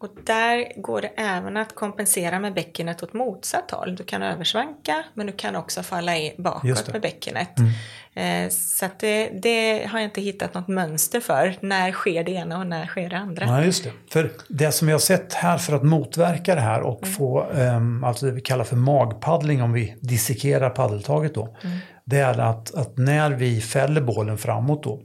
Och 0.00 0.08
där 0.24 0.80
går 0.82 1.00
det 1.00 1.08
även 1.16 1.56
att 1.56 1.74
kompensera 1.74 2.40
med 2.40 2.54
bäckenet 2.54 3.02
åt 3.02 3.12
motsatt 3.12 3.70
håll. 3.70 3.96
Du 3.96 4.04
kan 4.04 4.22
översvanka 4.22 5.04
men 5.14 5.26
du 5.26 5.32
kan 5.32 5.56
också 5.56 5.82
falla 5.82 6.16
i 6.16 6.34
bakåt 6.38 6.92
med 6.92 7.02
bäckenet. 7.02 7.58
Mm. 7.58 8.44
Eh, 8.44 8.50
så 8.50 8.86
det, 8.98 9.30
det, 9.42 9.86
har 9.86 9.98
jag 9.98 10.06
inte 10.06 10.20
hittat 10.20 10.54
något 10.54 10.68
mönster 10.68 11.20
för. 11.20 11.56
När 11.60 11.92
sker 11.92 12.24
det 12.24 12.30
ena 12.30 12.58
och 12.58 12.66
när 12.66 12.86
sker 12.86 13.10
det 13.10 13.18
andra? 13.18 13.46
Ja, 13.46 13.64
just 13.64 13.84
det. 13.84 13.92
För 14.10 14.32
det 14.48 14.72
som 14.72 14.86
vi 14.86 14.92
har 14.92 15.00
sett 15.00 15.34
här 15.34 15.58
för 15.58 15.76
att 15.76 15.84
motverka 15.84 16.54
det 16.54 16.60
här 16.60 16.80
och 16.80 17.02
mm. 17.02 17.14
få 17.14 17.46
um, 17.50 18.04
alltså 18.04 18.26
det 18.26 18.32
vi 18.32 18.40
kallar 18.40 18.64
för 18.64 18.76
magpaddling 18.76 19.62
om 19.62 19.72
vi 19.72 19.96
dissekerar 20.00 20.70
paddeltaget 20.70 21.34
då. 21.34 21.56
Mm. 21.62 21.78
Det 22.06 22.18
är 22.18 22.38
att, 22.38 22.74
att 22.74 22.98
när 22.98 23.30
vi 23.30 23.60
fäller 23.60 24.00
bålen 24.00 24.38
framåt 24.38 24.82
då 24.82 25.02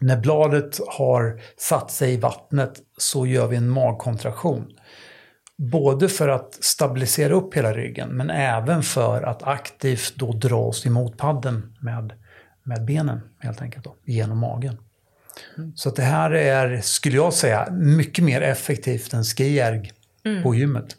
när 0.00 0.16
bladet 0.20 0.80
har 0.88 1.40
satt 1.56 1.90
sig 1.90 2.14
i 2.14 2.16
vattnet 2.16 2.80
så 2.96 3.26
gör 3.26 3.46
vi 3.46 3.56
en 3.56 3.70
magkontraktion. 3.70 4.66
Både 5.56 6.08
för 6.08 6.28
att 6.28 6.58
stabilisera 6.60 7.34
upp 7.34 7.54
hela 7.54 7.72
ryggen 7.72 8.08
men 8.08 8.30
även 8.30 8.82
för 8.82 9.22
att 9.22 9.42
aktivt 9.42 10.14
då 10.16 10.32
dra 10.32 10.56
oss 10.58 10.86
emot 10.86 11.16
padden 11.16 11.76
med, 11.80 12.12
med 12.62 12.84
benen 12.84 13.20
helt 13.38 13.62
enkelt 13.62 13.84
då, 13.84 13.96
genom 14.04 14.38
magen. 14.38 14.76
Så 15.74 15.88
att 15.88 15.96
det 15.96 16.02
här 16.02 16.30
är, 16.30 16.80
skulle 16.80 17.16
jag 17.16 17.32
säga, 17.32 17.68
mycket 17.70 18.24
mer 18.24 18.40
effektivt 18.40 19.12
än 19.12 19.24
skierg 19.24 19.92
på 20.42 20.54
gymmet. 20.54 20.96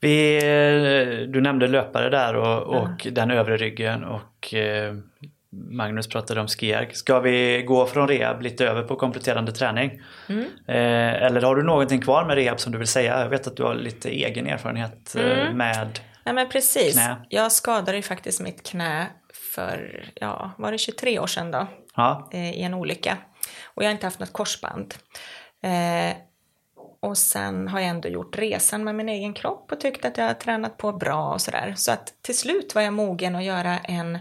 Vi, 0.00 0.36
eh, 0.36 1.28
du 1.28 1.40
nämnde 1.40 1.66
löpare 1.66 2.10
där 2.10 2.36
och, 2.36 2.62
och 2.62 3.06
den 3.12 3.30
övre 3.30 3.56
ryggen 3.56 4.04
och 4.04 4.54
eh, 4.54 4.94
Magnus 5.50 6.08
pratade 6.08 6.40
om 6.40 6.48
skierg. 6.48 6.94
Ska 6.94 7.20
vi 7.20 7.62
gå 7.62 7.86
från 7.86 8.08
rehab 8.08 8.42
lite 8.42 8.66
över 8.66 8.82
på 8.82 8.96
kompletterande 8.96 9.52
träning? 9.52 10.00
Eh, 10.68 11.22
eller 11.22 11.42
har 11.42 11.56
du 11.56 11.62
någonting 11.62 12.00
kvar 12.00 12.24
med 12.24 12.36
rehab 12.36 12.60
som 12.60 12.72
du 12.72 12.78
vill 12.78 12.86
säga? 12.86 13.20
Jag 13.20 13.28
vet 13.28 13.46
att 13.46 13.56
du 13.56 13.62
har 13.62 13.74
lite 13.74 14.10
egen 14.10 14.46
erfarenhet 14.46 15.16
eh, 15.16 15.54
med 15.54 16.00
Nej 16.24 16.34
men 16.34 16.48
precis. 16.48 16.94
Knä. 16.94 17.16
Jag 17.28 17.52
skadade 17.52 17.96
ju 17.96 18.02
faktiskt 18.02 18.40
mitt 18.40 18.66
knä 18.66 19.06
för, 19.54 20.04
ja, 20.14 20.50
var 20.58 20.72
det 20.72 20.78
23 20.78 21.18
år 21.18 21.26
sedan 21.26 21.50
då? 21.50 21.66
ja, 21.96 22.28
eh, 22.32 22.50
i 22.50 22.62
en 22.62 22.74
olycka. 22.74 23.16
Och 23.64 23.82
jag 23.82 23.88
har 23.88 23.92
inte 23.92 24.06
haft 24.06 24.20
något 24.20 24.32
korsband. 24.32 24.94
Eh, 25.62 26.16
och 27.02 27.18
sen 27.18 27.68
har 27.68 27.80
jag 27.80 27.88
ändå 27.88 28.08
gjort 28.08 28.38
resan 28.38 28.84
med 28.84 28.94
min 28.94 29.08
egen 29.08 29.34
kropp 29.34 29.72
och 29.72 29.80
tyckt 29.80 30.04
att 30.04 30.18
jag 30.18 30.24
har 30.24 30.34
tränat 30.34 30.76
på 30.76 30.92
bra 30.92 31.32
och 31.32 31.40
sådär. 31.40 31.74
Så 31.76 31.92
att 31.92 32.22
till 32.22 32.36
slut 32.36 32.74
var 32.74 32.82
jag 32.82 32.92
mogen 32.92 33.36
att 33.36 33.44
göra 33.44 33.78
en 33.78 34.18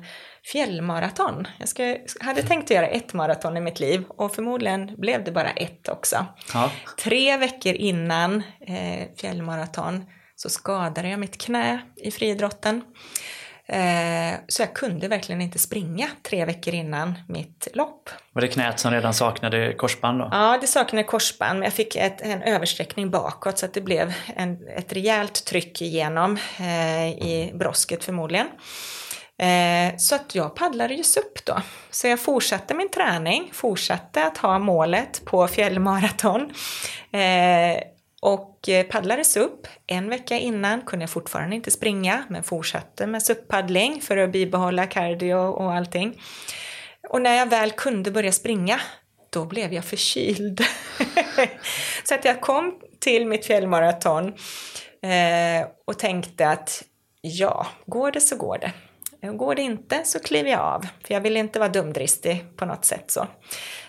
fjällmaraton. 0.52 1.48
Jag 1.60 1.70
ska, 1.70 1.98
hade 2.20 2.44
tänkt 2.44 2.64
att 2.64 2.76
göra 2.76 2.88
ett 2.88 3.14
maraton 3.14 3.58
i 3.58 3.62
mitt 3.62 3.80
liv 3.80 4.04
och 4.08 4.36
förmodligen 4.36 4.96
blev 4.98 5.24
det 5.24 5.32
bara 5.32 5.50
ett 5.50 5.90
också. 5.90 6.26
ja. 6.54 6.72
Tre 7.04 7.38
veckor 7.38 7.74
innan 7.74 8.44
eh, 8.68 9.08
fjällmaraton 9.18 10.06
så 10.36 10.50
skadade 10.50 11.10
jag 11.10 11.20
mitt 11.20 11.38
knä 11.42 11.82
i 11.96 12.12
friidrotten. 12.12 12.82
Eh, 13.68 14.40
så 14.48 14.62
jag 14.62 14.74
kunde 14.74 15.08
verkligen 15.08 15.42
inte 15.42 15.60
springa 15.60 16.08
tre 16.24 16.46
veckor 16.46 16.74
innan 16.74 17.14
mitt 17.28 17.68
lopp. 17.74 18.10
Var 18.34 18.42
det 18.42 18.48
knät 18.48 18.80
som 18.80 18.92
redan 18.92 19.14
saknade 19.14 19.74
korsband 19.74 20.20
då? 20.20 20.30
Ja, 20.32 20.58
det 20.62 20.68
saknade 20.68 21.04
korsband, 21.04 21.60
men 21.60 21.64
jag 21.64 21.74
fick 21.74 21.96
ett, 21.96 22.22
en 22.22 22.42
översträckning 22.42 23.10
bakåt 23.10 23.58
så 23.58 23.66
att 23.66 23.74
det 23.74 23.82
blev 23.82 24.14
en, 24.36 24.68
ett 24.68 24.94
rejält 24.94 25.46
tryck 25.46 25.82
igenom 25.82 26.38
eh, 26.60 27.08
i 27.08 27.52
brosket 27.54 28.04
förmodligen. 28.04 28.48
Eh, 29.38 29.98
så 29.98 30.16
att 30.16 30.36
jag 30.36 30.56
paddlade 30.56 30.94
ju 30.94 31.02
upp 31.02 31.46
då. 31.46 31.62
Så 31.92 32.08
jag 32.08 32.20
fortsatte 32.20 32.74
min 32.74 32.90
träning, 32.90 33.50
fortsatte 33.54 34.26
att 34.26 34.38
ha 34.38 34.60
målet 34.60 35.26
på 35.26 35.48
fjällmaraton. 35.48 36.42
Eh, 37.12 37.78
och 38.26 38.60
paddlade 38.62 38.84
paddlades 38.84 39.38
upp. 39.38 39.68
En 39.88 40.10
vecka 40.10 40.38
innan 40.38 40.82
kunde 40.82 41.04
jag 41.04 41.10
fortfarande 41.10 41.56
inte 41.56 41.72
springa, 41.72 42.24
men 42.30 42.44
fortsatte 42.44 43.08
med 43.08 43.22
SUP-paddling 43.24 44.02
för 44.02 44.18
att 44.18 44.32
bibehålla 44.32 44.88
cardio 44.88 45.36
och 45.36 45.74
allting. 45.74 46.22
Och 47.10 47.22
när 47.22 47.38
jag 47.38 47.50
väl 47.50 47.72
kunde 47.72 48.12
börja 48.12 48.32
springa, 48.32 48.80
då 49.30 49.46
blev 49.46 49.74
jag 49.74 49.86
förkyld. 49.86 50.62
så 52.04 52.16
att 52.16 52.26
jag 52.26 52.42
kom 52.42 52.80
till 53.00 53.28
mitt 53.28 53.46
fjällmaraton 53.46 54.28
eh, 55.02 55.68
och 55.86 56.00
tänkte 56.00 56.50
att 56.50 56.84
ja, 57.22 57.68
går 57.86 58.12
det 58.12 58.22
så 58.22 58.36
går 58.36 58.58
det. 58.58 58.72
Går 59.32 59.56
det 59.56 59.62
inte 59.62 60.02
så 60.06 60.20
kliver 60.20 60.52
jag 60.52 60.60
av, 60.60 60.82
för 60.82 61.14
jag 61.14 61.22
vill 61.22 61.38
inte 61.38 61.60
vara 61.60 61.70
dumdristig 61.70 62.58
på 62.58 62.66
något 62.66 62.86
sätt 62.86 63.12
så. 63.12 63.28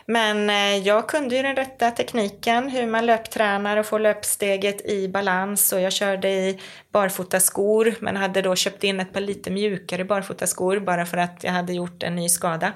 Men 0.07 0.51
eh, 0.51 0.87
jag 0.87 1.09
kunde 1.09 1.37
ju 1.37 1.43
den 1.43 1.57
rätta 1.57 1.91
tekniken, 1.91 2.69
hur 2.69 2.87
man 2.87 3.07
löptränar 3.07 3.77
och 3.77 3.87
får 3.87 3.99
löpsteget 3.99 4.87
i 4.87 5.09
balans 5.09 5.73
och 5.73 5.81
jag 5.81 5.93
körde 5.93 6.29
i 6.31 6.61
barfotaskor 6.93 7.95
men 8.01 8.17
hade 8.17 8.43
då 8.43 8.57
köpt 8.57 8.85
in 8.85 9.01
ett 9.01 9.13
par 9.13 9.21
lite 9.21 9.51
mjukare 9.51 10.05
barfotaskor 10.05 10.81
bara 10.81 11.07
för 11.07 11.17
att 11.17 11.45
jag 11.45 11.53
hade 11.53 11.73
gjort 11.73 12.03
en 12.03 12.17
ny 12.17 12.29
skada. 12.29 12.73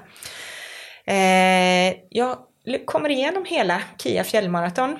Eh, 1.05 1.95
jag 2.09 2.37
kommer 2.85 3.09
igenom 3.09 3.45
hela 3.45 3.81
Kia 3.97 4.23
fjällmaraton 4.23 4.97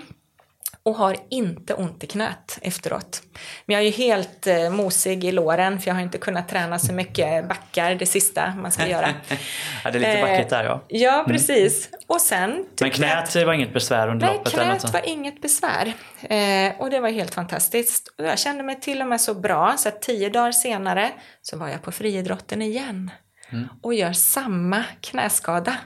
och 0.84 0.96
har 0.96 1.18
inte 1.30 1.74
ont 1.74 2.04
i 2.04 2.08
knät 2.08 2.60
efteråt. 2.62 3.22
Men 3.66 3.74
jag 3.74 3.82
är 3.82 3.86
ju 3.86 3.92
helt 3.92 4.48
eh, 4.48 4.70
mosig 4.70 5.24
i 5.24 5.32
låren 5.32 5.80
för 5.80 5.88
jag 5.88 5.96
har 5.96 6.02
inte 6.02 6.18
kunnat 6.18 6.50
träna 6.50 6.80
så 6.80 6.94
mycket 6.94 7.48
backar 7.48 7.96
det 7.96 8.06
sista 8.06 8.54
man 8.56 8.72
ska 8.72 8.88
göra. 8.88 9.10
ja, 9.84 9.92
det 9.92 9.98
är 9.98 10.00
lite 10.00 10.22
backigt 10.22 10.50
där 10.50 10.64
ja. 10.64 10.84
Ja, 10.88 11.24
precis. 11.28 11.90
Och 12.08 12.22
sen... 12.22 12.66
Men 12.82 12.92
knät 12.92 13.36
var 13.36 13.54
inget 13.54 13.74
besvär 13.74 14.08
under 14.08 14.28
Nej, 14.28 14.36
loppet? 14.38 14.56
något 14.56 14.66
knät 14.82 14.94
var 14.94 15.10
inget 15.10 15.42
besvär. 15.42 15.94
Eh, 16.22 16.82
och 16.82 16.90
det 16.90 17.00
var 17.00 17.10
helt 17.10 17.34
fantastiskt. 17.34 18.14
Och 18.18 18.26
jag 18.26 18.40
kände 18.40 18.64
mig 18.64 18.80
till 18.80 19.02
och 19.02 19.08
med 19.08 19.22
så 19.22 19.34
bra 19.34 19.76
så 19.78 19.90
att 19.90 20.02
tio 20.02 20.30
dagar 20.30 20.52
senare 20.52 21.12
så 21.42 21.58
var 21.58 21.68
jag 21.68 21.82
på 21.82 21.92
friidrotten 21.92 22.62
igen. 22.62 23.12
Och 23.82 23.94
gör 23.94 24.14
samma 24.14 24.84
knäskada. 25.02 25.78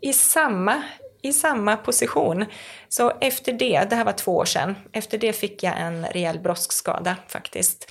I 0.00 0.12
samma, 0.12 0.82
I 1.26 1.32
samma 1.32 1.76
position. 1.76 2.44
Så 2.88 3.12
efter 3.20 3.52
det, 3.52 3.86
det 3.90 3.96
här 3.96 4.04
var 4.04 4.12
två 4.12 4.36
år 4.36 4.44
sedan, 4.44 4.74
efter 4.92 5.18
det 5.18 5.32
fick 5.32 5.62
jag 5.62 5.80
en 5.80 6.06
rejäl 6.06 6.38
broskskada 6.38 7.16
faktiskt. 7.28 7.90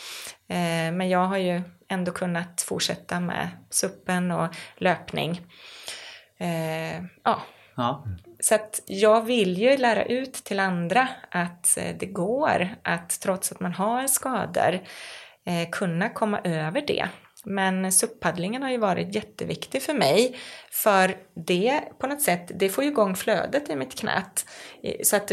Eh, 0.50 0.92
men 0.94 1.10
jag 1.10 1.26
har 1.26 1.38
ju 1.38 1.62
ändå 1.90 2.12
kunnat 2.12 2.62
fortsätta 2.62 3.20
med 3.20 3.50
suppen 3.70 4.32
och 4.32 4.56
löpning. 4.78 5.42
Eh, 6.40 7.04
ja, 7.24 7.42
Ja. 7.78 8.06
så 8.40 8.56
att 8.56 8.82
jag 8.86 9.22
vill 9.26 9.58
ju 9.58 9.78
lära 9.78 10.06
ut 10.06 10.34
till 10.34 10.60
andra 10.60 11.08
att 11.32 11.78
eh, 11.78 11.96
det 12.00 12.06
går 12.06 12.70
att 12.84 13.20
trots 13.20 13.52
att 13.52 13.60
man 13.60 13.74
har 13.74 14.08
skador 14.08 14.80
kunna 15.72 16.10
komma 16.10 16.40
över 16.44 16.84
det. 16.88 17.08
Men 17.46 17.92
SUP-paddlingen 17.92 18.64
har 18.64 18.72
ju 18.72 18.78
varit 18.78 19.16
jätteviktig 19.16 19.82
för 19.82 19.94
mig 19.94 20.38
för 20.72 21.18
det 21.46 21.82
på 22.00 22.08
något 22.08 22.22
sätt, 22.22 22.52
det 22.56 22.70
får 22.70 22.84
ju 22.84 22.90
igång 22.90 23.16
flödet 23.16 23.70
i 23.70 23.76
mitt 23.76 24.00
knät. 24.00 24.46
Så 25.04 25.16
att 25.16 25.32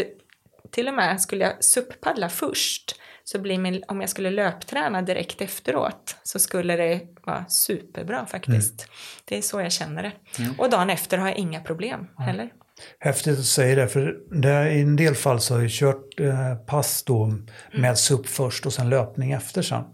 till 0.70 0.88
och 0.88 0.94
med 0.94 1.20
skulle 1.20 1.44
jag 1.44 1.64
SUP-paddla 1.64 2.28
först 2.28 2.96
så 3.24 3.38
blir 3.38 3.58
min, 3.58 3.82
om 3.88 4.00
jag 4.00 4.10
skulle 4.10 4.30
löpträna 4.30 5.02
direkt 5.02 5.40
efteråt 5.40 6.16
så 6.22 6.38
skulle 6.38 6.76
det 6.76 7.00
vara 7.26 7.44
superbra 7.48 8.26
faktiskt. 8.26 8.86
Det 9.24 9.38
är 9.38 9.42
så 9.42 9.60
jag 9.60 9.72
känner 9.72 10.02
det. 10.02 10.12
Och 10.58 10.70
dagen 10.70 10.90
efter 10.90 11.18
har 11.18 11.28
jag 11.28 11.36
inga 11.36 11.60
problem 11.60 12.08
heller. 12.18 12.50
Häftigt 12.98 13.38
att 13.38 13.44
säga 13.44 13.74
det, 13.74 13.88
för 13.88 14.16
det, 14.40 14.72
i 14.72 14.80
en 14.80 14.96
del 14.96 15.14
fall 15.14 15.40
så 15.40 15.54
har 15.54 15.60
jag 15.60 15.70
kört 15.70 16.20
eh, 16.20 16.54
pass 16.54 17.02
då 17.02 17.32
med 17.72 17.98
SUP 17.98 18.26
först 18.26 18.66
och 18.66 18.72
sen 18.72 18.90
löpning 18.90 19.32
efter 19.32 19.62
sen. 19.62 19.84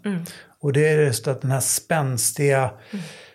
Och 0.63 0.73
det 0.73 0.89
är 0.89 0.99
just 0.99 1.29
att 1.29 1.41
den 1.43 1.51
här 1.51 1.61
spänstiga 1.61 2.71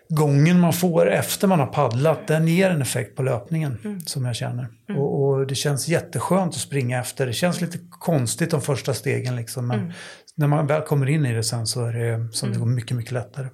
gången 0.10 0.60
man 0.60 0.74
får 0.74 1.12
efter 1.12 1.48
man 1.48 1.60
har 1.60 1.68
paddlat, 1.68 2.28
den 2.28 2.48
ger 2.48 2.70
en 2.70 2.82
effekt 2.82 3.16
på 3.16 3.24
löpningen 3.24 4.02
som 4.06 4.26
jag 4.26 4.36
känner. 4.36 4.68
Och, 4.98 5.24
och 5.24 5.48
det 5.48 5.56
känns 5.56 5.88
jätteskönt 5.88 6.54
att 6.54 6.60
springa 6.60 7.00
efter. 7.00 7.26
Det 7.26 7.34
känns 7.34 7.62
lite 7.62 7.78
konstigt 7.90 8.52
de 8.52 8.62
första 8.62 8.94
stegen 8.94 9.36
liksom, 9.36 9.68
men 9.68 9.94
när 10.36 10.48
man 10.48 10.68
väl 10.68 10.82
kommer 10.82 11.10
in 11.10 11.26
i 11.26 11.34
det 11.34 11.44
sen 11.44 11.68
så 11.68 11.86
är 11.86 11.94
det 11.94 12.34
som 12.34 12.52
det 12.54 12.60
går 12.60 12.66
mycket, 12.66 12.98
mycket 12.98 13.12
lättare. 13.12 13.48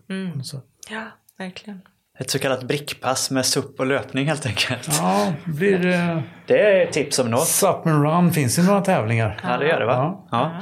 Ja, 0.89 1.05
verkligen. 1.37 1.81
Ett 2.19 2.29
så 2.29 2.39
kallat 2.39 2.63
brickpass 2.63 3.31
med 3.31 3.45
SUP 3.45 3.79
och 3.79 3.85
löpning 3.85 4.27
helt 4.27 4.45
enkelt. 4.45 4.89
Ja, 4.99 5.33
blir 5.45 5.77
det... 5.77 6.23
Det 6.47 6.59
är 6.59 6.87
ett 6.87 6.93
tips 6.93 7.19
om 7.19 7.29
något. 7.29 7.47
Sup 7.47 7.85
and 7.85 8.03
run 8.03 8.33
finns 8.33 8.55
det 8.55 8.63
några 8.63 8.81
tävlingar. 8.81 9.39
Ja, 9.43 9.57
det 9.57 9.67
gör 9.67 9.79
det 9.79 9.85
va? 9.85 9.93
Ja. 9.95 10.27
Ja. 10.31 10.61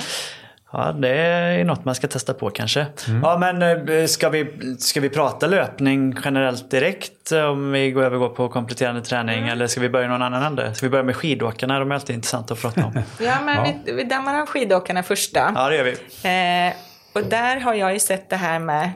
Ja, 0.71 0.91
det 0.91 1.09
är 1.09 1.63
något 1.63 1.85
man 1.85 1.95
ska 1.95 2.07
testa 2.07 2.33
på 2.33 2.49
kanske. 2.49 2.85
Ja, 3.23 3.37
men 3.37 3.61
eh, 3.89 4.05
ska 4.05 4.29
vi, 4.29 4.75
ska 4.79 5.01
vi 5.01 5.09
prata 5.09 5.47
löpning 5.47 6.15
generellt 6.25 6.71
direkt 6.71 7.31
om 7.31 7.71
vi 7.71 7.91
går 7.91 8.03
övergår 8.03 8.29
på 8.29 8.49
kompletterande 8.49 9.01
träning 9.01 9.47
eller 9.47 9.67
ska 9.67 9.81
vi 9.81 9.89
börja 9.89 10.07
någon 10.07 10.21
annan 10.21 10.43
ände? 10.43 10.73
Ska 10.73 10.85
vi 10.85 10.89
börja 10.89 11.03
med 11.03 11.15
skidåkarna? 11.15 11.79
De 11.79 11.91
är 11.91 11.95
alltid 11.95 12.15
intressanta 12.15 12.53
att 12.53 12.61
prata 12.61 12.85
om. 12.85 12.93
Ja, 13.19 13.35
men 13.45 13.55
Ja. 13.55 13.73
Vi, 13.85 13.91
vi 13.91 14.03
dammar 14.03 14.41
av 14.41 14.45
skidåkarna 14.47 15.03
första. 15.03 15.51
Ja, 15.55 15.69
det 15.69 15.75
gör 15.75 15.83
vi. 15.83 15.91
Eh, 16.67 16.73
och 17.13 17.29
där 17.29 17.59
har 17.59 17.73
jag 17.73 17.93
ju 17.93 17.99
sett 17.99 18.29
det 18.29 18.35
här 18.35 18.59
med 18.59 18.91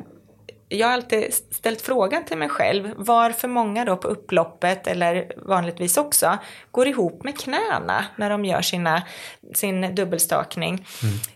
jag 0.71 0.87
har 0.87 0.93
alltid 0.93 1.33
ställt 1.33 1.81
frågan 1.81 2.25
till 2.25 2.37
mig 2.37 2.49
själv 2.49 2.93
varför 2.95 3.47
många 3.47 3.85
då 3.85 3.97
på 3.97 4.07
upploppet 4.07 4.87
eller 4.87 5.31
vanligtvis 5.37 5.97
också 5.97 6.37
går 6.71 6.87
ihop 6.87 7.23
med 7.23 7.39
knäna 7.39 8.05
när 8.15 8.29
de 8.29 8.45
gör 8.45 8.61
sina, 8.61 9.03
sin 9.53 9.95
dubbelstakning. 9.95 10.85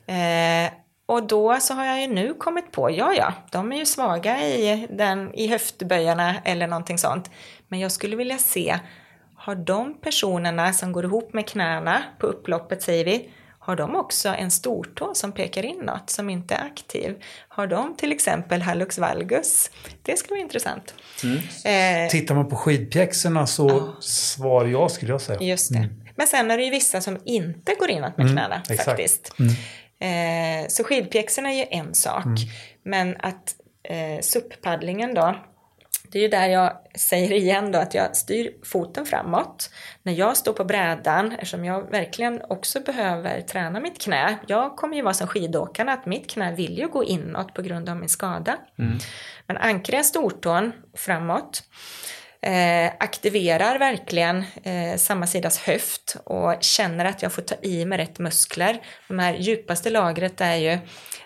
Eh, 0.08 0.72
och 1.06 1.28
då 1.28 1.58
så 1.60 1.74
har 1.74 1.86
jag 1.86 2.02
ju 2.02 2.08
nu 2.08 2.34
kommit 2.34 2.72
på, 2.72 2.92
ja 2.92 3.14
ja, 3.14 3.34
de 3.52 3.72
är 3.72 3.78
ju 3.78 3.86
svaga 3.86 4.42
i, 4.48 4.88
den, 4.90 5.34
i 5.34 5.48
höftböjarna 5.48 6.36
eller 6.44 6.68
någonting 6.68 6.98
sånt. 6.98 7.32
Men 7.68 7.80
jag 7.80 7.92
skulle 7.92 8.16
vilja 8.16 8.38
se, 8.38 8.80
har 9.36 9.56
de 9.56 9.94
personerna 10.02 10.74
som 10.74 10.92
går 10.92 11.06
ihop 11.06 11.34
med 11.34 11.48
knäna 11.48 12.04
på 12.20 12.28
upploppet 12.28 12.82
säger 12.82 13.06
vi, 13.06 13.30
har 13.66 13.76
de 13.76 13.96
också 13.96 14.30
en 14.30 14.52
stortå 14.52 15.14
som 15.16 15.32
pekar 15.32 15.66
inåt 15.66 16.10
som 16.10 16.30
inte 16.30 16.56
är 16.56 16.66
aktiv? 16.66 17.16
Har 17.48 17.68
de 17.68 17.96
till 17.98 18.12
exempel 18.12 18.62
hallux 18.62 18.98
valgus? 18.98 19.72
Det 20.02 20.18
skulle 20.18 20.36
vara 20.36 20.42
intressant. 20.42 20.94
Eh, 21.66 22.10
Tittar 22.12 22.36
man 22.36 22.50
på 22.50 22.56
skidpjäxorna 22.56 23.48
så 23.48 23.94
svar 24.00 24.66
ja 24.66 24.90
skulle 24.90 25.12
jag 25.12 25.22
säga. 25.22 25.40
Just 25.42 25.74
det. 25.74 25.90
Men 26.16 26.28
sen 26.28 26.52
är 26.52 26.58
det 26.58 26.64
ju 26.64 26.70
vissa 26.72 27.02
som 27.02 27.18
inte 27.26 27.76
går 27.80 27.90
inåt 27.90 28.18
med 28.18 28.32
knäna 28.32 28.62
exakt. 28.70 28.84
faktiskt. 28.84 29.34
Eh, 30.00 30.68
så 30.68 30.84
skidpjäxorna 30.84 31.52
är 31.52 31.58
ju 31.58 31.66
en 31.70 31.94
sak. 31.94 32.26
Men 32.84 33.16
att 33.20 33.56
eh, 33.84 34.22
SUP-paddlingen 34.22 35.14
då, 35.14 35.36
det 36.12 36.20
är 36.20 36.22
ju 36.22 36.28
där 36.28 36.48
jag 36.48 36.78
säger 36.96 37.32
igen 37.32 37.72
då 37.72 37.80
att 37.80 37.94
jag 37.94 38.16
styr 38.16 38.52
foten 38.64 39.06
framåt. 39.06 39.70
När 40.04 40.14
jag 40.14 40.38
står 40.38 40.54
på 40.54 40.64
brädan, 40.64 41.32
eftersom 41.32 41.66
jag 41.66 41.92
verkligen 41.92 42.42
också 42.50 42.80
behöver 42.80 43.42
träna 43.42 43.80
mitt 43.80 44.02
knä. 44.02 44.38
Jag 44.48 44.76
kommer 44.76 44.96
ju 44.96 45.02
vara 45.02 45.14
som 45.14 45.28
skidåkarna, 45.28 45.94
att 45.94 46.06
mitt 46.06 46.30
knä 46.30 46.56
vill 46.56 46.78
ju 46.78 46.88
gå 46.88 47.04
inåt 47.04 47.54
på 47.54 47.62
grund 47.62 47.90
av 47.90 47.98
min 47.98 48.10
skada. 48.10 48.58
Mm. 48.80 48.98
Men 49.48 49.58
ankrar 49.58 49.98
jag 49.98 50.06
stortån 50.06 50.72
framåt, 50.94 51.64
eh, 52.42 52.92
aktiverar 53.00 53.80
verkligen 53.80 54.44
eh, 54.64 54.98
samma 54.98 55.28
sidas 55.28 55.60
höft 55.60 56.18
och 56.24 56.56
känner 56.62 57.06
att 57.06 57.22
jag 57.22 57.34
får 57.34 57.42
ta 57.42 57.56
i 57.62 57.86
med 57.86 57.98
rätt 57.98 58.20
muskler. 58.20 58.82
De 59.08 59.20
här 59.20 59.34
djupaste 59.34 59.90
lagret 59.90 60.42
är 60.42 60.56
ju 60.56 60.78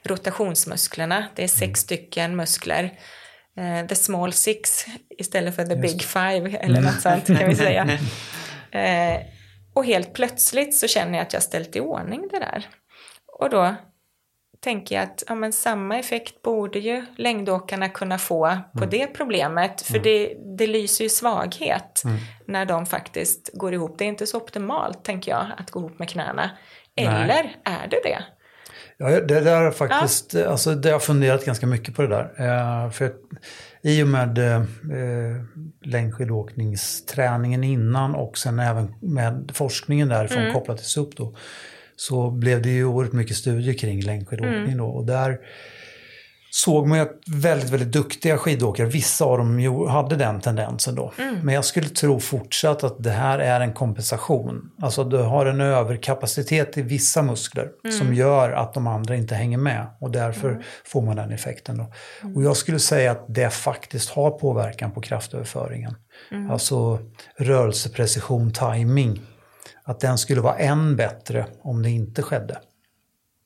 rotationsmusklerna, 0.04 1.26
det 1.36 1.44
är 1.44 1.48
sex 1.48 1.64
mm. 1.64 1.76
stycken 1.76 2.36
muskler 2.36 3.00
uh, 3.58 3.88
the 3.88 3.96
small 3.96 4.34
six 4.34 4.86
istället 5.10 5.56
för 5.56 5.66
the 5.66 5.76
Just. 5.76 5.82
big 5.82 6.02
five 6.02 6.58
eller 6.58 6.82
något 6.82 7.02
sånt 7.02 7.28
kan 7.28 7.50
vi 7.50 7.56
säga. 7.66 7.84
Uh, 8.76 9.22
och 9.74 9.86
helt 9.86 10.14
plötsligt 10.14 10.76
så 10.76 10.88
känner 10.88 11.18
jag 11.18 11.22
att 11.28 11.34
jag 11.34 11.44
ställt 11.44 11.76
i 11.76 11.80
ordning 11.80 12.28
det 12.32 12.40
där. 12.40 12.68
Och 13.40 13.50
då 13.50 13.76
tänker 14.60 14.96
jag 14.96 15.04
att 15.04 15.24
ja, 15.28 15.36
men 15.36 15.54
samma 15.54 16.00
effekt 16.00 16.42
borde 16.42 16.80
ju 16.80 17.06
längdåkarna 17.16 17.90
kunna 17.90 18.18
få 18.18 18.58
på 18.74 18.84
mm. 18.84 18.90
det 18.90 19.08
problemet. 19.08 19.82
För 19.82 19.94
mm. 19.94 20.04
det, 20.04 20.38
det 20.58 20.68
lyser 20.68 21.04
ju 21.04 21.10
svaghet 21.10 22.02
mm. 22.06 22.18
när 22.46 22.66
de 22.66 22.86
faktiskt 22.86 23.50
går 23.54 23.74
ihop. 23.74 23.98
Det 23.98 24.04
är 24.04 24.10
inte 24.10 24.28
så 24.28 24.38
optimalt, 24.38 25.04
tänker 25.04 25.32
jag, 25.32 25.48
att 25.58 25.72
gå 25.72 25.80
ihop 25.80 26.00
med 26.00 26.10
knäna. 26.10 26.52
Eller 26.96 27.44
Nej. 27.44 27.58
är 27.64 27.88
det 27.88 28.02
det? 28.04 28.24
Ja, 29.02 29.10
det 29.10 29.40
där 29.40 29.62
är 29.62 29.72
faktiskt, 29.72 30.34
ja. 30.34 30.48
alltså 30.48 30.76
det 30.76 30.92
har 30.92 31.00
funderat 31.00 31.46
ganska 31.46 31.68
mycket 31.68 31.96
på 31.96 32.02
det 32.02 32.08
där. 32.08 32.34
Eh, 32.38 32.92
för 32.92 33.14
i 33.82 34.04
och 34.04 34.08
med 34.08 34.38
eh, 34.38 34.64
längdskidåkningsträningen 35.82 37.64
innan 37.64 38.16
och 38.16 38.38
sen 38.38 38.60
även 38.60 38.96
med 39.02 39.52
forskningen 39.54 40.10
därifrån 40.10 40.42
mm. 40.42 40.54
kopplat 40.54 40.78
till 40.78 40.88
SUP 40.88 41.16
då, 41.16 41.36
så 41.96 42.32
blev 42.32 42.62
det 42.62 42.70
ju 42.70 42.86
oerhört 42.86 43.14
mycket 43.14 43.38
studier 43.38 43.74
kring 43.74 44.02
längdskidåkning 44.02 44.64
mm. 44.64 44.78
då. 44.78 44.86
Och 44.86 45.06
där 45.06 45.40
såg 46.52 46.88
man 46.88 46.98
ju 46.98 47.04
att 47.04 47.22
väldigt, 47.28 47.70
väldigt 47.70 47.92
duktiga 47.92 48.38
skidåkare, 48.38 48.88
vissa 48.88 49.26
av 49.26 49.38
dem 49.38 49.88
hade 49.88 50.16
den 50.16 50.42
tendensen 50.42 50.96
då. 50.96 51.14
Mm. 51.18 51.36
Men 51.44 51.56
jag 51.56 51.66
skulle 51.66 51.90
tro 51.90 52.20
fortsatt 52.20 52.84
att 52.84 53.04
det 53.04 53.12
här 53.12 53.40
är 53.40 53.62
en 53.62 53.74
kompensation. 53.74 54.72
Alltså 54.82 55.04
du 55.04 55.18
har 55.18 55.46
en 55.46 55.62
överkapacitet 55.62 56.78
i 56.78 56.82
vissa 56.82 57.22
muskler 57.22 57.70
mm. 57.84 57.98
som 57.98 58.14
gör 58.14 58.52
att 58.52 58.74
de 58.74 58.88
andra 58.88 59.16
inte 59.16 59.36
hänger 59.36 59.58
med 59.58 59.88
och 60.00 60.12
därför 60.12 60.50
mm. 60.50 60.62
får 60.86 61.02
man 61.02 61.16
den 61.16 61.32
effekten 61.32 61.78
då. 61.78 61.94
Mm. 62.22 62.36
Och 62.36 62.44
jag 62.44 62.58
skulle 62.58 62.80
säga 62.80 63.12
att 63.12 63.26
det 63.28 63.50
faktiskt 63.50 64.10
har 64.10 64.32
påverkan 64.32 64.92
på 64.92 65.02
kraftöverföringen. 65.02 65.96
Mm. 66.32 66.52
Alltså 66.52 67.00
rörelseprecision, 67.38 68.54
timing. 68.54 69.22
Att 69.84 70.00
den 70.00 70.18
skulle 70.18 70.42
vara 70.42 70.58
än 70.58 70.96
bättre 70.96 71.46
om 71.62 71.84
det 71.84 71.90
inte 71.90 72.22
skedde. 72.22 72.60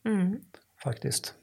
Mm. 0.06 0.38
Faktiskt. 0.84 1.34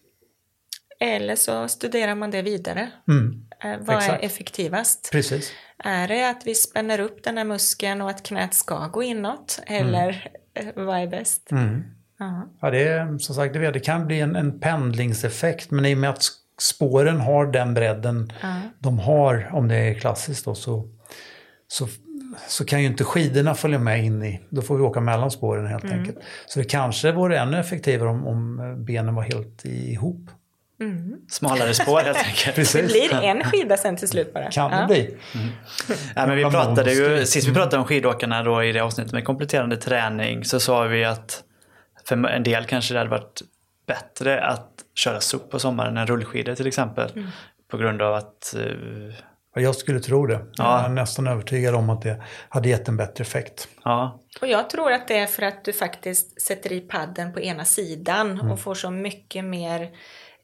Eller 1.01 1.37
så 1.37 1.69
studerar 1.69 2.15
man 2.15 2.31
det 2.31 2.43
vidare. 2.43 2.91
Mm. 3.09 3.47
Eh, 3.65 3.87
vad 3.87 3.97
Exakt. 3.97 4.23
är 4.23 4.27
effektivast? 4.27 5.09
Precis. 5.13 5.53
Är 5.85 6.09
det 6.09 6.31
att 6.31 6.47
vi 6.47 6.55
spänner 6.55 7.01
upp 7.01 7.25
den 7.25 7.39
här 7.39 7.45
muskeln 7.45 8.03
och 8.03 8.11
att 8.11 8.23
knät 8.23 8.55
ska 8.55 8.87
gå 8.87 9.03
inåt? 9.03 9.61
Eller 9.67 10.29
mm. 10.55 10.87
vad 10.87 10.99
är 10.99 11.07
bäst? 11.07 11.51
Mm. 11.51 11.83
Ja, 12.61 12.71
det 12.71 12.89
är 12.89 13.19
som 13.19 13.35
sagt, 13.35 13.55
det 13.55 13.85
kan 13.85 14.07
bli 14.07 14.21
en, 14.21 14.37
en 14.37 14.61
pendlingseffekt 14.61 15.71
men 15.71 15.87
i 15.87 15.95
och 15.95 15.99
med 15.99 16.11
att 16.11 16.23
spåren 16.61 17.21
har 17.21 17.47
den 17.47 17.75
bredden 17.75 18.33
de 18.79 18.99
har, 18.99 19.51
om 19.53 19.69
det 19.69 19.77
är 19.77 19.95
klassiskt 19.95 20.45
då, 20.45 20.55
så, 20.55 20.89
så, 21.69 21.89
så 22.49 22.65
kan 22.65 22.81
ju 22.81 22.87
inte 22.87 23.05
skidorna 23.05 23.55
följa 23.55 23.79
med 23.79 24.05
in 24.05 24.23
i, 24.23 24.41
då 24.51 24.63
får 24.63 24.77
vi 24.77 24.83
åka 24.83 25.01
mellan 25.01 25.31
spåren 25.31 25.67
helt 25.67 25.85
mm. 25.85 25.99
enkelt. 25.99 26.19
Så 26.47 26.59
det 26.59 26.65
kanske 26.65 27.13
vore 27.13 27.39
ännu 27.39 27.59
effektivare 27.59 28.09
om, 28.09 28.27
om 28.27 28.85
benen 28.85 29.15
var 29.15 29.23
helt 29.23 29.65
ihop. 29.65 30.31
Mm. 30.81 31.17
Smalare 31.29 31.75
spår 31.75 32.01
helt 32.01 32.19
enkelt. 32.47 32.73
Det 32.73 32.83
blir 32.83 33.15
en 33.15 33.45
skida 33.45 33.77
sen 33.77 33.97
till 33.97 34.09
slut 34.09 34.35
bara. 34.35 34.51
Kan 34.51 34.71
det 34.71 34.87
bli. 34.87 35.19
Mm. 35.35 35.49
Ja, 36.15 36.27
men 36.27 36.37
vi 36.37 36.45
pratade 36.45 36.93
ju, 36.93 37.27
sist 37.27 37.49
vi 37.49 37.55
pratade 37.55 37.77
om 37.77 37.85
skidåkarna 37.85 38.43
då 38.43 38.65
i 38.65 38.73
det 38.73 38.81
avsnittet 38.81 39.13
med 39.13 39.25
kompletterande 39.25 39.77
träning 39.77 40.45
så 40.45 40.61
sa 40.61 40.83
vi 40.83 41.05
att 41.05 41.43
för 42.05 42.27
en 42.27 42.43
del 42.43 42.65
kanske 42.65 42.95
det 42.95 42.99
hade 42.99 43.11
varit 43.11 43.43
bättre 43.87 44.41
att 44.41 44.71
köra 44.95 45.21
SUP 45.21 45.51
på 45.51 45.59
sommaren 45.59 45.97
än 45.97 46.07
rullskidor 46.07 46.55
till 46.55 46.67
exempel. 46.67 47.11
Mm. 47.15 47.29
På 47.71 47.77
grund 47.77 48.03
av 48.03 48.15
att 48.15 48.55
uh, 48.57 49.13
jag 49.55 49.75
skulle 49.75 50.01
tro 50.01 50.27
det. 50.27 50.41
Ja. 50.53 50.81
Jag 50.81 50.85
är 50.85 50.89
nästan 50.89 51.27
övertygad 51.27 51.75
om 51.75 51.91
att 51.91 52.03
det 52.03 52.23
hade 52.49 52.69
gett 52.69 52.89
en 52.89 52.97
bättre 52.97 53.23
effekt. 53.23 53.69
Ja. 53.85 54.21
Och 54.41 54.49
jag 54.49 54.71
tror 54.71 54.93
att 54.93 55.09
det 55.09 55.19
är 55.19 55.27
för 55.27 55.43
att 55.43 55.65
du 55.65 55.73
faktiskt 55.73 56.43
sätter 56.43 56.73
i 56.73 56.81
padden 56.81 57.33
på 57.33 57.41
ena 57.41 57.65
sidan 57.65 58.31
mm. 58.31 58.51
och 58.51 58.61
får 58.61 58.75
så 58.75 58.91
mycket 58.91 59.45
mer 59.45 59.91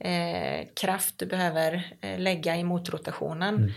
eh, 0.01 0.67
kraft 0.81 1.15
du 1.19 1.27
behöver 1.27 1.97
eh, 2.03 2.19
lägga 2.19 2.57
i 2.57 2.65
motrotationen. 2.65 3.55
Mm. 3.55 3.71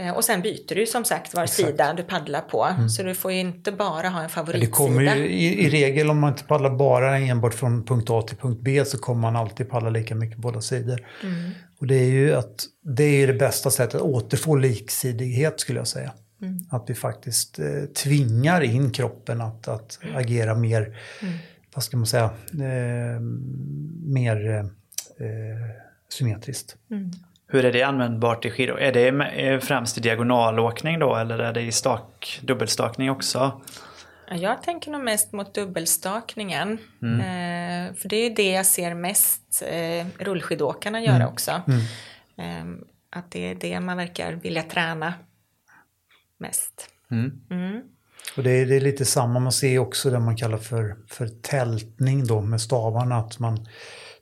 Eh, 0.00 0.10
och 0.10 0.24
sen 0.24 0.42
byter 0.42 0.74
du 0.74 0.86
som 0.86 1.04
sagt 1.04 1.34
var 1.34 1.44
Exakt. 1.44 1.68
sida 1.68 1.92
du 1.92 2.02
paddlar 2.02 2.40
på. 2.40 2.64
Mm. 2.64 2.88
Så 2.88 3.02
du 3.02 3.14
får 3.14 3.32
ju 3.32 3.38
inte 3.38 3.72
bara 3.72 4.08
ha 4.08 4.22
en 4.22 4.28
favoritsida. 4.28 4.66
Det 4.66 4.72
kommer 4.72 5.16
ju, 5.16 5.28
i, 5.28 5.66
i, 5.66 5.70
regel 5.70 6.10
om 6.10 6.18
man 6.18 6.32
inte 6.32 6.44
paddlar 6.44 6.70
bara 6.70 7.18
enbart 7.18 7.54
från 7.54 7.84
punkt 7.84 8.10
A 8.10 8.22
till 8.22 8.36
punkt 8.36 8.60
B 8.62 8.84
så 8.84 8.98
kommer 8.98 9.20
man 9.20 9.36
alltid 9.36 9.70
paddla 9.70 9.90
lika 9.90 10.14
mycket 10.14 10.38
båda 10.38 10.60
sidor. 10.60 11.06
Mm. 11.22 11.50
Och 11.80 11.86
det 11.86 11.94
är 11.94 12.10
ju 12.10 12.34
att, 12.34 12.64
det 12.96 13.04
är 13.04 13.26
det 13.26 13.32
bästa 13.32 13.70
sättet 13.70 13.94
att 13.94 14.02
återfå 14.02 14.56
liksidighet 14.56 15.60
skulle 15.60 15.80
jag 15.80 15.88
säga. 15.88 16.12
Mm. 16.42 16.58
Att 16.70 16.90
vi 16.90 16.94
faktiskt 16.94 17.58
eh, 17.58 17.82
tvingar 18.04 18.60
in 18.60 18.90
kroppen 18.90 19.40
att, 19.40 19.68
att 19.68 19.98
agera 20.14 20.54
mer, 20.54 20.82
mm. 21.22 21.34
vad 21.74 21.84
ska 21.84 21.96
man 21.96 22.06
säga, 22.06 22.30
eh, 22.52 23.20
mer 24.04 24.70
eh, 25.20 25.26
symmetriskt. 26.08 26.76
Mm. 26.90 27.10
Hur 27.46 27.64
är 27.64 27.72
det 27.72 27.82
användbart 27.82 28.44
i 28.44 28.50
skidor? 28.50 28.80
Är 28.80 28.92
det 28.92 29.60
främst 29.60 29.98
i 29.98 30.00
diagonalåkning 30.00 30.98
då 30.98 31.16
eller 31.16 31.38
är 31.38 31.52
det 31.52 31.60
i 31.60 31.72
stak, 31.72 32.40
dubbelstakning 32.42 33.10
också? 33.10 33.60
Jag 34.30 34.62
tänker 34.62 34.90
nog 34.90 35.04
mest 35.04 35.32
mot 35.32 35.54
dubbelstakningen. 35.54 36.78
Mm. 37.02 37.20
Eh, 37.20 37.94
för 37.94 38.08
det 38.08 38.16
är 38.16 38.36
det 38.36 38.50
jag 38.50 38.66
ser 38.66 38.94
mest 38.94 39.62
eh, 39.66 40.06
rullskidåkarna 40.18 41.00
göra 41.00 41.16
mm. 41.16 41.28
också. 41.28 41.62
Mm. 41.68 41.80
Eh, 42.38 42.86
att 43.10 43.30
det 43.30 43.50
är 43.50 43.54
det 43.54 43.80
man 43.80 43.96
verkar 43.96 44.32
vilja 44.32 44.62
träna 44.62 45.14
mest. 46.38 46.88
Mm. 47.10 47.40
Mm. 47.50 47.82
Och 48.36 48.42
det 48.42 48.50
är, 48.50 48.66
det 48.66 48.76
är, 48.76 48.80
lite 48.80 49.04
samma, 49.04 49.40
man 49.40 49.52
ser 49.52 49.78
också 49.78 50.10
det 50.10 50.18
man 50.18 50.36
kallar 50.36 50.58
för, 50.58 50.96
för 51.08 51.28
tältning 51.28 52.26
då 52.26 52.40
med 52.40 52.60
stavarna. 52.60 53.16
Att 53.16 53.38
man 53.38 53.66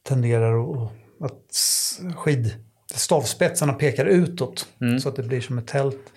tenderar 0.02 0.84
att, 0.84 0.90
att 1.20 2.16
skid, 2.16 2.54
stavspetsarna 2.94 3.72
pekar 3.72 4.06
utåt 4.06 4.68
mm. 4.80 5.00
så 5.00 5.08
att 5.08 5.16
det 5.16 5.22
blir 5.22 5.40
som 5.40 5.58
ett 5.58 5.66
tält. 5.66 6.12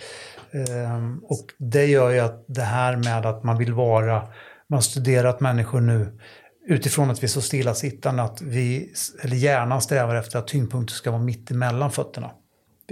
Ehm, 0.52 1.20
och 1.24 1.46
det 1.58 1.86
gör 1.86 2.10
ju 2.10 2.20
att 2.20 2.46
det 2.48 2.62
här 2.62 2.98
med 2.98 3.26
att 3.26 3.44
man 3.44 3.58
vill 3.58 3.74
vara, 3.74 4.22
man 4.68 4.78
har 4.78 4.82
studerat 4.82 5.40
människor 5.40 5.82
nu 5.82 6.20
utifrån 6.68 7.10
att 7.10 7.24
vi 7.24 7.26
är 7.26 7.30
så 7.30 7.42
stillasittande 7.42 8.24
att 8.24 8.42
vi, 8.42 8.94
eller 9.24 9.36
hjärnan 9.36 9.82
strävar 9.82 10.16
efter 10.16 10.40
att 10.40 10.48
tyngdpunkten 10.48 10.96
ska 10.96 11.12
vara 11.12 11.22
mitt 11.22 11.52
emellan 11.52 11.92
fötterna. 11.92 12.32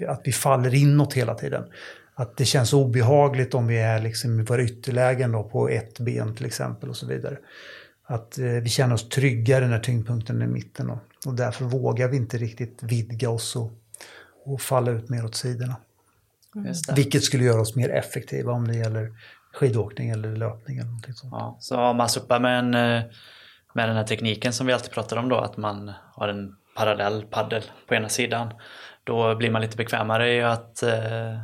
Att 0.07 0.21
vi 0.23 0.31
faller 0.31 0.75
inåt 0.75 1.13
hela 1.13 1.35
tiden. 1.35 1.63
Att 2.15 2.37
det 2.37 2.45
känns 2.45 2.73
obehagligt 2.73 3.53
om 3.53 3.67
vi 3.67 3.77
är 3.77 3.99
liksom 3.99 4.39
i 4.39 4.43
våra 4.43 4.63
ytterlägen 4.63 5.31
då 5.31 5.43
på 5.43 5.69
ett 5.69 5.99
ben 5.99 6.35
till 6.35 6.45
exempel 6.45 6.89
och 6.89 6.95
så 6.95 7.05
vidare. 7.05 7.37
Att 8.11 8.37
eh, 8.37 8.45
vi 8.45 8.69
känner 8.69 8.93
oss 8.93 9.09
tryggare 9.09 9.67
när 9.67 9.79
tyngdpunkten 9.79 10.41
är 10.41 10.45
i 10.45 10.47
mitten. 10.47 10.89
Och, 10.89 10.99
och 11.25 11.33
därför 11.33 11.65
vågar 11.65 12.07
vi 12.07 12.17
inte 12.17 12.37
riktigt 12.37 12.83
vidga 12.83 13.29
oss 13.29 13.55
och, 13.55 13.71
och 14.45 14.61
falla 14.61 14.91
ut 14.91 15.09
mer 15.09 15.25
åt 15.25 15.35
sidorna. 15.35 15.75
Vilket 16.95 17.23
skulle 17.23 17.43
göra 17.43 17.61
oss 17.61 17.75
mer 17.75 17.89
effektiva 17.89 18.51
om 18.51 18.67
det 18.67 18.75
gäller 18.75 19.13
skidåkning 19.53 20.09
eller 20.09 20.35
löpning. 20.35 20.77
Eller 20.77 20.87
någonting 20.87 21.13
sånt. 21.13 21.33
Ja, 21.33 21.57
så 21.59 21.79
om 21.79 21.97
man 21.97 22.09
suppar 22.09 22.39
med, 22.39 22.59
en, 22.59 22.73
eh, 22.73 23.03
med 23.73 23.89
den 23.89 23.95
här 23.95 24.03
tekniken 24.03 24.53
som 24.53 24.67
vi 24.67 24.73
alltid 24.73 24.91
pratar 24.91 25.17
om 25.17 25.29
då, 25.29 25.37
att 25.37 25.57
man 25.57 25.91
har 26.13 26.27
en 26.27 26.55
parallell 26.75 27.25
paddel 27.25 27.63
på 27.87 27.95
ena 27.95 28.09
sidan, 28.09 28.53
då 29.03 29.35
blir 29.35 29.51
man 29.51 29.61
lite 29.61 29.77
bekvämare 29.77 30.33
i 30.33 30.41
att 30.41 30.83
eh, 30.83 31.39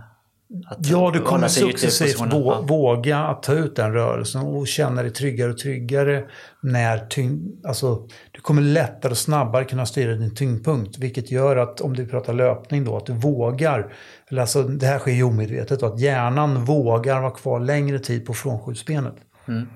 ja, 0.79 1.11
du 1.13 1.21
kommer 1.21 1.47
successivt 1.47 2.33
vå 2.33 2.61
våga 2.61 3.17
att 3.17 3.43
ta 3.43 3.53
ut 3.53 3.75
den 3.75 3.93
rörelsen 3.93 4.41
och 4.41 4.67
känna 4.67 5.01
dig 5.01 5.11
tryggare 5.11 5.51
och 5.51 5.57
tryggare 5.57 6.25
när 6.61 6.97
tyngd... 6.97 7.65
Alltså, 7.65 8.07
du 8.31 8.41
kommer 8.41 8.61
lättare 8.61 9.11
och 9.11 9.17
snabbare 9.17 9.65
kunna 9.65 9.85
styra 9.85 10.15
din 10.15 10.35
tyngdpunkt. 10.35 10.97
Vilket 10.97 11.31
gör 11.31 11.57
att, 11.57 11.81
om 11.81 11.95
du 11.95 12.07
pratar 12.07 12.33
löpning 12.33 12.85
då, 12.85 12.97
att 12.97 13.05
du 13.05 13.13
vågar. 13.13 13.93
Eller 14.27 14.41
alltså, 14.41 14.63
det 14.63 14.85
här 14.85 14.99
sker 14.99 15.11
ju 15.11 15.23
omedvetet. 15.23 15.79
Då, 15.79 15.85
att 15.85 15.99
hjärnan 15.99 16.65
vågar 16.65 17.21
vara 17.21 17.31
kvar 17.31 17.59
längre 17.59 17.99
tid 17.99 18.25
på 18.25 18.33
frånskjutsbenet. 18.33 19.15
Mm. 19.47 19.67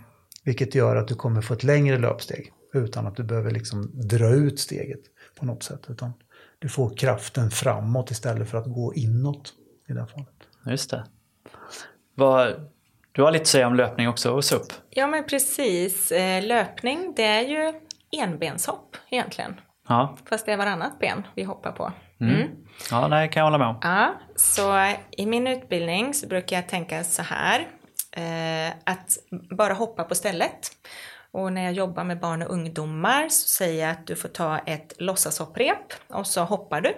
Vilket 0.44 0.76
gör 0.76 0.96
att 0.96 1.08
du 1.08 1.16
kommer 1.16 1.42
få 1.42 1.54
ett 1.54 1.64
längre 1.64 1.98
löpsteg. 1.98 2.52
Utan 2.74 3.08
att 3.08 3.16
du 3.16 3.24
behöver 3.24 3.52
liksom 3.52 3.92
dra 3.94 4.30
ut 4.30 4.60
steget 4.60 5.02
på 5.40 5.46
något 5.46 5.64
sätt. 5.64 5.82
Utan 5.90 6.14
du 6.60 6.70
får 6.70 6.98
kraften 6.98 7.52
framåt 7.52 8.12
istället 8.12 8.50
för 8.50 8.58
att 8.58 8.66
gå 8.66 8.94
inåt 8.94 9.54
i 9.90 9.94
det 9.94 10.00
här 10.00 10.08
fallet. 10.08 10.30
Just 10.66 10.90
det. 10.90 11.06
Vad, 12.16 12.70
du 13.12 13.22
har 13.22 13.32
lite 13.32 13.42
att 13.42 13.48
säga 13.48 13.68
om 13.68 13.76
löpning 13.76 14.10
också 14.10 14.32
och 14.32 14.46
SUP. 14.46 14.66
Ja, 14.90 15.08
men 15.08 15.24
precis. 15.24 16.12
Eh, 16.12 16.44
löpning, 16.44 17.14
det 17.16 17.26
är 17.26 17.42
ju 17.42 17.74
enbenshopp 18.12 18.98
egentligen. 19.10 19.62
Ja, 19.88 20.18
Fast 20.30 20.46
det 20.46 20.52
är 20.52 20.58
varannat 20.58 21.00
ben 21.00 21.28
vi 21.36 21.44
hoppar 21.44 21.72
på. 21.72 21.92
mm. 22.20 22.48
ja 22.92 23.08
det 23.08 23.28
kan 23.28 23.42
jag 23.42 23.46
hålla 23.46 23.58
med 23.58 23.68
om. 23.68 23.78
Ja, 23.82 24.14
så 24.36 24.94
i 25.12 25.26
min 25.26 25.48
utbildning 25.48 26.14
så 26.14 26.28
brukar 26.28 26.56
jag 26.56 26.70
tänka 26.70 27.04
så 27.04 27.22
här. 27.22 27.68
Eh, 28.12 28.74
att 28.84 29.18
bara 29.58 29.74
hoppa 29.74 30.04
på 30.04 30.16
stället. 30.16 30.72
Och 31.32 31.54
när 31.54 31.64
jag 31.64 31.74
jobbar 31.74 32.04
med 32.04 32.20
barn 32.20 32.42
och 32.42 32.54
ungdomar 32.54 33.30
så 33.30 33.48
säger 33.48 33.82
jag 33.88 33.92
att 33.92 34.08
du 34.08 34.16
får 34.16 34.30
ta 34.30 34.58
ett 34.58 34.94
låtsashopprep 34.98 35.94
och 36.08 36.28
så 36.28 36.44
hoppar 36.44 36.82
du. 36.82 36.96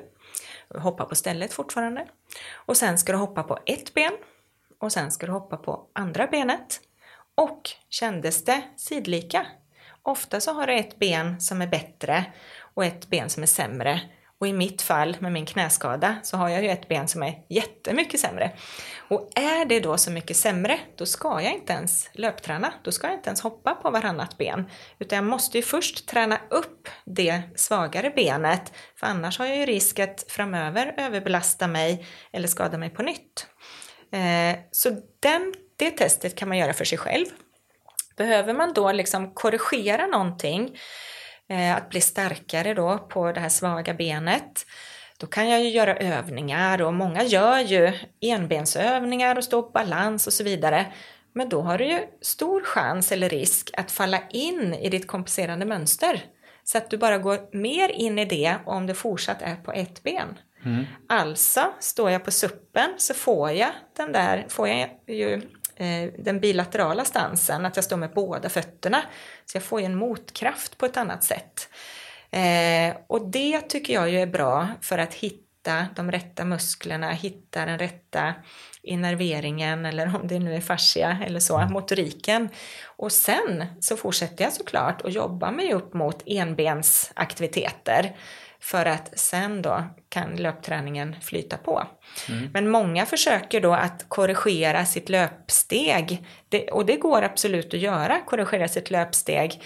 Hoppa 0.79 1.05
på 1.05 1.15
stället 1.15 1.53
fortfarande. 1.53 2.05
Och 2.53 2.77
sen 2.77 2.97
ska 2.97 3.11
du 3.11 3.17
hoppa 3.17 3.43
på 3.43 3.59
ett 3.65 3.93
ben 3.93 4.13
och 4.79 4.91
sen 4.91 5.11
ska 5.11 5.25
du 5.25 5.31
hoppa 5.31 5.57
på 5.57 5.87
andra 5.93 6.27
benet. 6.27 6.81
Och 7.35 7.69
kändes 7.89 8.45
det 8.45 8.63
sidlika? 8.77 9.45
Ofta 10.03 10.39
så 10.39 10.53
har 10.53 10.67
du 10.67 10.73
ett 10.73 10.99
ben 10.99 11.41
som 11.41 11.61
är 11.61 11.67
bättre 11.67 12.25
och 12.73 12.85
ett 12.85 13.09
ben 13.09 13.29
som 13.29 13.43
är 13.43 13.47
sämre. 13.47 14.01
Och 14.41 14.47
i 14.47 14.53
mitt 14.53 14.81
fall 14.81 15.17
med 15.19 15.31
min 15.31 15.45
knäskada 15.45 16.15
så 16.23 16.37
har 16.37 16.49
jag 16.49 16.63
ju 16.63 16.69
ett 16.69 16.87
ben 16.87 17.07
som 17.07 17.23
är 17.23 17.33
jättemycket 17.49 18.19
sämre. 18.19 18.51
Och 18.97 19.29
är 19.35 19.65
det 19.65 19.79
då 19.79 19.97
så 19.97 20.11
mycket 20.11 20.37
sämre, 20.37 20.79
då 20.95 21.05
ska 21.05 21.41
jag 21.41 21.53
inte 21.53 21.73
ens 21.73 22.09
löpträna. 22.13 22.73
Då 22.83 22.91
ska 22.91 23.07
jag 23.07 23.15
inte 23.15 23.29
ens 23.29 23.41
hoppa 23.41 23.75
på 23.75 23.89
varannat 23.89 24.37
ben. 24.37 24.65
Utan 24.99 25.15
jag 25.15 25.25
måste 25.25 25.57
ju 25.57 25.63
först 25.63 26.07
träna 26.07 26.39
upp 26.49 26.89
det 27.05 27.41
svagare 27.55 28.09
benet. 28.09 28.73
För 28.95 29.07
annars 29.07 29.39
har 29.39 29.45
jag 29.45 29.57
ju 29.57 29.65
risk 29.65 29.99
att 29.99 30.25
framöver 30.27 30.93
överbelasta 30.97 31.67
mig 31.67 32.05
eller 32.31 32.47
skada 32.47 32.77
mig 32.77 32.89
på 32.89 33.03
nytt. 33.03 33.47
Eh, 34.11 34.59
så 34.71 34.89
den, 35.19 35.53
det 35.75 35.91
testet 35.91 36.35
kan 36.35 36.47
man 36.47 36.57
göra 36.57 36.73
för 36.73 36.85
sig 36.85 36.97
själv. 36.97 37.25
Behöver 38.17 38.53
man 38.53 38.73
då 38.73 38.91
liksom 38.91 39.33
korrigera 39.33 40.07
någonting, 40.07 40.77
att 41.51 41.89
bli 41.89 42.01
starkare 42.01 42.73
då 42.73 42.97
på 42.97 43.31
det 43.31 43.39
här 43.39 43.49
svaga 43.49 43.93
benet, 43.93 44.65
då 45.17 45.27
kan 45.27 45.49
jag 45.49 45.63
ju 45.63 45.69
göra 45.69 45.97
övningar 45.97 46.81
och 46.81 46.93
många 46.93 47.23
gör 47.23 47.59
ju 47.59 47.93
enbensövningar 48.21 49.37
och 49.37 49.43
stå 49.43 49.63
på 49.63 49.71
balans 49.71 50.27
och 50.27 50.33
så 50.33 50.43
vidare. 50.43 50.85
Men 51.33 51.49
då 51.49 51.61
har 51.61 51.77
du 51.77 51.85
ju 51.85 51.99
stor 52.21 52.61
chans 52.61 53.11
eller 53.11 53.29
risk 53.29 53.69
att 53.73 53.91
falla 53.91 54.19
in 54.29 54.73
i 54.73 54.89
ditt 54.89 55.07
kompenserande 55.07 55.65
mönster. 55.65 56.23
Så 56.63 56.77
att 56.77 56.89
du 56.89 56.97
bara 56.97 57.17
går 57.17 57.57
mer 57.57 57.89
in 57.89 58.19
i 58.19 58.25
det 58.25 58.55
om 58.65 58.87
du 58.87 58.93
fortsatt 58.93 59.41
är 59.41 59.55
på 59.55 59.71
ett 59.71 60.03
ben. 60.03 60.37
Alltså, 61.09 61.73
står 61.79 62.11
jag 62.11 62.25
på 62.25 62.31
suppen 62.31 62.89
så 62.97 63.13
får 63.13 63.51
jag 63.51 63.69
den 63.97 64.11
där, 64.11 64.45
får 64.49 64.67
jag 64.67 64.89
ju 65.07 65.33
eh, 65.33 65.41
Eh, 65.81 66.09
den 66.17 66.39
bilaterala 66.39 67.05
stansen, 67.05 67.65
att 67.65 67.75
jag 67.75 67.85
står 67.85 67.97
med 67.97 68.13
båda 68.13 68.49
fötterna. 68.49 69.01
Så 69.45 69.55
jag 69.55 69.63
får 69.63 69.79
ju 69.79 69.85
en 69.85 69.95
motkraft 69.95 70.77
på 70.77 70.85
ett 70.85 70.97
annat 70.97 71.23
sätt. 71.23 71.69
Eh, 72.29 72.95
och 73.07 73.29
det 73.31 73.61
tycker 73.61 73.93
jag 73.93 74.09
ju 74.09 74.21
är 74.21 74.27
bra 74.27 74.67
för 74.81 74.97
att 74.97 75.13
hitta 75.13 75.87
de 75.95 76.11
rätta 76.11 76.45
musklerna, 76.45 77.11
hitta 77.11 77.65
den 77.65 77.79
rätta 77.79 78.33
innerveringen 78.83 79.85
eller 79.85 80.15
om 80.15 80.27
det 80.27 80.39
nu 80.39 80.55
är 80.55 80.61
fascia 80.61 81.17
eller 81.25 81.39
så, 81.39 81.59
motoriken. 81.59 82.49
Och 82.85 83.11
sen 83.11 83.65
så 83.79 83.97
fortsätter 83.97 84.43
jag 84.43 84.53
såklart 84.53 85.01
att 85.01 85.13
jobba 85.13 85.51
mig 85.51 85.73
upp 85.73 85.93
mot 85.93 86.23
enbensaktiviteter 86.25 88.15
för 88.61 88.85
att 88.85 89.19
sen 89.19 89.61
då 89.61 89.83
kan 90.09 90.35
löpträningen 90.35 91.15
flyta 91.21 91.57
på. 91.57 91.87
Men 92.53 92.69
många 92.69 93.05
försöker 93.05 93.61
då 93.61 93.73
att 93.73 94.05
korrigera 94.07 94.85
sitt 94.85 95.09
löpsteg 95.09 96.25
det, 96.49 96.71
och 96.71 96.85
det 96.85 96.95
går 96.95 97.21
absolut 97.21 97.73
att 97.73 97.79
göra, 97.79 98.19
korrigera 98.25 98.67
sitt 98.67 98.91
löpsteg 98.91 99.61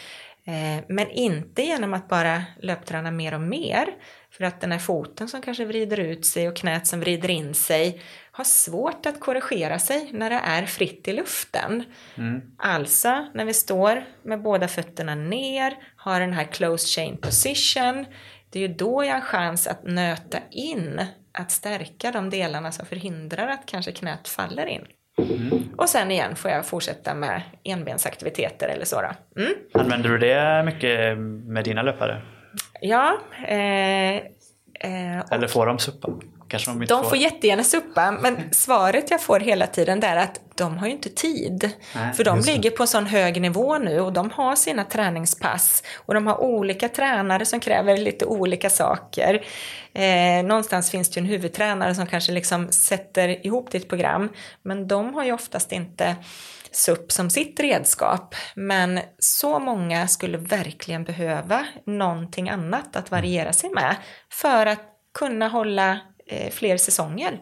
Eh, 0.47 0.83
men 0.87 1.11
inte 1.11 1.61
genom 1.61 1.93
att 1.93 2.07
bara 2.07 2.43
löpträna 2.61 3.11
mer 3.11 3.33
och 3.33 3.41
mer. 3.41 3.87
För 4.31 4.43
att 4.43 4.61
den 4.61 4.71
här 4.71 4.79
foten 4.79 5.27
som 5.27 5.41
kanske 5.41 5.65
vrider 5.65 5.99
ut 5.99 6.25
sig 6.25 6.47
och 6.47 6.55
knät 6.55 6.87
som 6.87 6.99
vrider 6.99 7.29
in 7.29 7.53
sig 7.53 8.01
har 8.31 8.43
svårt 8.43 9.05
att 9.05 9.19
korrigera 9.19 9.79
sig 9.79 10.09
när 10.13 10.29
det 10.29 10.41
är 10.43 10.65
fritt 10.65 11.07
i 11.07 11.13
luften. 11.13 11.83
Alltså 12.57 13.27
när 13.33 13.45
vi 13.45 13.53
står 13.53 14.05
med 14.23 14.41
båda 14.41 14.67
fötterna 14.67 15.15
ner, 15.15 15.77
har 15.95 16.19
den 16.19 16.33
här 16.33 16.43
closed 16.43 16.89
chain 16.89 17.17
position. 17.17 18.05
Det 18.55 18.59
är 18.63 18.67
ju 18.67 18.73
då 18.73 19.03
jag 19.03 19.13
har 19.13 19.21
chans 19.21 19.67
att 19.67 19.83
nöta 19.83 20.37
in, 20.51 21.01
att 21.31 21.51
stärka 21.51 22.11
de 22.11 22.29
delarna 22.29 22.71
som 22.71 22.85
förhindrar 22.85 23.47
att 23.47 23.65
kanske 23.65 23.91
knät 23.91 24.27
faller 24.27 24.65
in. 24.65 24.85
Och 25.77 25.89
sen 25.89 26.11
igen 26.11 26.35
får 26.35 26.51
jag 26.51 26.65
fortsätta 26.65 27.13
med 27.15 27.41
enbensaktiviteter 27.63 28.67
eller 28.67 28.85
så. 28.85 29.01
Mm. 29.37 29.53
Använder 29.73 30.09
du 30.09 30.17
det 30.17 30.63
mycket 30.65 31.17
med 31.17 31.63
dina 31.63 31.81
löpare? 31.81 32.21
Ja, 32.81 33.17
eh, 33.47 34.15
eh, 34.15 35.19
Eller 35.31 35.47
får 35.47 35.65
de 35.65 35.79
suppa? 35.79 36.09
Kanske 36.47 36.71
de 36.71 36.81
inte 36.81 36.93
de 36.93 37.03
får 37.03 37.17
jättegärna 37.17 37.63
suppa, 37.63 38.11
men 38.11 38.37
svaret 38.51 39.11
jag 39.11 39.21
får 39.21 39.39
hela 39.39 39.67
tiden 39.67 40.03
är 40.03 40.15
att 40.15 40.39
de 40.55 40.77
har 40.77 40.87
ju 40.87 40.93
inte 40.93 41.09
tid. 41.09 41.71
Nej, 41.95 42.13
för 42.13 42.23
de 42.23 42.39
ligger 42.39 42.71
på 42.71 42.83
en 42.83 42.87
sån 42.87 43.05
hög 43.05 43.41
nivå 43.41 43.77
nu 43.77 43.99
och 43.99 44.13
de 44.13 44.29
har 44.29 44.55
sina 44.55 44.83
träningspass 44.83 45.83
och 45.95 46.13
de 46.13 46.27
har 46.27 46.41
olika 46.41 46.89
tränare 46.89 47.45
som 47.45 47.59
kräver 47.59 47.97
lite 47.97 48.25
olika 48.25 48.69
saker. 48.69 49.45
Eh, 49.93 50.45
någonstans 50.45 50.91
finns 50.91 51.09
det 51.09 51.19
ju 51.19 51.23
en 51.23 51.29
huvudtränare 51.29 51.95
som 51.95 52.07
kanske 52.07 52.31
liksom 52.31 52.71
sätter 52.71 53.45
ihop 53.45 53.71
ditt 53.71 53.89
program, 53.89 54.29
men 54.61 54.87
de 54.87 55.13
har 55.13 55.23
ju 55.23 55.31
oftast 55.31 55.71
inte 55.71 56.15
SUP 56.71 57.11
som 57.11 57.29
sitt 57.29 57.59
redskap. 57.59 58.35
Men 58.55 58.99
så 59.19 59.59
många 59.59 60.07
skulle 60.07 60.37
verkligen 60.37 61.03
behöva 61.03 61.65
någonting 61.85 62.49
annat 62.49 62.95
att 62.95 63.11
variera 63.11 63.53
sig 63.53 63.69
med 63.69 63.95
för 64.31 64.65
att 64.65 64.81
kunna 65.13 65.47
hålla 65.47 65.99
eh, 66.29 66.51
fler 66.51 66.77
säsonger. 66.77 67.39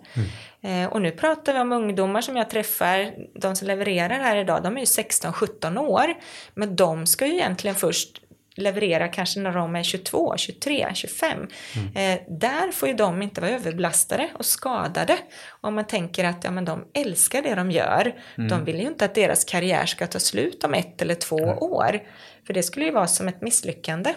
Eh, 0.61 0.85
och 0.85 1.01
nu 1.01 1.11
pratar 1.11 1.53
vi 1.53 1.59
om 1.59 1.71
ungdomar 1.71 2.21
som 2.21 2.37
jag 2.37 2.49
träffar, 2.49 3.13
de 3.39 3.55
som 3.55 3.67
levererar 3.67 4.19
här 4.19 4.37
idag, 4.37 4.63
de 4.63 4.75
är 4.75 4.79
ju 4.79 4.85
16-17 4.85 5.77
år. 5.77 6.13
Men 6.53 6.75
de 6.75 7.05
ska 7.05 7.25
ju 7.25 7.33
egentligen 7.33 7.75
först 7.75 8.19
leverera 8.55 9.07
kanske 9.07 9.39
när 9.39 9.51
de 9.51 9.75
är 9.75 9.83
22, 9.83 10.37
23, 10.37 10.91
25. 10.93 11.47
Eh, 11.95 12.19
där 12.27 12.71
får 12.71 12.89
ju 12.89 12.95
de 12.95 13.21
inte 13.21 13.41
vara 13.41 13.51
överbelastade 13.51 14.29
och 14.33 14.45
skadade. 14.45 15.17
Om 15.61 15.75
man 15.75 15.87
tänker 15.87 16.23
att 16.23 16.43
ja, 16.43 16.51
men 16.51 16.65
de 16.65 16.85
älskar 16.93 17.41
det 17.41 17.55
de 17.55 17.71
gör. 17.71 18.15
De 18.49 18.65
vill 18.65 18.79
ju 18.79 18.87
inte 18.87 19.05
att 19.05 19.15
deras 19.15 19.43
karriär 19.45 19.85
ska 19.85 20.07
ta 20.07 20.19
slut 20.19 20.63
om 20.63 20.73
ett 20.73 21.01
eller 21.01 21.15
två 21.15 21.35
år. 21.61 21.99
För 22.47 22.53
det 22.53 22.63
skulle 22.63 22.85
ju 22.85 22.91
vara 22.91 23.07
som 23.07 23.27
ett 23.27 23.41
misslyckande. 23.41 24.13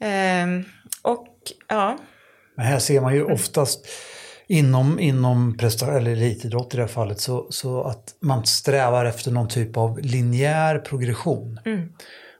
Ehm, 0.00 0.64
och 1.02 1.36
ja, 1.68 1.98
Men 2.58 2.66
här 2.66 2.78
ser 2.78 3.00
man 3.00 3.14
ju 3.14 3.24
oftast 3.24 3.86
inom, 4.46 4.98
inom 5.00 5.56
presta- 5.58 5.96
eller 5.96 6.10
elitidrott 6.10 6.74
i 6.74 6.76
det 6.76 6.82
här 6.82 6.88
fallet 6.88 7.20
så, 7.20 7.46
så 7.50 7.82
att 7.82 8.14
man 8.20 8.46
strävar 8.46 9.04
efter 9.04 9.30
någon 9.30 9.48
typ 9.48 9.76
av 9.76 9.98
linjär 9.98 10.78
progression. 10.78 11.60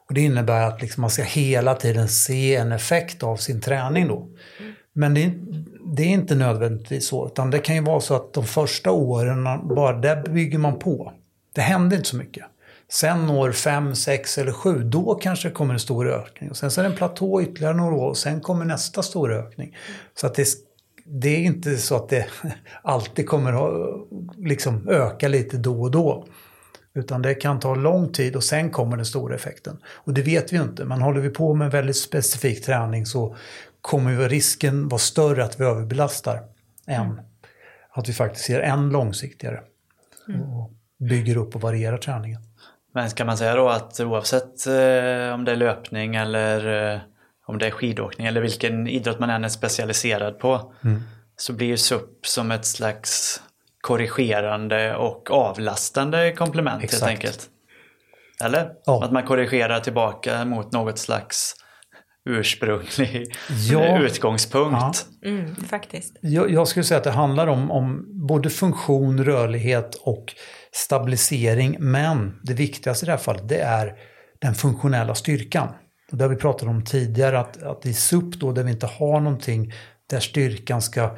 Och 0.09 0.15
det 0.15 0.21
innebär 0.21 0.63
att 0.63 0.83
liksom 0.83 1.01
man 1.01 1.11
ska 1.11 1.23
hela 1.23 1.75
tiden 1.75 2.09
se 2.09 2.57
en 2.57 2.73
effekt 2.73 3.23
av 3.23 3.37
sin 3.37 3.61
träning 3.61 4.09
då. 4.09 4.29
Men 4.93 5.15
det 5.15 5.25
är, 5.25 5.33
det 5.97 6.03
är 6.03 6.09
inte 6.09 6.35
nödvändigtvis 6.35 7.09
så, 7.09 7.27
utan 7.27 7.51
det 7.51 7.59
kan 7.59 7.75
ju 7.75 7.83
vara 7.83 8.01
så 8.01 8.15
att 8.15 8.33
de 8.33 8.45
första 8.47 8.91
åren, 8.91 9.45
bara 9.69 9.99
där 9.99 10.23
bygger 10.23 10.59
man 10.59 10.79
på. 10.79 11.13
Det 11.55 11.61
händer 11.61 11.97
inte 11.97 12.09
så 12.09 12.17
mycket. 12.17 12.45
Sen 12.91 13.31
år 13.31 13.53
5, 13.53 13.95
6 13.95 14.39
eller 14.39 14.53
7, 14.53 14.83
då 14.83 15.15
kanske 15.15 15.49
det 15.49 15.55
kommer 15.55 15.75
en 15.75 15.81
stor 15.81 16.09
ökning. 16.09 16.51
Och 16.51 16.57
sen 16.57 16.71
så 16.71 16.81
är 16.81 16.85
det 16.85 16.91
en 16.91 16.97
platå 16.97 17.43
ytterligare 17.43 17.75
några 17.75 17.95
år 17.95 18.09
och 18.09 18.17
sen 18.17 18.41
kommer 18.41 18.65
nästa 18.65 19.03
stora 19.03 19.37
ökning. 19.37 19.77
Så 20.15 20.27
att 20.27 20.35
det, 20.35 20.49
det 21.05 21.29
är 21.29 21.41
inte 21.41 21.77
så 21.77 21.97
att 21.97 22.09
det 22.09 22.27
alltid 22.83 23.29
kommer 23.29 23.53
att 23.53 24.09
liksom 24.39 24.89
öka 24.89 25.29
lite 25.29 25.57
då 25.57 25.83
och 25.83 25.91
då. 25.91 26.27
Utan 26.95 27.23
det 27.23 27.35
kan 27.35 27.61
ta 27.61 27.75
lång 27.75 28.13
tid 28.13 28.37
och 28.37 28.45
sen 28.45 28.71
kommer 28.71 28.97
den 28.97 29.07
stora 29.07 29.35
effekten. 29.35 29.79
Och 29.87 30.15
det 30.15 30.23
vet 30.23 30.53
vi 30.53 30.57
ju 30.57 30.63
inte. 30.63 30.85
Men 30.85 31.03
håller 31.03 31.21
vi 31.21 31.31
på 31.31 31.55
med 31.55 31.71
väldigt 31.71 31.97
specifik 31.97 32.65
träning 32.65 33.07
så 33.07 33.37
kommer 33.81 34.29
risken 34.29 34.89
vara 34.89 34.99
större 34.99 35.45
att 35.45 35.61
vi 35.61 35.65
överbelastar 35.65 36.43
än 36.87 37.21
att 37.91 38.09
vi 38.09 38.13
faktiskt 38.13 38.45
ser 38.45 38.61
än 38.61 38.91
långsiktigare. 38.91 39.61
Och 40.27 40.73
bygger 41.09 41.37
upp 41.37 41.55
och 41.55 41.61
varierar 41.61 41.99
träningen. 41.99 42.48
Men 42.99 43.11
kan 43.11 43.27
man 43.27 43.37
säga 43.37 43.55
då 43.55 43.69
att 43.69 44.01
oavsett 44.01 44.67
eh, 44.67 45.35
om 45.35 45.45
det 45.45 45.53
är 45.53 45.57
löpning 45.57 46.15
eller 46.17 46.93
eh, 46.95 47.01
om 47.47 47.59
det 47.59 47.67
är 47.67 47.71
skidåkning 47.71 48.27
eller 48.27 48.41
vilken 48.41 48.89
idrott 48.89 49.19
man 49.19 49.31
än 49.31 49.45
är 49.45 49.49
specialiserad 49.49 50.39
på 50.39 50.73
så 51.37 51.53
blir 51.53 51.67
ju 51.67 51.77
SUP 51.77 52.27
som 52.27 52.51
ett 52.51 52.67
slags 52.67 53.41
korrigerande 53.81 54.97
och 54.97 55.31
avlastande 55.31 56.33
komplement 56.33 56.85
Exakt. 56.85 57.03
helt 57.03 57.11
enkelt. 57.11 57.47
Eller? 58.45 58.71
Ja. 58.85 59.05
Att 59.05 59.13
man 59.13 59.23
korrigerar 59.23 59.81
tillbaka 59.81 60.45
mot 60.45 60.73
något 60.73 60.99
slags 60.99 61.55
ursprunglig 62.25 63.27
Ja. 63.71 63.99
utgångspunkt. 63.99 65.07
Mm, 65.25 65.57
faktiskt. 65.57 66.17
Jag, 66.21 66.51
jag 66.51 66.69
skulle 66.69 66.85
säga 66.85 66.99
att 66.99 67.05
det 67.05 67.11
handlar 67.11 67.47
om, 67.47 67.71
om 67.71 68.05
både 68.27 68.51
funktion, 68.51 69.25
rörlighet 69.25 69.95
och 69.95 70.35
stabilisering. 70.73 71.77
Men 71.79 72.41
det 72.43 72.55
viktigaste 72.55 73.05
i 73.05 73.07
det 73.07 73.13
här 73.13 73.19
fallet 73.19 73.49
det 73.49 73.61
är 73.61 73.95
den 74.39 74.55
funktionella 74.55 75.15
styrkan. 75.15 75.69
Och 76.11 76.19
det 76.19 76.25
har 76.25 76.29
vi 76.29 76.37
pratat 76.37 76.69
om 76.69 76.85
tidigare 76.85 77.41
att, 77.41 77.63
att 77.63 77.87
i 77.87 77.95
SUP 77.95 78.35
då 78.35 78.53
där 78.53 78.63
vi 78.63 78.71
inte 78.71 78.87
har 78.87 79.21
någonting 79.21 79.73
där 80.07 80.21
styrkan 80.21 80.83
ska, 80.83 81.17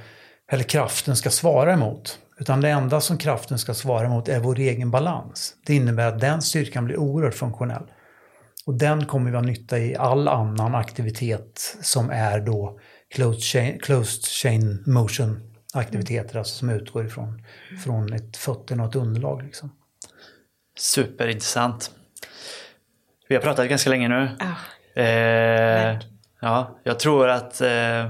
eller 0.53 0.65
kraften 0.65 1.17
ska 1.17 1.31
svara 1.31 1.73
emot. 1.73 2.19
Utan 2.39 2.61
det 2.61 2.69
enda 2.69 3.01
som 3.01 3.19
kraften 3.19 3.59
ska 3.59 3.75
svara 3.75 4.07
emot 4.07 4.29
är 4.29 4.41
vår 4.41 4.59
egen 4.59 4.91
balans. 4.91 5.55
Det 5.67 5.75
innebär 5.75 6.07
att 6.07 6.21
den 6.21 6.43
styrkan 6.43 6.85
blir 6.85 6.97
oerhört 6.97 7.35
funktionell. 7.35 7.85
Och 8.67 8.75
den 8.75 9.07
kommer 9.07 9.31
vi 9.31 9.37
ha 9.37 9.43
nytta 9.43 9.79
i 9.79 9.97
all 9.97 10.29
annan 10.29 10.75
aktivitet 10.75 11.77
som 11.83 12.11
är 12.11 12.41
då 12.41 12.79
closed 13.15 13.43
chain, 13.43 13.79
closed 13.79 14.25
chain 14.25 14.83
motion 14.87 15.50
aktiviteter, 15.75 16.39
alltså 16.39 16.55
som 16.55 16.71
utgår 16.71 17.07
ifrån 17.07 17.43
från 17.85 18.13
ett 18.13 18.37
fötterna 18.37 18.83
och 18.83 18.89
ett 18.89 18.97
underlag. 18.97 19.43
Liksom. 19.43 19.73
Superintressant. 20.79 21.91
Vi 23.29 23.35
har 23.35 23.43
pratat 23.43 23.69
ganska 23.69 23.91
länge 23.91 24.09
nu. 24.09 24.29
Ja. 24.39 24.55
Eh, 25.03 25.99
ja, 26.41 26.81
jag 26.85 26.99
tror 26.99 27.29
att 27.29 27.61
eh, 27.61 28.09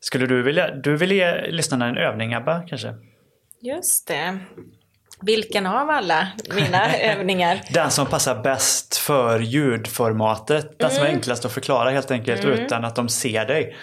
skulle 0.00 0.26
du 0.26 0.42
vilja, 0.42 0.74
du 0.74 0.96
vill 0.96 1.12
ge 1.12 1.46
lyssnarna 1.50 1.86
en 1.88 1.96
övning 1.96 2.34
Abba 2.34 2.62
kanske? 2.68 2.94
Just 3.60 4.08
det. 4.08 4.38
Vilken 5.20 5.66
av 5.66 5.90
alla 5.90 6.28
mina 6.54 6.96
övningar? 7.00 7.60
Den 7.70 7.90
som 7.90 8.06
passar 8.06 8.42
bäst 8.42 8.96
för 8.96 9.40
ljudformatet. 9.40 10.78
Den 10.78 10.90
som 10.90 11.04
är 11.04 11.08
enklast 11.08 11.44
att 11.44 11.52
förklara 11.52 11.90
helt 11.90 12.10
enkelt 12.10 12.44
utan 12.44 12.84
att 12.84 12.96
de 12.96 13.08
ser 13.08 13.46
dig. 13.46 13.76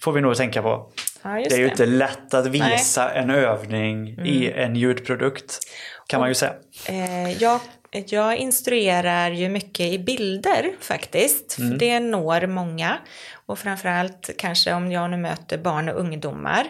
Får 0.00 0.12
vi 0.12 0.20
nog 0.20 0.36
tänka 0.36 0.62
på. 0.62 0.90
Ja, 1.26 1.44
Det 1.48 1.54
är 1.54 1.58
ju 1.58 1.64
det. 1.64 1.70
inte 1.70 1.86
lätt 1.86 2.34
att 2.34 2.46
visa 2.46 3.10
en 3.14 3.30
övning 3.30 4.08
i 4.26 4.52
en 4.52 4.76
ljudprodukt. 4.76 5.58
Kan 6.06 6.20
man 6.20 6.28
ju 6.28 6.34
säga. 6.34 6.52
Eh, 6.88 7.42
jag, 7.42 7.60
jag 7.90 8.36
instruerar 8.36 9.30
ju 9.30 9.48
mycket 9.48 9.92
i 9.92 9.98
bilder 9.98 10.70
faktiskt. 10.80 11.52
För 11.54 11.62
det 11.78 12.00
når 12.00 12.46
många. 12.46 12.98
Och 13.46 13.58
framförallt 13.58 14.30
kanske 14.38 14.72
om 14.72 14.92
jag 14.92 15.10
nu 15.10 15.16
möter 15.16 15.58
barn 15.58 15.88
och 15.88 16.00
ungdomar. 16.00 16.66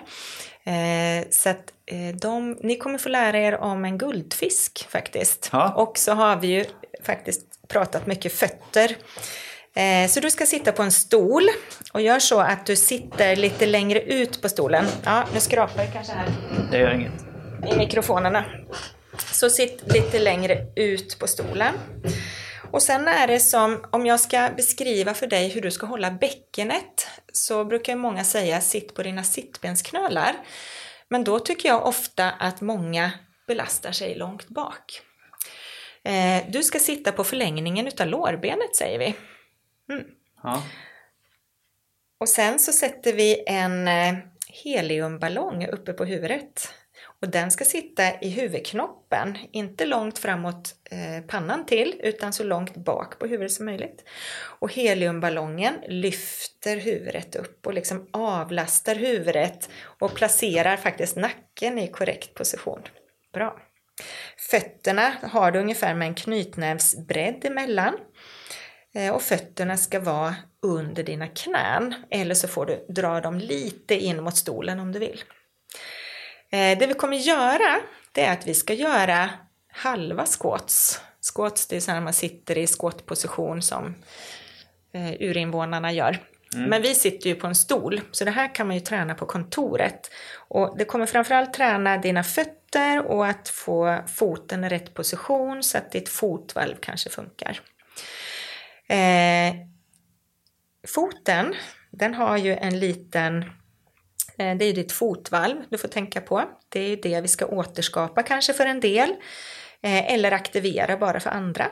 Eh, 0.65 1.27
så 1.31 1.49
att 1.49 1.73
eh, 1.87 2.17
de, 2.17 2.59
ni 2.61 2.77
kommer 2.77 2.99
få 2.99 3.09
lära 3.09 3.39
er 3.39 3.57
om 3.57 3.85
en 3.85 3.99
guldfisk 3.99 4.87
faktiskt. 4.91 5.49
Ja. 5.53 5.73
Och 5.77 5.99
så 5.99 6.13
har 6.13 6.37
vi 6.37 6.47
ju 6.47 6.65
faktiskt 7.03 7.43
pratat 7.69 8.07
mycket 8.07 8.33
fötter. 8.33 8.97
Eh, 9.77 10.09
Så 10.09 10.21
du 10.21 10.31
ska 10.31 10.47
sitta 10.47 10.73
på 10.73 10.83
en 10.83 10.93
stol 10.93 11.43
och 11.93 12.01
gör 12.01 12.19
så 12.19 12.41
att 12.41 12.67
du 12.67 12.77
sitter 12.77 13.37
lite 13.37 13.67
längre 13.67 14.01
ut 14.01 14.43
på 14.43 14.49
stolen. 14.49 14.87
Ja, 15.05 15.25
nu 15.35 15.41
skrapar 15.41 15.83
jag 15.85 15.93
kanske 15.93 16.13
här 16.13 16.29
Det 16.71 16.79
gör 16.79 16.95
inget. 16.95 17.13
i 17.73 17.77
mikrofonerna. 17.77 18.45
Så 19.33 19.51
sitt 19.51 19.83
lite 19.93 20.19
längre 20.19 20.67
ut 20.77 21.19
på 21.19 21.27
stolen. 21.27 21.75
Och 22.71 22.83
sen 22.83 23.09
är 23.09 23.27
det 23.27 23.41
som, 23.41 23.85
om 23.91 24.07
jag 24.07 24.21
ska 24.21 24.51
beskriva 24.57 25.15
för 25.15 25.27
dig 25.27 25.49
hur 25.49 25.61
du 25.61 25.71
ska 25.71 25.87
hålla 25.87 26.11
bäckenet, 26.11 27.07
så 27.33 27.65
brukar 27.65 27.97
många 27.97 28.25
säga 28.25 28.61
sitt 28.61 28.95
på 28.95 29.03
dina 29.03 29.23
sittbensknölar. 29.25 30.35
Men 31.09 31.25
då 31.25 31.39
tycker 31.39 31.69
jag 31.69 31.87
ofta 31.87 32.31
att 32.31 32.61
många 32.61 33.11
belastar 33.47 33.93
sig 33.93 34.15
långt 34.15 34.49
bak. 34.49 35.01
Eh, 36.05 36.45
du 36.49 36.63
ska 36.63 36.79
sitta 36.79 37.13
på 37.13 37.25
förlängningen 37.25 37.87
utav 37.87 38.07
lårbenet 38.07 38.77
säger 38.77 38.99
vi. 38.99 39.15
Ja. 40.43 40.63
Och 42.21 42.29
sen 42.29 42.59
så 42.59 42.73
sätter 42.73 43.13
vi 43.13 43.45
en 43.47 43.89
eh, 43.89 44.15
heliumballong 44.49 45.67
uppe 45.67 45.93
på 45.93 46.05
huvudet. 46.05 46.69
Och 47.21 47.29
den 47.29 47.51
ska 47.51 47.65
sitta 47.65 48.21
i 48.21 48.31
huvudknoppen, 48.31 49.39
inte 49.53 49.85
långt 49.85 50.19
framåt 50.19 50.75
eh, 50.91 51.27
pannan 51.27 51.67
till, 51.67 52.01
utan 52.03 52.33
så 52.33 52.45
långt 52.45 52.77
bak 52.77 53.19
på 53.19 53.27
huvudet 53.27 53.53
som 53.53 53.67
möjligt. 53.67 54.05
Och 54.61 54.73
heliumballongen 54.73 55.75
lyfter 55.89 56.77
huvudet 56.77 57.37
upp 57.37 57.67
och 57.67 57.75
liksom 57.75 58.09
avlastar 58.13 58.95
huvudet 58.95 59.71
och 59.83 60.15
placerar 60.15 60.77
faktiskt 60.77 61.17
nacken 61.17 61.79
i 61.79 61.89
korrekt 61.89 62.35
position. 62.35 62.83
Bra. 63.33 63.61
Fötterna 64.51 65.13
har 65.23 65.51
du 65.51 65.59
ungefär 65.59 65.95
med 65.95 66.09
en 66.09 66.15
knytnävsbredd 66.15 67.45
emellan. 67.45 67.95
Eh, 68.97 69.15
Och 69.15 69.23
fötterna 69.23 69.77
ska 69.77 70.01
vara 70.01 70.35
under 70.63 71.03
dina 71.03 71.27
knän 71.29 71.95
eller 72.11 72.35
så 72.35 72.49
får 72.49 72.67
du 72.67 72.87
dra 72.89 73.21
dem 73.21 73.39
lite 73.39 73.95
in 73.95 74.23
mot 74.23 74.37
stolen 74.37 74.81
om 74.81 74.93
du 74.93 74.99
vill. 74.99 75.23
Eh, 76.51 76.79
Det 76.79 76.87
vi 76.87 76.95
kommer 76.95 77.17
göra 77.17 77.81
det 78.13 78.25
är 78.25 78.33
att 78.33 78.47
vi 78.47 78.55
ska 78.55 78.75
göra 78.75 79.31
halva 79.69 80.27
squats. 80.27 81.01
Squats 81.35 81.67
det 81.67 81.77
är 81.77 81.81
så 81.81 81.93
när 81.93 82.01
man 82.01 82.13
sitter 82.13 82.59
i 82.59 82.67
squatposition 82.67 83.63
som 83.63 83.95
eh, 84.93 85.13
urinvånarna 85.21 85.93
gör. 85.93 86.19
Men 86.69 86.83
vi 86.83 86.95
sitter 86.95 87.29
ju 87.29 87.35
på 87.35 87.47
en 87.47 87.55
stol, 87.55 88.01
så 88.13 88.25
det 88.25 88.31
här 88.31 88.55
kan 88.55 88.67
man 88.67 88.77
ju 88.77 88.81
träna 88.81 89.15
på 89.15 89.27
kontoret. 89.27 90.11
Och 90.49 90.79
det 90.79 90.85
kommer 90.85 91.07
framförallt 91.07 91.55
träna 91.55 91.99
dina 91.99 92.25
fötter 92.25 93.07
och 93.07 93.27
att 93.27 93.49
få 93.49 93.99
foten 94.07 94.65
i 94.65 94.69
rätt 94.69 94.95
position 94.95 95.63
så 95.63 95.79
att 95.79 95.93
ditt 95.93 96.09
fotvalv 96.09 96.75
kanske 96.81 97.11
funkar. 97.11 97.61
Eh, 98.89 99.55
foten, 100.89 101.55
den 101.91 102.15
har 102.15 102.37
ju 102.37 102.55
en 102.55 102.79
liten, 102.79 103.43
eh, 104.39 104.57
det 104.57 104.65
är 104.65 104.67
ju 104.67 104.73
ditt 104.73 104.93
fotvalv 104.93 105.57
du 105.71 105.79
får 105.79 105.89
tänka 105.89 106.21
på. 106.21 106.45
Det 106.69 106.81
är 106.81 106.89
ju 106.89 106.97
det 106.97 107.21
vi 107.21 107.29
ska 107.29 107.47
återskapa 107.47 108.23
kanske 108.23 108.53
för 108.53 108.67
en 108.67 108.81
del, 108.81 109.11
eh, 109.83 110.13
eller 110.13 110.33
aktivera 110.33 110.97
bara 110.97 111.21
för 111.21 111.31
andra. 111.31 111.71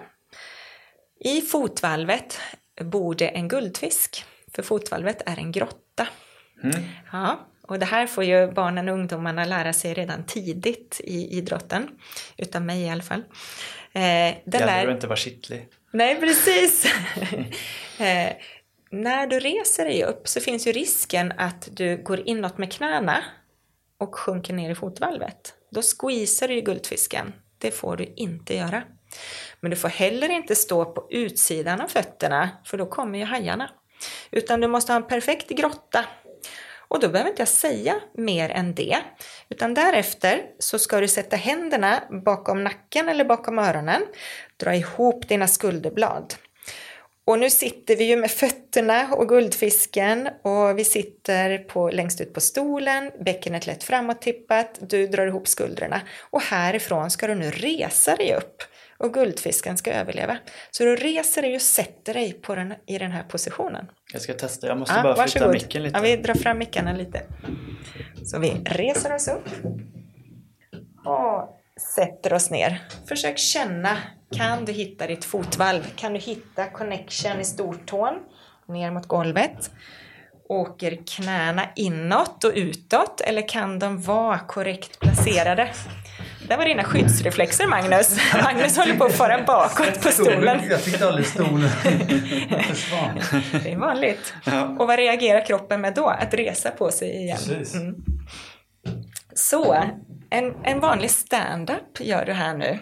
I 1.20 1.40
fotvalvet 1.40 2.40
bor 2.80 3.14
det 3.14 3.28
en 3.28 3.48
guldfisk, 3.48 4.24
för 4.54 4.62
fotvalvet 4.62 5.22
är 5.26 5.38
en 5.38 5.52
grotta. 5.52 6.08
Ja, 7.12 7.48
och 7.68 7.78
det 7.78 7.86
här 7.86 8.06
får 8.06 8.24
ju 8.24 8.52
barnen 8.52 8.88
och 8.88 8.94
ungdomarna 8.94 9.44
lära 9.44 9.72
sig 9.72 9.94
redan 9.94 10.26
tidigt 10.26 11.00
i 11.04 11.38
idrotten, 11.38 11.88
utav 12.36 12.62
mig 12.62 12.82
i 12.82 12.88
alla 12.90 13.02
fall. 13.02 13.20
Eh, 13.92 14.02
den 14.02 14.34
Gäller 14.44 14.66
lär- 14.66 14.86
det 14.86 14.90
att 14.90 14.94
inte 14.94 15.06
vara 15.06 15.16
kittlig. 15.16 15.68
Nej, 15.92 16.20
precis. 16.20 16.84
eh, 18.00 18.32
när 18.90 19.26
du 19.26 19.40
reser 19.40 19.84
dig 19.84 20.04
upp 20.04 20.28
så 20.28 20.40
finns 20.40 20.66
ju 20.66 20.72
risken 20.72 21.32
att 21.38 21.68
du 21.72 21.96
går 22.02 22.28
inåt 22.28 22.58
med 22.58 22.72
knäna 22.72 23.24
och 23.98 24.14
sjunker 24.18 24.54
ner 24.54 24.70
i 24.70 24.74
fotvalvet. 24.74 25.54
Då 25.70 25.82
squeezar 25.82 26.48
du 26.48 26.54
ju 26.54 26.60
guldfisken. 26.60 27.32
Det 27.58 27.70
får 27.70 27.96
du 27.96 28.12
inte 28.16 28.56
göra. 28.56 28.82
Men 29.60 29.70
du 29.70 29.76
får 29.76 29.88
heller 29.88 30.28
inte 30.28 30.54
stå 30.54 30.84
på 30.84 31.06
utsidan 31.10 31.80
av 31.80 31.88
fötterna 31.88 32.50
för 32.64 32.78
då 32.78 32.86
kommer 32.86 33.18
ju 33.18 33.24
hajarna. 33.24 33.70
Utan 34.30 34.60
du 34.60 34.68
måste 34.68 34.92
ha 34.92 34.96
en 34.96 35.06
perfekt 35.06 35.48
grotta. 35.48 36.04
Och 36.94 37.00
då 37.00 37.08
behöver 37.08 37.30
inte 37.30 37.42
jag 37.42 37.48
säga 37.48 37.94
mer 38.12 38.48
än 38.50 38.74
det. 38.74 38.96
Utan 39.48 39.74
därefter 39.74 40.42
så 40.58 40.78
ska 40.78 41.00
du 41.00 41.08
sätta 41.08 41.36
händerna 41.36 42.02
bakom 42.24 42.64
nacken 42.64 43.08
eller 43.08 43.24
bakom 43.24 43.58
öronen. 43.58 44.02
Dra 44.56 44.74
ihop 44.74 45.28
dina 45.28 45.46
skulderblad. 45.46 46.34
Och 47.24 47.38
nu 47.38 47.50
sitter 47.50 47.96
vi 47.96 48.04
ju 48.04 48.16
med 48.16 48.30
fötterna 48.30 49.14
och 49.14 49.28
guldfisken 49.28 50.28
och 50.42 50.78
vi 50.78 50.84
sitter 50.84 51.58
på, 51.58 51.90
längst 51.90 52.20
ut 52.20 52.34
på 52.34 52.40
stolen, 52.40 53.10
bäckenet 53.24 53.66
lätt 53.66 53.84
framåt-tippat, 53.84 54.78
du 54.80 55.06
drar 55.06 55.26
ihop 55.26 55.48
skuldrorna. 55.48 56.00
Och 56.30 56.42
härifrån 56.42 57.10
ska 57.10 57.26
du 57.26 57.34
nu 57.34 57.50
resa 57.50 58.16
dig 58.16 58.34
upp 58.34 58.62
och 59.04 59.14
guldfisken 59.14 59.76
ska 59.76 59.92
överleva. 59.92 60.36
Så 60.70 60.84
du 60.84 60.96
reser 60.96 61.42
dig 61.42 61.54
och 61.54 61.60
sätter 61.62 62.14
dig 62.14 62.32
på 62.32 62.54
den, 62.54 62.74
i 62.86 62.98
den 62.98 63.10
här 63.10 63.22
positionen. 63.22 63.86
Jag 64.12 64.22
ska 64.22 64.34
testa. 64.34 64.66
Jag 64.66 64.78
måste 64.78 64.94
Ja, 64.94 65.02
bara 65.02 65.14
flytta 65.14 65.22
varsågod. 65.46 65.52
micken 65.52 65.82
lite. 65.82 65.96
Ja, 65.98 66.02
vi 66.02 66.16
drar 66.16 66.34
fram 66.34 66.58
mickarna 66.58 66.92
lite. 66.92 67.22
Så 68.24 68.38
vi 68.38 68.50
reser 68.64 69.14
oss 69.14 69.28
upp. 69.28 69.48
Och 71.04 71.60
sätter 71.94 72.32
oss 72.32 72.50
ner. 72.50 72.82
Försök 73.08 73.38
känna, 73.38 73.98
kan 74.36 74.64
du 74.64 74.72
hitta 74.72 75.06
ditt 75.06 75.24
fotvalv? 75.24 75.82
Kan 75.96 76.12
du 76.12 76.18
hitta 76.20 76.66
connection 76.66 77.40
i 77.40 77.44
stortån? 77.44 78.14
Ner 78.68 78.90
mot 78.90 79.06
golvet. 79.08 79.70
Åker 80.48 80.98
knäna 81.16 81.62
inåt 81.76 82.44
och 82.44 82.52
utåt 82.54 83.20
eller 83.20 83.48
kan 83.48 83.78
de 83.78 84.02
vara 84.02 84.38
korrekt 84.38 85.00
placerade? 85.00 85.70
Där 86.48 86.56
var 86.56 86.64
dina 86.64 86.84
skyddsreflexer 86.84 87.66
Magnus. 87.66 88.18
Magnus 88.42 88.76
håller 88.76 88.96
på 88.96 89.04
att 89.04 89.14
fara 89.14 89.42
bakåt 89.42 90.02
på 90.02 90.08
stolen. 90.08 90.60
Jag 90.70 90.84
tyckte 90.84 91.08
aldrig 91.08 91.26
stolen 91.26 91.68
försvann. 92.68 93.20
Det 93.64 93.72
är 93.72 93.76
vanligt. 93.76 94.34
Och 94.78 94.86
vad 94.86 94.96
reagerar 94.96 95.46
kroppen 95.46 95.80
med 95.80 95.94
då? 95.94 96.06
Att 96.06 96.34
resa 96.34 96.70
på 96.70 96.90
sig 96.90 97.16
igen. 97.16 97.38
Mm. 97.74 97.94
Så, 99.34 99.84
en, 100.30 100.54
en 100.64 100.80
vanlig 100.80 101.10
stand-up 101.10 102.00
gör 102.00 102.24
du 102.24 102.32
här 102.32 102.54
nu. 102.54 102.78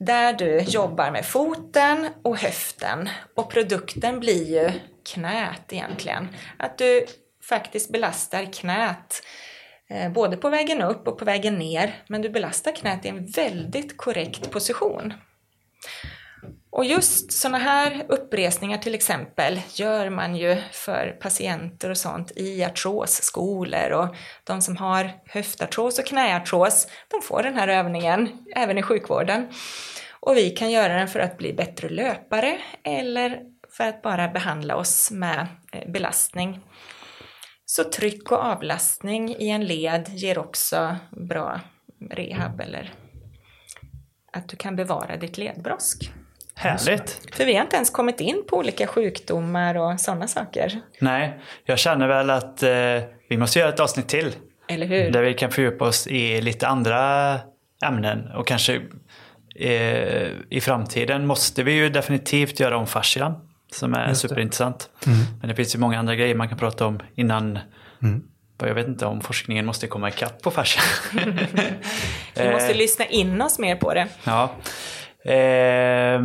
Där 0.00 0.32
du 0.32 0.58
jobbar 0.58 1.10
med 1.10 1.26
foten 1.26 2.08
och 2.24 2.38
höften 2.38 3.08
och 3.36 3.50
produkten 3.50 4.20
blir 4.20 4.50
ju 4.50 4.70
knät 5.14 5.72
egentligen. 5.72 6.28
Att 6.58 6.78
du 6.78 7.06
faktiskt 7.48 7.92
belastar 7.92 8.52
knät 8.52 9.22
eh, 9.22 9.43
Eh, 9.94 10.10
både 10.12 10.36
på 10.36 10.48
vägen 10.48 10.82
upp 10.82 11.08
och 11.08 11.18
på 11.18 11.24
vägen 11.24 11.58
ner 11.58 12.02
men 12.06 12.22
du 12.22 12.28
belastar 12.28 12.72
knät 12.72 13.04
i 13.04 13.08
en 13.08 13.26
väldigt 13.26 13.96
korrekt 13.96 14.50
position. 14.50 15.14
Och 16.70 16.84
just 16.84 17.32
sådana 17.32 17.58
här 17.58 18.04
uppresningar 18.08 18.78
till 18.78 18.94
exempel 18.94 19.60
gör 19.74 20.10
man 20.10 20.36
ju 20.36 20.56
för 20.72 21.16
patienter 21.20 21.90
och 21.90 21.96
sånt 21.96 22.32
i 22.36 22.64
artrosskolor 22.64 23.90
och 23.90 24.16
de 24.44 24.62
som 24.62 24.76
har 24.76 25.10
höftartros 25.26 25.98
och 25.98 26.06
knäartros, 26.06 26.86
de 27.08 27.22
får 27.22 27.42
den 27.42 27.54
här 27.54 27.68
övningen 27.68 28.28
även 28.56 28.78
i 28.78 28.82
sjukvården. 28.82 29.48
Och 30.10 30.36
vi 30.36 30.50
kan 30.50 30.70
göra 30.70 30.94
den 30.94 31.08
för 31.08 31.20
att 31.20 31.38
bli 31.38 31.52
bättre 31.52 31.88
löpare 31.88 32.58
eller 32.82 33.40
för 33.70 33.84
att 33.84 34.02
bara 34.02 34.28
behandla 34.28 34.76
oss 34.76 35.10
med 35.10 35.46
eh, 35.72 35.90
belastning. 35.90 36.60
Så 37.76 37.84
tryck 37.84 38.32
och 38.32 38.38
avlastning 38.38 39.36
i 39.38 39.50
en 39.50 39.64
led 39.64 40.08
ger 40.08 40.38
också 40.38 40.96
bra 41.10 41.60
rehab 42.10 42.60
eller 42.60 42.92
att 44.32 44.48
du 44.48 44.56
kan 44.56 44.76
bevara 44.76 45.16
ditt 45.16 45.38
ledbrosk. 45.38 46.12
Härligt. 46.54 47.20
För 47.32 47.44
vi 47.44 47.54
har 47.54 47.62
inte 47.62 47.76
ens 47.76 47.90
kommit 47.90 48.20
in 48.20 48.42
på 48.48 48.56
olika 48.56 48.86
sjukdomar 48.86 49.74
och 49.74 50.00
sådana 50.00 50.28
saker. 50.28 50.80
Nej, 51.00 51.40
jag 51.64 51.78
känner 51.78 52.08
väl 52.08 52.30
att 52.30 52.62
eh, 52.62 52.70
vi 53.28 53.36
måste 53.36 53.58
göra 53.58 53.68
ett 53.68 53.80
avsnitt 53.80 54.08
till. 54.08 54.32
Eller 54.68 54.86
hur? 54.86 55.10
Där 55.10 55.22
vi 55.22 55.34
kan 55.34 55.50
fördjupa 55.50 55.84
oss 55.84 56.06
i 56.06 56.40
lite 56.40 56.68
andra 56.68 57.40
ämnen 57.84 58.30
och 58.30 58.46
kanske 58.46 58.82
eh, 59.56 60.28
i 60.50 60.60
framtiden 60.62 61.26
måste 61.26 61.62
vi 61.62 61.72
ju 61.72 61.88
definitivt 61.88 62.60
göra 62.60 62.76
om 62.76 62.86
fascian 62.86 63.53
som 63.72 63.94
är 63.94 64.14
superintressant. 64.14 64.90
Mm. 65.06 65.18
Men 65.40 65.48
det 65.48 65.54
finns 65.54 65.74
ju 65.74 65.78
många 65.78 65.98
andra 65.98 66.14
grejer 66.14 66.34
man 66.34 66.48
kan 66.48 66.58
prata 66.58 66.86
om 66.86 67.00
innan 67.14 67.58
mm. 68.02 68.22
Jag 68.58 68.74
vet 68.74 68.88
inte 68.88 69.06
om 69.06 69.20
forskningen 69.20 69.66
måste 69.66 69.86
komma 69.86 70.08
ikapp 70.08 70.42
på 70.42 70.50
fascian. 70.50 70.84
vi 72.34 72.52
måste 72.52 72.74
lyssna 72.74 73.04
in 73.04 73.42
oss 73.42 73.58
mer 73.58 73.76
på 73.76 73.94
det. 73.94 74.08
Ja. 74.24 74.50
Eh, 75.32 76.20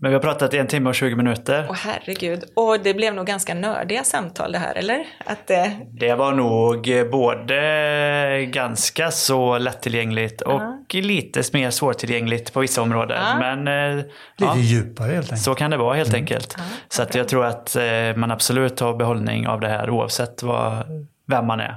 men 0.00 0.10
vi 0.10 0.14
har 0.14 0.22
pratat 0.22 0.54
i 0.54 0.58
en 0.58 0.66
timme 0.66 0.88
och 0.88 0.94
20 0.94 1.16
minuter. 1.16 1.66
Åh 1.70 1.76
herregud. 1.76 2.44
Och 2.54 2.80
det 2.80 2.94
blev 2.94 3.14
nog 3.14 3.26
ganska 3.26 3.54
nördiga 3.54 4.04
samtal 4.04 4.52
det 4.52 4.58
här, 4.58 4.74
eller? 4.74 5.06
Att, 5.24 5.50
eh... 5.50 5.66
Det 5.92 6.14
var 6.14 6.32
nog 6.32 7.10
både 7.10 8.46
ganska 8.46 9.10
så 9.10 9.58
lättillgängligt 9.58 10.40
och 10.40 10.60
uh 10.60 10.74
-huh. 10.88 11.02
lite 11.02 11.42
mer 11.52 11.70
svårtillgängligt 11.70 12.52
på 12.52 12.60
vissa 12.60 12.82
områden. 12.82 13.18
Uh 13.18 13.24
-huh. 13.24 13.56
Men, 13.64 13.98
eh, 13.98 14.04
lite 14.36 14.58
djupare 14.58 15.12
helt 15.12 15.26
enkelt. 15.26 15.42
Så 15.42 15.54
kan 15.54 15.70
det 15.70 15.76
vara 15.76 15.96
helt 15.96 16.08
mm. 16.08 16.20
enkelt. 16.20 16.58
Uh 16.58 16.64
-huh. 16.64 16.84
Så 16.88 17.02
att 17.02 17.14
jag 17.14 17.28
tror 17.28 17.44
att 17.44 17.76
eh, 17.76 18.16
man 18.16 18.30
absolut 18.30 18.80
har 18.80 18.96
behållning 18.96 19.48
av 19.48 19.60
det 19.60 19.68
här 19.68 19.90
oavsett 19.90 20.42
vad, 20.42 20.84
vem 21.26 21.46
man 21.46 21.60
är. 21.60 21.74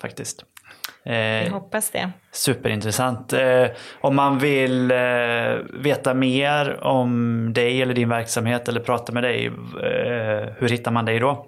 Faktiskt. 0.00 0.44
Vi 1.04 1.48
hoppas 1.48 1.90
det. 1.90 2.10
Superintressant. 2.32 3.32
Eh, 3.32 3.66
om 4.00 4.16
man 4.16 4.38
vill 4.38 4.90
eh, 4.90 4.98
veta 5.72 6.14
mer 6.14 6.84
om 6.84 7.52
dig 7.52 7.82
eller 7.82 7.94
din 7.94 8.08
verksamhet 8.08 8.68
eller 8.68 8.80
prata 8.80 9.12
med 9.12 9.22
dig, 9.22 9.46
eh, 9.46 10.52
hur 10.58 10.68
hittar 10.68 10.90
man 10.90 11.04
dig 11.04 11.18
då? 11.18 11.46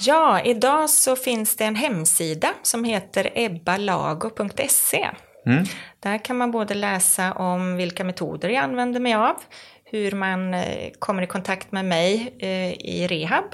Ja, 0.00 0.40
idag 0.40 0.90
så 0.90 1.16
finns 1.16 1.56
det 1.56 1.64
en 1.64 1.76
hemsida 1.76 2.48
som 2.62 2.84
heter 2.84 3.30
ebbalago.se. 3.34 5.08
Mm. 5.46 5.64
Där 6.00 6.24
kan 6.24 6.36
man 6.36 6.50
både 6.50 6.74
läsa 6.74 7.32
om 7.32 7.76
vilka 7.76 8.04
metoder 8.04 8.48
jag 8.48 8.64
använder 8.64 9.00
mig 9.00 9.14
av, 9.14 9.34
hur 9.84 10.12
man 10.12 10.54
kommer 10.98 11.22
i 11.22 11.26
kontakt 11.26 11.72
med 11.72 11.84
mig 11.84 12.34
i 12.78 13.06
rehab. 13.06 13.44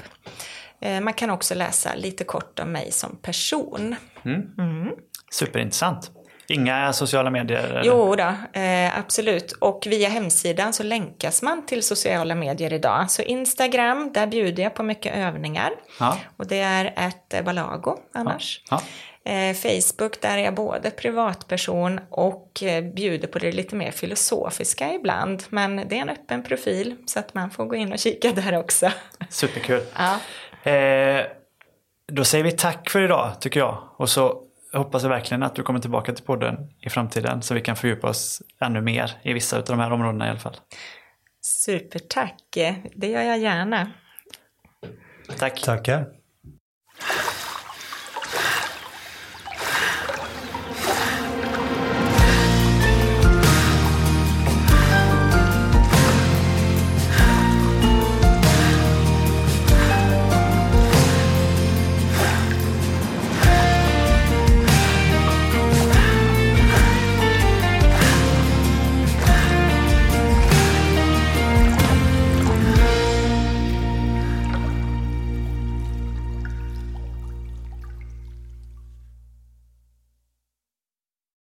Man 1.01 1.13
kan 1.13 1.29
också 1.29 1.55
läsa 1.55 1.95
lite 1.95 2.23
kort 2.23 2.59
om 2.59 2.71
mig 2.71 2.91
som 2.91 3.17
person. 3.21 3.95
Mm. 4.25 4.41
Mm. 4.57 4.91
Superintressant. 5.31 6.11
Inga 6.49 6.93
sociala 6.93 7.29
medier? 7.29 7.81
Jo 7.85 8.15
då, 8.15 8.59
eh, 8.59 8.99
absolut. 8.99 9.51
Och 9.51 9.87
via 9.89 10.09
hemsidan 10.09 10.73
så 10.73 10.83
länkas 10.83 11.41
man 11.41 11.65
till 11.65 11.83
sociala 11.83 12.35
medier 12.35 12.73
idag. 12.73 13.11
Så 13.11 13.21
Instagram, 13.21 14.11
där 14.13 14.27
bjuder 14.27 14.63
jag 14.63 14.73
på 14.73 14.83
mycket 14.83 15.15
övningar. 15.15 15.71
Ja. 15.99 16.17
Och 16.37 16.47
det 16.47 16.59
är 16.59 16.85
ett 16.85 17.45
balago 17.45 17.97
annars. 18.13 18.61
Ja. 18.69 18.81
Ja. 19.23 19.31
Eh, 19.31 19.55
Facebook, 19.55 20.21
där 20.21 20.37
är 20.37 20.43
jag 20.43 20.55
både 20.55 20.91
privatperson 20.91 21.99
och 22.09 22.63
eh, 22.63 22.83
bjuder 22.83 23.27
på 23.27 23.39
det 23.39 23.51
lite 23.51 23.75
mer 23.75 23.91
filosofiska 23.91 24.93
ibland. 24.93 25.43
Men 25.49 25.75
det 25.75 25.97
är 25.97 26.01
en 26.01 26.09
öppen 26.09 26.43
profil 26.43 26.95
så 27.05 27.19
att 27.19 27.33
man 27.33 27.51
får 27.51 27.65
gå 27.65 27.75
in 27.75 27.93
och 27.93 27.99
kika 27.99 28.31
där 28.31 28.57
också. 28.57 28.91
Superkul. 29.29 29.81
Ja. 29.97 30.19
Eh, 30.71 31.25
då 32.11 32.23
säger 32.23 32.43
vi 32.43 32.51
tack 32.51 32.89
för 32.89 33.01
idag 33.01 33.31
tycker 33.39 33.59
jag. 33.59 33.77
Och 33.97 34.09
så 34.09 34.46
jag 34.71 34.79
hoppas 34.79 35.03
verkligen 35.03 35.43
att 35.43 35.55
du 35.55 35.63
kommer 35.63 35.79
tillbaka 35.79 36.13
till 36.13 36.25
podden 36.25 36.57
i 36.81 36.89
framtiden 36.89 37.41
så 37.41 37.53
vi 37.53 37.61
kan 37.61 37.75
fördjupa 37.75 38.09
oss 38.09 38.41
ännu 38.61 38.81
mer 38.81 39.11
i 39.23 39.33
vissa 39.33 39.57
av 39.57 39.63
de 39.63 39.79
här 39.79 39.91
områdena 39.91 40.27
i 40.27 40.29
alla 40.29 40.39
fall. 40.39 40.55
Supertack, 41.41 42.41
det 42.95 43.07
gör 43.07 43.21
jag 43.21 43.39
gärna. 43.39 43.91
Tack. 45.39 45.61
Tackar. 45.61 46.16